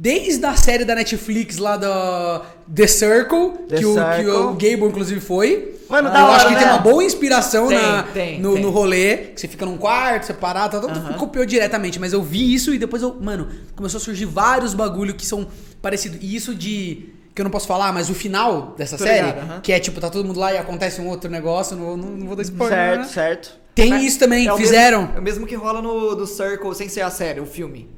desde 0.00 0.44
a 0.46 0.56
série 0.56 0.84
da 0.84 0.94
Netflix 0.94 1.58
lá 1.58 1.76
da 1.76 2.42
The 2.74 2.86
Circle, 2.86 3.52
The 3.68 3.76
que, 3.78 3.84
o, 3.84 3.94
que 3.94 4.26
o 4.28 4.52
Gable 4.54 4.88
inclusive 4.88 5.20
foi. 5.20 5.76
Mano, 5.88 6.08
eu 6.08 6.12
da 6.12 6.24
hora, 6.24 6.36
acho 6.36 6.46
que 6.46 6.52
né? 6.54 6.58
tem 6.60 6.68
uma 6.68 6.78
boa 6.78 7.02
inspiração 7.02 7.66
Tem, 7.66 7.76
na, 7.76 8.02
tem, 8.04 8.40
no, 8.40 8.54
tem. 8.54 8.62
no 8.62 8.70
rolê, 8.70 9.16
que 9.16 9.40
você 9.40 9.48
fica 9.48 9.66
num 9.66 9.76
quarto 9.76 10.24
separado, 10.26 10.80
tá, 10.80 10.86
todo 10.86 11.00
mundo 11.00 11.14
copiou 11.18 11.44
diretamente, 11.44 11.98
mas 11.98 12.12
eu 12.12 12.22
vi 12.22 12.54
isso 12.54 12.72
e 12.72 12.78
depois 12.78 13.02
eu, 13.02 13.16
mano, 13.20 13.48
começou 13.74 13.98
a 13.98 14.00
surgir 14.00 14.24
vários 14.24 14.72
bagulho 14.72 15.14
que 15.14 15.26
são 15.26 15.48
parecidos. 15.82 16.18
E 16.22 16.34
isso 16.36 16.54
de 16.54 17.08
que 17.34 17.40
eu 17.42 17.44
não 17.44 17.50
posso 17.50 17.66
falar, 17.66 17.92
mas 17.92 18.08
o 18.08 18.14
final 18.14 18.74
dessa 18.78 18.96
Tô 18.96 19.04
série, 19.04 19.26
ligado, 19.26 19.50
aham. 19.50 19.60
que 19.60 19.72
é 19.72 19.80
tipo, 19.80 20.00
tá 20.00 20.08
todo 20.08 20.24
mundo 20.24 20.38
lá 20.38 20.52
e 20.52 20.58
acontece 20.58 21.00
um 21.00 21.08
outro 21.08 21.30
negócio, 21.30 21.76
não, 21.76 21.96
não, 21.96 22.08
não 22.10 22.26
vou 22.26 22.36
dar 22.36 22.42
spoiler. 22.42 22.78
Certo, 22.78 23.00
né? 23.00 23.06
certo. 23.06 23.60
Tem 23.74 24.04
isso 24.04 24.18
também, 24.18 24.46
É 24.46 24.52
o 24.52 24.56
fizeram. 24.56 25.02
Mesmo, 25.02 25.16
é 25.16 25.20
o 25.20 25.22
mesmo 25.22 25.46
que 25.46 25.54
rola 25.56 25.82
no 25.82 26.14
do 26.14 26.26
Circle, 26.26 26.74
sem 26.74 26.88
ser 26.88 27.00
a 27.02 27.10
série, 27.10 27.40
o 27.40 27.46
filme. 27.46 27.88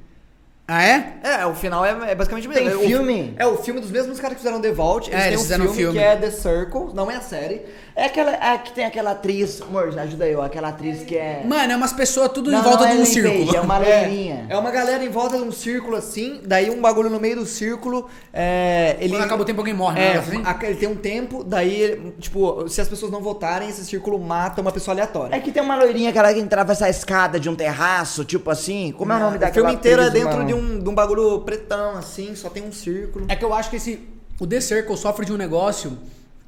Ah, 0.67 0.83
é? 0.83 1.15
É, 1.25 1.47
o 1.47 1.55
final 1.55 1.85
é, 1.85 2.13
é 2.13 2.15
basicamente 2.15 2.47
o 2.47 2.51
mesmo. 2.51 2.65
Tem 2.65 2.73
É 2.73 2.77
o- 2.77 2.87
filme? 2.89 3.35
É 3.37 3.47
o 3.47 3.57
filme 3.59 3.81
dos 3.81 3.91
mesmos 3.91 4.19
caras 4.21 4.37
que 4.37 4.43
fizeram 4.43 4.61
The 4.61 4.71
Vault. 4.73 5.11
Eles 5.11 5.19
É, 5.19 5.23
têm 5.25 5.29
eles 5.33 5.41
um 5.41 5.43
fizeram 5.43 5.65
filme, 5.65 5.73
um 5.73 5.93
filme. 5.93 5.99
que 5.99 6.05
é 6.05 6.17
The 6.17 6.31
Circle, 6.31 6.95
não 6.95 7.11
é 7.11 7.17
a 7.17 7.21
série. 7.21 7.63
É 7.95 8.07
aquela. 8.07 8.33
É 8.33 8.59
que 8.59 8.73
tem 8.73 8.85
aquela 8.85 9.11
atriz. 9.13 9.61
Amor, 9.61 9.97
ajuda 9.99 10.27
eu. 10.27 10.41
Aquela 10.43 10.69
atriz 10.69 11.03
que 11.03 11.17
é. 11.17 11.43
Mano, 11.45 11.73
é 11.73 11.77
umas 11.77 11.93
pessoas 11.93 12.31
tudo 12.33 12.51
Não, 12.51 12.61
em 12.61 12.63
volta 12.63 12.85
não 12.85 12.87
é 12.87 12.91
de 12.91 12.95
um 12.95 13.01
Ellen 13.03 13.13
círculo. 13.13 13.47
Page, 13.47 13.57
é 13.57 13.61
uma 13.61 13.79
loirinha. 13.79 14.47
É 14.49 14.57
uma 14.57 14.71
galera 14.71 15.05
em 15.05 15.09
volta 15.09 15.37
de 15.37 15.43
um 15.43 15.53
círculo 15.53 15.97
assim, 15.97 16.41
daí 16.45 16.71
um 16.71 16.81
bagulho 16.81 17.11
no 17.11 17.21
meio 17.21 17.37
do 17.37 17.47
círculo. 17.47 18.09
É, 18.33 18.97
ele 18.99 19.11
Quando 19.15 19.25
acaba 19.25 19.43
o 19.43 19.45
tempo, 19.45 19.61
alguém 19.61 19.75
morre, 19.75 20.01
É, 20.01 20.15
né? 20.15 20.19
Assim? 20.19 20.67
ele 20.67 20.77
tem 20.77 20.89
um 20.89 20.97
tempo, 20.97 21.45
daí, 21.45 22.15
tipo, 22.19 22.69
se 22.69 22.81
as 22.81 22.89
pessoas 22.89 23.13
não 23.13 23.21
votarem, 23.21 23.69
esse 23.69 23.85
círculo 23.85 24.19
mata 24.19 24.61
uma 24.61 24.73
pessoa 24.73 24.95
aleatória. 24.95 25.35
É 25.37 25.41
que 25.41 25.53
tem 25.53 25.63
uma 25.63 25.77
loirinha 25.77 26.11
aquela 26.11 26.33
que 26.33 26.41
entrava 26.41 26.73
essa 26.73 26.89
escada 26.89 27.39
de 27.39 27.49
um 27.49 27.55
terraço, 27.55 28.25
tipo 28.25 28.51
assim. 28.51 28.93
Como 28.97 29.13
é 29.13 29.17
o 29.17 29.19
nome 29.19 29.37
o 29.37 29.41
daquela 29.41 29.67
filme 29.69 29.79
inteiro 29.79 30.03
é 30.03 30.11
dentro 30.11 30.39
mano? 30.39 30.47
de 30.47 30.55
um, 30.55 30.79
de 30.79 30.89
um 30.89 30.95
bagulho 30.95 31.41
pretão, 31.41 31.97
assim, 31.97 32.35
só 32.35 32.49
tem 32.49 32.63
um 32.63 32.73
círculo. 32.73 33.27
É 33.29 33.37
que 33.37 33.45
eu 33.45 33.53
acho 33.53 33.69
que 33.71 33.77
esse. 33.77 34.09
O 34.41 34.47
The 34.47 34.61
Circle 34.61 34.97
sofre 34.97 35.25
de 35.27 35.33
um 35.33 35.37
negócio 35.37 35.99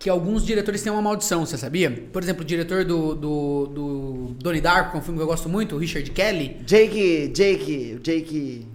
que 0.04 0.10
alguns 0.10 0.44
diretores 0.44 0.82
têm 0.82 0.92
uma 0.92 1.00
maldição, 1.00 1.46
você 1.46 1.56
sabia? 1.56 1.90
Por 2.12 2.22
exemplo, 2.22 2.42
o 2.42 2.44
diretor 2.44 2.84
do, 2.84 3.14
do, 3.14 3.66
do 3.68 4.34
Donnie 4.38 4.60
Darko, 4.60 4.90
que 4.90 4.96
é 4.98 5.00
um 5.00 5.02
filme 5.02 5.16
que 5.18 5.22
eu 5.22 5.26
gosto 5.26 5.48
muito, 5.48 5.74
o 5.76 5.78
Richard 5.78 6.10
Kelly, 6.10 6.58
Jake. 6.66 7.28
Jake. 7.28 7.98
Jake. 8.02 8.66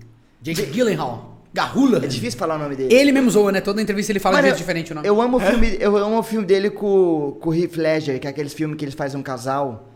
Jake 0.42 0.66
Gyllenhaal, 0.72 1.38
Garrula. 1.54 2.00
É 2.04 2.08
difícil 2.08 2.40
falar 2.40 2.56
o 2.56 2.58
nome 2.58 2.76
dele. 2.76 2.92
Ele 2.92 3.12
mesmo 3.12 3.30
zoa, 3.30 3.52
né? 3.52 3.62
Toda 3.62 3.80
entrevista 3.80 4.12
ele 4.12 4.18
fala 4.20 4.38
Mano, 4.38 4.46
de 4.46 4.48
eu- 4.48 4.56
jeito 4.56 4.66
diferente 4.66 4.92
o 4.92 4.96
nome. 4.96 5.08
Eu 5.08 5.22
amo 5.22 5.38
o 5.38 5.40
filme, 5.40 5.78
eu 5.80 5.96
amo 5.98 6.18
o 6.18 6.24
filme 6.24 6.48
dele 6.48 6.72
com, 6.72 7.38
com 7.40 7.52
o 7.52 7.54
Heath 7.54 7.76
Ledger, 7.78 8.20
que 8.20 8.26
é 8.26 8.30
aqueles 8.32 8.52
filmes 8.52 8.76
que 8.76 8.84
eles 8.86 8.96
fazem 8.96 9.20
um 9.20 9.24
casal. 9.24 9.88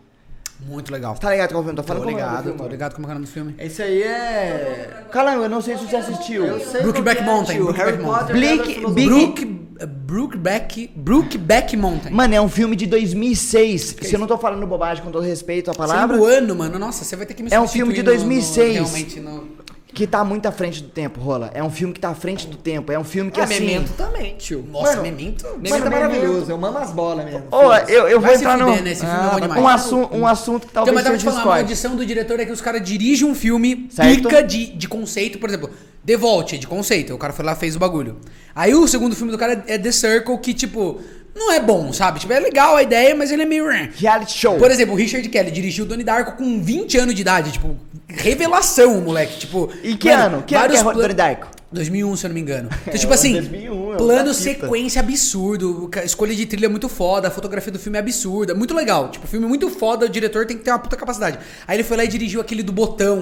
Muito 0.60 0.92
legal. 0.92 1.14
Tá 1.16 1.30
ligado 1.30 1.50
qual 1.50 1.62
filme? 1.62 1.78
eu 1.78 1.82
Tô 1.82 1.88
falando 1.88 2.02
Tô 2.04 2.08
é 2.08 2.12
ligado, 2.12 2.42
filme, 2.44 2.58
tô 2.58 2.68
ligado 2.68 2.94
como 2.94 3.06
é 3.06 3.10
o 3.10 3.14
nome 3.14 3.26
do 3.26 3.32
filme. 3.32 3.54
Esse 3.58 3.82
aí 3.82 4.02
é. 4.02 5.04
Calango, 5.10 5.42
eu 5.44 5.48
não 5.48 5.60
sei 5.60 5.76
se 5.76 5.84
você 5.84 5.96
assistiu. 5.96 6.46
Eu 6.46 6.60
sei 6.60 6.80
que 6.80 6.86
é, 7.20 7.22
Mountain, 7.24 7.56
tio, 7.56 7.64
Brokeback 7.64 7.90
Harry 7.90 8.02
Mountain. 8.02 8.32
Blake-. 8.32 8.86
Big- 8.92 9.06
Brook, 9.08 9.44
Brookback, 9.86 10.90
Brookback 10.94 11.76
Mountain. 11.76 12.12
Mano, 12.12 12.34
é 12.34 12.40
um 12.40 12.48
filme 12.48 12.76
de 12.76 12.86
2006. 12.86 13.96
Se 14.00 14.14
eu 14.14 14.18
não 14.18 14.26
tô 14.26 14.38
falando 14.38 14.66
bobagem 14.66 15.02
com 15.02 15.10
todo 15.10 15.24
respeito 15.24 15.70
à 15.70 15.74
palavra, 15.74 16.16
Sendo 16.16 16.26
ano, 16.26 16.54
mano. 16.54 16.78
Nossa, 16.78 17.04
você 17.04 17.16
vai 17.16 17.26
ter 17.26 17.34
que 17.34 17.42
me 17.42 17.48
É 17.52 17.60
um 17.60 17.66
filme 17.68 17.92
de 17.92 18.00
substituir 18.00 18.18
no- 18.18 18.24
no- 18.24 18.28
2006. 18.40 18.74
realmente 18.74 19.20
no... 19.20 19.63
que 19.94 20.06
tá 20.06 20.24
muito 20.24 20.46
à 20.46 20.52
frente 20.52 20.82
do 20.82 20.88
tempo, 20.88 21.20
rola. 21.20 21.50
É 21.54 21.62
um 21.62 21.70
filme 21.70 21.94
que 21.94 22.00
tá 22.00 22.10
à 22.10 22.14
frente 22.14 22.46
do 22.46 22.56
tempo. 22.56 22.90
É 22.92 22.98
um 22.98 23.04
filme 23.04 23.30
que 23.30 23.40
Ah, 23.40 23.44
assim. 23.44 23.60
Memento 23.64 23.92
também, 23.92 24.34
tio. 24.36 24.64
Nossa, 24.70 24.90
Mano, 24.90 25.02
Memento? 25.02 25.44
Memento 25.56 25.70
Mano, 25.70 25.86
é 25.86 25.90
maravilhoso, 25.90 26.28
Memento- 26.32 26.50
eu 26.50 26.58
mamo 26.58 26.78
as 26.78 26.90
bolas 26.92 27.24
mesmo. 27.24 27.44
Ó, 27.50 27.74
eu, 27.76 28.08
eu 28.08 28.20
vou 28.20 28.28
Vai 28.28 28.36
se 28.36 28.42
entrar 28.44 28.58
no. 28.58 28.66
fuder, 28.66 28.82
né? 28.82 28.90
Esse 28.92 29.00
filme 29.06 29.14
é 29.16 29.22
bom 29.22 29.36
Ah, 29.36 29.40
demais. 29.40 29.62
um, 29.62 29.68
assu 29.68 29.96
um 30.12 30.26
assunto 30.26 30.62
que 30.62 30.70
Então, 30.72 30.84
talvez 30.84 30.94
mas 30.96 31.04
tava 31.04 31.16
te 31.16 31.20
seja 31.20 31.30
falando, 31.32 31.46
a 31.52 31.54
maldição 31.56 31.96
do 31.96 32.04
diretor 32.04 32.40
é 32.40 32.44
que 32.44 32.52
os 32.52 32.60
caras 32.60 32.82
dirigem 32.82 33.26
um 33.28 33.34
filme, 33.34 33.86
Certo. 33.90 34.22
pica 34.24 34.42
de, 34.42 34.66
de 34.66 34.88
conceito, 34.88 35.38
por 35.38 35.48
exemplo, 35.48 35.70
The 36.04 36.16
Vault, 36.16 36.54
é 36.54 36.58
de 36.58 36.66
conceito. 36.66 37.14
O 37.14 37.18
cara 37.18 37.32
foi 37.32 37.44
lá 37.44 37.52
e 37.52 37.56
fez 37.56 37.76
o 37.76 37.78
bagulho. 37.78 38.16
Aí 38.54 38.74
o 38.74 38.86
segundo 38.88 39.14
filme 39.16 39.32
do 39.32 39.38
cara 39.38 39.64
é 39.66 39.78
The 39.78 39.92
Circle, 39.92 40.38
que, 40.38 40.52
tipo, 40.52 41.00
não 41.34 41.50
é 41.52 41.60
bom, 41.60 41.92
sabe? 41.92 42.20
Tipo, 42.20 42.32
é 42.32 42.40
legal 42.40 42.76
a 42.76 42.82
ideia, 42.82 43.14
mas 43.14 43.30
ele 43.32 43.42
é 43.42 43.46
meio. 43.46 43.64
Reality 43.68 44.38
show. 44.38 44.56
Por 44.56 44.70
exemplo, 44.70 44.94
o 44.94 44.96
Richard 44.96 45.28
Kelly 45.28 45.50
dirigiu 45.50 45.84
Donnie 45.84 46.04
Darko 46.04 46.32
com 46.32 46.62
20 46.62 46.98
anos 46.98 47.14
de 47.14 47.20
idade, 47.22 47.52
tipo, 47.52 47.76
revelação, 48.08 49.00
moleque. 49.00 49.38
Tipo, 49.40 49.70
E 49.82 49.96
que 49.96 50.08
mano, 50.08 50.36
ano? 50.36 50.42
Que 50.42 50.54
ano 50.54 50.68
que 50.70 50.76
é 50.76 50.82
Donnie 50.82 51.14
Darko? 51.14 51.48
2001, 51.72 52.16
se 52.16 52.26
eu 52.26 52.28
não 52.28 52.34
me 52.34 52.40
engano. 52.40 52.68
Então, 52.82 52.94
É, 52.94 52.98
tipo 52.98 53.12
assim, 53.12 53.32
2001, 53.32 53.94
é 53.94 53.96
plano 53.96 54.32
sequência 54.34 55.00
absurdo, 55.00 55.90
escolha 56.04 56.34
de 56.34 56.46
trilha 56.46 56.68
muito 56.68 56.88
foda, 56.88 57.28
a 57.28 57.30
fotografia 57.30 57.72
do 57.72 57.78
filme 57.78 57.98
é 57.98 58.00
absurda, 58.00 58.54
muito 58.54 58.74
legal. 58.74 59.10
Tipo, 59.10 59.26
filme 59.26 59.46
muito 59.46 59.68
foda, 59.70 60.06
o 60.06 60.08
diretor 60.08 60.46
tem 60.46 60.56
que 60.56 60.62
ter 60.62 60.70
uma 60.70 60.78
puta 60.78 60.96
capacidade. 60.96 61.38
Aí 61.66 61.76
ele 61.76 61.82
foi 61.84 61.96
lá 61.96 62.04
e 62.04 62.08
dirigiu 62.08 62.40
aquele 62.40 62.62
do 62.62 62.72
botão. 62.72 63.20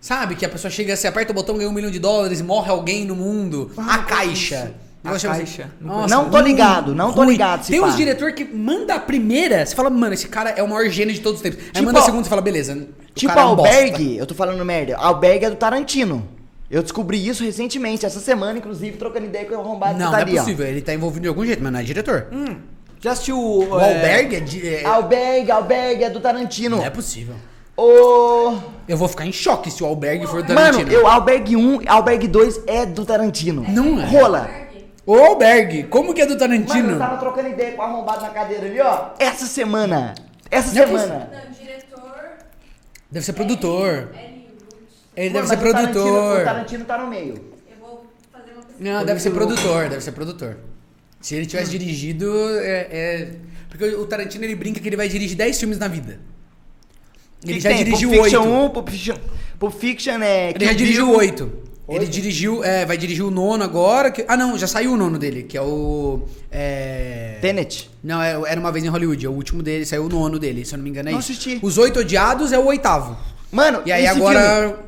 Sabe? 0.00 0.36
Que 0.36 0.46
a 0.46 0.48
pessoa 0.48 0.70
chega, 0.70 0.96
você 0.96 1.06
aperta 1.08 1.32
o 1.32 1.34
botão, 1.34 1.56
ganha 1.58 1.68
um 1.68 1.72
milhão 1.72 1.90
de 1.90 1.98
dólares, 1.98 2.40
morre 2.40 2.70
alguém 2.70 3.04
no 3.04 3.16
mundo. 3.16 3.72
a 3.76 3.98
caixa. 3.98 4.72
A. 5.06 5.18
Caixa. 5.18 5.70
Nossa, 5.80 6.14
Não 6.14 6.28
tô 6.30 6.40
ligado, 6.40 6.94
não 6.94 7.12
tô 7.12 7.20
ruim. 7.22 7.32
ligado, 7.32 7.64
se 7.64 7.70
Tem 7.72 7.80
pá. 7.80 7.86
uns 7.86 7.96
diretor 7.96 8.32
que 8.32 8.44
manda 8.44 8.94
a 8.94 8.98
primeira, 8.98 9.64
você 9.64 9.74
fala, 9.74 9.88
mano, 9.90 10.14
esse 10.14 10.28
cara 10.28 10.50
é 10.50 10.62
o 10.62 10.68
maior 10.68 10.88
gênio 10.90 11.14
de 11.14 11.20
todos 11.20 11.38
os 11.38 11.42
tempos. 11.42 11.58
Aí 11.60 11.72
Tipo, 11.72 11.84
manda 11.86 11.98
a 11.98 12.02
segunda 12.02 12.26
e 12.26 12.28
fala, 12.28 12.42
beleza. 12.42 12.74
o 12.74 13.14
Tipo 13.14 13.32
cara 13.34 13.40
é 13.42 13.44
um 13.46 14.18
eu 14.18 14.26
tô 14.26 14.34
falando 14.34 14.64
merda. 14.64 14.96
Albergue 14.96 15.44
é 15.46 15.50
do 15.50 15.56
Tarantino. 15.56 16.28
Eu 16.70 16.82
descobri 16.82 17.24
isso 17.26 17.44
recentemente, 17.44 18.04
essa 18.04 18.18
semana, 18.18 18.58
inclusive, 18.58 18.96
trocando 18.96 19.26
ideia 19.26 19.44
com 19.44 19.54
o 19.54 19.60
arrombado 19.60 19.92
Não, 19.92 19.98
que 19.98 20.04
não 20.04 20.10
tá 20.12 20.20
é 20.20 20.24
possível. 20.36 20.66
Ele 20.66 20.80
tá 20.80 20.92
envolvido 20.92 21.22
de 21.22 21.28
algum 21.28 21.44
jeito, 21.46 21.62
mas 21.62 21.72
não 21.72 21.78
é 21.78 21.82
diretor. 21.82 22.26
Já 23.00 23.12
assistiu 23.12 23.38
O 23.38 23.78
é, 23.80 23.94
Albergue 23.94 24.36
é, 24.36 24.40
de, 24.40 24.68
é- 24.68 24.84
Albergue, 24.84 25.50
Albergue 25.52 26.04
é 26.04 26.10
do 26.10 26.18
Tarantino. 26.18 26.78
Não 26.78 26.84
é 26.84 26.90
possível. 26.90 27.34
Ô. 27.76 28.56
Eu 28.88 28.96
vou 28.96 29.06
ficar 29.06 29.26
em 29.26 29.32
choque 29.32 29.70
se 29.70 29.82
o 29.84 29.86
Albergue 29.86 30.26
for 30.26 30.42
do 30.42 30.54
Mano, 30.54 30.72
Tarantino. 30.78 30.90
eu, 30.92 31.06
Albergue 31.06 31.56
1 31.56 31.80
Albergue 31.86 32.26
2 32.26 32.60
é 32.66 32.86
do 32.86 33.04
Tarantino. 33.04 33.64
Não 33.68 34.00
é. 34.00 34.06
Rola. 34.06 34.50
Ô, 35.06 35.36
Berg, 35.36 35.84
como 35.84 36.12
que 36.12 36.20
é 36.20 36.26
do 36.26 36.36
Tarantino? 36.36 36.82
Mas 36.82 36.92
eu 36.92 36.98
tava 36.98 37.16
trocando 37.18 37.48
ideia 37.48 37.72
com 37.72 37.78
o 37.78 37.84
arrombado 37.84 38.22
na 38.22 38.30
cadeira 38.30 38.66
ali, 38.66 38.80
ó. 38.80 39.10
Essa 39.20 39.46
semana. 39.46 40.16
Essa 40.50 40.74
não 40.74 40.82
é 40.82 40.86
semana. 40.86 41.30
Não, 41.32 41.52
diretor. 41.52 42.28
Deve 43.08 43.24
ser 43.24 43.32
produtor. 43.32 44.10
É, 44.12 44.18
é 45.14 45.26
ele 45.26 45.34
deve 45.34 45.46
ser 45.46 45.58
produtor. 45.58 45.94
Tarantino, 45.94 46.40
o 46.40 46.44
Tarantino 46.44 46.84
tá 46.84 46.98
no 46.98 47.06
meio. 47.06 47.34
Eu 47.70 47.76
vou 47.78 48.06
fazer 48.32 48.50
uma 48.50 48.62
pesquisa. 48.62 48.90
Não, 48.92 49.04
deve 49.04 49.20
ser 49.20 49.30
produtor, 49.30 49.88
deve 49.88 50.00
ser 50.00 50.12
produtor. 50.12 50.56
Se 51.20 51.36
ele 51.36 51.46
tivesse 51.46 51.68
hum. 51.68 51.78
dirigido, 51.78 52.58
é, 52.58 52.88
é... 52.90 53.30
Porque 53.68 53.84
o 53.84 54.06
Tarantino 54.06 54.44
ele 54.44 54.56
brinca 54.56 54.80
que 54.80 54.88
ele 54.88 54.96
vai 54.96 55.08
dirigir 55.08 55.36
10 55.36 55.58
filmes 55.58 55.78
na 55.78 55.86
vida. 55.86 56.18
Ele 57.44 57.54
que 57.54 57.60
já 57.60 57.70
tem? 57.70 57.84
dirigiu 57.84 58.10
Pulp 58.10 58.24
Fiction 58.24 58.40
8. 58.40 58.66
1, 58.66 58.70
Pulp 58.70 58.88
Fiction, 58.88 59.16
Pulp 59.58 59.74
Fiction 59.74 60.22
é. 60.22 60.50
Ele 60.50 60.64
já 60.64 60.72
dirigiu 60.72 61.10
8. 61.12 61.65
Ele 61.88 62.06
dirigiu, 62.06 62.64
é, 62.64 62.84
vai 62.84 62.96
dirigir 62.96 63.24
o 63.24 63.30
nono 63.30 63.62
agora. 63.62 64.10
Que, 64.10 64.24
ah, 64.26 64.36
não, 64.36 64.58
já 64.58 64.66
saiu 64.66 64.92
o 64.92 64.96
nono 64.96 65.18
dele, 65.18 65.44
que 65.44 65.56
é 65.56 65.62
o. 65.62 66.22
É... 66.50 67.38
Tenet. 67.40 67.88
Não, 68.02 68.20
é, 68.20 68.32
era 68.46 68.58
uma 68.58 68.72
vez 68.72 68.84
em 68.84 68.88
Hollywood, 68.88 69.24
é 69.24 69.28
o 69.28 69.32
último 69.32 69.62
dele, 69.62 69.86
saiu 69.86 70.04
o 70.04 70.08
nono 70.08 70.38
dele, 70.38 70.64
se 70.64 70.74
eu 70.74 70.78
não 70.78 70.84
me 70.84 70.90
engano 70.90 71.08
é 71.08 71.12
não 71.12 71.20
isso. 71.20 71.30
Assisti. 71.30 71.60
Os 71.62 71.78
Oito 71.78 72.00
Odiados 72.00 72.52
é 72.52 72.58
o 72.58 72.66
oitavo. 72.66 73.16
Mano, 73.52 73.82
e 73.86 73.92
aí 73.92 74.06
agora. 74.06 74.68
Filme, 74.68 74.86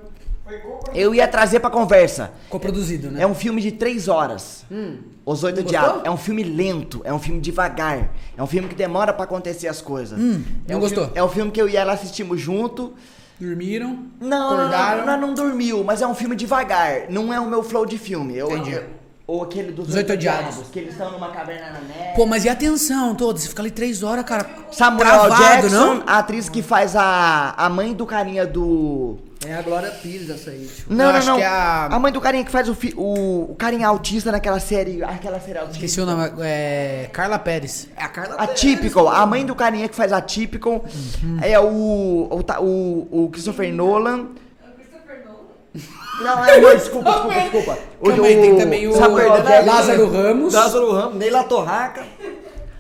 eu 0.95 1.15
ia 1.15 1.29
trazer 1.29 1.61
pra 1.61 1.71
conversa. 1.71 2.33
Coproduzido, 2.49 3.11
né? 3.11 3.23
É 3.23 3.27
um 3.27 3.35
filme 3.35 3.61
de 3.61 3.73
três 3.73 4.09
horas. 4.09 4.65
Hum. 4.71 4.97
Os 5.25 5.45
Oito 5.45 5.61
Odiados. 5.61 6.03
É 6.05 6.11
um 6.11 6.17
filme 6.17 6.43
lento, 6.43 7.01
é 7.05 7.13
um 7.13 7.19
filme 7.19 7.41
devagar. 7.41 8.11
É 8.37 8.43
um 8.43 8.47
filme 8.47 8.67
que 8.69 8.75
demora 8.75 9.13
para 9.13 9.25
acontecer 9.25 9.69
as 9.69 9.81
coisas. 9.81 10.19
Hum, 10.19 10.43
é 10.67 10.73
não 10.73 10.75
é 10.75 10.77
um 10.77 10.81
gostou? 10.81 11.05
Filme, 11.05 11.19
é 11.19 11.23
um 11.23 11.29
filme 11.29 11.51
que 11.53 11.61
eu 11.61 11.69
e 11.69 11.77
ela 11.77 11.93
assistimos 11.93 12.41
junto. 12.41 12.95
Dormiram. 13.41 13.99
Não, 14.21 14.55
Acordaram. 14.55 15.07
não, 15.07 15.21
não, 15.21 15.27
não 15.29 15.35
dormiu, 15.35 15.85
mas 15.85 16.03
é 16.03 16.07
um 16.07 16.15
filme 16.15 16.35
devagar. 16.35 17.03
Não 17.09 17.33
é 17.33 17.39
o 17.39 17.47
meu 17.47 17.63
flow 17.63 17.87
de 17.87 17.97
filme. 17.99 18.37
Eu, 18.37 18.51
Entendi. 18.51 18.73
eu- 18.73 18.85
ou 19.27 19.43
aquele 19.43 19.71
dos 19.73 19.89
Os 19.91 19.95
Oito 19.95 20.11
Odiados. 20.15 20.57
que 20.73 20.79
eles 20.79 20.93
estão 20.93 21.13
numa 21.13 21.29
caverna 21.31 21.67
na 21.73 21.81
neve. 21.81 22.17
Pô, 22.17 22.25
mas 22.25 22.47
e 22.47 22.49
atenção 22.49 23.15
toda? 23.15 23.39
Você 23.39 23.47
fica 23.49 23.61
ali 23.61 23.71
três 23.71 24.03
horas, 24.03 24.25
cara. 24.25 24.47
Samuel 24.73 25.07
travado, 25.07 25.43
Jackson, 25.45 25.77
não? 25.97 26.03
a 26.07 26.19
atriz 26.19 26.49
que 26.49 26.63
faz 26.63 26.97
a, 26.97 27.53
a 27.57 27.69
mãe 27.69 27.93
do 27.93 28.07
carinha 28.07 28.47
do. 28.47 29.19
É 29.47 29.55
a 29.55 29.63
Glória 29.63 29.91
Pires 29.93 30.29
essa 30.31 30.51
aí, 30.51 30.67
tio. 30.67 30.87
Não, 30.89 31.05
Eu 31.07 31.13
não, 31.13 31.19
acho 31.19 31.29
não. 31.29 31.37
que 31.37 31.43
é 31.43 31.47
a- 31.47 31.99
mãe 32.01 32.13
do 32.13 32.21
carinha 32.21 32.45
que 32.45 32.51
faz 32.51 32.69
o, 32.69 32.75
fi- 32.75 32.93
o, 32.97 33.53
o 33.53 33.55
carinha 33.57 33.87
autista 33.87 34.33
naquela 34.33 34.59
série. 34.59 35.03
Aquela 35.05 35.39
série 35.39 35.59
autista. 35.59 35.77
Esqueci 35.85 36.01
o 36.01 36.07
nome. 36.07 36.33
É. 36.41 37.09
Carla 37.13 37.39
Pérez. 37.39 37.87
É 37.97 38.03
a 38.03 38.09
Carla 38.09 38.35
A 38.37 38.47
Typical, 38.49 39.09
a 39.09 39.25
mãe 39.25 39.47
do 39.47 39.55
carinha 39.55 39.89
que 39.89 39.95
faz 39.95 40.13
a 40.13 40.21
Typical 40.21 40.85
é 41.41 41.59
o, 41.61 41.67
o, 41.69 42.45
o, 42.61 43.25
o 43.25 43.31
Christopher 43.31 43.73
Nolan. 43.73 44.27
É 44.61 44.69
o 44.69 44.75
Christopher 44.75 45.25
Nolan. 45.25 46.35
Não, 46.37 46.45
é, 46.45 46.61
não, 46.61 46.75
desculpa, 46.77 47.11
desculpa, 47.13 47.41
desculpa. 47.41 47.79
Calma 48.05 48.27
aí, 48.27 48.41
tem 48.41 48.57
também 48.59 48.89
o 48.89 48.93
Jackson. 48.93 49.67
Lázaro 49.67 50.11
Ramos. 50.11 50.53
Lázaro 50.55 50.93
Ramos, 50.93 51.15
Neila 51.17 51.45
Torraca. 51.45 52.05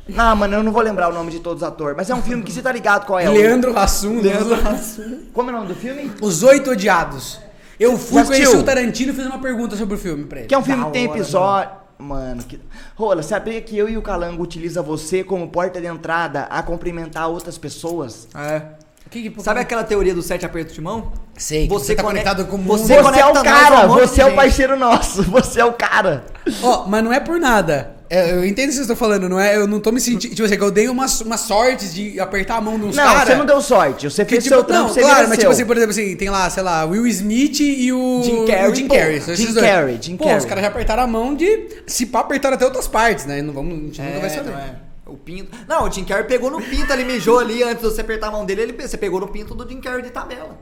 Não, 0.08 0.34
mano, 0.36 0.54
eu 0.56 0.62
não 0.62 0.72
vou 0.72 0.82
lembrar 0.82 1.08
o 1.10 1.12
nome 1.12 1.30
de 1.30 1.40
todos 1.40 1.62
os 1.62 1.68
atores, 1.68 1.96
mas 1.96 2.08
é 2.08 2.14
um 2.14 2.22
filme 2.22 2.42
que 2.42 2.50
você 2.52 2.62
tá 2.62 2.72
ligado 2.72 3.04
qual 3.06 3.18
é. 3.18 3.28
Leandro 3.28 3.78
Hassum. 3.78 4.20
Leandro 4.20 4.48
Leandro 4.48 4.68
Hassum. 4.72 5.18
Como 5.32 5.50
é 5.50 5.52
o 5.52 5.56
nome 5.56 5.68
do 5.68 5.74
filme? 5.74 6.10
Os 6.20 6.42
Oito 6.42 6.70
Odiados. 6.70 7.38
Eu 7.78 7.96
fui 7.96 8.24
conhecer 8.24 8.56
o 8.56 8.62
Tarantino 8.62 9.12
e 9.12 9.14
fiz 9.14 9.26
uma 9.26 9.38
pergunta 9.38 9.76
sobre 9.76 9.94
o 9.94 9.98
filme 9.98 10.24
pra 10.24 10.40
ele. 10.40 10.48
Que 10.48 10.54
é 10.54 10.58
um 10.58 10.64
filme 10.64 10.80
Da 10.82 10.86
que 10.88 10.92
tem 10.92 11.08
hora, 11.08 11.18
episódio. 11.18 11.70
Mano, 11.98 12.42
que. 12.44 12.60
Rola, 12.96 13.22
sabia 13.22 13.60
que 13.60 13.76
eu 13.76 13.88
e 13.88 13.96
o 13.96 14.02
Calango 14.02 14.42
utiliza 14.42 14.80
você 14.82 15.22
como 15.22 15.48
porta 15.48 15.80
de 15.80 15.86
entrada 15.86 16.44
a 16.44 16.62
cumprimentar 16.62 17.28
outras 17.28 17.58
pessoas? 17.58 18.26
É. 18.34 18.62
O 19.06 19.10
que 19.10 19.30
que- 19.30 19.42
Sabe 19.42 19.60
aquela 19.60 19.82
teoria 19.84 20.14
do 20.14 20.22
sete 20.22 20.44
apertos 20.46 20.74
de 20.74 20.80
mão? 20.80 21.12
Sei, 21.36 21.66
que 21.66 21.72
você 21.72 21.94
tá 21.94 22.02
conecta- 22.02 22.30
conectado 22.34 22.50
com 22.50 22.56
o 22.56 22.58
mundo. 22.58 22.78
Você 22.78 23.00
Você, 23.02 23.20
é 23.20 23.26
o 23.26 23.32
cara, 23.42 23.86
um 23.86 23.88
você 23.88 24.20
é 24.22 24.26
o 24.26 24.34
parceiro 24.34 24.76
nosso, 24.76 25.22
você 25.30 25.60
é 25.60 25.64
o 25.64 25.72
cara. 25.72 26.24
Ó, 26.62 26.86
mas 26.86 27.02
não 27.02 27.12
é 27.12 27.18
por 27.20 27.38
nada. 27.40 27.96
É, 28.10 28.32
eu 28.32 28.44
entendo 28.44 28.66
o 28.66 28.68
que 28.68 28.72
vocês 28.74 28.80
estão 28.80 28.96
falando, 28.96 29.28
não 29.28 29.38
é? 29.38 29.56
Eu 29.56 29.66
não 29.66 29.80
tô 29.80 29.92
me 29.92 30.00
sentindo. 30.00 30.34
Tipo 30.34 30.44
assim, 30.46 30.56
que 30.56 30.62
eu 30.64 30.70
dei 30.70 30.88
umas, 30.88 31.20
umas 31.20 31.40
sortes 31.40 31.92
de 31.92 32.18
apertar 32.18 32.56
a 32.56 32.60
mão 32.60 32.78
de 32.78 32.86
uns 32.86 32.96
Não, 32.96 33.04
caras. 33.04 33.28
você 33.28 33.34
não 33.34 33.44
deu 33.44 33.60
sorte, 33.60 34.10
você 34.10 34.24
Que, 34.24 34.30
fez 34.32 34.44
tipo, 34.44 34.56
seu 34.56 34.64
trampo, 34.64 34.82
não, 34.84 34.88
você 34.94 35.00
claro, 35.00 35.28
mas 35.28 35.38
tipo 35.38 35.50
assim, 35.50 35.66
por 35.66 35.76
exemplo, 35.76 35.90
assim, 35.92 36.16
tem 36.16 36.30
lá, 36.30 36.48
sei 36.48 36.62
lá, 36.62 36.84
Will 36.84 37.06
Smith 37.06 37.60
e 37.60 37.92
o 37.92 38.22
Jim 38.22 38.46
Carrey, 38.46 38.70
o 38.70 38.74
Jim 38.74 38.88
pô. 38.88 38.94
Carrey. 38.94 39.16
esses 39.16 39.38
Jim. 39.38 39.54
Carrey, 39.54 39.98
Jim 40.00 40.16
Pô, 40.16 40.24
Carrey. 40.24 40.38
os 40.38 40.44
caras 40.46 40.62
já 40.62 40.68
apertaram 40.70 41.02
a 41.02 41.06
mão 41.06 41.34
de. 41.34 41.68
Se 41.86 42.06
pá, 42.06 42.20
apertaram 42.20 42.54
até 42.56 42.64
outras 42.64 42.88
partes, 42.88 43.26
né? 43.26 43.42
Não 43.42 43.52
vamos, 43.52 43.74
a 43.74 43.76
gente 43.82 44.00
nunca 44.00 44.20
vai 44.20 44.30
saber. 44.30 44.50
não 44.52 44.58
é. 44.58 44.74
O 45.06 45.16
pinto. 45.16 45.50
Não, 45.66 45.86
o 45.86 45.90
Jim 45.92 46.04
Carrey 46.04 46.24
pegou 46.24 46.50
no 46.50 46.60
pinto, 46.62 46.92
ele 46.92 47.04
mijou 47.04 47.38
ali 47.38 47.62
antes 47.62 47.82
de 47.82 47.90
você 47.90 48.00
apertar 48.00 48.28
a 48.28 48.30
mão 48.30 48.44
dele, 48.44 48.62
ele 48.62 48.72
você 48.72 48.96
pegou 48.96 49.20
no 49.20 49.28
pinto 49.28 49.54
do 49.54 49.68
Jim 49.68 49.80
Carrey 49.80 50.02
de 50.02 50.10
tabela. 50.10 50.56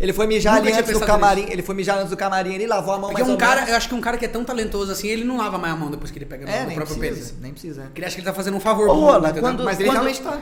Ele 0.00 0.12
foi 0.14 0.26
mijar 0.26 0.54
Nunca 0.54 0.62
ali 0.62 0.70
tinha 0.72 0.80
antes 0.80 0.92
do 0.94 0.98
pensado 1.00 1.20
camarim, 1.20 1.46
ele 1.50 1.62
foi 1.62 1.74
mijar 1.74 1.98
antes 1.98 2.08
do 2.10 2.16
camarim, 2.16 2.54
ele 2.54 2.66
lavou 2.66 2.94
a 2.94 2.98
mão 2.98 3.10
Porque 3.10 3.22
mais 3.22 3.28
um 3.28 3.32
ou 3.34 3.38
cara, 3.38 3.56
menos. 3.56 3.70
eu 3.70 3.76
acho 3.76 3.88
que 3.88 3.94
um 3.94 4.00
cara 4.00 4.16
que 4.16 4.24
é 4.24 4.28
tão 4.28 4.42
talentoso 4.44 4.90
assim, 4.90 5.08
ele 5.08 5.24
não 5.24 5.36
lava 5.36 5.58
mais 5.58 5.74
a 5.74 5.76
mão 5.76 5.90
depois 5.90 6.10
que 6.10 6.18
ele 6.18 6.24
pega 6.24 6.48
É, 6.50 6.64
no 6.64 6.72
próprio 6.72 6.96
precisa, 6.96 7.28
peso. 7.30 7.34
nem 7.42 7.52
precisa. 7.52 7.82
Porque 7.82 8.00
ele 8.00 8.06
acha 8.06 8.14
que 8.14 8.20
ele 8.22 8.26
tá 8.26 8.32
fazendo 8.32 8.56
um 8.56 8.60
favor 8.60 8.88
Ô, 8.88 8.92
pro 8.94 9.20
mundo, 9.22 9.40
quando- 9.40 9.62
Mas 9.64 9.78
ele 9.78 9.88
quando- 9.90 9.94
realmente 9.96 10.22
tá. 10.22 10.40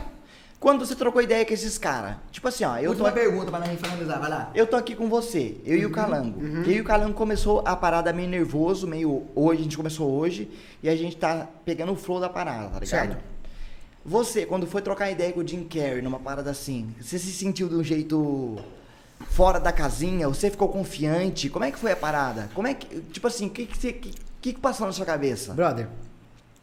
Quando 0.61 0.85
você 0.85 0.95
trocou 0.97 1.23
ideia 1.23 1.45
com 1.47 1.55
esses 1.55 1.77
caras, 1.79 2.17
tipo 2.33 2.47
assim, 2.49 2.65
ó, 2.65 2.77
eu 2.79 2.83
tô, 2.85 3.05
Última 3.05 3.13
pergunta 3.13 3.49
pra 3.51 3.61
nós 3.61 3.81
finalizar, 3.81 4.21
vai 4.21 4.29
lá. 4.31 4.51
eu 4.55 4.67
tô 4.67 4.77
aqui 4.77 4.95
com 4.97 5.09
você, 5.09 5.57
eu 5.65 5.77
Uhum, 5.77 5.83
e 5.83 5.87
o 5.87 5.91
Calango. 5.91 6.41
Eu 6.45 6.73
e 6.73 6.81
o 6.81 6.85
Calango 6.85 7.15
começou 7.15 7.63
a 7.65 7.77
parada 7.77 8.13
meio 8.13 8.29
nervoso, 8.29 8.87
meio 8.87 9.25
hoje, 9.37 9.61
a 9.61 9.63
gente 9.65 9.77
começou 9.77 10.11
hoje, 10.11 10.51
e 10.83 10.89
a 10.89 10.97
gente 10.97 11.17
tá 11.17 11.47
pegando 11.65 11.93
o 11.93 11.97
flow 11.97 12.19
da 12.21 12.29
parada, 12.29 12.71
tá 12.71 12.81
ligado? 12.81 12.87
Certo. 13.09 13.17
Você, 14.05 14.47
quando 14.47 14.67
foi 14.67 14.83
trocar 14.83 15.11
ideia 15.11 15.33
com 15.33 15.41
o 15.41 15.47
Jim 15.47 15.63
Carrey 15.65 16.03
numa 16.03 16.19
parada 16.19 16.51
assim, 16.51 16.93
você 17.01 17.19
se 17.21 17.31
sentiu 17.33 17.69
de 17.69 17.75
um 17.77 17.85
jeito 17.85 18.57
fora 19.31 19.59
da 19.61 19.73
casinha? 19.73 20.29
Você 20.29 20.51
ficou 20.51 20.69
confiante? 20.69 21.49
Como 21.49 21.65
é 21.65 21.71
que 21.71 21.79
foi 21.79 21.93
a 21.93 21.97
parada? 21.97 22.49
Como 22.55 22.67
é 22.67 22.75
que, 22.75 23.01
tipo 23.13 23.27
assim, 23.27 23.47
o 23.47 23.51
que 23.51 23.67
que, 23.67 23.77
você- 23.79 23.93
que, 23.93 24.13
que 24.41 24.53
passou 24.55 24.87
na 24.87 24.93
sua 24.93 25.05
cabeça? 25.07 25.53
Brother, 25.55 25.89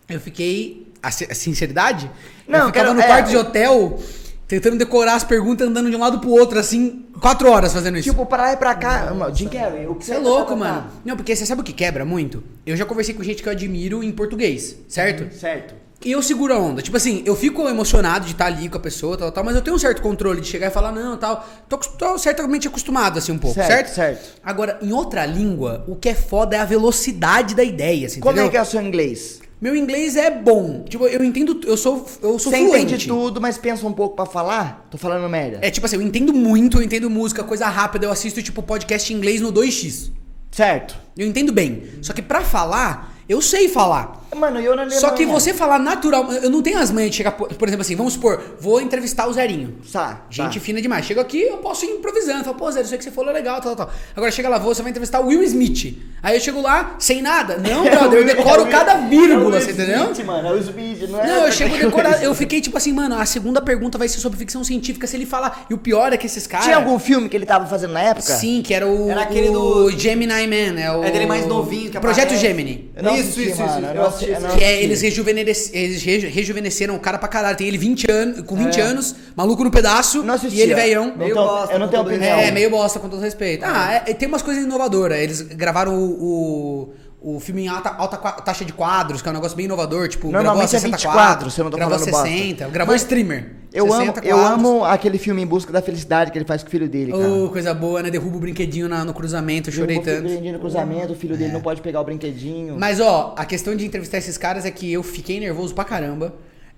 eu 0.09 0.19
fiquei. 0.19 0.91
A, 1.01 1.11
si- 1.11 1.27
a 1.29 1.35
sinceridade? 1.35 2.09
Não, 2.47 2.59
eu 2.61 2.65
ficava 2.67 2.85
quero- 2.87 2.93
no 2.95 3.01
é, 3.01 3.05
quarto 3.05 3.29
de 3.29 3.37
o- 3.37 3.41
hotel, 3.41 3.99
tentando 4.47 4.75
decorar 4.77 5.13
as 5.15 5.23
perguntas, 5.23 5.67
andando 5.67 5.87
de 5.89 5.95
um 5.95 5.99
lado 5.99 6.19
pro 6.19 6.31
outro, 6.31 6.57
assim, 6.57 7.05
quatro 7.21 7.47
horas 7.51 7.71
fazendo 7.73 7.97
isso. 7.99 8.09
Tipo, 8.09 8.25
pra 8.25 8.41
lá 8.43 8.53
e 8.53 8.57
pra 8.57 8.73
cá, 8.73 9.13
mano, 9.13 9.35
Jim 9.35 9.47
Carrey, 9.47 9.85
o 9.85 9.93
que 9.95 10.03
Você 10.05 10.13
é 10.13 10.15
tá- 10.15 10.21
louco, 10.21 10.49
tá- 10.51 10.55
mano. 10.55 10.87
Não, 11.05 11.15
porque 11.15 11.35
você 11.35 11.45
sabe 11.45 11.61
o 11.61 11.63
que 11.63 11.73
quebra 11.73 12.03
muito? 12.03 12.43
Eu 12.65 12.75
já 12.75 12.85
conversei 12.85 13.13
com 13.13 13.21
gente 13.21 13.43
que 13.43 13.47
eu 13.47 13.51
admiro 13.53 14.03
em 14.03 14.11
português, 14.11 14.75
certo? 14.87 15.31
Certo. 15.37 15.75
E 16.03 16.11
eu 16.11 16.21
seguro 16.21 16.53
a 16.53 16.59
onda. 16.59 16.81
Tipo 16.81 16.97
assim, 16.97 17.23
eu 17.25 17.35
fico 17.35 17.67
emocionado 17.67 18.25
de 18.25 18.33
estar 18.33 18.45
ali 18.45 18.69
com 18.69 18.77
a 18.77 18.79
pessoa, 18.79 19.17
tal, 19.17 19.31
tal, 19.31 19.43
mas 19.43 19.55
eu 19.55 19.61
tenho 19.61 19.75
um 19.75 19.79
certo 19.79 20.01
controle 20.01 20.39
de 20.41 20.47
chegar 20.47 20.67
e 20.67 20.69
falar, 20.69 20.91
não, 20.91 21.17
tal. 21.17 21.47
Tô, 21.67 21.77
tô 21.77 22.17
certamente 22.17 22.67
acostumado, 22.67 23.17
assim, 23.17 23.31
um 23.31 23.37
pouco, 23.39 23.55
Certo, 23.55 23.87
certo? 23.87 23.95
certo. 23.95 24.41
Agora, 24.43 24.77
em 24.81 24.91
outra 24.91 25.25
língua, 25.25 25.83
o 25.87 25.95
que 25.95 26.09
é 26.09 26.13
foda 26.15 26.55
é 26.55 26.59
a 26.59 26.65
velocidade 26.65 27.55
da 27.55 27.63
ideia, 27.63 28.05
assim, 28.07 28.19
Como 28.19 28.33
entendeu? 28.33 28.47
é 28.49 28.51
que 28.51 28.57
é 28.57 28.61
o 28.61 28.65
seu 28.65 28.81
inglês? 28.81 29.39
Meu 29.59 29.75
inglês 29.75 30.15
é 30.15 30.29
bom. 30.29 30.83
Tipo, 30.87 31.07
eu 31.07 31.23
entendo, 31.23 31.59
eu 31.65 31.77
sou, 31.77 32.05
eu 32.21 32.37
sou 32.37 32.51
Você 32.51 32.57
fluente. 32.57 32.85
entende 32.93 33.07
tudo, 33.07 33.39
mas 33.41 33.57
pensa 33.57 33.87
um 33.87 33.93
pouco 33.93 34.15
pra 34.15 34.25
falar? 34.25 34.85
Tô 34.91 34.97
falando 34.97 35.27
merda. 35.29 35.59
É 35.61 35.71
tipo 35.71 35.85
assim, 35.87 35.95
eu 35.95 36.01
entendo 36.01 36.33
muito, 36.33 36.77
eu 36.77 36.83
entendo 36.83 37.09
música, 37.09 37.41
coisa 37.43 37.65
rápida, 37.67 38.05
eu 38.05 38.11
assisto 38.11 38.43
tipo 38.43 38.61
podcast 38.61 39.11
em 39.11 39.15
inglês 39.15 39.39
no 39.41 39.51
2x. 39.51 40.11
Certo. 40.51 40.95
Eu 41.17 41.25
entendo 41.25 41.51
bem. 41.51 41.83
Só 42.01 42.13
que 42.13 42.21
pra 42.21 42.41
falar, 42.41 43.15
eu 43.27 43.41
sei 43.41 43.67
falar. 43.69 44.24
Mano, 44.35 44.59
eu 44.59 44.75
não 44.75 44.89
Só 44.89 45.11
que 45.11 45.25
você 45.25 45.53
falar 45.53 45.79
natural, 45.79 46.31
eu 46.33 46.49
não 46.49 46.61
tenho 46.61 46.77
as 46.79 46.91
manhas 46.91 47.11
de 47.11 47.17
chegar, 47.17 47.31
por 47.31 47.47
por 47.53 47.67
exemplo 47.67 47.81
assim, 47.81 47.95
vamos 47.95 48.13
supor, 48.13 48.41
vou 48.59 48.79
entrevistar 48.81 49.27
o 49.27 49.33
Zerinho. 49.33 49.75
Tá, 49.91 50.21
Gente 50.29 50.59
tá. 50.59 50.65
fina 50.65 50.81
demais. 50.81 51.05
Chego 51.05 51.19
aqui, 51.21 51.41
eu 51.41 51.57
posso 51.57 51.85
ir 51.85 51.89
improvisando. 51.89 52.43
Falo, 52.43 52.55
pô, 52.57 52.71
Zé, 52.71 52.81
isso 52.81 52.91
aí 52.93 52.97
que 52.97 53.03
você 53.03 53.11
falou 53.11 53.31
é 53.31 53.33
legal, 53.33 53.59
tal, 53.61 53.75
tal. 53.75 53.89
Agora 54.15 54.31
chega 54.31 54.49
lá, 54.49 54.57
você 54.57 54.81
vai 54.81 54.91
entrevistar 54.91 55.19
o 55.21 55.27
Will 55.27 55.41
Smith. 55.43 55.97
Aí 56.21 56.35
eu 56.35 56.41
chego 56.41 56.61
lá, 56.61 56.95
sem 56.99 57.21
nada. 57.21 57.57
Não, 57.65 57.83
brother, 57.83 58.19
eu 58.19 58.25
decoro 58.25 58.67
cada 58.67 58.95
vírgula, 59.07 59.59
você 59.59 59.71
entendeu? 59.71 60.11
Smith, 60.11 60.25
mano, 60.25 60.47
é 60.49 60.51
o 60.51 60.57
Smith, 60.57 61.09
não 61.09 61.21
é? 61.21 61.27
Não, 61.27 61.45
eu 61.45 61.51
chego 61.51 61.77
decorado. 61.77 62.23
Eu 62.23 62.35
fiquei 62.35 62.61
tipo 62.61 62.77
assim, 62.77 62.91
mano, 62.91 63.17
a 63.17 63.25
segunda 63.25 63.61
pergunta 63.61 63.97
vai 63.97 64.07
ser 64.07 64.19
sobre 64.19 64.37
ficção 64.37 64.63
científica. 64.63 65.07
Se 65.07 65.15
ele 65.15 65.25
falar. 65.25 65.65
E 65.69 65.73
o 65.73 65.77
pior 65.77 66.13
é 66.13 66.17
que 66.17 66.25
esses 66.25 66.45
caras. 66.45 66.65
Tinha 66.65 66.77
algum 66.77 66.99
filme 66.99 67.29
que 67.29 67.35
ele 67.35 67.45
tava 67.45 67.65
fazendo 67.65 67.93
na 67.93 68.01
época? 68.01 68.21
Sim, 68.21 68.61
que 68.61 68.73
era 68.73 68.87
o. 68.87 69.09
Era 69.09 69.21
aquele 69.23 69.49
do- 69.49 69.89
Gemini 69.91 70.47
Man. 70.47 70.79
É, 70.79 70.91
o... 70.91 71.03
É 71.03 71.11
dele 71.11 71.25
mais 71.25 71.45
novinho 71.47 71.89
que 71.89 71.99
Projeto. 71.99 72.35
Gemini. 72.35 72.91
Isso, 72.95 73.09
assisti, 73.09 73.49
isso, 73.49 73.61
mano, 73.61 73.87
isso, 73.87 73.95
eu 73.95 74.05
assisti 74.05 74.24
Que 74.25 74.33
é, 74.33 74.37
assisti. 74.37 74.63
eles, 74.83 75.01
rejuvenesce- 75.01 75.71
eles 75.73 76.03
reju- 76.03 76.27
rejuvenesceram 76.29 76.95
o 76.95 76.99
cara 76.99 77.17
pra 77.17 77.27
caralho. 77.27 77.55
Tem 77.57 77.67
ele 77.67 77.77
20 77.77 78.09
anos, 78.09 78.41
com 78.41 78.55
20 78.55 78.79
É. 78.79 78.83
anos, 78.83 79.15
maluco 79.35 79.63
no 79.63 79.71
pedaço. 79.71 80.23
Não 80.23 80.33
assisti, 80.33 80.57
e 80.57 80.61
ele 80.61 80.73
ó. 80.73 80.75
velhão. 80.77 81.13
Meio 81.15 81.35
tô- 81.35 81.45
bosta, 81.45 81.73
eu 81.75 81.79
não 81.79 81.87
tenho 81.87 82.01
opinião. 82.01 82.39
É, 82.39 82.51
meio 82.51 82.69
bosta, 82.69 82.99
com 82.99 83.07
todo 83.09 83.21
respeito. 83.21 83.63
Ah, 83.65 84.03
é- 84.05 84.13
tem 84.13 84.27
umas 84.27 84.41
coisas 84.41 84.63
inovadoras. 84.63 85.17
Eles 85.19 85.41
gravaram 85.41 85.95
o, 85.97 86.11
o, 86.23 86.93
o 87.27 87.39
filme 87.39 87.63
em 87.63 87.67
alta, 87.67 87.89
alta 87.89 88.17
taxa 88.17 88.63
de 88.63 88.71
quadros, 88.71 89.19
que 89.19 89.27
é 89.27 89.31
um 89.31 89.33
negócio 89.33 89.57
bem 89.57 89.65
inovador. 89.65 90.07
Tipo, 90.07 90.29
gravou 90.29 90.43
Normalmente 90.43 90.75
é 90.75 90.79
60 90.79 90.95
24, 90.97 91.19
quadros, 91.19 91.53
se 91.55 91.59
eu 91.59 91.63
não 91.63 91.71
tô 91.71 91.77
gravou 91.77 91.97
falando 91.97 92.11
bosta. 92.11 92.27
60, 92.29 92.67
gravou 92.69 92.93
Mas 92.93 93.01
streamer. 93.01 93.51
Eu 93.73 93.91
amo, 93.91 94.05
60 94.05 94.25
eu 94.25 94.37
amo 94.37 94.85
aquele 94.85 95.17
filme 95.17 95.41
Em 95.41 95.45
Busca 95.45 95.73
da 95.73 95.81
Felicidade 95.81 96.31
que 96.31 96.37
ele 96.37 96.45
faz 96.45 96.61
com 96.61 96.67
o 96.67 96.71
filho 96.71 96.87
dele, 96.87 97.11
cara. 97.11 97.27
Ô, 97.27 97.49
coisa 97.49 97.73
boa, 97.73 98.03
né? 98.03 98.11
Derruba 98.11 98.37
o 98.37 98.39
brinquedinho 98.39 98.87
na- 98.87 99.03
no 99.03 99.13
cruzamento, 99.13 99.69
eu 99.69 99.73
chorei 99.73 99.97
Derrubou 99.99 100.13
o 100.19 100.21
brinquedinho 100.23 100.53
no 100.53 100.59
cruzamento, 100.59 101.13
o 101.13 101.15
filho 101.15 101.35
dele 101.35 101.51
não 101.51 101.61
pode 101.61 101.81
pegar 101.81 101.99
o 101.99 102.03
brinquedinho. 102.03 102.77
Mas 102.77 102.99
ó, 102.99 103.33
a 103.35 103.43
questão 103.43 103.75
de 103.75 103.85
entrevistar 103.85 104.19
esses 104.19 104.37
caras 104.37 104.63
é 104.63 104.71
que 104.71 104.93
eu 104.93 105.01
fiquei 105.01 105.39
nervoso 105.39 105.73
pra 105.73 105.83
caramba. 105.83 106.33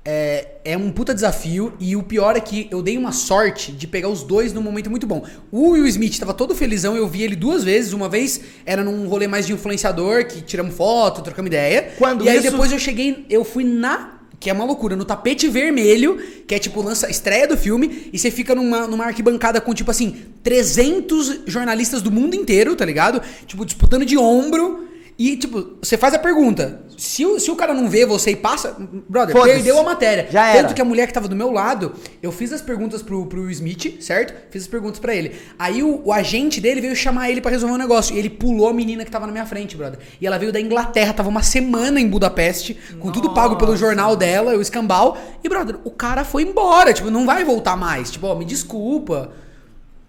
É, 0.10 0.48
é 0.64 0.78
um 0.78 0.90
puta 0.90 1.14
desafio 1.14 1.74
e 1.82 1.94
o 1.94 2.02
pior 2.02 2.38
é 2.38 2.40
que 2.40 2.66
eu 2.72 2.82
dei 2.82 2.98
uma 2.98 3.12
sorte 3.12 3.74
de 3.74 3.86
pegar 3.86 4.08
os 4.08 4.24
dois 4.24 4.54
num 4.54 4.62
momento 4.62 4.90
muito 4.90 5.06
bom. 5.06 5.22
O 5.52 5.72
Will 5.72 5.86
Smith 5.88 6.18
tava 6.18 6.34
todo 6.34 6.56
felizão, 6.56 6.96
eu 6.96 7.06
vi 7.10 7.24
ele 7.24 7.36
duas 7.36 7.62
vezes. 7.62 7.92
Uma 7.92 8.08
vez 8.08 8.40
era 8.66 8.86
num 8.86 9.06
rolê 9.10 9.28
mais 9.28 9.46
de 9.46 9.52
influenciador, 9.52 10.26
que 10.26 10.42
tiramos 10.42 10.76
foto, 10.76 11.22
trocamos 11.22 11.48
ideia. 11.50 11.92
Quando 11.98 12.24
e 12.24 12.30
aí 12.30 12.38
isso- 12.38 12.52
depois 12.52 12.72
eu 12.72 12.80
cheguei, 12.80 13.26
eu 13.30 13.44
fui 13.44 13.66
na. 13.66 14.14
Que 14.40 14.50
é 14.52 14.54
uma 14.54 14.64
loucura, 14.64 14.96
no 14.96 15.04
tapete 15.04 15.48
vermelho, 15.50 16.18
que 16.48 16.54
é 16.56 16.60
tipo 16.60 16.80
lança 16.82 17.10
estreia 17.10 17.48
do 17.48 17.58
filme, 17.58 18.08
e 18.14 18.20
você 18.20 18.30
fica 18.32 18.54
numa, 18.56 18.86
numa 18.88 19.06
arquibancada 19.06 19.60
com, 19.60 19.74
tipo 19.74 19.90
assim, 19.92 20.16
300 20.44 21.42
jornalistas 21.48 22.02
do 22.02 22.12
mundo 22.12 22.36
inteiro, 22.36 22.76
tá 22.76 22.86
ligado? 22.86 23.22
Tipo, 23.46 23.66
disputando 23.66 24.06
de 24.06 24.18
ombro. 24.18 24.87
E, 25.20 25.36
tipo, 25.36 25.78
você 25.82 25.98
faz 25.98 26.14
a 26.14 26.20
pergunta. 26.20 26.82
Se 26.96 27.26
o, 27.26 27.40
se 27.40 27.50
o 27.50 27.56
cara 27.56 27.74
não 27.74 27.90
vê 27.90 28.06
você 28.06 28.32
e 28.32 28.36
passa, 28.36 28.76
brother, 29.10 29.36
Foda-se. 29.36 29.54
perdeu 29.56 29.80
a 29.80 29.84
matéria. 29.84 30.28
Já 30.30 30.52
Tanto 30.54 30.66
era. 30.66 30.74
que 30.76 30.82
a 30.82 30.86
mulher 30.86 31.08
que 31.08 31.14
tava 31.14 31.28
do 31.28 31.36
meu 31.36 31.52
lado, 31.52 31.94
eu 32.22 32.32
fiz 32.32 32.54
as 32.54 32.62
perguntas 32.62 33.02
pro, 33.02 33.26
pro 33.26 33.42
Will 33.42 33.50
Smith, 33.52 34.00
certo? 34.02 34.34
Fiz 34.52 34.64
as 34.64 34.68
perguntas 34.68 35.00
pra 35.00 35.16
ele. 35.16 35.36
Aí 35.58 35.82
o, 35.82 36.02
o 36.06 36.14
agente 36.14 36.62
dele 36.62 36.82
veio 36.82 36.96
chamar 36.96 37.32
ele 37.32 37.42
pra 37.42 37.50
resolver 37.50 37.74
um 37.74 37.78
negócio. 37.78 38.16
E 38.16 38.20
ele 38.20 38.30
pulou 38.30 38.70
a 38.70 38.74
menina 38.74 39.04
que 39.04 39.10
tava 39.10 39.26
na 39.26 39.32
minha 39.32 39.46
frente, 39.46 39.76
brother. 39.76 40.00
E 40.22 40.28
ela 40.28 40.38
veio 40.38 40.52
da 40.52 40.62
Inglaterra, 40.62 41.14
tava 41.14 41.30
uma 41.30 41.42
semana 41.44 42.00
em 42.00 42.08
Budapeste, 42.08 42.78
com 43.00 43.12
tudo 43.12 43.34
pago 43.34 43.56
pelo 43.58 43.76
jornal 43.76 44.16
dela, 44.16 44.56
o 44.56 44.62
escambau. 44.62 45.18
E, 45.44 45.50
brother, 45.50 45.78
o 45.84 45.90
cara 45.92 46.24
foi 46.24 46.44
embora. 46.44 46.94
Tipo, 46.94 47.10
não 47.10 47.26
vai 47.26 47.44
voltar 47.44 47.76
mais. 47.76 48.12
Tipo, 48.12 48.28
ó, 48.28 48.36
me 48.36 48.46
desculpa. 48.46 49.32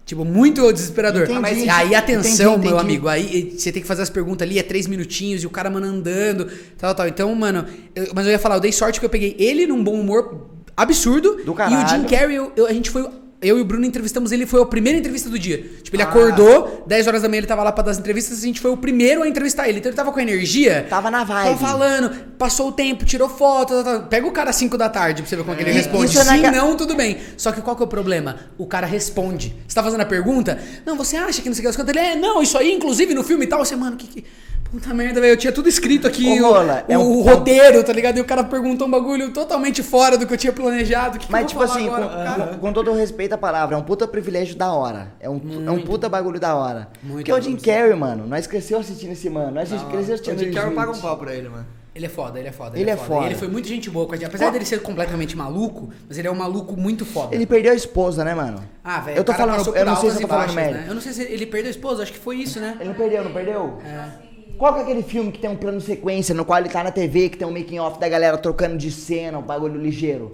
Tipo, 0.09 0.25
muito 0.25 0.73
desesperador. 0.73 1.21
Entendi. 1.25 1.39
Mas 1.39 1.69
aí, 1.69 1.93
atenção, 1.93 2.53
Entendi, 2.53 2.67
meu 2.69 2.77
entendi. 2.77 2.93
amigo. 2.93 3.07
Aí 3.07 3.53
você 3.55 3.71
tem 3.71 3.79
que 3.79 3.87
fazer 3.87 4.01
as 4.01 4.09
perguntas 4.09 4.47
ali, 4.47 4.57
é 4.57 4.63
três 4.63 4.87
minutinhos, 4.87 5.43
e 5.43 5.45
o 5.45 5.51
cara, 5.51 5.69
mano, 5.69 5.85
andando, 5.85 6.47
tal, 6.79 6.95
tal. 6.95 7.07
Então, 7.07 7.35
mano, 7.35 7.63
eu- 7.95 8.07
mas 8.15 8.25
eu 8.25 8.31
ia 8.31 8.39
falar, 8.39 8.55
eu 8.55 8.59
dei 8.59 8.71
sorte 8.71 8.99
que 8.99 9.05
eu 9.05 9.09
peguei 9.09 9.35
ele 9.37 9.67
num 9.67 9.83
bom 9.83 9.93
humor 9.93 10.47
absurdo. 10.75 11.35
Do 11.35 11.43
E 11.45 11.49
o 11.51 11.53
caralho. 11.53 11.87
Jim 11.89 12.07
Carrey, 12.07 12.35
eu- 12.37 12.51
eu- 12.55 12.65
a 12.65 12.73
gente 12.73 12.89
foi. 12.89 13.07
Eu 13.41 13.57
e 13.57 13.61
o 13.61 13.65
Bruno 13.65 13.85
entrevistamos 13.85 14.33
ele, 14.33 14.45
foi 14.45 14.61
a 14.61 14.65
primeira 14.65 14.99
entrevista 14.99 15.29
do 15.29 15.39
dia. 15.39 15.57
Tipo, 15.81 15.95
ele 15.95 16.03
Ah. 16.03 16.07
acordou, 16.07 16.83
10 16.85 17.07
horas 17.07 17.21
da 17.21 17.29
manhã 17.29 17.37
ele 17.39 17.47
tava 17.47 17.63
lá 17.63 17.71
pra 17.71 17.81
dar 17.85 17.91
as 17.91 17.97
entrevistas, 17.97 18.39
a 18.39 18.41
gente 18.41 18.59
foi 18.59 18.69
o 18.69 18.75
primeiro 18.75 19.23
a 19.23 19.27
entrevistar 19.29 19.69
ele. 19.69 19.79
Então 19.79 19.89
ele 19.89 19.95
tava 19.95 20.11
com 20.11 20.19
energia. 20.19 20.85
Tava 20.89 21.09
na 21.09 21.23
vibe. 21.23 21.45
Tava 21.45 21.57
falando, 21.57 22.11
passou 22.37 22.67
o 22.67 22.71
tempo, 22.73 23.05
tirou 23.05 23.29
foto, 23.29 23.81
tal, 23.81 23.83
tal. 23.83 24.03
Pega 24.09 24.27
o 24.27 24.31
cara 24.31 24.49
às 24.49 24.57
5 24.57 24.77
da 24.77 24.89
tarde 24.89 25.21
pra 25.21 25.29
você 25.29 25.37
ver 25.37 25.43
como 25.43 25.53
é 25.53 25.55
que 25.55 25.63
ele 25.63 25.69
E- 25.71 25.73
responde. 25.73 26.05
isso 26.11 26.19
é 26.19 26.23
naquela- 26.25 26.51
não, 26.57 26.75
tudo 26.75 26.95
bem. 26.95 27.17
Só 27.37 27.53
que 27.53 27.61
qual 27.61 27.77
que 27.77 27.81
é 27.81 27.85
o 27.85 27.89
problema? 27.89 28.35
O 28.57 28.65
cara 28.65 28.85
responde. 28.85 29.55
Você 29.65 29.73
tá 29.75 29.81
fazendo 29.83 30.01
a 30.01 30.05
pergunta? 30.05 30.59
Não, 30.85 30.97
você 30.97 31.15
acha 31.15 31.41
que 31.41 31.47
não 31.47 31.55
sei 31.55 31.65
o 31.65 31.69
que 31.71 31.77
contas? 31.77 31.95
Ele 31.95 32.05
é, 32.05 32.15
não, 32.17 32.43
isso 32.43 32.57
aí, 32.57 32.73
inclusive 32.73 33.13
no 33.13 33.23
filme 33.23 33.45
e 33.45 33.47
tal. 33.47 33.63
Você, 33.63 33.73
mano, 33.75 33.95
que 33.95 34.05
que. 34.07 34.25
Puta 34.71 34.93
merda, 34.93 35.19
velho. 35.19 35.31
Eu 35.33 35.37
tinha 35.37 35.51
tudo 35.51 35.67
escrito 35.67 36.05
aqui, 36.05 36.29
Ô, 36.29 36.45
o, 36.45 36.51
Rola, 36.51 36.85
é 36.87 36.95
o 36.95 37.01
um- 37.01 37.21
roteiro, 37.23 37.83
tá 37.83 37.91
ligado? 37.91 38.19
E 38.19 38.21
o 38.21 38.23
cara 38.23 38.43
perguntou 38.43 38.85
um 38.85 38.91
bagulho 38.91 39.31
totalmente 39.31 39.81
fora 39.81 40.15
do 40.15 40.27
que 40.27 40.33
eu 40.35 40.37
tinha 40.37 40.53
planejado. 40.53 41.17
Que 41.17 41.25
que 41.25 41.31
Mas, 41.31 41.41
eu 41.41 41.47
tipo 41.47 41.63
assim, 41.63 41.87
com- 41.89 42.57
com 42.59 42.71
todo 42.71 42.91
o 42.91 42.95
respeito 42.95 43.28
palavra, 43.37 43.75
é 43.75 43.77
um 43.77 43.83
puta 43.83 44.07
privilégio 44.07 44.55
da 44.55 44.71
hora. 44.71 45.11
É 45.19 45.29
um, 45.29 45.39
é 45.67 45.71
um 45.71 45.81
puta 45.81 46.07
bagulho 46.09 46.39
da 46.39 46.55
hora. 46.55 46.89
Muito 47.03 47.17
Porque 47.25 47.31
o 47.33 47.41
Jim 47.41 47.55
Carrey, 47.57 47.95
mano, 47.95 48.25
nós 48.27 48.47
cresceu 48.47 48.79
assistindo 48.79 49.11
esse 49.11 49.29
mano. 49.29 49.51
Nós 49.51 49.69
cresceu 49.69 50.15
assistindo 50.15 50.35
O 50.35 50.39
Jim 50.39 50.51
Carrey 50.51 50.73
paga 50.75 50.91
um 50.91 50.99
pau 50.99 51.17
pra 51.17 51.33
ele, 51.35 51.49
mano. 51.49 51.65
Ele 51.95 52.05
é 52.05 52.09
foda, 52.09 52.39
ele 52.39 52.47
é 52.47 52.51
foda. 52.51 52.79
Ele 52.79 52.89
é 52.89 52.95
foda. 52.95 53.25
Ele 53.25 53.35
foi 53.35 53.47
muito 53.47 53.67
gente 53.67 53.89
boa 53.89 54.05
com 54.07 54.13
a 54.13 54.15
gente. 54.15 54.27
Apesar 54.27 54.51
dele 54.51 54.63
ser 54.63 54.81
completamente 54.81 55.35
maluco, 55.35 55.89
mas 56.07 56.17
ele 56.17 56.27
é 56.27 56.31
um 56.31 56.35
maluco 56.35 56.77
muito 56.79 57.03
foda. 57.05 57.35
Ele 57.35 57.45
perdeu 57.45 57.73
a 57.73 57.75
esposa, 57.75 58.23
né, 58.23 58.33
mano? 58.33 58.63
Ah, 58.83 58.99
velho. 59.01 59.17
Eu 59.17 59.23
tô 59.23 59.33
falando- 59.33 59.75
eu 59.75 59.85
não 59.85 59.95
sei 59.97 60.11
se 60.11 60.15
eu 60.17 60.21
tô 60.21 60.27
falando 60.27 60.53
merda. 60.53 60.77
né? 60.77 60.85
Eu 60.87 60.93
não 60.93 61.01
sei 61.01 61.11
se 61.11 61.23
ele 61.23 61.45
perdeu 61.45 61.67
a 61.67 61.71
esposa, 61.71 62.03
acho 62.03 62.13
que 62.13 62.19
foi 62.19 62.37
isso, 62.37 62.59
né? 62.59 62.77
Ele 62.79 62.89
não 62.89 62.95
perdeu, 62.95 63.23
não 63.23 63.33
perdeu? 63.33 63.79
É. 63.83 64.29
Qual 64.57 64.73
que 64.73 64.79
é 64.79 64.83
aquele 64.83 65.03
filme 65.03 65.31
que 65.31 65.39
tem 65.39 65.49
um 65.49 65.55
plano 65.55 65.81
sequência 65.81 66.35
no 66.35 66.45
qual 66.45 66.59
ele 66.59 66.69
tá 66.69 66.83
na 66.83 66.91
TV, 66.91 67.29
que 67.29 67.37
tem 67.37 67.47
um 67.47 67.51
making 67.51 67.79
off 67.79 67.99
da 67.99 68.07
galera 68.07 68.37
trocando 68.37 68.77
de 68.77 68.91
cena, 68.91 69.39
um 69.39 69.41
bagulho 69.41 69.79
ligeiro? 69.81 70.31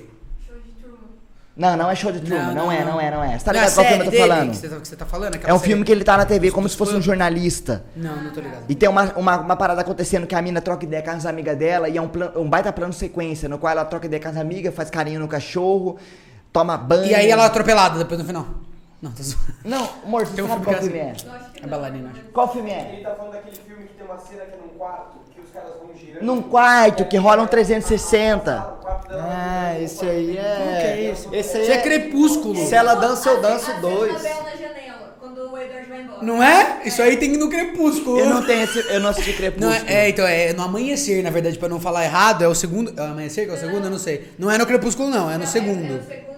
Não, 1.56 1.78
não 1.78 1.90
é 1.90 1.96
show 1.96 2.12
de 2.12 2.20
Truman, 2.20 2.54
não, 2.54 2.70
é, 2.70 2.84
não 2.84 3.00
é, 3.00 3.10
não 3.10 3.24
é. 3.24 3.40
Você 3.40 3.46
tá 3.46 3.54
Não, 3.54 3.60
ligado 3.62 3.72
a 3.72 3.76
qual 3.76 3.86
filme 3.88 4.02
eu 4.02 4.06
tô 4.06 4.12
dele 4.12 4.28
falando? 4.28 4.50
Que 4.52 4.56
você 4.58 4.68
tá, 4.70 4.76
que 4.82 4.88
você 4.90 4.96
tá 4.98 5.06
falando? 5.06 5.34
É 5.36 5.38
Aquela 5.38 5.54
um 5.54 5.60
filme 5.60 5.74
série- 5.76 5.86
que 5.86 5.92
ele 5.94 6.04
tá 6.04 6.18
na 6.18 6.26
TV 6.26 6.52
como 6.52 6.68
se 6.68 6.76
fosse 6.76 6.94
um 6.94 7.02
jornalista. 7.02 7.86
Não, 7.96 8.14
não 8.24 8.32
tô 8.34 8.42
ligado. 8.42 8.64
E 8.68 8.76
tem 8.76 8.90
uma, 8.90 9.04
uma, 9.16 9.38
uma 9.40 9.56
parada 9.56 9.80
acontecendo 9.80 10.28
que 10.28 10.36
a 10.36 10.42
mina 10.42 10.60
troca 10.60 10.84
ideia 10.84 11.02
com 11.02 11.12
as 11.12 11.26
amigas 11.26 11.58
dela 11.58 11.88
e 11.88 11.98
é 11.98 12.02
um, 12.02 12.10
plan, 12.10 12.32
um 12.36 12.50
baita 12.50 12.74
plano 12.74 12.92
sequência, 12.92 13.48
no 13.48 13.58
qual 13.58 13.72
ela 13.72 13.86
troca 13.86 14.06
ideia 14.06 14.22
com 14.22 14.28
as 14.28 14.36
amigas, 14.36 14.76
faz 14.76 14.90
carinho 14.90 15.20
no 15.22 15.30
cachorro, 15.30 15.98
toma 16.52 16.78
banho. 16.78 17.06
E 17.06 17.16
aí 17.16 17.32
ela 17.32 17.44
é 17.44 17.46
atropelada 17.46 17.98
depois 18.00 18.20
no 18.20 18.26
final. 18.26 18.46
Não, 19.02 19.12
tô 19.12 19.24
zoando. 19.24 19.54
Não, 19.64 19.90
amor, 20.04 20.26
você 20.26 20.36
sabe 20.36 20.48
filme 20.50 20.64
qual 20.66 20.76
é 20.76 20.82
filme 20.82 20.98
é? 20.98 21.14
Que 21.56 21.66
É 21.66 21.68
bailarina. 21.68 22.12
Qual 22.34 22.52
filme 22.52 22.72
é? 22.72 22.92
Ele 22.94 23.04
tá 23.04 23.12
falando 23.16 23.34
daquele 23.34 23.56
filme 23.56 23.84
que 23.86 23.94
tem 23.94 24.06
uma 24.06 24.18
cena 24.20 24.42
que 24.46 24.54
é 24.54 24.58
num 24.58 24.78
quarto, 24.78 25.18
que 25.34 25.42
os 25.42 25.50
caras 25.52 25.70
vão 25.82 25.90
girando. 25.96 26.24
Num 26.24 26.42
quarto 26.42 27.06
que 27.06 27.18
rola 27.18 27.44
um 27.44 27.48
360. 27.48 28.58
O 28.58 28.82
quarto 28.84 29.08
dela 29.10 29.26
Ah, 29.30 29.80
esse 29.80 30.06
aí 30.06 30.38
é. 30.38 31.10
Esse 31.34 31.58
aí 31.58 31.64
Isso 31.64 31.72
é 31.72 31.78
crepúsculo. 31.82 32.56
Se 32.66 32.76
ela 32.76 32.96
dança, 32.96 33.30
eu 33.30 33.38
A 33.38 33.42
danço 33.42 33.72
a 33.72 33.74
dois. 33.76 34.22
cena 34.22 34.34
da 34.36 34.42
Bela 34.42 34.44
na 34.44 34.56
janela, 34.58 35.16
quando 35.20 35.38
o 35.52 35.58
Edward 35.58 35.90
vai 35.90 36.02
embora. 36.02 36.22
Não 36.24 36.44
é? 36.44 36.82
Isso 36.86 37.02
aí 37.02 37.18
tem 37.18 37.38
no 37.38 37.50
crepúsculo. 37.50 38.20
Eu 38.20 38.26
não 38.30 38.46
tenho 38.46 38.64
esse, 38.64 38.80
eu 38.94 39.00
não 39.00 39.10
assisti 39.10 39.34
Crepúsculo. 39.34 39.70
Não, 39.72 39.88
é, 39.88 40.06
é, 40.06 40.10
então, 40.10 40.26
é 40.28 40.54
no 40.54 40.64
amanhecer, 40.64 41.24
na 41.24 41.30
verdade, 41.30 41.58
pra 41.58 41.68
não 41.70 41.80
falar 41.80 42.04
errado, 42.06 42.44
é 42.44 42.48
o 42.48 42.56
segundo. 42.56 42.94
É 42.98 43.02
o 43.02 43.06
amanhecer 43.06 43.46
que 43.46 43.52
é 43.52 43.56
o 43.56 43.60
segundo? 43.60 43.86
Eu 43.86 43.92
não 43.92 43.98
sei. 44.00 44.30
Não 44.38 44.52
é 44.52 44.58
no 44.58 44.66
crepúsculo, 44.66 45.10
não, 45.10 45.30
é 45.32 45.38
no 45.38 45.44
É, 45.44 45.48
segundo. 45.48 45.94
é, 45.94 45.98
o 45.98 46.04
segundo 46.04 46.12
é 46.12 46.34
no 46.34 46.35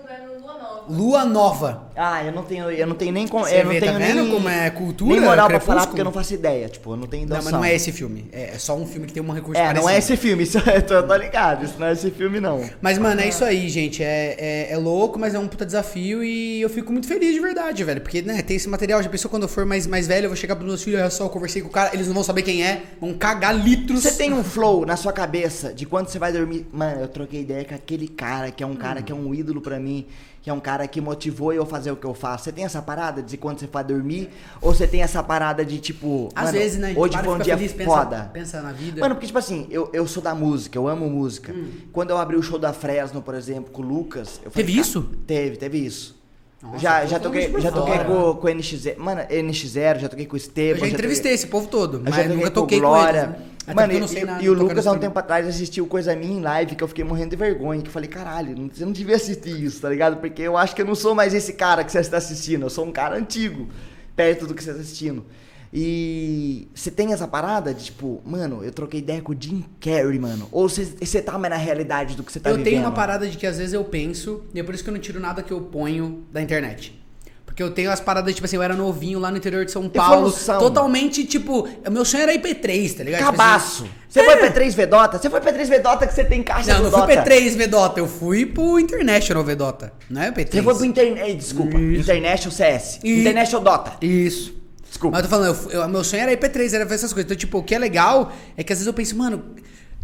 Lua 0.90 1.26
Nova. 1.26 1.88
Ah, 1.96 2.24
eu 2.24 2.32
não 2.32 2.44
tenho, 2.44 2.70
eu 2.70 2.86
não 2.88 2.96
tenho 2.96 3.12
nem 3.12 3.28
como, 3.28 3.48
eu 3.48 3.64
não 3.64 3.72
vê, 3.72 3.80
tá 3.80 3.88
tenho 3.88 3.98
vendo 3.98 4.24
nem 4.24 4.32
como 4.32 4.48
é 4.48 4.70
cultura, 4.70 5.12
Nem 5.12 5.20
moral 5.20 5.48
pra 5.48 5.58
Crepúsculo? 5.58 5.76
falar 5.78 5.88
porque 5.88 6.02
eu 6.02 6.06
não 6.06 6.12
faço 6.12 6.34
ideia, 6.34 6.70
tipo, 6.70 6.92
eu 6.92 6.98
não 6.98 7.08
tenho 7.08 7.28
Não, 7.28 7.36
noção. 7.38 7.52
mas 7.52 7.60
não 7.60 7.66
é 7.66 7.74
esse 7.76 7.92
filme. 7.92 8.30
É, 8.32 8.54
é 8.56 8.60
só 8.60 8.76
um 8.78 8.86
filme 8.86 9.08
que 9.08 9.14
tem 9.14 9.24
um 9.24 9.32
recurso 9.32 9.60
É, 9.60 9.66
parecido. 9.66 9.82
não 9.82 9.90
é 9.90 9.98
esse 9.98 10.16
filme, 10.16 10.44
isso 10.44 10.60
eu 10.60 10.82
tô, 10.84 10.94
eu 10.94 11.08
tô 11.08 11.16
ligado, 11.16 11.66
isso 11.66 11.74
não 11.80 11.88
é 11.88 11.94
esse 11.94 12.12
filme 12.12 12.40
não. 12.40 12.64
Mas, 12.82 12.98
mano, 13.00 13.20
é 13.20 13.28
isso 13.28 13.44
aí, 13.44 13.68
gente. 13.68 14.04
É, 14.04 14.36
é, 14.38 14.74
é 14.74 14.78
louco, 14.78 15.18
mas 15.18 15.34
é 15.34 15.40
um 15.40 15.48
puta 15.48 15.66
desafio 15.66 16.24
e 16.24 16.62
eu 16.62 16.70
fico 16.70 16.92
muito 16.92 17.08
feliz 17.08 17.34
de 17.34 17.40
verdade, 17.40 17.84
velho. 17.84 18.02
Porque, 18.02 18.22
né, 18.22 18.42
tem 18.44 18.56
esse 18.58 18.70
material. 18.70 19.02
Já 19.02 19.10
pensou 19.10 19.30
quando 19.32 19.44
eu 19.44 19.50
for 19.50 19.66
mais, 19.66 19.88
mais 19.88 20.06
velho, 20.08 20.26
eu 20.26 20.30
vou 20.30 20.38
chegar 20.38 20.56
pros 20.56 20.68
meus 20.68 20.84
filhos, 20.84 21.02
olha 21.02 21.10
só, 21.10 21.24
eu 21.26 21.30
conversei 21.30 21.62
com 21.64 21.68
o 21.68 21.72
cara, 21.72 21.92
eles 21.94 22.06
não 22.08 22.14
vão 22.14 22.24
saber 22.24 22.44
quem 22.44 22.64
é, 22.64 22.84
vão 23.02 23.14
cagar 23.14 23.56
litros. 23.56 24.04
Você 24.04 24.12
tem 24.12 24.32
um 24.34 24.44
flow 24.44 24.86
na 24.86 24.96
sua 24.96 25.12
cabeça 25.12 25.74
de 25.74 25.86
quando 25.88 26.10
você 26.10 26.20
vai 26.20 26.32
dormir. 26.32 26.68
Mano, 26.72 27.02
eu 27.02 27.08
troquei 27.08 27.42
ideia 27.42 27.66
com 27.66 27.74
aquele 27.74 28.08
cara 28.08 28.52
que 28.52 28.64
é 28.64 28.68
um 28.68 28.76
cara 28.76 29.02
que 29.02 29.12
é 29.12 29.16
um 29.16 29.34
ídolo 29.34 29.62
pra 29.62 29.80
mim, 29.80 30.06
que 30.48 30.52
é 30.52 30.54
um 30.54 30.62
cara 30.62 30.88
que 30.88 31.02
motivou 31.02 31.52
eu 31.52 31.64
a 31.64 31.66
fazer 31.66 31.92
o 31.92 31.98
que 31.98 32.06
eu 32.06 32.14
faço. 32.14 32.46
Você 32.46 32.54
tem 32.54 32.64
essa 32.64 32.82
parada 32.82 33.22
de 33.22 33.36
quando 33.36 33.60
você 33.60 33.68
vai 33.68 33.84
dormir? 33.84 34.30
Ou 34.62 34.74
você 34.74 34.88
tem 34.88 35.02
essa 35.02 35.22
parada 35.22 35.66
de 35.66 35.78
tipo. 35.78 36.30
Às 36.34 36.46
mano, 36.46 36.58
vezes, 36.58 36.80
né? 36.80 36.94
Hoje 36.96 37.18
foi 37.18 37.36
um 37.36 37.40
dia 37.40 37.58
feliz, 37.58 37.74
pensa, 37.74 37.90
foda. 37.92 38.30
Pensa 38.32 38.62
na 38.62 38.72
vida. 38.72 39.02
Mano, 39.02 39.16
porque, 39.16 39.28
tipo 39.28 39.38
assim, 39.38 39.68
eu, 39.70 39.90
eu 39.92 40.08
sou 40.08 40.24
da 40.24 40.34
música, 40.34 40.78
eu 40.78 40.88
amo 40.88 41.10
música. 41.10 41.54
Quando 41.92 42.12
eu 42.12 42.18
abri 42.18 42.38
o 42.38 42.42
show 42.42 42.58
da 42.58 42.72
Fresno, 42.72 43.22
por 43.22 43.36
exemplo, 43.36 43.74
com 43.74 43.82
o 43.82 43.86
Lucas. 43.86 44.40
Eu 44.42 44.50
falei, 44.50 44.66
Teve 44.66 44.72
"Cara, 44.72 44.88
isso? 44.88 45.04
Teve, 45.28 45.58
teve 45.58 45.78
isso. 45.80 46.17
Nossa, 46.62 46.80
já, 46.80 47.04
eu 47.04 47.08
já 47.08 47.20
toquei, 47.20 47.54
já 47.62 47.72
toquei 47.72 48.00
com, 48.00 48.34
com 48.36 48.48
o 48.48 48.50
NX0. 48.50 48.98
Mano, 48.98 49.22
NX0, 49.22 50.00
já 50.00 50.10
toquei 50.10 50.26
com 50.26 50.34
o 50.34 50.38
eu 50.38 50.42
Esteban. 50.42 50.80
já 50.80 50.88
entrevistei 50.88 51.34
esse 51.34 51.48
povo 51.48 51.68
todo, 51.68 51.98
Eu 51.98 52.02
mas 52.04 52.16
já 52.16 52.22
toquei 52.24 52.36
nunca 52.36 52.48
com 52.50 52.54
toquei 52.62 52.80
com 52.82 52.88
Glória. 52.88 53.20
eles. 53.20 53.30
né? 53.68 53.74
Mano, 53.76 53.92
eu 53.94 53.98
e, 53.98 54.00
não 54.00 54.08
sei 54.08 54.22
e- 54.22 54.26
nada, 54.26 54.44
e 54.44 54.50
o 54.50 54.54
Lucas, 54.54 54.88
há 54.88 54.92
um 54.94 54.98
tempo 54.98 55.20
atrás, 55.20 55.46
assistiu 55.46 55.86
coisa 55.88 56.16
minha 56.16 56.38
em 56.38 56.42
live 56.42 56.76
que 56.76 56.84
eu 56.84 56.88
fiquei 56.88 57.04
morrendo 57.04 57.32
de 57.32 57.36
vergonha. 57.36 57.82
Que 57.82 57.88
eu 57.90 57.92
falei, 57.92 58.10
caralho, 58.10 58.56
você 58.74 58.84
não 58.86 58.92
devia 58.94 59.16
assistir 59.18 59.62
isso, 59.64 59.82
tá 59.82 59.90
ligado? 59.90 60.18
Porque 60.18 60.42
eu 60.42 60.58
acho 60.58 60.74
que 60.76 60.82
eu 60.82 60.86
não 60.86 60.96
sou 60.96 61.14
mais 61.14 61.34
esse 61.34 61.54
cara 61.54 61.84
que 61.84 61.92
você 61.92 62.00
está 62.00 62.18
assistindo. 62.18 62.64
Eu 62.66 62.70
sou 62.70 62.86
um 62.86 62.92
cara 62.92 63.16
antigo, 63.18 63.68
perto 64.16 64.48
do 64.48 64.56
que 64.56 64.64
você 64.64 64.72
está 64.72 64.82
assistindo. 64.82 65.26
E 65.74 66.68
você 66.74 66.90
tem 66.90 67.14
essa 67.14 67.28
parada 67.28 67.74
de 67.74 67.86
tipo, 67.86 68.22
mano, 68.26 68.64
eu 68.64 68.72
troquei 68.72 69.00
ideia 69.00 69.22
com 69.22 69.34
o 69.34 69.36
Jim 69.38 69.64
Carrey, 69.80 70.20
mano. 70.20 70.48
Ou 70.52 70.70
você, 70.70 71.22
tá 71.22 71.38
mais 71.38 71.54
na 71.54 71.58
realidade 71.60 72.16
do 72.16 72.24
que 72.24 72.32
você 72.32 72.40
tá 72.40 72.50
eu 72.50 72.58
vivendo? 72.58 72.72
tenho 72.72 72.84
uma 72.84 72.92
parada 72.92 73.28
de 73.28 73.38
que 73.38 73.46
às 73.46 73.58
vezes 73.58 73.74
eu 73.74 73.84
penso, 73.84 74.44
e 74.54 74.60
é 74.60 74.64
por 74.64 74.74
isso 74.74 74.84
que 74.84 74.90
eu 74.90 74.94
não 74.94 75.02
tiro 75.02 75.20
nada 75.20 75.44
que 75.44 75.52
eu 75.52 75.62
ponho 75.62 76.26
da 76.32 76.42
internet. 76.42 76.98
Porque 77.46 77.64
eu 77.64 77.72
tenho 77.72 77.90
as 77.90 78.00
paradas, 78.00 78.36
tipo 78.36 78.46
assim, 78.46 78.56
eu 78.56 78.62
era 78.62 78.76
novinho 78.76 79.18
lá 79.18 79.32
no 79.32 79.38
interior 79.38 79.66
de 79.66 79.72
São 79.72 79.90
Paulo. 79.90 80.28
Evolução. 80.28 80.60
Totalmente, 80.60 81.26
tipo, 81.26 81.68
meu 81.90 82.06
sonho 82.06 82.22
era 82.22 82.34
IP3, 82.36 82.98
tá 82.98 83.04
ligado? 83.04 83.20
Tipo 83.22 83.30
assim, 83.32 83.38
Cabaço. 83.38 83.88
Você 84.08 84.24
foi 84.24 84.36
P3 84.36 84.76
Vedota? 84.76 85.18
Você 85.18 85.30
foi 85.30 85.42
P3 85.42 85.66
Vedota 85.68 86.06
que 86.06 86.14
você 86.14 86.24
tem 86.24 86.44
caixa 86.44 86.74
Não, 86.76 86.84
não 86.84 86.92
fui 86.92 87.16
P3 87.16 87.56
Vedota, 87.56 88.00
eu 88.00 88.08
fui 88.08 88.46
pro 88.46 88.80
International 88.80 89.44
Vedota. 89.44 89.92
Não 90.08 90.22
é 90.22 90.32
P3. 90.32 90.52
Você 90.52 90.62
foi 90.62 90.76
pro 90.76 90.86
Internet. 90.86 91.36
Desculpa. 91.36 91.78
Isso. 91.80 92.02
International 92.02 92.52
CS. 92.52 93.00
E- 93.04 93.22
International 93.22 93.64
Dota. 93.64 94.06
Isso. 94.06 94.56
Desculpa. 94.98 95.18
Mas 95.18 95.24
eu 95.26 95.30
tô 95.30 95.36
falando, 95.36 95.72
eu, 95.72 95.82
eu- 95.82 95.88
meu 95.90 96.04
sonho 96.04 96.24
era 96.24 96.32
IP3, 96.32 96.74
era 96.74 96.86
ver 96.86 96.96
essas 96.96 97.14
coisas. 97.14 97.26
Então, 97.28 97.38
tipo, 97.38 97.60
o 97.60 97.64
que 97.64 97.76
é 97.76 97.80
legal 97.80 98.32
é 98.58 98.64
que 98.64 98.74
às 98.74 98.80
vezes 98.80 98.88
eu 98.88 98.94
penso, 98.94 99.16
mano, 99.16 99.44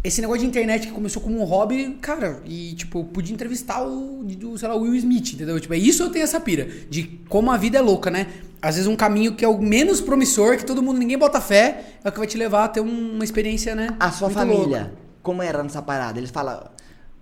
esse 0.04 0.20
negócio 0.20 0.40
de 0.42 0.46
internet 0.46 0.86
que 0.86 0.92
começou 0.92 1.20
como 1.20 1.40
um 1.40 1.44
hobby, 1.44 1.98
cara, 2.00 2.40
e 2.44 2.74
tipo, 2.74 3.00
eu 3.00 3.04
podia 3.04 3.34
entrevistar 3.34 3.82
o, 3.82 4.20
o, 4.24 4.58
sei 4.58 4.68
lá, 4.68 4.74
o 4.76 4.82
Will 4.82 4.94
Smith, 4.94 5.32
entendeu? 5.34 5.58
Tipo, 5.58 5.74
é 5.74 5.78
isso 5.78 6.02
eu 6.02 6.10
tenho 6.10 6.22
essa 6.22 6.38
pira, 6.38 6.68
de 6.88 7.04
como 7.28 7.50
a 7.50 7.56
vida 7.56 7.78
é 7.78 7.80
louca, 7.80 8.10
né? 8.10 8.26
Às 8.62 8.76
vezes 8.76 8.86
um 8.88 8.96
caminho 8.96 9.34
que 9.34 9.44
é 9.44 9.48
o 9.48 9.58
menos 9.60 10.00
promissor, 10.00 10.56
que 10.56 10.64
todo 10.64 10.82
mundo, 10.82 10.98
ninguém 10.98 11.18
bota 11.18 11.40
fé, 11.40 11.84
é 12.04 12.08
o 12.08 12.12
que 12.12 12.18
vai 12.18 12.26
te 12.26 12.36
levar 12.38 12.64
a 12.64 12.68
ter 12.68 12.80
um- 12.80 13.14
uma 13.14 13.24
experiência, 13.24 13.74
né? 13.74 13.88
A 13.98 14.10
sua 14.10 14.28
muito 14.28 14.38
família, 14.38 14.78
louca. 14.82 14.92
como 15.22 15.42
era 15.42 15.62
nessa 15.62 15.82
parada? 15.82 16.18
Eles 16.20 16.30
falam, 16.30 16.62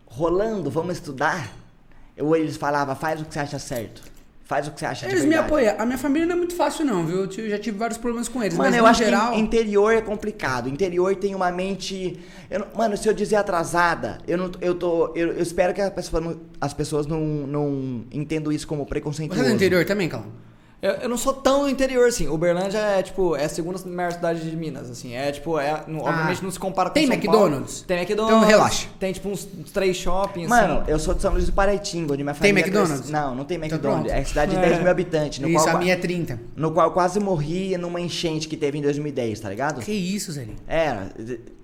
Rolando, 0.06 0.70
vamos 0.70 0.94
estudar? 0.96 1.50
Ou 2.20 2.36
eles 2.36 2.56
falavam, 2.56 2.94
faz 2.94 3.20
o 3.20 3.24
que 3.24 3.32
você 3.32 3.40
acha 3.40 3.58
certo? 3.58 4.02
Faz 4.52 4.68
o 4.68 4.70
que 4.72 4.80
você 4.80 4.84
acha 4.84 5.08
Eles 5.08 5.24
me 5.24 5.34
apoiam. 5.34 5.74
A 5.78 5.86
minha 5.86 5.96
família 5.96 6.26
não 6.26 6.34
é 6.34 6.38
muito 6.38 6.54
fácil, 6.54 6.84
não, 6.84 7.06
viu? 7.06 7.24
Eu 7.24 7.48
já 7.48 7.58
tive 7.58 7.78
vários 7.78 7.96
problemas 7.96 8.28
com 8.28 8.42
eles. 8.42 8.54
Mano, 8.54 8.68
mas 8.68 8.78
eu 8.78 8.84
acho 8.84 9.02
geral... 9.02 9.32
que 9.32 9.40
interior 9.40 9.94
é 9.94 10.02
complicado. 10.02 10.68
Interior 10.68 11.16
tem 11.16 11.34
uma 11.34 11.50
mente. 11.50 12.20
não- 12.58 12.66
mano, 12.76 12.94
se 12.94 13.08
eu 13.08 13.14
dizer 13.14 13.36
atrasada, 13.36 14.18
eu 14.28 14.36
não, 14.36 14.50
eu 14.60 14.74
tô, 14.74 15.06
eu, 15.14 15.32
eu 15.32 15.42
espero 15.42 15.72
que 15.72 15.80
pessoa 15.90 16.20
não- 16.20 16.38
as 16.60 16.74
pessoas 16.74 17.06
não, 17.06 17.20
não 17.20 18.04
entendam 18.12 18.52
isso 18.52 18.66
como 18.66 18.84
preconceituoso. 18.84 19.40
Você 19.40 19.46
é 19.46 19.50
do 19.50 19.56
interior 19.56 19.86
também, 19.86 20.06
Calma? 20.06 20.26
Eu, 20.82 20.90
eu 20.94 21.08
não 21.08 21.16
sou 21.16 21.32
tão 21.32 21.68
interior 21.68 22.08
assim. 22.08 22.26
Uberlândia 22.26 22.76
é, 22.76 23.02
tipo, 23.04 23.36
é 23.36 23.44
a 23.44 23.48
segunda 23.48 23.78
maior 23.86 24.10
cidade 24.10 24.50
de 24.50 24.56
Minas, 24.56 24.90
assim. 24.90 25.14
É, 25.14 25.30
tipo, 25.30 25.56
é, 25.56 25.84
não- 25.86 26.00
obviamente 26.00 26.42
não 26.42 26.50
se 26.50 26.58
compara 26.58 26.90
com 26.90 26.94
Tem 26.94 27.06
São 27.06 27.14
McDonald's? 27.14 27.74
Paulo. 27.74 27.86
Tem 27.86 27.96
McDonald's. 27.98 28.36
Então 28.38 28.48
relaxa. 28.48 28.88
Tem, 28.98 29.12
tipo, 29.12 29.28
uns, 29.28 29.48
uns 29.60 29.70
três 29.70 29.96
shoppings, 29.96 30.48
Mano, 30.48 30.80
assim. 30.80 30.90
eu 30.90 30.98
sou 30.98 31.14
de 31.14 31.22
São 31.22 31.32
Luís 31.34 31.46
do 31.46 31.52
Paraitinga, 31.52 32.14
onde 32.14 32.24
minha 32.24 32.34
Tem 32.34 32.50
família. 32.50 32.60
McDonald's? 32.66 32.96
cresce- 32.98 33.12
Não, 33.12 33.32
não 33.34 33.44
tem 33.44 33.58
Então 33.58 33.68
McDonald's. 33.68 34.10
pronto. 34.10 34.20
é 34.20 34.24
cidade 34.24 34.50
de 34.50 34.56
É. 34.58 34.60
10 34.60 34.78
mil 34.80 34.90
habitantes. 34.90 35.38
No 35.38 35.48
Isso, 35.48 35.64
qual, 35.64 35.76
a 35.76 35.78
minha 35.78 35.92
é 35.92 35.96
30. 35.96 36.40
no 36.56 36.72
qual 36.72 36.88
eu 36.88 36.92
quase 36.92 37.20
morri 37.20 37.76
numa 37.78 38.00
enchente 38.00 38.48
que 38.48 38.56
teve 38.56 38.76
em 38.78 38.82
2010, 38.82 39.38
tá 39.38 39.48
ligado? 39.48 39.80
Que 39.80 39.92
isso, 39.92 40.32
Zé? 40.32 40.48
É, 40.66 40.96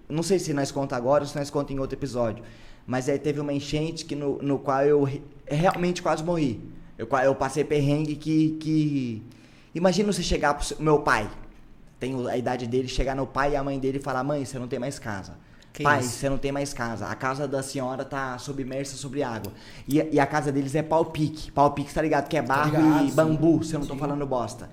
não 0.09 0.23
sei 0.23 0.39
se 0.39 0.55
nós 0.55 0.71
conta 0.71 0.95
agora 0.95 1.25
ou 1.25 1.29
se 1.29 1.37
nós 1.37 1.51
conta 1.51 1.73
em 1.73 1.81
outro 1.81 1.99
episódio. 1.99 2.45
Mas 2.87 3.09
aí 3.09 3.19
teve 3.19 3.41
uma 3.41 3.53
enchente 3.53 4.05
que 4.05 4.15
no, 4.15 4.39
no 4.41 4.61
qual 4.61 4.83
eu 4.85 5.03
re- 5.03 5.23
realmente 5.45 6.01
quase 6.03 6.23
morri. 6.23 6.61
Eu, 6.99 7.07
eu 7.25 7.35
passei 7.35 7.63
perrengue 7.65 8.17
que, 8.17 8.57
que. 8.61 9.23
Imagina 9.75 10.13
você 10.13 10.23
chegar 10.23 10.55
pro 10.55 10.65
seu- 10.67 10.77
meu 10.81 10.99
pai. 11.01 11.31
Tenho 12.01 12.27
a 12.29 12.37
idade 12.37 12.67
dele, 12.67 12.89
chegar 12.89 13.15
no 13.15 13.27
pai 13.27 13.53
e 13.53 13.57
a 13.57 13.63
mãe 13.63 13.79
dele 13.79 13.99
e 13.99 14.01
falar, 14.01 14.23
mãe, 14.25 14.45
você 14.45 14.59
não 14.59 14.69
tem 14.69 14.79
mais 14.79 14.99
casa. 14.99 15.33
Que 15.73 15.83
pai, 15.85 16.01
isso? 16.01 16.11
você 16.11 16.29
não 16.29 16.39
tem 16.39 16.51
mais 16.51 16.73
casa. 16.73 17.07
A 17.07 17.15
casa 17.15 17.47
da 17.47 17.63
senhora 17.63 18.05
tá 18.05 18.37
submersa 18.39 18.97
sobre 18.97 19.23
água. 19.23 19.53
E, 19.87 19.97
e 20.13 20.19
a 20.19 20.27
casa 20.27 20.51
deles 20.51 20.75
é 20.75 20.83
pau-pique. 20.83 21.53
Pau-pique, 21.53 21.93
tá 21.95 22.03
ligado? 22.03 22.27
Que 22.29 22.37
é 22.37 22.43
barro 22.43 22.71
ligado, 22.71 23.05
e 23.05 23.11
sim. 23.11 23.15
bambu, 23.15 23.63
se 23.63 23.75
eu 23.75 23.81
não 23.81 23.87
tô 23.87 23.95
falando 23.95 24.27
bosta. 24.27 24.69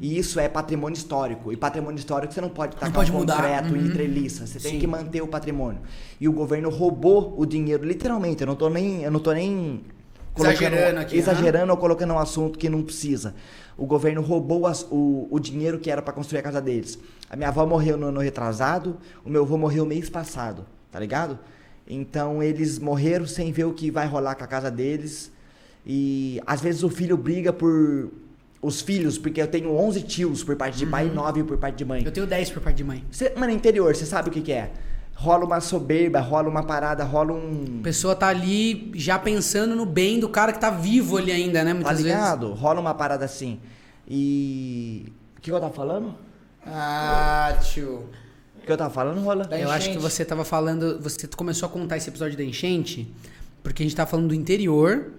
E 0.00 0.18
isso 0.18 0.40
é 0.40 0.48
patrimônio 0.48 0.96
histórico. 0.96 1.52
E 1.52 1.56
patrimônio 1.56 1.98
histórico 1.98 2.32
você 2.34 2.40
não 2.40 2.48
pode 2.48 2.74
tacar 2.74 2.92
pode 2.92 3.12
um 3.12 3.20
concreto 3.20 3.72
Uhum. 3.74 3.86
e 3.86 3.90
treliça. 3.92 4.46
Você 4.46 4.58
tem 4.58 4.72
Sim. 4.72 4.78
que 4.80 4.86
manter 4.86 5.20
o 5.22 5.28
patrimônio. 5.28 5.80
E 6.20 6.28
o 6.28 6.32
governo 6.32 6.70
roubou 6.70 7.34
o 7.38 7.44
dinheiro, 7.46 7.84
literalmente. 7.84 8.40
Eu 8.40 8.46
não 8.48 8.56
tô 8.56 8.68
nem. 8.68 9.02
Eu 9.02 9.10
não 9.12 9.20
tô 9.20 9.32
nem. 9.32 9.82
Exagerando 10.40 11.00
aqui, 11.00 11.16
Exagerando 11.18 11.72
ou 11.72 11.78
colocando 11.78 12.12
um 12.14 12.18
assunto 12.18 12.58
que 12.58 12.68
não 12.68 12.82
precisa. 12.82 13.34
O 13.76 13.86
governo 13.86 14.20
roubou 14.22 14.66
as- 14.66 14.86
o, 14.90 15.28
o 15.30 15.38
dinheiro 15.38 15.78
que 15.78 15.90
era 15.90 16.02
pra 16.02 16.12
construir 16.12 16.40
a 16.40 16.42
casa 16.42 16.60
deles. 16.60 16.98
A 17.30 17.36
minha 17.36 17.48
avó 17.48 17.64
morreu 17.66 17.96
no 17.96 18.06
ano 18.06 18.20
retrasado, 18.20 18.96
o 19.24 19.30
meu 19.30 19.42
avô 19.42 19.56
morreu 19.58 19.84
mês 19.86 20.08
passado, 20.10 20.64
tá 20.90 20.98
ligado? 20.98 21.38
Então 21.86 22.42
eles 22.42 22.78
morreram 22.78 23.26
sem 23.26 23.50
ver 23.52 23.64
o 23.64 23.72
que 23.72 23.90
vai 23.90 24.06
rolar 24.06 24.34
com 24.34 24.44
a 24.44 24.46
casa 24.46 24.70
deles. 24.70 25.30
E 25.86 26.40
às 26.46 26.60
vezes 26.60 26.82
o 26.82 26.90
filho 26.90 27.16
briga 27.16 27.52
por 27.52 28.10
os 28.60 28.80
filhos, 28.80 29.16
porque 29.16 29.40
eu 29.40 29.46
tenho 29.46 29.72
11 29.74 30.02
tios 30.02 30.42
por 30.42 30.56
parte 30.56 30.76
de 30.76 30.84
pai 30.84 31.06
e 31.06 31.10
9 31.10 31.44
por 31.44 31.56
parte 31.58 31.76
de 31.76 31.84
mãe. 31.84 32.00
Uhum. 32.00 32.06
Eu 32.06 32.12
tenho 32.12 32.26
10 32.26 32.50
por 32.50 32.60
parte 32.62 32.76
de 32.76 32.84
mãe. 32.84 33.04
Cê, 33.10 33.32
mano, 33.36 33.52
interior, 33.52 33.94
você 33.94 34.04
sabe 34.04 34.28
o 34.28 34.32
que, 34.32 34.40
que 34.40 34.52
é? 34.52 34.70
Rola 35.20 35.44
uma 35.44 35.60
soberba, 35.60 36.20
rola 36.20 36.48
uma 36.48 36.62
parada, 36.62 37.02
rola 37.02 37.32
um. 37.32 37.80
A 37.80 37.82
pessoa 37.82 38.14
tá 38.14 38.28
ali 38.28 38.92
já 38.94 39.18
pensando 39.18 39.74
no 39.74 39.84
bem 39.84 40.20
do 40.20 40.28
cara 40.28 40.52
que 40.52 40.60
tá 40.60 40.70
vivo 40.70 41.16
ali 41.16 41.32
ainda, 41.32 41.64
né? 41.64 41.70
Tá 41.70 41.74
Muitas 41.74 41.96
vezes. 41.96 42.04
ligado? 42.12 42.52
Rola 42.52 42.80
uma 42.80 42.94
parada 42.94 43.24
assim. 43.24 43.58
E. 44.06 45.12
O 45.36 45.40
que, 45.40 45.50
que 45.50 45.52
eu 45.52 45.58
tava 45.58 45.72
falando? 45.74 46.14
Ah, 46.64 47.58
tio. 47.60 48.08
O 48.62 48.64
que 48.64 48.70
eu 48.70 48.76
tava 48.76 48.90
falando, 48.90 49.20
rola? 49.20 49.42
Da 49.44 49.58
Eu 49.58 49.72
acho 49.72 49.90
que 49.90 49.98
você 49.98 50.24
tava 50.24 50.44
falando. 50.44 51.00
Você 51.00 51.26
começou 51.26 51.66
a 51.66 51.70
contar 51.72 51.96
esse 51.96 52.08
episódio 52.08 52.38
da 52.38 52.44
enchente, 52.44 53.12
porque 53.60 53.82
a 53.82 53.84
gente 53.84 53.96
tava 53.96 54.08
falando 54.08 54.28
do 54.28 54.34
interior. 54.36 55.10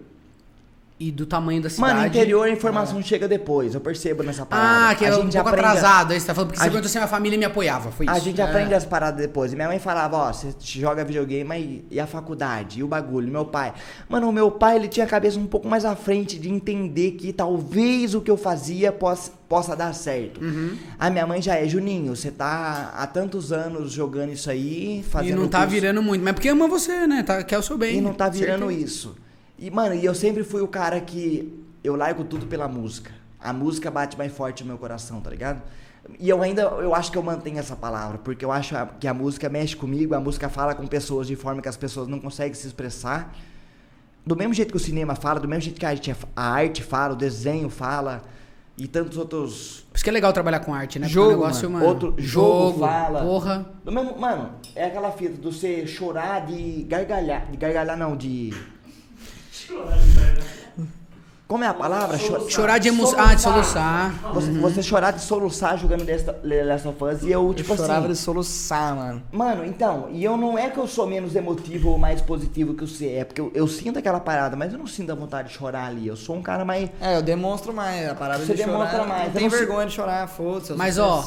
E 1.00 1.12
do 1.12 1.26
tamanho 1.26 1.62
da 1.62 1.70
cidade. 1.70 1.94
Mano, 1.94 2.08
interior 2.08 2.44
a 2.46 2.50
informação 2.52 3.02
chega 3.02 3.26
depois, 3.26 3.74
eu 3.74 3.80
percebo 3.80 4.22
nessa 4.22 4.46
parada. 4.46 4.90
Ah, 4.90 4.96
que 4.96 5.06
é 5.06 5.16
um 5.16 5.22
pouco 5.30 5.38
aprende 5.40 5.66
atrasado. 5.66 6.12
Aí 6.12 6.20
você 6.20 6.28
tá 6.28 6.34
falando 6.36 6.48
porque 6.50 6.58
você 6.60 6.64
gente- 6.66 6.72
perguntou 6.74 6.90
se 6.92 6.98
a 6.98 7.02
minha 7.02 7.08
família 7.08 7.38
me 7.40 7.46
apoiava. 7.46 7.90
Foi 7.92 8.06
isso. 8.06 8.14
A 8.16 8.20
gente 8.20 8.42
É. 8.42 8.44
aprende 8.44 8.74
as 8.74 8.84
paradas 8.84 9.20
depois. 9.22 9.54
E 9.54 9.56
minha 9.56 9.70
mãe 9.70 9.80
falava, 9.80 10.18
ó, 10.18 10.34
você 10.34 10.54
joga 10.60 11.06
videogame, 11.06 11.86
e 11.90 12.00
a 12.02 12.06
faculdade? 12.06 12.80
E 12.80 12.84
o 12.84 12.88
bagulho? 12.88 13.32
Meu 13.32 13.46
pai. 13.46 13.74
Mano, 14.10 14.28
o 14.28 14.34
meu 14.34 14.52
pai, 14.52 14.76
ele 14.76 14.90
tinha 14.90 15.06
a 15.06 15.10
cabeça 15.10 15.40
um 15.40 15.48
pouco 15.48 15.70
mais 15.70 15.86
à 15.86 15.96
frente 15.96 16.38
de 16.38 16.50
entender 16.50 17.12
que 17.12 17.32
talvez 17.32 18.14
o 18.14 18.20
que 18.20 18.30
eu 18.30 18.36
fazia 18.38 18.92
possa, 18.92 19.32
possa 19.48 19.76
dar 19.78 19.94
certo. 19.94 20.44
Uhum. 20.44 20.76
A 21.00 21.10
minha 21.10 21.26
mãe 21.26 21.42
já 21.42 21.56
é, 21.56 21.66
Juninho, 21.66 22.14
você 22.14 22.30
tá 22.30 22.92
há 22.94 23.08
tantos 23.08 23.54
anos 23.54 23.92
jogando 23.94 24.34
isso 24.34 24.50
aí, 24.50 25.00
E 25.00 25.04
fazendo 25.04 25.40
não 25.42 25.48
tá 25.48 25.60
curso- 25.60 25.72
virando 25.74 26.04
muito. 26.04 26.24
Mas 26.24 26.34
porque 26.34 26.50
ama 26.50 26.68
você, 26.68 27.08
né? 27.08 27.24
Tá, 27.24 27.42
quer 27.42 27.58
o 27.58 27.64
seu 27.64 27.78
bem. 27.78 27.98
E 27.98 28.02
não 28.02 28.14
tá 28.14 28.28
virando 28.28 28.68
Certeza. 28.68 28.86
isso. 28.86 29.16
E, 29.60 29.70
mano, 29.70 29.94
e 29.94 30.06
eu 30.06 30.16
sempre 30.16 30.44
fui 30.44 30.62
o 30.62 30.68
cara 30.68 31.02
que 31.02 31.64
eu 31.84 31.96
largo 31.96 32.24
tudo 32.24 32.46
pela 32.46 32.68
música. 32.68 33.12
A 33.40 33.52
música 33.52 33.92
bate 33.92 34.18
mais 34.18 34.32
forte 34.32 34.64
no 34.64 34.70
meu 34.70 34.78
coração, 34.78 35.20
tá 35.20 35.30
ligado? 35.30 35.62
E 36.18 36.30
eu 36.30 36.42
ainda, 36.42 36.62
eu 36.62 36.96
acho 36.96 37.12
que 37.12 37.18
eu 37.18 37.22
mantenho 37.22 37.60
essa 37.60 37.76
palavra, 37.76 38.18
porque 38.18 38.44
eu 38.44 38.52
acho 38.52 38.74
que 39.00 39.08
a 39.08 39.14
música 39.14 39.50
mexe 39.50 39.76
comigo, 39.76 40.16
a 40.16 40.20
música 40.20 40.50
fala 40.50 40.74
com 40.74 40.88
pessoas 40.88 41.28
de 41.28 41.36
forma 41.36 41.62
que 41.62 41.70
as 41.70 41.78
pessoas 41.78 42.08
não 42.08 42.20
conseguem 42.20 42.54
se 42.54 42.66
expressar. 42.66 43.36
Do 44.26 44.36
mesmo 44.36 44.54
jeito 44.54 44.72
que 44.72 44.78
o 44.78 44.80
cinema 44.80 45.16
fala, 45.16 45.40
do 45.40 45.48
mesmo 45.48 45.64
jeito 45.64 45.80
que 45.80 45.86
a 45.86 45.90
arte, 45.90 46.16
a 46.36 46.50
arte 46.50 46.82
fala, 46.82 47.14
o 47.14 47.18
desenho 47.18 47.70
fala, 47.70 48.24
e 48.78 48.88
tantos 48.88 49.18
outros. 49.18 49.86
Por 49.92 49.98
isso 49.98 50.04
que 50.04 50.10
é 50.10 50.14
legal 50.14 50.32
trabalhar 50.32 50.62
com 50.62 50.74
arte, 50.74 51.00
né? 51.00 51.08
Porque 51.08 51.14
Jogo, 51.14 51.32
negócio, 51.32 51.70
mano. 51.70 51.86
Outro 51.86 52.16
jogo 52.18 52.80
fala. 52.80 53.22
Porra. 53.22 53.66
Do 53.84 53.92
mesmo, 53.92 54.18
mano, 54.18 54.52
é 54.74 54.86
aquela 54.86 55.12
fita 55.12 55.34
de 55.34 55.42
você 55.42 55.86
chorar 55.86 56.46
de 56.46 56.84
gargalhar. 56.84 57.52
De 57.52 57.58
gargalhar 57.58 57.98
não, 57.98 58.16
de. 58.16 58.54
Como 61.48 61.64
é 61.64 61.68
a 61.68 61.74
palavra? 61.74 62.16
Cho- 62.20 62.48
Chorar 62.48 62.78
de 62.78 62.90
emoção. 62.90 63.20
Ah, 63.20 63.34
de 63.34 63.42
soluçar. 63.42 64.14
Você, 64.36 64.52
você 64.52 64.84
chorar 64.84 65.10
de 65.10 65.22
soluçar 65.24 65.76
jogando 65.80 66.04
of 66.86 67.04
Us 67.04 67.24
e 67.24 67.32
eu, 67.32 67.52
tipo 67.56 67.74
eu 67.74 67.76
chorava 67.78 68.02
assim. 68.02 68.10
de 68.14 68.20
soluçar, 68.20 68.96
mano. 68.96 69.24
Mano, 69.32 69.66
então, 69.66 70.10
e 70.12 70.24
eu 70.24 70.38
não 70.38 70.60
é 70.60 70.70
que 70.70 70.78
eu 70.78 70.86
sou 70.88 71.08
menos 71.08 71.36
emotivo 71.36 71.90
ou 71.90 71.98
mais 71.98 72.22
positivo 72.22 72.76
que 72.76 72.86
você 72.86 73.08
é, 73.14 73.24
porque 73.26 73.42
eu, 73.42 73.52
eu 73.56 73.68
sinto 73.68 73.98
aquela 73.98 74.20
parada, 74.20 74.56
mas 74.56 74.74
eu 74.74 74.78
não 74.78 74.86
sinto 74.86 75.12
a 75.12 75.16
vontade 75.16 75.48
de 75.48 75.56
chorar 75.56 75.88
ali. 75.88 76.08
Eu 76.08 76.16
sou 76.16 76.36
um 76.36 76.42
cara 76.44 76.64
mais. 76.64 76.88
É, 77.02 77.18
eu 77.18 77.22
demonstro 77.24 77.74
mais. 77.74 78.08
A 78.08 78.14
parada 78.14 78.46
Você 78.46 78.54
de 78.54 78.62
chorar. 78.62 78.72
demonstra 78.72 79.06
mais, 79.08 79.34
Não 79.34 79.40
tem 79.42 79.50
vergonha 79.50 79.88
de 79.88 79.94
chorar, 79.94 80.28
foda-se. 80.28 80.70
eu 80.70 80.78
Mas 80.78 81.00
ó, 81.00 81.26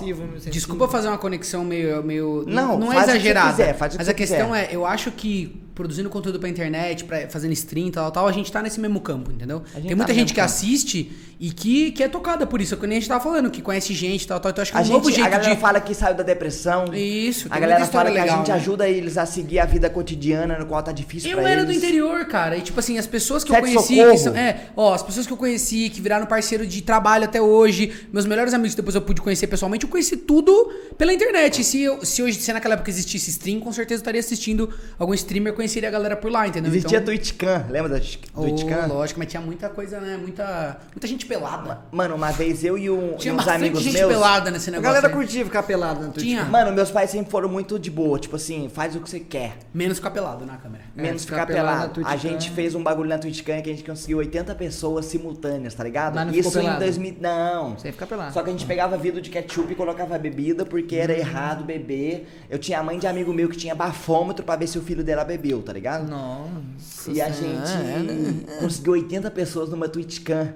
desculpa 0.53 0.87
fazer 0.87 1.09
uma 1.09 1.19
conexão 1.19 1.65
meio. 1.65 2.01
meio 2.05 2.45
Não, 2.47 2.79
não 2.79 2.93
é 2.93 2.99
você 3.05 3.11
exagerada. 3.11 3.51
quiser, 3.51 3.77
mas 3.99 4.07
você 4.07 4.11
a 4.13 4.15
questão 4.15 4.47
quiser. 4.53 4.71
é, 4.71 4.77
eu 4.77 4.87
acho 4.87 5.11
que 5.11 5.61
produzindo 5.75 6.09
conteúdo 6.11 6.39
pra 6.39 6.49
internet, 6.49 7.05
pra, 7.05 7.29
fazendo 7.29 7.53
stream 7.53 7.89
e 7.89 7.91
tal, 7.91 8.11
tal, 8.11 8.27
a 8.27 8.33
gente 8.33 8.51
tá 8.51 8.63
nesse 8.63 8.81
mesmo 8.81 9.01
campo, 9.01 9.31
entendeu? 9.31 9.63
Tem 9.73 9.95
muita 9.95 10.07
tá 10.07 10.13
gente 10.13 10.33
que 10.33 10.41
campo. 10.41 10.47
assiste 10.47 11.11
e 11.43 11.51
que, 11.51 11.91
que 11.91 12.05
é 12.05 12.09
tocada 12.09 12.47
por 12.47 12.61
isso. 12.61 12.73
É 12.75 12.77
que 12.77 12.87
nem 12.87 12.99
a 12.99 13.01
gente 13.01 13.09
tava 13.09 13.21
falando, 13.21 13.51
que 13.51 13.61
conhece 13.61 13.93
gente 13.93 14.23
e 14.23 14.27
tal, 14.29 14.39
tal. 14.39 14.53
Então 14.53 14.63
acho 14.63 14.71
que 14.71 14.79
A, 14.79 14.81
um 14.83 14.87
novo 14.87 15.07
gente, 15.07 15.17
jeito 15.17 15.27
a 15.27 15.31
galera 15.31 15.55
de. 15.57 15.61
fala 15.61 15.81
que 15.81 15.93
saiu 15.93 16.15
da 16.15 16.23
depressão. 16.23 16.85
Isso, 16.95 17.49
A 17.51 17.59
galera 17.59 17.85
fala 17.85 18.11
que 18.13 18.17
legal, 18.17 18.37
a 18.37 18.39
gente 18.39 18.49
né? 18.49 18.55
ajuda 18.55 18.89
eles 18.89 19.19
a 19.19 19.27
seguir 19.27 19.59
a 19.59 19.65
vida 19.65 19.91
cotidiana 19.91 20.57
no 20.57 20.67
qual 20.67 20.81
tá 20.85 20.93
difícil 20.93 21.33
Eu 21.33 21.39
pra 21.39 21.51
era 21.51 21.63
eles. 21.63 21.75
do 21.75 21.85
interior, 21.85 22.25
cara. 22.27 22.57
E 22.57 22.61
tipo 22.61 22.79
assim, 22.79 22.97
as 22.97 23.09
pessoas 23.09 23.43
que 23.43 23.53
é 23.53 23.59
eu 23.59 23.61
conheci, 23.61 23.97
Socorro? 23.97 24.13
que 24.13 24.19
são. 24.19 24.37
É, 24.37 24.69
ó, 24.77 24.95
as 24.95 25.03
pessoas 25.03 25.27
que 25.27 25.33
eu 25.33 25.37
conheci, 25.37 25.91
que 25.91 26.01
viraram 26.01 26.27
parceiro 26.27 26.65
de 26.65 26.81
trabalho 26.81 27.25
até 27.25 27.43
hoje, 27.43 27.93
meus 28.13 28.25
melhores 28.25 28.55
amigos 28.55 28.77
que 28.77 28.81
depois 28.81 28.95
eu 28.95 29.03
pude 29.03 29.21
conhecer 29.21 29.49
pessoalmente, 29.49 29.85
eu 29.85 29.91
conheci 29.91 30.17
tudo 30.17 30.73
pela 30.97 31.13
internet. 31.13 31.61
E 31.61 31.65
se, 31.65 31.83
eu, 31.83 32.05
se 32.05 32.23
hoje, 32.23 32.41
se 32.41 32.53
naquela 32.53 32.75
época 32.75 32.89
existisse 32.89 33.31
stream, 33.31 33.59
com 33.59 33.73
certeza 33.73 33.99
eu 33.99 34.03
estaria 34.03 34.21
assistindo 34.21 34.73
algum 34.97 35.13
streamer, 35.13 35.55
conheceria 35.55 35.89
a 35.89 35.93
galera 35.93 36.15
por 36.15 36.31
lá, 36.31 36.47
entendeu? 36.47 36.71
Existia 36.71 36.99
então, 36.99 37.13
TwitchCam, 37.13 37.67
lembra 37.69 37.99
da 37.99 38.01
oh, 38.37 38.43
TwitchCam? 38.43 38.87
lógico, 38.87 39.19
mas 39.19 39.29
tinha 39.29 39.43
muita 39.43 39.69
coisa, 39.69 39.99
né? 39.99 40.17
Muita, 40.17 40.79
muita 40.95 41.09
gente 41.09 41.32
pelada. 41.39 41.81
Mano, 41.91 42.15
uma 42.15 42.31
vez 42.31 42.63
eu 42.65 42.77
e, 42.77 42.91
um, 42.91 43.13
e 43.13 43.17
Tinha 43.17 43.35
uns 43.35 43.39
bastante 43.39 43.57
amigos 43.57 43.83
gente 43.83 43.95
meus. 43.95 44.13
pelada 44.13 44.51
nesse 44.51 44.69
A 44.69 44.73
negócio. 44.73 44.89
galera 44.95 45.09
aí. 45.09 45.13
curtia 45.15 45.45
ficar 45.45 45.63
pelada 45.63 46.01
na 46.01 46.09
Twitch. 46.13 46.25
Tinha. 46.27 46.45
Mano, 46.45 46.73
meus 46.73 46.91
pais 46.91 47.11
sempre 47.11 47.31
foram 47.31 47.49
muito 47.49 47.79
de 47.79 47.91
boa, 47.91 48.19
tipo 48.19 48.37
assim, 48.37 48.69
faz 48.73 48.95
o 48.97 49.01
que 49.01 49.09
você 49.09 49.21
quer. 49.21 49.57
Menos 49.73 49.99
ficar 49.99 50.11
pelado 50.11 50.45
na 50.45 50.57
câmera. 50.57 50.85
É, 50.97 51.03
Menos 51.03 51.25
ficar 51.25 51.43
ficar 51.43 51.47
pelado 51.47 51.89
na 51.89 51.89
pelado. 51.95 52.15
A 52.15 52.17
gente 52.17 52.51
fez 52.51 52.75
um 52.75 52.83
bagulho 52.83 53.09
na 53.09 53.19
TwitchCam 53.19 53.63
que 53.63 53.71
a 53.71 53.73
gente 53.73 53.85
conseguiu 53.85 54.19
80 54.19 54.55
pessoas 54.55 55.07
simultâneas, 55.07 55.75
tá 55.75 55.83
ligado? 55.85 56.15
Mas 56.15 56.27
não 56.27 56.35
Isso 56.35 56.49
ficou 56.51 56.63
em 56.63 56.65
pelado? 56.67 56.85
2000. 56.85 57.17
Não. 57.21 57.79
Sem 57.79 57.93
ficar 57.93 58.07
pelado. 58.07 58.33
Só 58.33 58.43
que 58.43 58.49
a 58.51 58.53
gente 58.53 58.67
pegava 58.67 58.97
vidro 58.97 59.21
de 59.21 59.31
ketchup 59.31 59.73
e 59.73 59.75
colocava 59.75 60.19
bebida 60.19 60.65
porque 60.67 60.97
Hum. 60.97 61.01
era 61.03 61.17
errado 61.19 61.65
beber. 61.65 62.27
Eu 62.51 62.59
tinha 62.59 62.79
a 62.79 62.83
mãe 62.83 62.99
de 62.99 63.07
amigo 63.07 63.33
meu 63.33 63.49
que 63.49 63.57
tinha 63.57 63.75
bafômetro 63.75 64.45
pra 64.45 64.57
ver 64.57 64.67
se 64.67 64.79
o 64.79 64.83
filho 64.83 65.03
dela 65.03 65.25
bebeu, 65.25 65.63
tá 65.63 65.73
ligado? 65.73 66.09
Nossa. 66.09 67.11
E 67.11 67.21
a 67.21 67.31
gente 67.31 68.47
conseguiu 68.61 68.93
80 68.93 69.31
pessoas 69.31 69.71
numa 69.71 69.89
TwitchCam. 69.89 70.53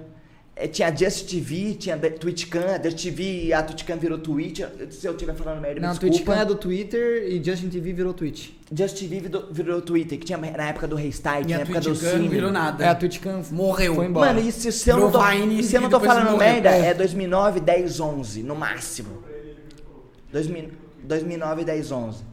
É, 0.59 0.67
tinha 0.67 0.95
Just 0.95 1.29
TV, 1.29 1.75
tinha 1.75 1.95
a 1.95 1.99
Just 2.83 3.03
TV, 3.03 3.53
a 3.53 3.61
TwitchCam 3.61 3.97
virou 3.97 4.17
Twitch. 4.17 4.61
Se 4.89 5.05
eu 5.07 5.11
estiver 5.13 5.35
falando 5.35 5.61
merda, 5.61 5.75
me 5.79 5.85
Não, 5.85 5.89
desculpa. 5.93 6.15
Twitch 6.15 6.39
é 6.41 6.45
do 6.45 6.55
Twitter 6.55 7.27
e 7.31 7.43
Justin 7.43 7.69
TV 7.69 7.93
virou 7.93 8.11
Twitch. 8.13 8.49
Just 8.75 8.97
TV 8.97 9.19
virou, 9.19 9.47
virou 9.51 9.81
Twitter, 9.83 10.17
que 10.17 10.25
tinha 10.25 10.37
na 10.39 10.69
época 10.69 10.87
do 10.87 10.95
Restart, 10.95 11.45
E 11.47 11.51
na 11.51 11.57
a 11.57 11.61
época 11.61 11.79
do 11.79 11.95
Cine. 11.95 12.23
não 12.23 12.29
virou 12.29 12.51
nada. 12.51 12.83
É, 12.83 12.87
a 12.87 12.95
TwitchCam 12.95 13.43
Morreu. 13.51 13.93
foi 13.93 14.07
embora. 14.07 14.33
Mano, 14.33 14.47
isso 14.47 14.71
se 14.71 14.89
eu 14.89 14.97
não 14.97 15.11
tô, 15.11 15.21
Vine 15.23 15.61
se 15.61 15.75
eu 15.75 15.81
não 15.81 15.89
e 15.89 15.91
tô 15.91 15.99
falando 15.99 16.31
morreu. 16.31 16.37
merda, 16.39 16.69
É. 16.71 16.87
é 16.87 16.93
2009, 16.95 17.59
10, 17.59 17.99
11, 17.99 18.41
no 18.41 18.55
máximo. 18.55 19.23
2000 20.31 20.69
2009, 21.03 21.63
10, 21.63 21.91
11. 21.91 22.23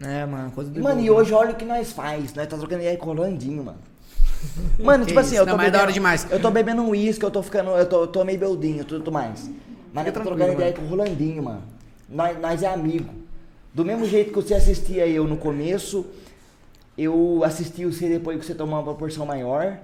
É, 0.00 0.24
mano, 0.24 0.50
coisa 0.52 0.70
de 0.70 0.80
Mano, 0.80 1.00
e 1.00 1.10
hoje 1.10 1.34
olha 1.34 1.50
o 1.50 1.56
que 1.56 1.64
nós 1.64 1.92
faz. 1.92 2.32
Nós 2.32 2.46
tá 2.46 2.56
trocando 2.56 2.80
ideia 2.82 2.96
com 2.96 3.10
o 3.10 3.14
Rolandinho, 3.14 3.64
mano. 3.64 3.78
Mano, 4.78 5.04
Que 5.04 5.08
tipo 5.08 5.20
assim, 5.20 5.34
isso, 5.34 5.42
eu 5.42 5.44
tô 5.44 5.50
não, 5.50 5.56
mas 5.56 5.68
é 5.68 5.70
da 5.70 5.78
bebendo, 5.78 5.82
hora 5.82 5.92
demais. 5.92 6.26
Eu 6.30 6.40
tô 6.40 6.50
bebendo 6.50 6.82
um 6.82 6.90
uísque, 6.90 7.24
eu 7.24 7.30
tô 7.30 7.42
ficando. 7.42 7.70
Eu 7.70 7.86
tô, 7.86 8.02
eu 8.02 8.06
tô 8.06 8.24
meio 8.24 8.38
beldinho, 8.38 8.84
tudo 8.84 9.10
mais. 9.10 9.50
Mas 9.92 10.06
eu 10.06 10.12
tô 10.12 10.20
trocando 10.20 10.52
ideia 10.52 10.72
com 10.72 10.82
o 10.82 10.86
Rolandinho, 10.86 11.42
mano. 11.42 11.62
Nós, 12.08 12.38
nós 12.40 12.62
é 12.62 12.66
amigo. 12.72 13.12
Do 13.74 13.84
mesmo 13.84 14.04
jeito 14.06 14.30
que 14.32 14.36
você 14.36 14.54
assistia 14.54 15.06
eu 15.06 15.24
no 15.24 15.36
começo, 15.36 16.06
eu 16.96 17.42
assisti 17.44 17.84
você 17.84 18.08
depois 18.08 18.38
que 18.38 18.46
você 18.46 18.54
tomou 18.54 18.76
uma 18.76 18.82
proporção 18.84 19.26
maior. 19.26 19.78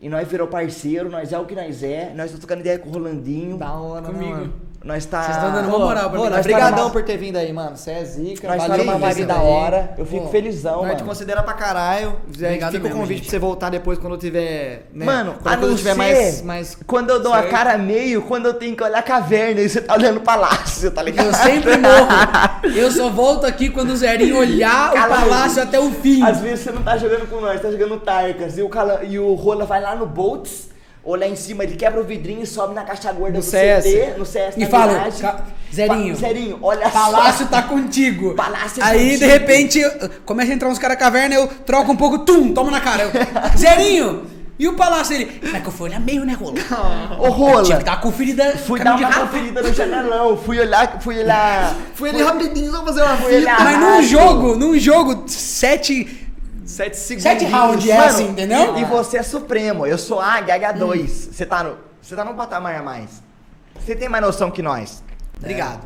E 0.00 0.08
nós 0.08 0.28
virou 0.28 0.46
parceiro, 0.46 1.10
nós 1.10 1.32
é 1.32 1.38
o 1.38 1.44
que 1.44 1.54
nós 1.54 1.82
é. 1.82 2.12
Nós 2.14 2.30
tá 2.30 2.38
trocando 2.38 2.60
ideia 2.60 2.78
com 2.78 2.88
o 2.88 2.92
Rolandinho. 2.92 3.56
Da 3.56 3.72
hora, 3.72 4.02
né, 4.02 4.12
Comigo. 4.12 4.30
mano? 4.30 4.54
Nós 4.84 5.04
tá. 5.06 5.22
Vocês 5.24 5.36
tão 5.38 5.52
dando 5.52 5.68
uma 5.68 5.78
moral 5.80 6.08
pra 6.08 6.18
mim. 6.20 6.26
Ô, 6.26 6.30
Nós 6.30 6.34
tá 6.34 6.40
Obrigadão 6.40 6.78
numa- 6.84 6.90
por 6.90 7.02
ter 7.02 7.16
vindo 7.16 7.36
aí, 7.36 7.52
mano. 7.52 7.76
Você 7.76 7.90
é 7.90 8.04
zica. 8.04 8.46
Nós 8.46 8.62
tá 8.62 8.68
valeu 8.68 8.84
isso 8.86 8.98
vibe 8.98 9.24
da 9.24 9.40
hora. 9.42 9.92
Eu 9.98 10.06
fico 10.06 10.22
Pô, 10.26 10.28
felizão, 10.30 10.76
Nós 10.82 10.90
te 10.92 10.94
mano. 10.98 11.04
considera 11.06 11.42
pra 11.42 11.52
caralho. 11.54 12.14
Obrigado 12.32 12.72
Fica 12.72 12.86
o 12.86 12.90
convite 12.90 13.08
gente. 13.18 13.22
pra 13.22 13.30
você 13.30 13.38
voltar 13.40 13.70
depois 13.70 13.98
quando 13.98 14.12
eu 14.14 14.18
tiver. 14.18 14.86
Né? 14.94 15.04
Mano, 15.04 15.34
quando 15.42 15.48
a 15.64 15.66
a 15.66 15.68
não 15.68 15.76
tiver 15.76 15.90
ser 15.90 15.96
mais, 15.98 16.42
mais. 16.42 16.78
quando 16.86 17.10
eu 17.10 17.20
dou 17.20 17.32
a 17.34 17.38
certo. 17.40 17.50
cara 17.50 17.76
meio, 17.76 18.22
quando 18.22 18.46
eu 18.46 18.54
tenho 18.54 18.76
que 18.76 18.82
olhar 18.84 18.98
a 19.00 19.02
caverna 19.02 19.60
e 19.60 19.68
você 19.68 19.80
tá 19.80 19.94
olhando 19.94 20.18
o 20.18 20.20
palácio, 20.22 20.90
tá 20.92 21.02
ligado? 21.02 21.26
Eu 21.26 21.34
sempre 21.34 21.76
morro. 21.76 22.08
Eu 22.78 22.90
só 22.92 23.08
volto 23.10 23.46
aqui 23.46 23.70
quando 23.70 23.90
o 23.90 23.96
Zerinho 23.96 24.38
olhar 24.38 24.90
o 24.92 25.08
palácio 25.08 25.62
até 25.62 25.78
o 25.80 25.90
fim. 25.90 26.22
Às 26.22 26.40
vezes 26.40 26.60
você 26.64 26.70
não 26.70 26.82
tá 26.82 26.96
jogando 26.96 27.28
com 27.28 27.40
nós, 27.40 27.60
tá 27.60 27.70
jogando 27.70 27.98
Tarkas 28.00 28.56
e 28.58 28.62
o, 28.62 28.68
Cala- 28.68 29.02
e 29.04 29.18
o 29.18 29.34
Rola 29.34 29.64
vai 29.64 29.80
lá 29.80 29.94
no 29.96 30.06
Boltz, 30.06 30.68
ou 31.08 31.16
lá 31.16 31.26
em 31.26 31.34
cima, 31.36 31.64
ele 31.64 31.74
quebra 31.74 31.98
o 32.00 32.04
vidrinho 32.04 32.42
e 32.42 32.46
sobe 32.46 32.74
na 32.74 32.82
caixa 32.82 33.10
gorda 33.12 33.38
No 33.38 33.42
do 33.42 33.42
CS. 33.50 33.84
CT, 33.84 34.18
no 34.18 34.26
CS 34.26 34.56
E 34.56 34.60
na 34.60 34.66
fala, 34.66 34.92
garagem. 34.92 35.20
"Ca- 35.20 35.40
Zerinho, 35.74 36.14
Fa- 36.14 36.20
Zerinho, 36.26 36.58
olha 36.60 36.86
O 36.86 36.90
palácio 36.90 37.44
só. 37.46 37.50
tá 37.50 37.62
contigo. 37.62 38.34
Palácio 38.34 38.82
é 38.82 38.86
Aí, 38.86 38.98
contigo. 39.12 39.18
de 39.20 39.26
repente, 39.26 39.80
começa 40.26 40.52
a 40.52 40.54
entrar 40.54 40.68
uns 40.68 40.78
caras 40.78 40.96
na 40.96 41.00
caverna, 41.04 41.34
eu 41.34 41.46
troco 41.46 41.92
um 41.92 41.96
pouco, 41.96 42.18
tum, 42.20 42.52
toma 42.52 42.70
na 42.70 42.80
cara. 42.80 43.04
Eu, 43.04 43.58
Zerinho! 43.58 44.26
E 44.58 44.66
o 44.66 44.72
palácio? 44.74 45.14
Ele, 45.14 45.40
mas 45.52 45.62
que 45.62 45.68
eu 45.68 45.72
fui 45.72 45.88
olhar 45.88 46.00
meio, 46.00 46.24
né, 46.24 46.32
Rola? 46.38 46.54
Ô 47.20 47.28
Rola, 47.30 47.62
Tinha 47.62 47.78
que 47.78 47.84
dar 47.84 47.92
uma 47.92 48.00
conferida. 48.02 48.56
fui 48.66 48.80
dar 48.80 48.96
uma 48.96 49.12
conferida 49.20 49.62
no 49.62 49.72
janelão, 49.72 50.36
fui 50.36 50.58
olhar, 50.58 51.00
fui 51.00 51.16
olhar... 51.20 51.76
Foi 51.94 52.10
ali 52.10 52.22
rapidinho 52.22 52.70
só 52.72 52.84
fazer 52.84 53.02
uma 53.02 53.16
Fui 53.16 53.38
fita. 53.38 53.52
Mas 53.62 53.80
num 53.80 54.02
jogo, 54.02 54.56
num 54.56 54.76
jogo, 54.78 55.22
sete. 55.28 56.27
7 56.68 56.96
segundos. 56.96 57.22
Sete 57.22 57.44
rounds, 57.46 57.88
é 57.88 57.96
Mano, 57.96 58.08
assim, 58.08 58.28
entendeu? 58.28 58.76
E, 58.76 58.82
e 58.82 58.84
você 58.84 59.18
é 59.18 59.22
supremo, 59.22 59.86
eu 59.86 59.96
sou 59.98 60.20
águia 60.20 60.58
H2, 60.58 61.00
Hum. 61.02 61.06
você 61.32 61.46
tá 61.46 61.62
no, 61.64 61.76
você 62.02 62.14
tá 62.14 62.24
num 62.24 62.34
patamar 62.34 62.76
a 62.76 62.82
mais. 62.82 63.22
Você 63.80 63.96
tem 63.96 64.08
mais 64.08 64.22
noção 64.22 64.50
que 64.50 64.60
nós. 64.62 65.02
Obrigado. 65.38 65.80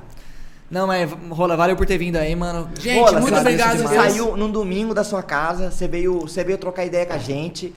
Não, 0.71 0.87
mas 0.87 1.11
rola, 1.31 1.55
valeu 1.57 1.77
por 1.77 1.85
ter 1.87 1.99
vindo 1.99 2.17
aí, 2.17 2.35
mano. 2.35 2.69
Gente, 2.81 2.99
Rola, 2.99 3.21
muito 3.21 3.39
obrigado. 3.39 3.77
Você 3.79 3.95
saiu 3.95 4.37
num 4.39 4.51
domingo 4.51 4.95
da 4.95 5.05
sua 5.05 5.23
casa, 5.23 5.71
você 5.71 5.87
veio, 5.87 6.21
você 6.21 6.43
veio 6.43 6.57
trocar 6.57 6.85
ideia 6.87 7.05
com 7.05 7.13
a 7.13 7.19
gente. 7.19 7.75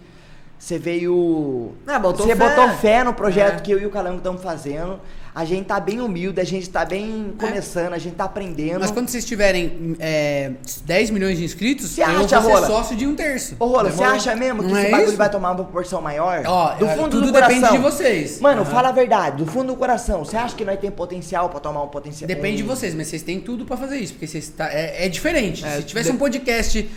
Você 0.57 0.79
veio. 0.79 1.73
É, 1.85 1.99
botou 1.99 2.25
você 2.25 2.35
fé. 2.35 2.49
botou 2.49 2.69
fé 2.77 3.03
no 3.03 3.13
projeto 3.13 3.57
É. 3.57 3.61
que 3.61 3.71
eu 3.71 3.79
e 3.79 3.85
o 3.85 3.89
Calango 3.89 4.17
estamos 4.17 4.41
fazendo. 4.41 4.99
A 5.35 5.43
gente 5.43 5.65
tá 5.65 5.81
bem 5.81 5.99
humilde, 5.99 6.39
a 6.39 6.45
gente 6.45 6.69
tá 6.69 6.85
bem 6.85 7.33
começando, 7.37 7.91
a 7.91 7.97
gente 7.97 8.15
tá 8.15 8.23
aprendendo. 8.23 8.79
Mas 8.79 8.89
quando 8.89 9.09
vocês 9.09 9.25
tiverem 9.25 9.93
é, 9.99 10.51
10 10.85 11.09
milhões 11.09 11.37
de 11.37 11.43
inscritos, 11.43 11.89
Você 11.91 12.01
eu 12.01 12.05
acha, 12.05 12.17
vou 12.17 12.27
ser 12.29 12.37
Rola? 12.55 12.67
sócio 12.67 12.95
de 12.95 13.05
um 13.05 13.13
terço. 13.15 13.57
Ô, 13.59 13.65
Rola, 13.65 13.91
você 13.91 14.01
acha 14.01 14.33
mesmo 14.33 14.63
que 14.63 14.69
Não 14.69 14.77
esse 14.77 14.87
é 14.87 14.91
bagulho 14.91 15.09
isso? 15.09 15.17
vai 15.17 15.29
tomar 15.29 15.49
uma 15.49 15.55
proporção 15.55 16.01
maior? 16.01 16.41
Ó, 16.45 16.75
do 16.75 16.85
é, 16.85 16.95
fundo 16.95 17.09
tudo 17.09 17.27
do 17.27 17.33
coração. 17.33 17.53
depende 17.59 17.77
de 17.77 17.83
vocês. 17.83 18.39
Mano, 18.39 18.61
Aham. 18.61 18.71
fala 18.71 18.87
a 18.89 18.91
verdade, 18.93 19.43
do 19.43 19.51
fundo 19.51 19.73
do 19.73 19.75
coração, 19.77 20.23
você 20.23 20.37
acha 20.37 20.55
que 20.55 20.63
nós 20.63 20.79
tem 20.79 20.89
potencial 20.89 21.49
pra 21.49 21.59
tomar 21.59 21.83
um 21.83 21.89
potencial? 21.89 22.27
Depende 22.29 22.57
de 22.57 22.63
um- 22.63 22.67
vocês, 22.67 22.95
mas 22.95 23.07
vocês 23.07 23.21
têm 23.21 23.41
tudo 23.41 23.65
pra 23.65 23.75
fazer 23.75 23.97
isso, 23.97 24.13
porque 24.13 24.27
vocês 24.27 24.47
tá, 24.47 24.71
é, 24.71 25.05
é 25.05 25.09
diferente. 25.09 25.65
É, 25.65 25.77
Se 25.77 25.83
tivesse 25.83 26.09
de- 26.11 26.15
um 26.15 26.17
podcast 26.17 26.89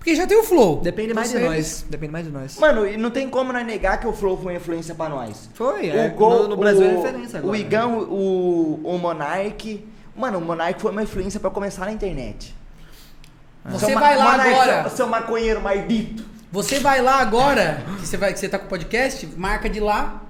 Porque 0.00 0.14
já 0.16 0.26
tem 0.26 0.38
o 0.38 0.42
Flow. 0.42 0.80
Depende 0.80 1.12
mais 1.12 1.28
de 1.30 1.36
Você- 1.38 1.44
nós. 1.44 1.84
Depende 1.90 2.10
mais 2.10 2.24
de 2.24 2.32
nós. 2.32 2.56
Mano, 2.58 2.86
e 2.88 2.96
não 2.96 3.10
tem 3.10 3.28
como 3.28 3.52
nós 3.52 3.66
negar 3.66 4.00
que 4.00 4.06
o 4.06 4.14
Flow 4.14 4.34
foi 4.34 4.46
uma 4.54 4.58
influência 4.58 4.94
pra 4.94 5.10
nós. 5.10 5.50
Foi, 5.52 5.90
o 5.90 5.94
é. 5.94 6.08
Gol, 6.08 6.44
no, 6.44 6.48
no 6.48 6.56
Brasil 6.56 6.80
o, 6.86 6.90
é 6.90 6.96
referência 6.96 7.38
agora. 7.38 7.52
O 7.52 7.56
Igão, 7.56 7.98
o, 8.08 8.80
o 8.82 8.98
Monark. 8.98 9.86
Mano, 10.16 10.38
o 10.38 10.40
Monark 10.40 10.80
foi 10.80 10.90
uma 10.90 11.02
influência 11.02 11.38
pra 11.38 11.50
começar 11.50 11.84
na 11.84 11.92
internet. 11.92 12.56
Você 13.66 13.86
Seu 13.86 13.94
ma- 13.94 14.00
vai 14.00 14.16
lá 14.16 14.30
Monark, 14.32 14.52
agora. 14.54 14.82
Seu, 14.88 14.96
seu 14.96 15.06
maconheiro 15.06 15.60
maldito. 15.60 16.24
Você 16.50 16.80
vai 16.80 17.02
lá 17.02 17.20
agora, 17.20 17.84
que 18.00 18.06
você, 18.06 18.16
vai, 18.16 18.32
que 18.32 18.38
você 18.40 18.48
tá 18.48 18.58
com 18.58 18.64
o 18.64 18.68
podcast, 18.70 19.26
marca 19.36 19.68
de 19.68 19.80
lá. 19.80 20.22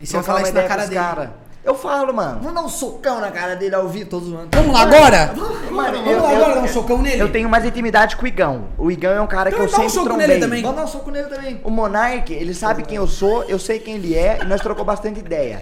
E 0.00 0.06
você 0.06 0.14
vai 0.14 0.22
falar 0.22 0.42
isso 0.42 0.52
na 0.54 0.62
cara 0.62 0.84
dele. 0.86 1.00
cara. 1.00 1.34
Eu 1.64 1.76
falo, 1.76 2.12
mano. 2.12 2.40
Vamos 2.40 2.54
dar 2.54 2.62
um 2.62 2.68
socão 2.68 3.20
na 3.20 3.30
cara 3.30 3.54
dele 3.54 3.74
ao 3.76 3.86
vivo, 3.88 4.10
todos 4.10 4.28
zoando. 4.28 4.48
Vamos 4.52 4.72
lá 4.72 4.82
agora? 4.82 5.32
Mano, 5.70 6.02
Vamos 6.02 6.22
lá 6.22 6.32
eu- 6.32 6.36
agora 6.42 6.54
dar 6.56 6.62
um 6.62 6.68
socão 6.68 7.00
nele? 7.00 7.22
Eu 7.22 7.30
tenho 7.30 7.48
mais 7.48 7.64
intimidade 7.64 8.16
com 8.16 8.24
o 8.24 8.26
Igão. 8.26 8.64
O 8.76 8.90
Igão 8.90 9.12
é 9.12 9.20
um 9.20 9.28
cara 9.28 9.48
Então 9.48 9.60
que 9.60 9.66
eu 9.66 9.70
dá 9.70 9.76
um 9.76 9.80
sempre 9.82 9.92
soco 9.94 10.06
trombei. 10.08 10.26
nele 10.26 10.40
também. 10.40 10.60
Vamos 10.62 10.76
dar 10.76 10.84
um 10.84 10.88
soco 10.88 11.10
nele 11.12 11.28
também. 11.28 11.60
O 11.62 11.70
Monark, 11.70 12.32
ele 12.32 12.52
sabe 12.52 12.82
quem 12.82 12.96
eu 12.96 13.06
sou, 13.06 13.44
eu 13.44 13.60
sei 13.60 13.78
quem 13.78 13.94
ele 13.94 14.12
é, 14.12 14.40
e 14.42 14.44
nós 14.44 14.60
trocou 14.60 14.84
bastante 14.84 15.20
ideia. 15.20 15.60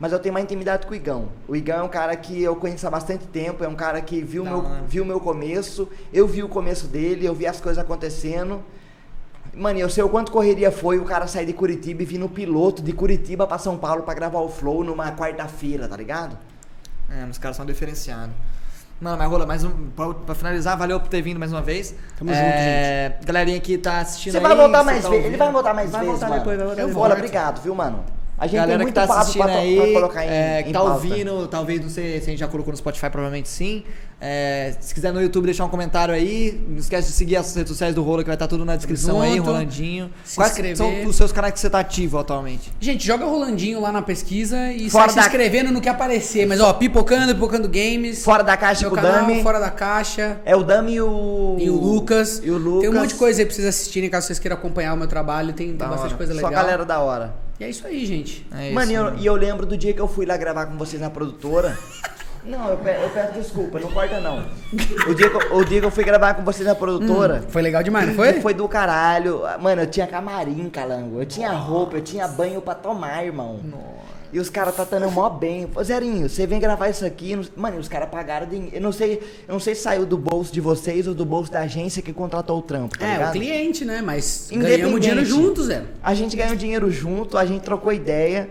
Mas 0.00 0.10
eu 0.12 0.18
tenho 0.18 0.32
mais 0.32 0.44
intimidade 0.44 0.86
com 0.86 0.92
o 0.92 0.96
Igão. 0.96 1.28
O 1.46 1.54
Igão 1.54 1.78
é 1.78 1.82
um 1.84 1.88
cara 1.88 2.16
que 2.16 2.42
eu 2.42 2.56
conheço 2.56 2.84
há 2.88 2.90
bastante 2.90 3.24
tempo, 3.28 3.62
é 3.62 3.68
um 3.68 3.76
cara 3.76 4.00
que 4.00 4.20
viu 4.20 4.42
o 4.42 4.44
Da 4.44 4.50
meu, 4.50 4.58
hora. 4.60 4.82
viu 4.88 5.04
o 5.04 5.06
meu 5.06 5.20
começo, 5.20 5.88
eu 6.12 6.26
vi 6.26 6.42
o 6.42 6.48
começo 6.48 6.88
dele, 6.88 7.24
eu 7.24 7.34
vi 7.34 7.46
as 7.46 7.60
coisas 7.60 7.80
acontecendo. 7.80 8.60
Mano, 9.58 9.78
eu 9.78 9.90
sei 9.90 10.04
o 10.04 10.08
quanto 10.08 10.30
correria 10.30 10.70
foi 10.70 10.98
o 10.98 11.04
cara 11.04 11.26
sair 11.26 11.46
de 11.46 11.52
Curitiba 11.52 12.02
e 12.02 12.06
vir 12.06 12.18
no 12.18 12.28
piloto 12.28 12.80
de 12.82 12.92
Curitiba 12.92 13.46
pra 13.46 13.58
São 13.58 13.76
Paulo 13.76 14.02
pra 14.02 14.14
gravar 14.14 14.38
o 14.40 14.48
Flow 14.48 14.84
numa 14.84 15.10
quarta-feira, 15.12 15.88
tá 15.88 15.96
ligado? 15.96 16.38
É, 17.10 17.24
os 17.28 17.38
caras 17.38 17.56
são 17.56 17.66
diferenciados. 17.66 18.34
Mano, 19.00 19.16
mas 19.16 19.30
rola, 19.30 19.46
mais 19.46 19.62
um. 19.64 19.70
Pra, 19.94 20.12
pra 20.12 20.34
finalizar, 20.34 20.76
valeu 20.76 20.98
por 20.98 21.08
ter 21.08 21.22
vindo 21.22 21.38
mais 21.38 21.52
uma 21.52 21.62
vez. 21.62 21.94
Tamo 22.18 22.30
é, 22.30 22.34
junto, 22.34 23.14
gente. 23.14 23.26
Galerinha 23.26 23.60
que 23.60 23.78
tá 23.78 24.00
assistindo 24.00 24.32
Você 24.32 24.40
vai 24.40 24.56
voltar 24.56 24.78
que 24.80 24.84
mais 24.86 25.02
tá 25.04 25.08
vezes, 25.10 25.26
ele 25.26 25.36
vai 25.36 25.52
voltar 25.52 25.74
mais 25.74 25.90
vai 25.90 26.00
vezes, 26.00 26.12
voltar 26.12 26.28
mano. 26.28 26.40
depois, 26.40 26.56
vai 26.58 26.66
voltar 26.66 26.82
Eu 26.82 26.86
depois. 26.88 26.94
volto. 26.94 27.12
Olha, 27.12 27.18
obrigado, 27.18 27.62
viu, 27.62 27.74
mano? 27.74 28.04
A 28.36 28.46
gente 28.46 28.56
Galera 28.56 28.78
tem 28.78 28.78
que 28.78 28.84
muito 28.84 28.94
tá 28.94 29.06
papo 29.06 29.20
assistindo 29.20 29.42
pra, 29.42 29.54
aí, 29.56 29.76
pra 29.76 29.92
colocar 30.00 30.24
em, 30.24 30.28
é, 30.28 30.60
em 30.60 30.64
que 30.64 30.72
tá 30.72 30.78
pauta. 30.78 30.94
ouvindo, 30.94 31.48
talvez, 31.48 31.80
não 31.80 31.88
sei 31.88 32.20
se 32.20 32.26
a 32.26 32.30
gente 32.30 32.38
já 32.38 32.46
colocou 32.48 32.70
no 32.72 32.76
Spotify, 32.76 33.10
provavelmente 33.10 33.48
sim. 33.48 33.84
É, 34.20 34.74
se 34.80 34.92
quiser 34.92 35.12
no 35.12 35.22
YouTube 35.22 35.44
deixar 35.44 35.64
um 35.64 35.68
comentário 35.68 36.12
aí, 36.12 36.60
não 36.68 36.78
esquece 36.78 37.06
de 37.08 37.14
seguir 37.14 37.36
as 37.36 37.54
redes 37.54 37.70
sociais 37.70 37.94
do 37.94 38.02
Rola, 38.02 38.24
que 38.24 38.26
vai 38.26 38.34
estar 38.34 38.48
tudo 38.48 38.64
na 38.64 38.74
descrição 38.74 39.20
aí, 39.20 39.36
junto. 39.36 39.46
Rolandinho. 39.46 40.10
Se 40.24 40.34
Quais 40.34 40.50
inscrever. 40.50 40.76
são 40.76 41.04
os 41.06 41.14
seus 41.14 41.30
canais 41.30 41.54
que 41.54 41.60
você 41.60 41.70
tá 41.70 41.78
ativo 41.78 42.18
atualmente? 42.18 42.72
Gente, 42.80 43.06
joga 43.06 43.24
Rolandinho 43.26 43.80
lá 43.80 43.92
na 43.92 44.02
pesquisa 44.02 44.72
e 44.72 44.90
Fora 44.90 45.06
sai 45.08 45.14
da- 45.16 45.22
se 45.22 45.28
inscrevendo 45.28 45.70
no 45.70 45.80
que 45.80 45.88
aparecer. 45.88 46.46
Mas 46.48 46.60
ó, 46.60 46.72
pipocando, 46.72 47.32
pipocando 47.32 47.68
games. 47.68 48.24
Fora 48.24 48.42
da 48.42 48.56
caixa 48.56 48.88
com 48.90 48.96
o 48.96 49.00
Dami. 49.00 49.40
Fora 49.42 49.60
da 49.60 49.70
caixa. 49.70 50.40
É 50.44 50.56
o 50.56 50.64
Dami 50.64 50.94
e 50.94 51.00
o. 51.00 51.56
E 51.60 51.70
o 51.70 51.76
Lucas. 51.76 52.40
E 52.42 52.50
o 52.50 52.58
Lucas. 52.58 52.80
Tem 52.80 52.90
um 52.90 52.94
monte 53.00 53.10
de 53.10 53.14
coisa 53.14 53.40
aí 53.40 53.46
pra 53.46 53.54
vocês 53.54 53.68
assistirem, 53.68 54.10
caso 54.10 54.26
vocês 54.26 54.40
queiram 54.40 54.56
acompanhar 54.56 54.94
o 54.94 54.96
meu 54.96 55.06
trabalho. 55.06 55.52
Tem, 55.52 55.68
tem 55.68 55.76
bastante 55.76 56.06
hora. 56.08 56.16
coisa 56.16 56.32
Só 56.34 56.38
legal. 56.48 56.50
galera 56.52 56.84
da 56.84 56.98
hora. 56.98 57.34
E 57.60 57.64
é 57.64 57.70
isso 57.70 57.86
aí, 57.86 58.04
gente. 58.04 58.44
É 58.52 58.72
Mano, 58.72 58.90
e 58.90 58.94
isso, 58.94 59.02
eu, 59.04 59.18
e 59.18 59.26
eu 59.26 59.34
lembro 59.36 59.64
do 59.64 59.76
dia 59.76 59.92
que 59.92 60.00
eu 60.00 60.08
fui 60.08 60.26
lá 60.26 60.36
gravar 60.36 60.66
com 60.66 60.76
vocês 60.76 61.00
na 61.00 61.08
produtora. 61.08 61.78
Não, 62.48 62.70
eu, 62.70 62.76
pe- 62.78 62.96
eu 63.02 63.10
peço 63.10 63.32
desculpa, 63.34 63.78
não 63.78 63.90
corta 63.90 64.20
não. 64.20 64.44
O 65.08 65.14
dia, 65.14 65.28
que 65.28 65.36
eu, 65.36 65.56
o 65.56 65.64
dia 65.64 65.80
que 65.80 65.86
eu 65.86 65.90
fui 65.90 66.02
gravar 66.02 66.32
com 66.34 66.42
vocês 66.42 66.66
na 66.66 66.74
produtora. 66.74 67.44
Foi 67.48 67.60
legal 67.60 67.82
demais, 67.82 68.08
não 68.08 68.14
foi? 68.14 68.40
Foi 68.40 68.54
do 68.54 68.66
caralho. 68.66 69.42
Mano, 69.60 69.82
eu 69.82 69.86
tinha 69.86 70.06
camarim, 70.06 70.68
calango. 70.70 71.20
Eu 71.20 71.26
tinha 71.26 71.50
roupa, 71.52 71.96
eu 71.96 72.00
tinha 72.02 72.26
banho 72.26 72.60
pra 72.62 72.74
tomar, 72.74 73.22
irmão. 73.24 73.60
E 74.32 74.38
os 74.38 74.50
caras 74.50 74.74
tratando 74.74 75.10
mó 75.10 75.28
bem. 75.30 75.68
Zerinho, 75.82 76.28
você 76.28 76.46
vem 76.46 76.58
gravar 76.60 76.88
isso 76.88 77.04
aqui. 77.04 77.34
não- 77.36 77.44
Mano, 77.56 77.76
e 77.76 77.80
os 77.80 77.88
caras 77.88 78.08
pagaram 78.10 78.46
dinheiro. 78.46 78.76
Eu 78.76 78.80
não 78.80 78.92
sei, 78.92 79.22
eu 79.46 79.52
não 79.52 79.60
sei 79.60 79.74
se 79.74 79.82
saiu 79.82 80.04
do 80.06 80.16
bolso 80.18 80.52
de 80.52 80.60
vocês 80.60 81.06
ou 81.06 81.14
do 81.14 81.24
bolso 81.24 81.50
da 81.52 81.60
agência 81.60 82.02
que 82.02 82.12
contratou 82.12 82.58
o 82.58 82.62
trampo, 82.62 82.98
tá 82.98 83.06
É, 83.06 83.12
ligado? 83.12 83.28
o 83.30 83.32
cliente, 83.32 83.84
né? 83.86 84.02
Mas 84.02 84.48
ganhamos 84.52 85.00
dinheiro 85.00 85.24
juntos, 85.24 85.66
Zé. 85.66 85.82
A 86.02 86.12
gente 86.14 86.36
ganhou 86.36 86.56
dinheiro 86.56 86.90
junto, 86.90 87.36
a 87.38 87.44
gente 87.46 87.62
trocou 87.62 87.90
ideia 87.92 88.50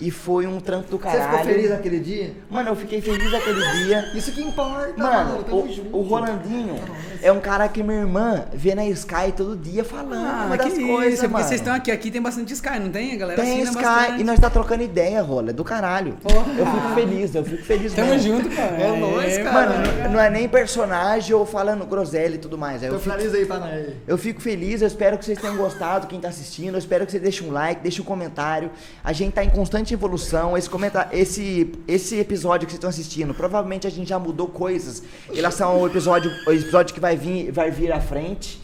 e 0.00 0.10
foi 0.10 0.46
um 0.46 0.58
trampo 0.60 0.90
do 0.90 0.98
caralho. 0.98 1.68
naquele 1.70 2.00
dia? 2.00 2.32
Mano, 2.50 2.70
eu 2.70 2.76
fiquei 2.76 3.00
feliz 3.00 3.32
aquele 3.34 3.60
dia. 3.84 4.10
Isso 4.14 4.32
que 4.32 4.42
importa, 4.42 4.94
Mano, 4.96 5.44
o, 5.50 5.98
o 5.98 6.02
Rolandinho 6.02 6.76
é 7.22 7.30
um 7.30 7.40
cara 7.40 7.68
que 7.68 7.82
minha 7.82 8.00
irmã 8.00 8.44
vê 8.52 8.74
na 8.74 8.84
Sky 8.86 9.32
todo 9.36 9.56
dia 9.56 9.84
falando 9.84 10.14
Ah, 10.14 10.56
das 10.56 10.72
que 10.72 10.86
coisas, 10.86 11.14
isso, 11.14 11.24
é 11.24 11.28
porque 11.28 11.32
mano. 11.34 11.44
vocês 11.48 11.60
estão 11.60 11.74
aqui, 11.74 11.90
aqui 11.90 12.10
tem 12.10 12.20
bastante 12.22 12.52
Sky, 12.54 12.78
não 12.78 12.90
tem? 12.90 13.12
A 13.12 13.16
galera 13.16 13.40
Tem 13.42 13.62
assina 13.62 13.70
Sky 13.70 13.82
bastante. 13.84 14.20
e 14.20 14.24
nós 14.24 14.38
tá 14.40 14.48
trocando 14.50 14.82
ideia, 14.82 15.20
Rola, 15.22 15.50
é 15.50 15.52
do 15.52 15.64
caralho. 15.64 16.16
Eu 16.24 16.66
fico 16.66 16.94
feliz, 16.94 17.34
eu 17.34 17.44
fico 17.44 17.62
feliz 17.64 17.92
Tamo 17.92 18.10
mesmo. 18.10 18.36
junto, 18.42 18.56
cara. 18.56 18.76
É 18.76 18.96
nóis, 18.98 19.38
cara. 19.38 19.52
Mano, 19.52 19.74
não, 20.04 20.12
não 20.12 20.20
é 20.20 20.30
nem 20.30 20.48
personagem 20.48 21.34
ou 21.34 21.44
falando 21.44 21.84
groselha 21.86 22.34
e 22.34 22.38
tudo 22.38 22.56
mais. 22.56 22.82
é, 22.82 22.86
Eu 22.88 22.96
Então 22.96 23.00
fico, 23.18 23.36
aí 23.36 23.46
pra 23.46 23.58
nós. 23.58 23.86
eu 24.06 24.16
fico 24.18 24.40
feliz, 24.40 24.80
eu 24.80 24.86
espero 24.88 25.18
que 25.18 25.24
vocês 25.24 25.38
tenham 25.38 25.56
gostado, 25.56 26.06
quem 26.06 26.20
tá 26.20 26.28
assistindo. 26.28 26.74
Eu 26.74 26.78
espero 26.78 27.04
que 27.04 27.12
você 27.12 27.18
deixe 27.18 27.44
um 27.44 27.50
like, 27.50 27.82
deixe 27.82 28.00
um 28.00 28.04
comentário. 28.04 28.70
A 29.04 29.12
gente 29.12 29.32
tá 29.34 29.44
em 29.44 29.50
constante 29.50 29.89
evolução. 29.94 30.56
Esse, 30.56 30.68
comenta 30.68 31.08
esse, 31.12 31.72
esse 31.86 32.18
episódio 32.18 32.66
que 32.66 32.72
vocês 32.72 32.78
estão 32.78 32.90
assistindo, 32.90 33.34
provavelmente 33.34 33.86
a 33.86 33.90
gente 33.90 34.08
já 34.08 34.18
mudou 34.18 34.48
coisas 34.48 35.02
em 35.30 35.36
relação 35.36 35.70
ao 35.70 35.86
episódio, 35.86 36.30
ao 36.46 36.52
episódio 36.52 36.94
que 36.94 37.00
vai 37.00 37.16
vir, 37.16 37.50
vai 37.50 37.70
vir 37.70 37.92
à 37.92 38.00
frente. 38.00 38.60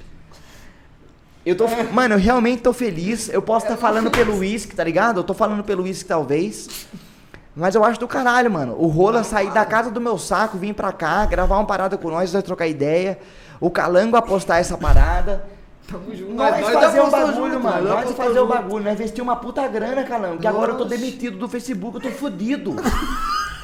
Eu 1.44 1.56
tô, 1.56 1.68
mano, 1.92 2.14
eu 2.14 2.18
realmente 2.18 2.62
tô 2.62 2.72
feliz. 2.72 3.28
Eu 3.28 3.40
posso 3.40 3.66
estar 3.66 3.76
falando 3.76 4.10
pelo 4.10 4.36
uísque, 4.38 4.74
tá 4.74 4.82
ligado? 4.82 5.20
Eu 5.20 5.24
tô 5.24 5.32
falando 5.32 5.62
pelo 5.62 5.84
uísque 5.84 6.08
talvez. 6.08 6.88
Mas 7.54 7.74
eu 7.74 7.84
acho 7.84 7.98
do 7.98 8.08
caralho, 8.08 8.50
mano. 8.50 8.76
O 8.78 8.88
Rola 8.88 9.22
sair 9.22 9.50
da 9.50 9.64
casa 9.64 9.90
do 9.90 10.00
meu 10.00 10.18
saco, 10.18 10.58
vir 10.58 10.74
pra 10.74 10.92
cá, 10.92 11.24
gravar 11.24 11.56
uma 11.56 11.64
parada 11.64 11.96
com 11.96 12.10
nós, 12.10 12.32
nós 12.32 12.42
trocar 12.42 12.66
ideia. 12.66 13.18
O 13.60 13.70
Calango 13.70 14.16
apostar 14.16 14.58
essa 14.58 14.76
parada. 14.76 15.55
Tamo 15.90 16.14
junto. 16.14 16.32
Nós, 16.34 16.60
Nós 16.60 16.72
fazer 16.72 17.00
o 17.00 17.10
bagulho, 17.10 17.34
junto, 17.36 17.60
mano. 17.60 17.88
nós 17.88 18.04
Nós 18.06 18.16
fazer 18.16 18.30
o 18.30 18.34
junto. 18.42 18.54
bagulho. 18.54 18.84
Nós 18.84 18.94
investir 18.94 19.22
uma 19.22 19.36
puta 19.36 19.66
grana, 19.68 20.02
Calango. 20.04 20.38
Que 20.38 20.46
agora 20.46 20.72
eu 20.72 20.78
tô 20.78 20.84
demitido 20.84 21.38
do 21.38 21.48
Facebook, 21.48 21.96
eu 21.96 22.02
tô 22.10 22.10
fudido. 22.16 22.74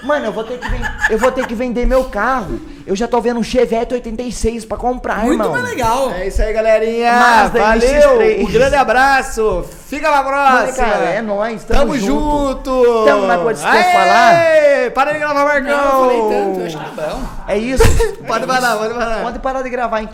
Mano, 0.02 0.26
eu 0.26 0.32
vou 0.32 0.42
ter 0.42 0.58
que, 0.58 1.12
eu 1.12 1.16
vou 1.16 1.30
ter 1.30 1.46
que 1.46 1.54
vender 1.54 1.86
meu 1.86 2.02
carro. 2.02 2.60
Eu 2.84 2.96
já 2.96 3.06
tô 3.06 3.20
vendo 3.20 3.38
um 3.38 3.42
Chevette 3.44 3.94
86 3.94 4.64
pra 4.64 4.76
comprar, 4.76 5.20
Muito 5.20 5.34
irmão. 5.34 5.52
mais 5.52 5.64
legal. 5.64 6.10
É 6.10 6.26
isso 6.26 6.42
aí, 6.42 6.52
galerinha. 6.52 7.12
Mazda 7.12 7.60
Valeu. 7.60 8.18
MX-3. 8.18 8.40
Um 8.42 8.50
grande 8.50 8.74
abraço. 8.74 9.64
Fica 9.86 10.08
pra 10.10 10.24
próxima. 10.24 10.60
Mano, 10.60 10.72
cara, 10.74 11.04
é 11.04 11.22
nóis. 11.22 11.62
Tamo, 11.62 11.80
Tamo, 11.92 11.96
junto. 11.98 13.04
Tamo 13.04 13.26
na 13.28 13.38
coisa 13.38 13.64
que 13.64 13.82
falar. 13.92 14.34
Para 14.92 15.12
de 15.12 15.18
gravar, 15.20 15.44
Marcão. 15.44 15.70
Não, 15.70 15.84
eu 15.84 16.00
falei 16.26 16.36
tanto, 16.44 16.60
eu 16.60 16.66
acho 16.66 16.78
que 16.78 16.96
tá 16.96 17.02
bom. 17.06 17.22
É 17.46 17.58
isso. 17.58 17.84
Pode 18.26 18.46
parar, 18.46 18.76
pode 18.76 18.94
parar. 18.94 19.22
Pode 19.22 19.38
parar 19.38 19.62
de 19.62 19.70
gravar, 19.70 20.02
então. 20.02 20.10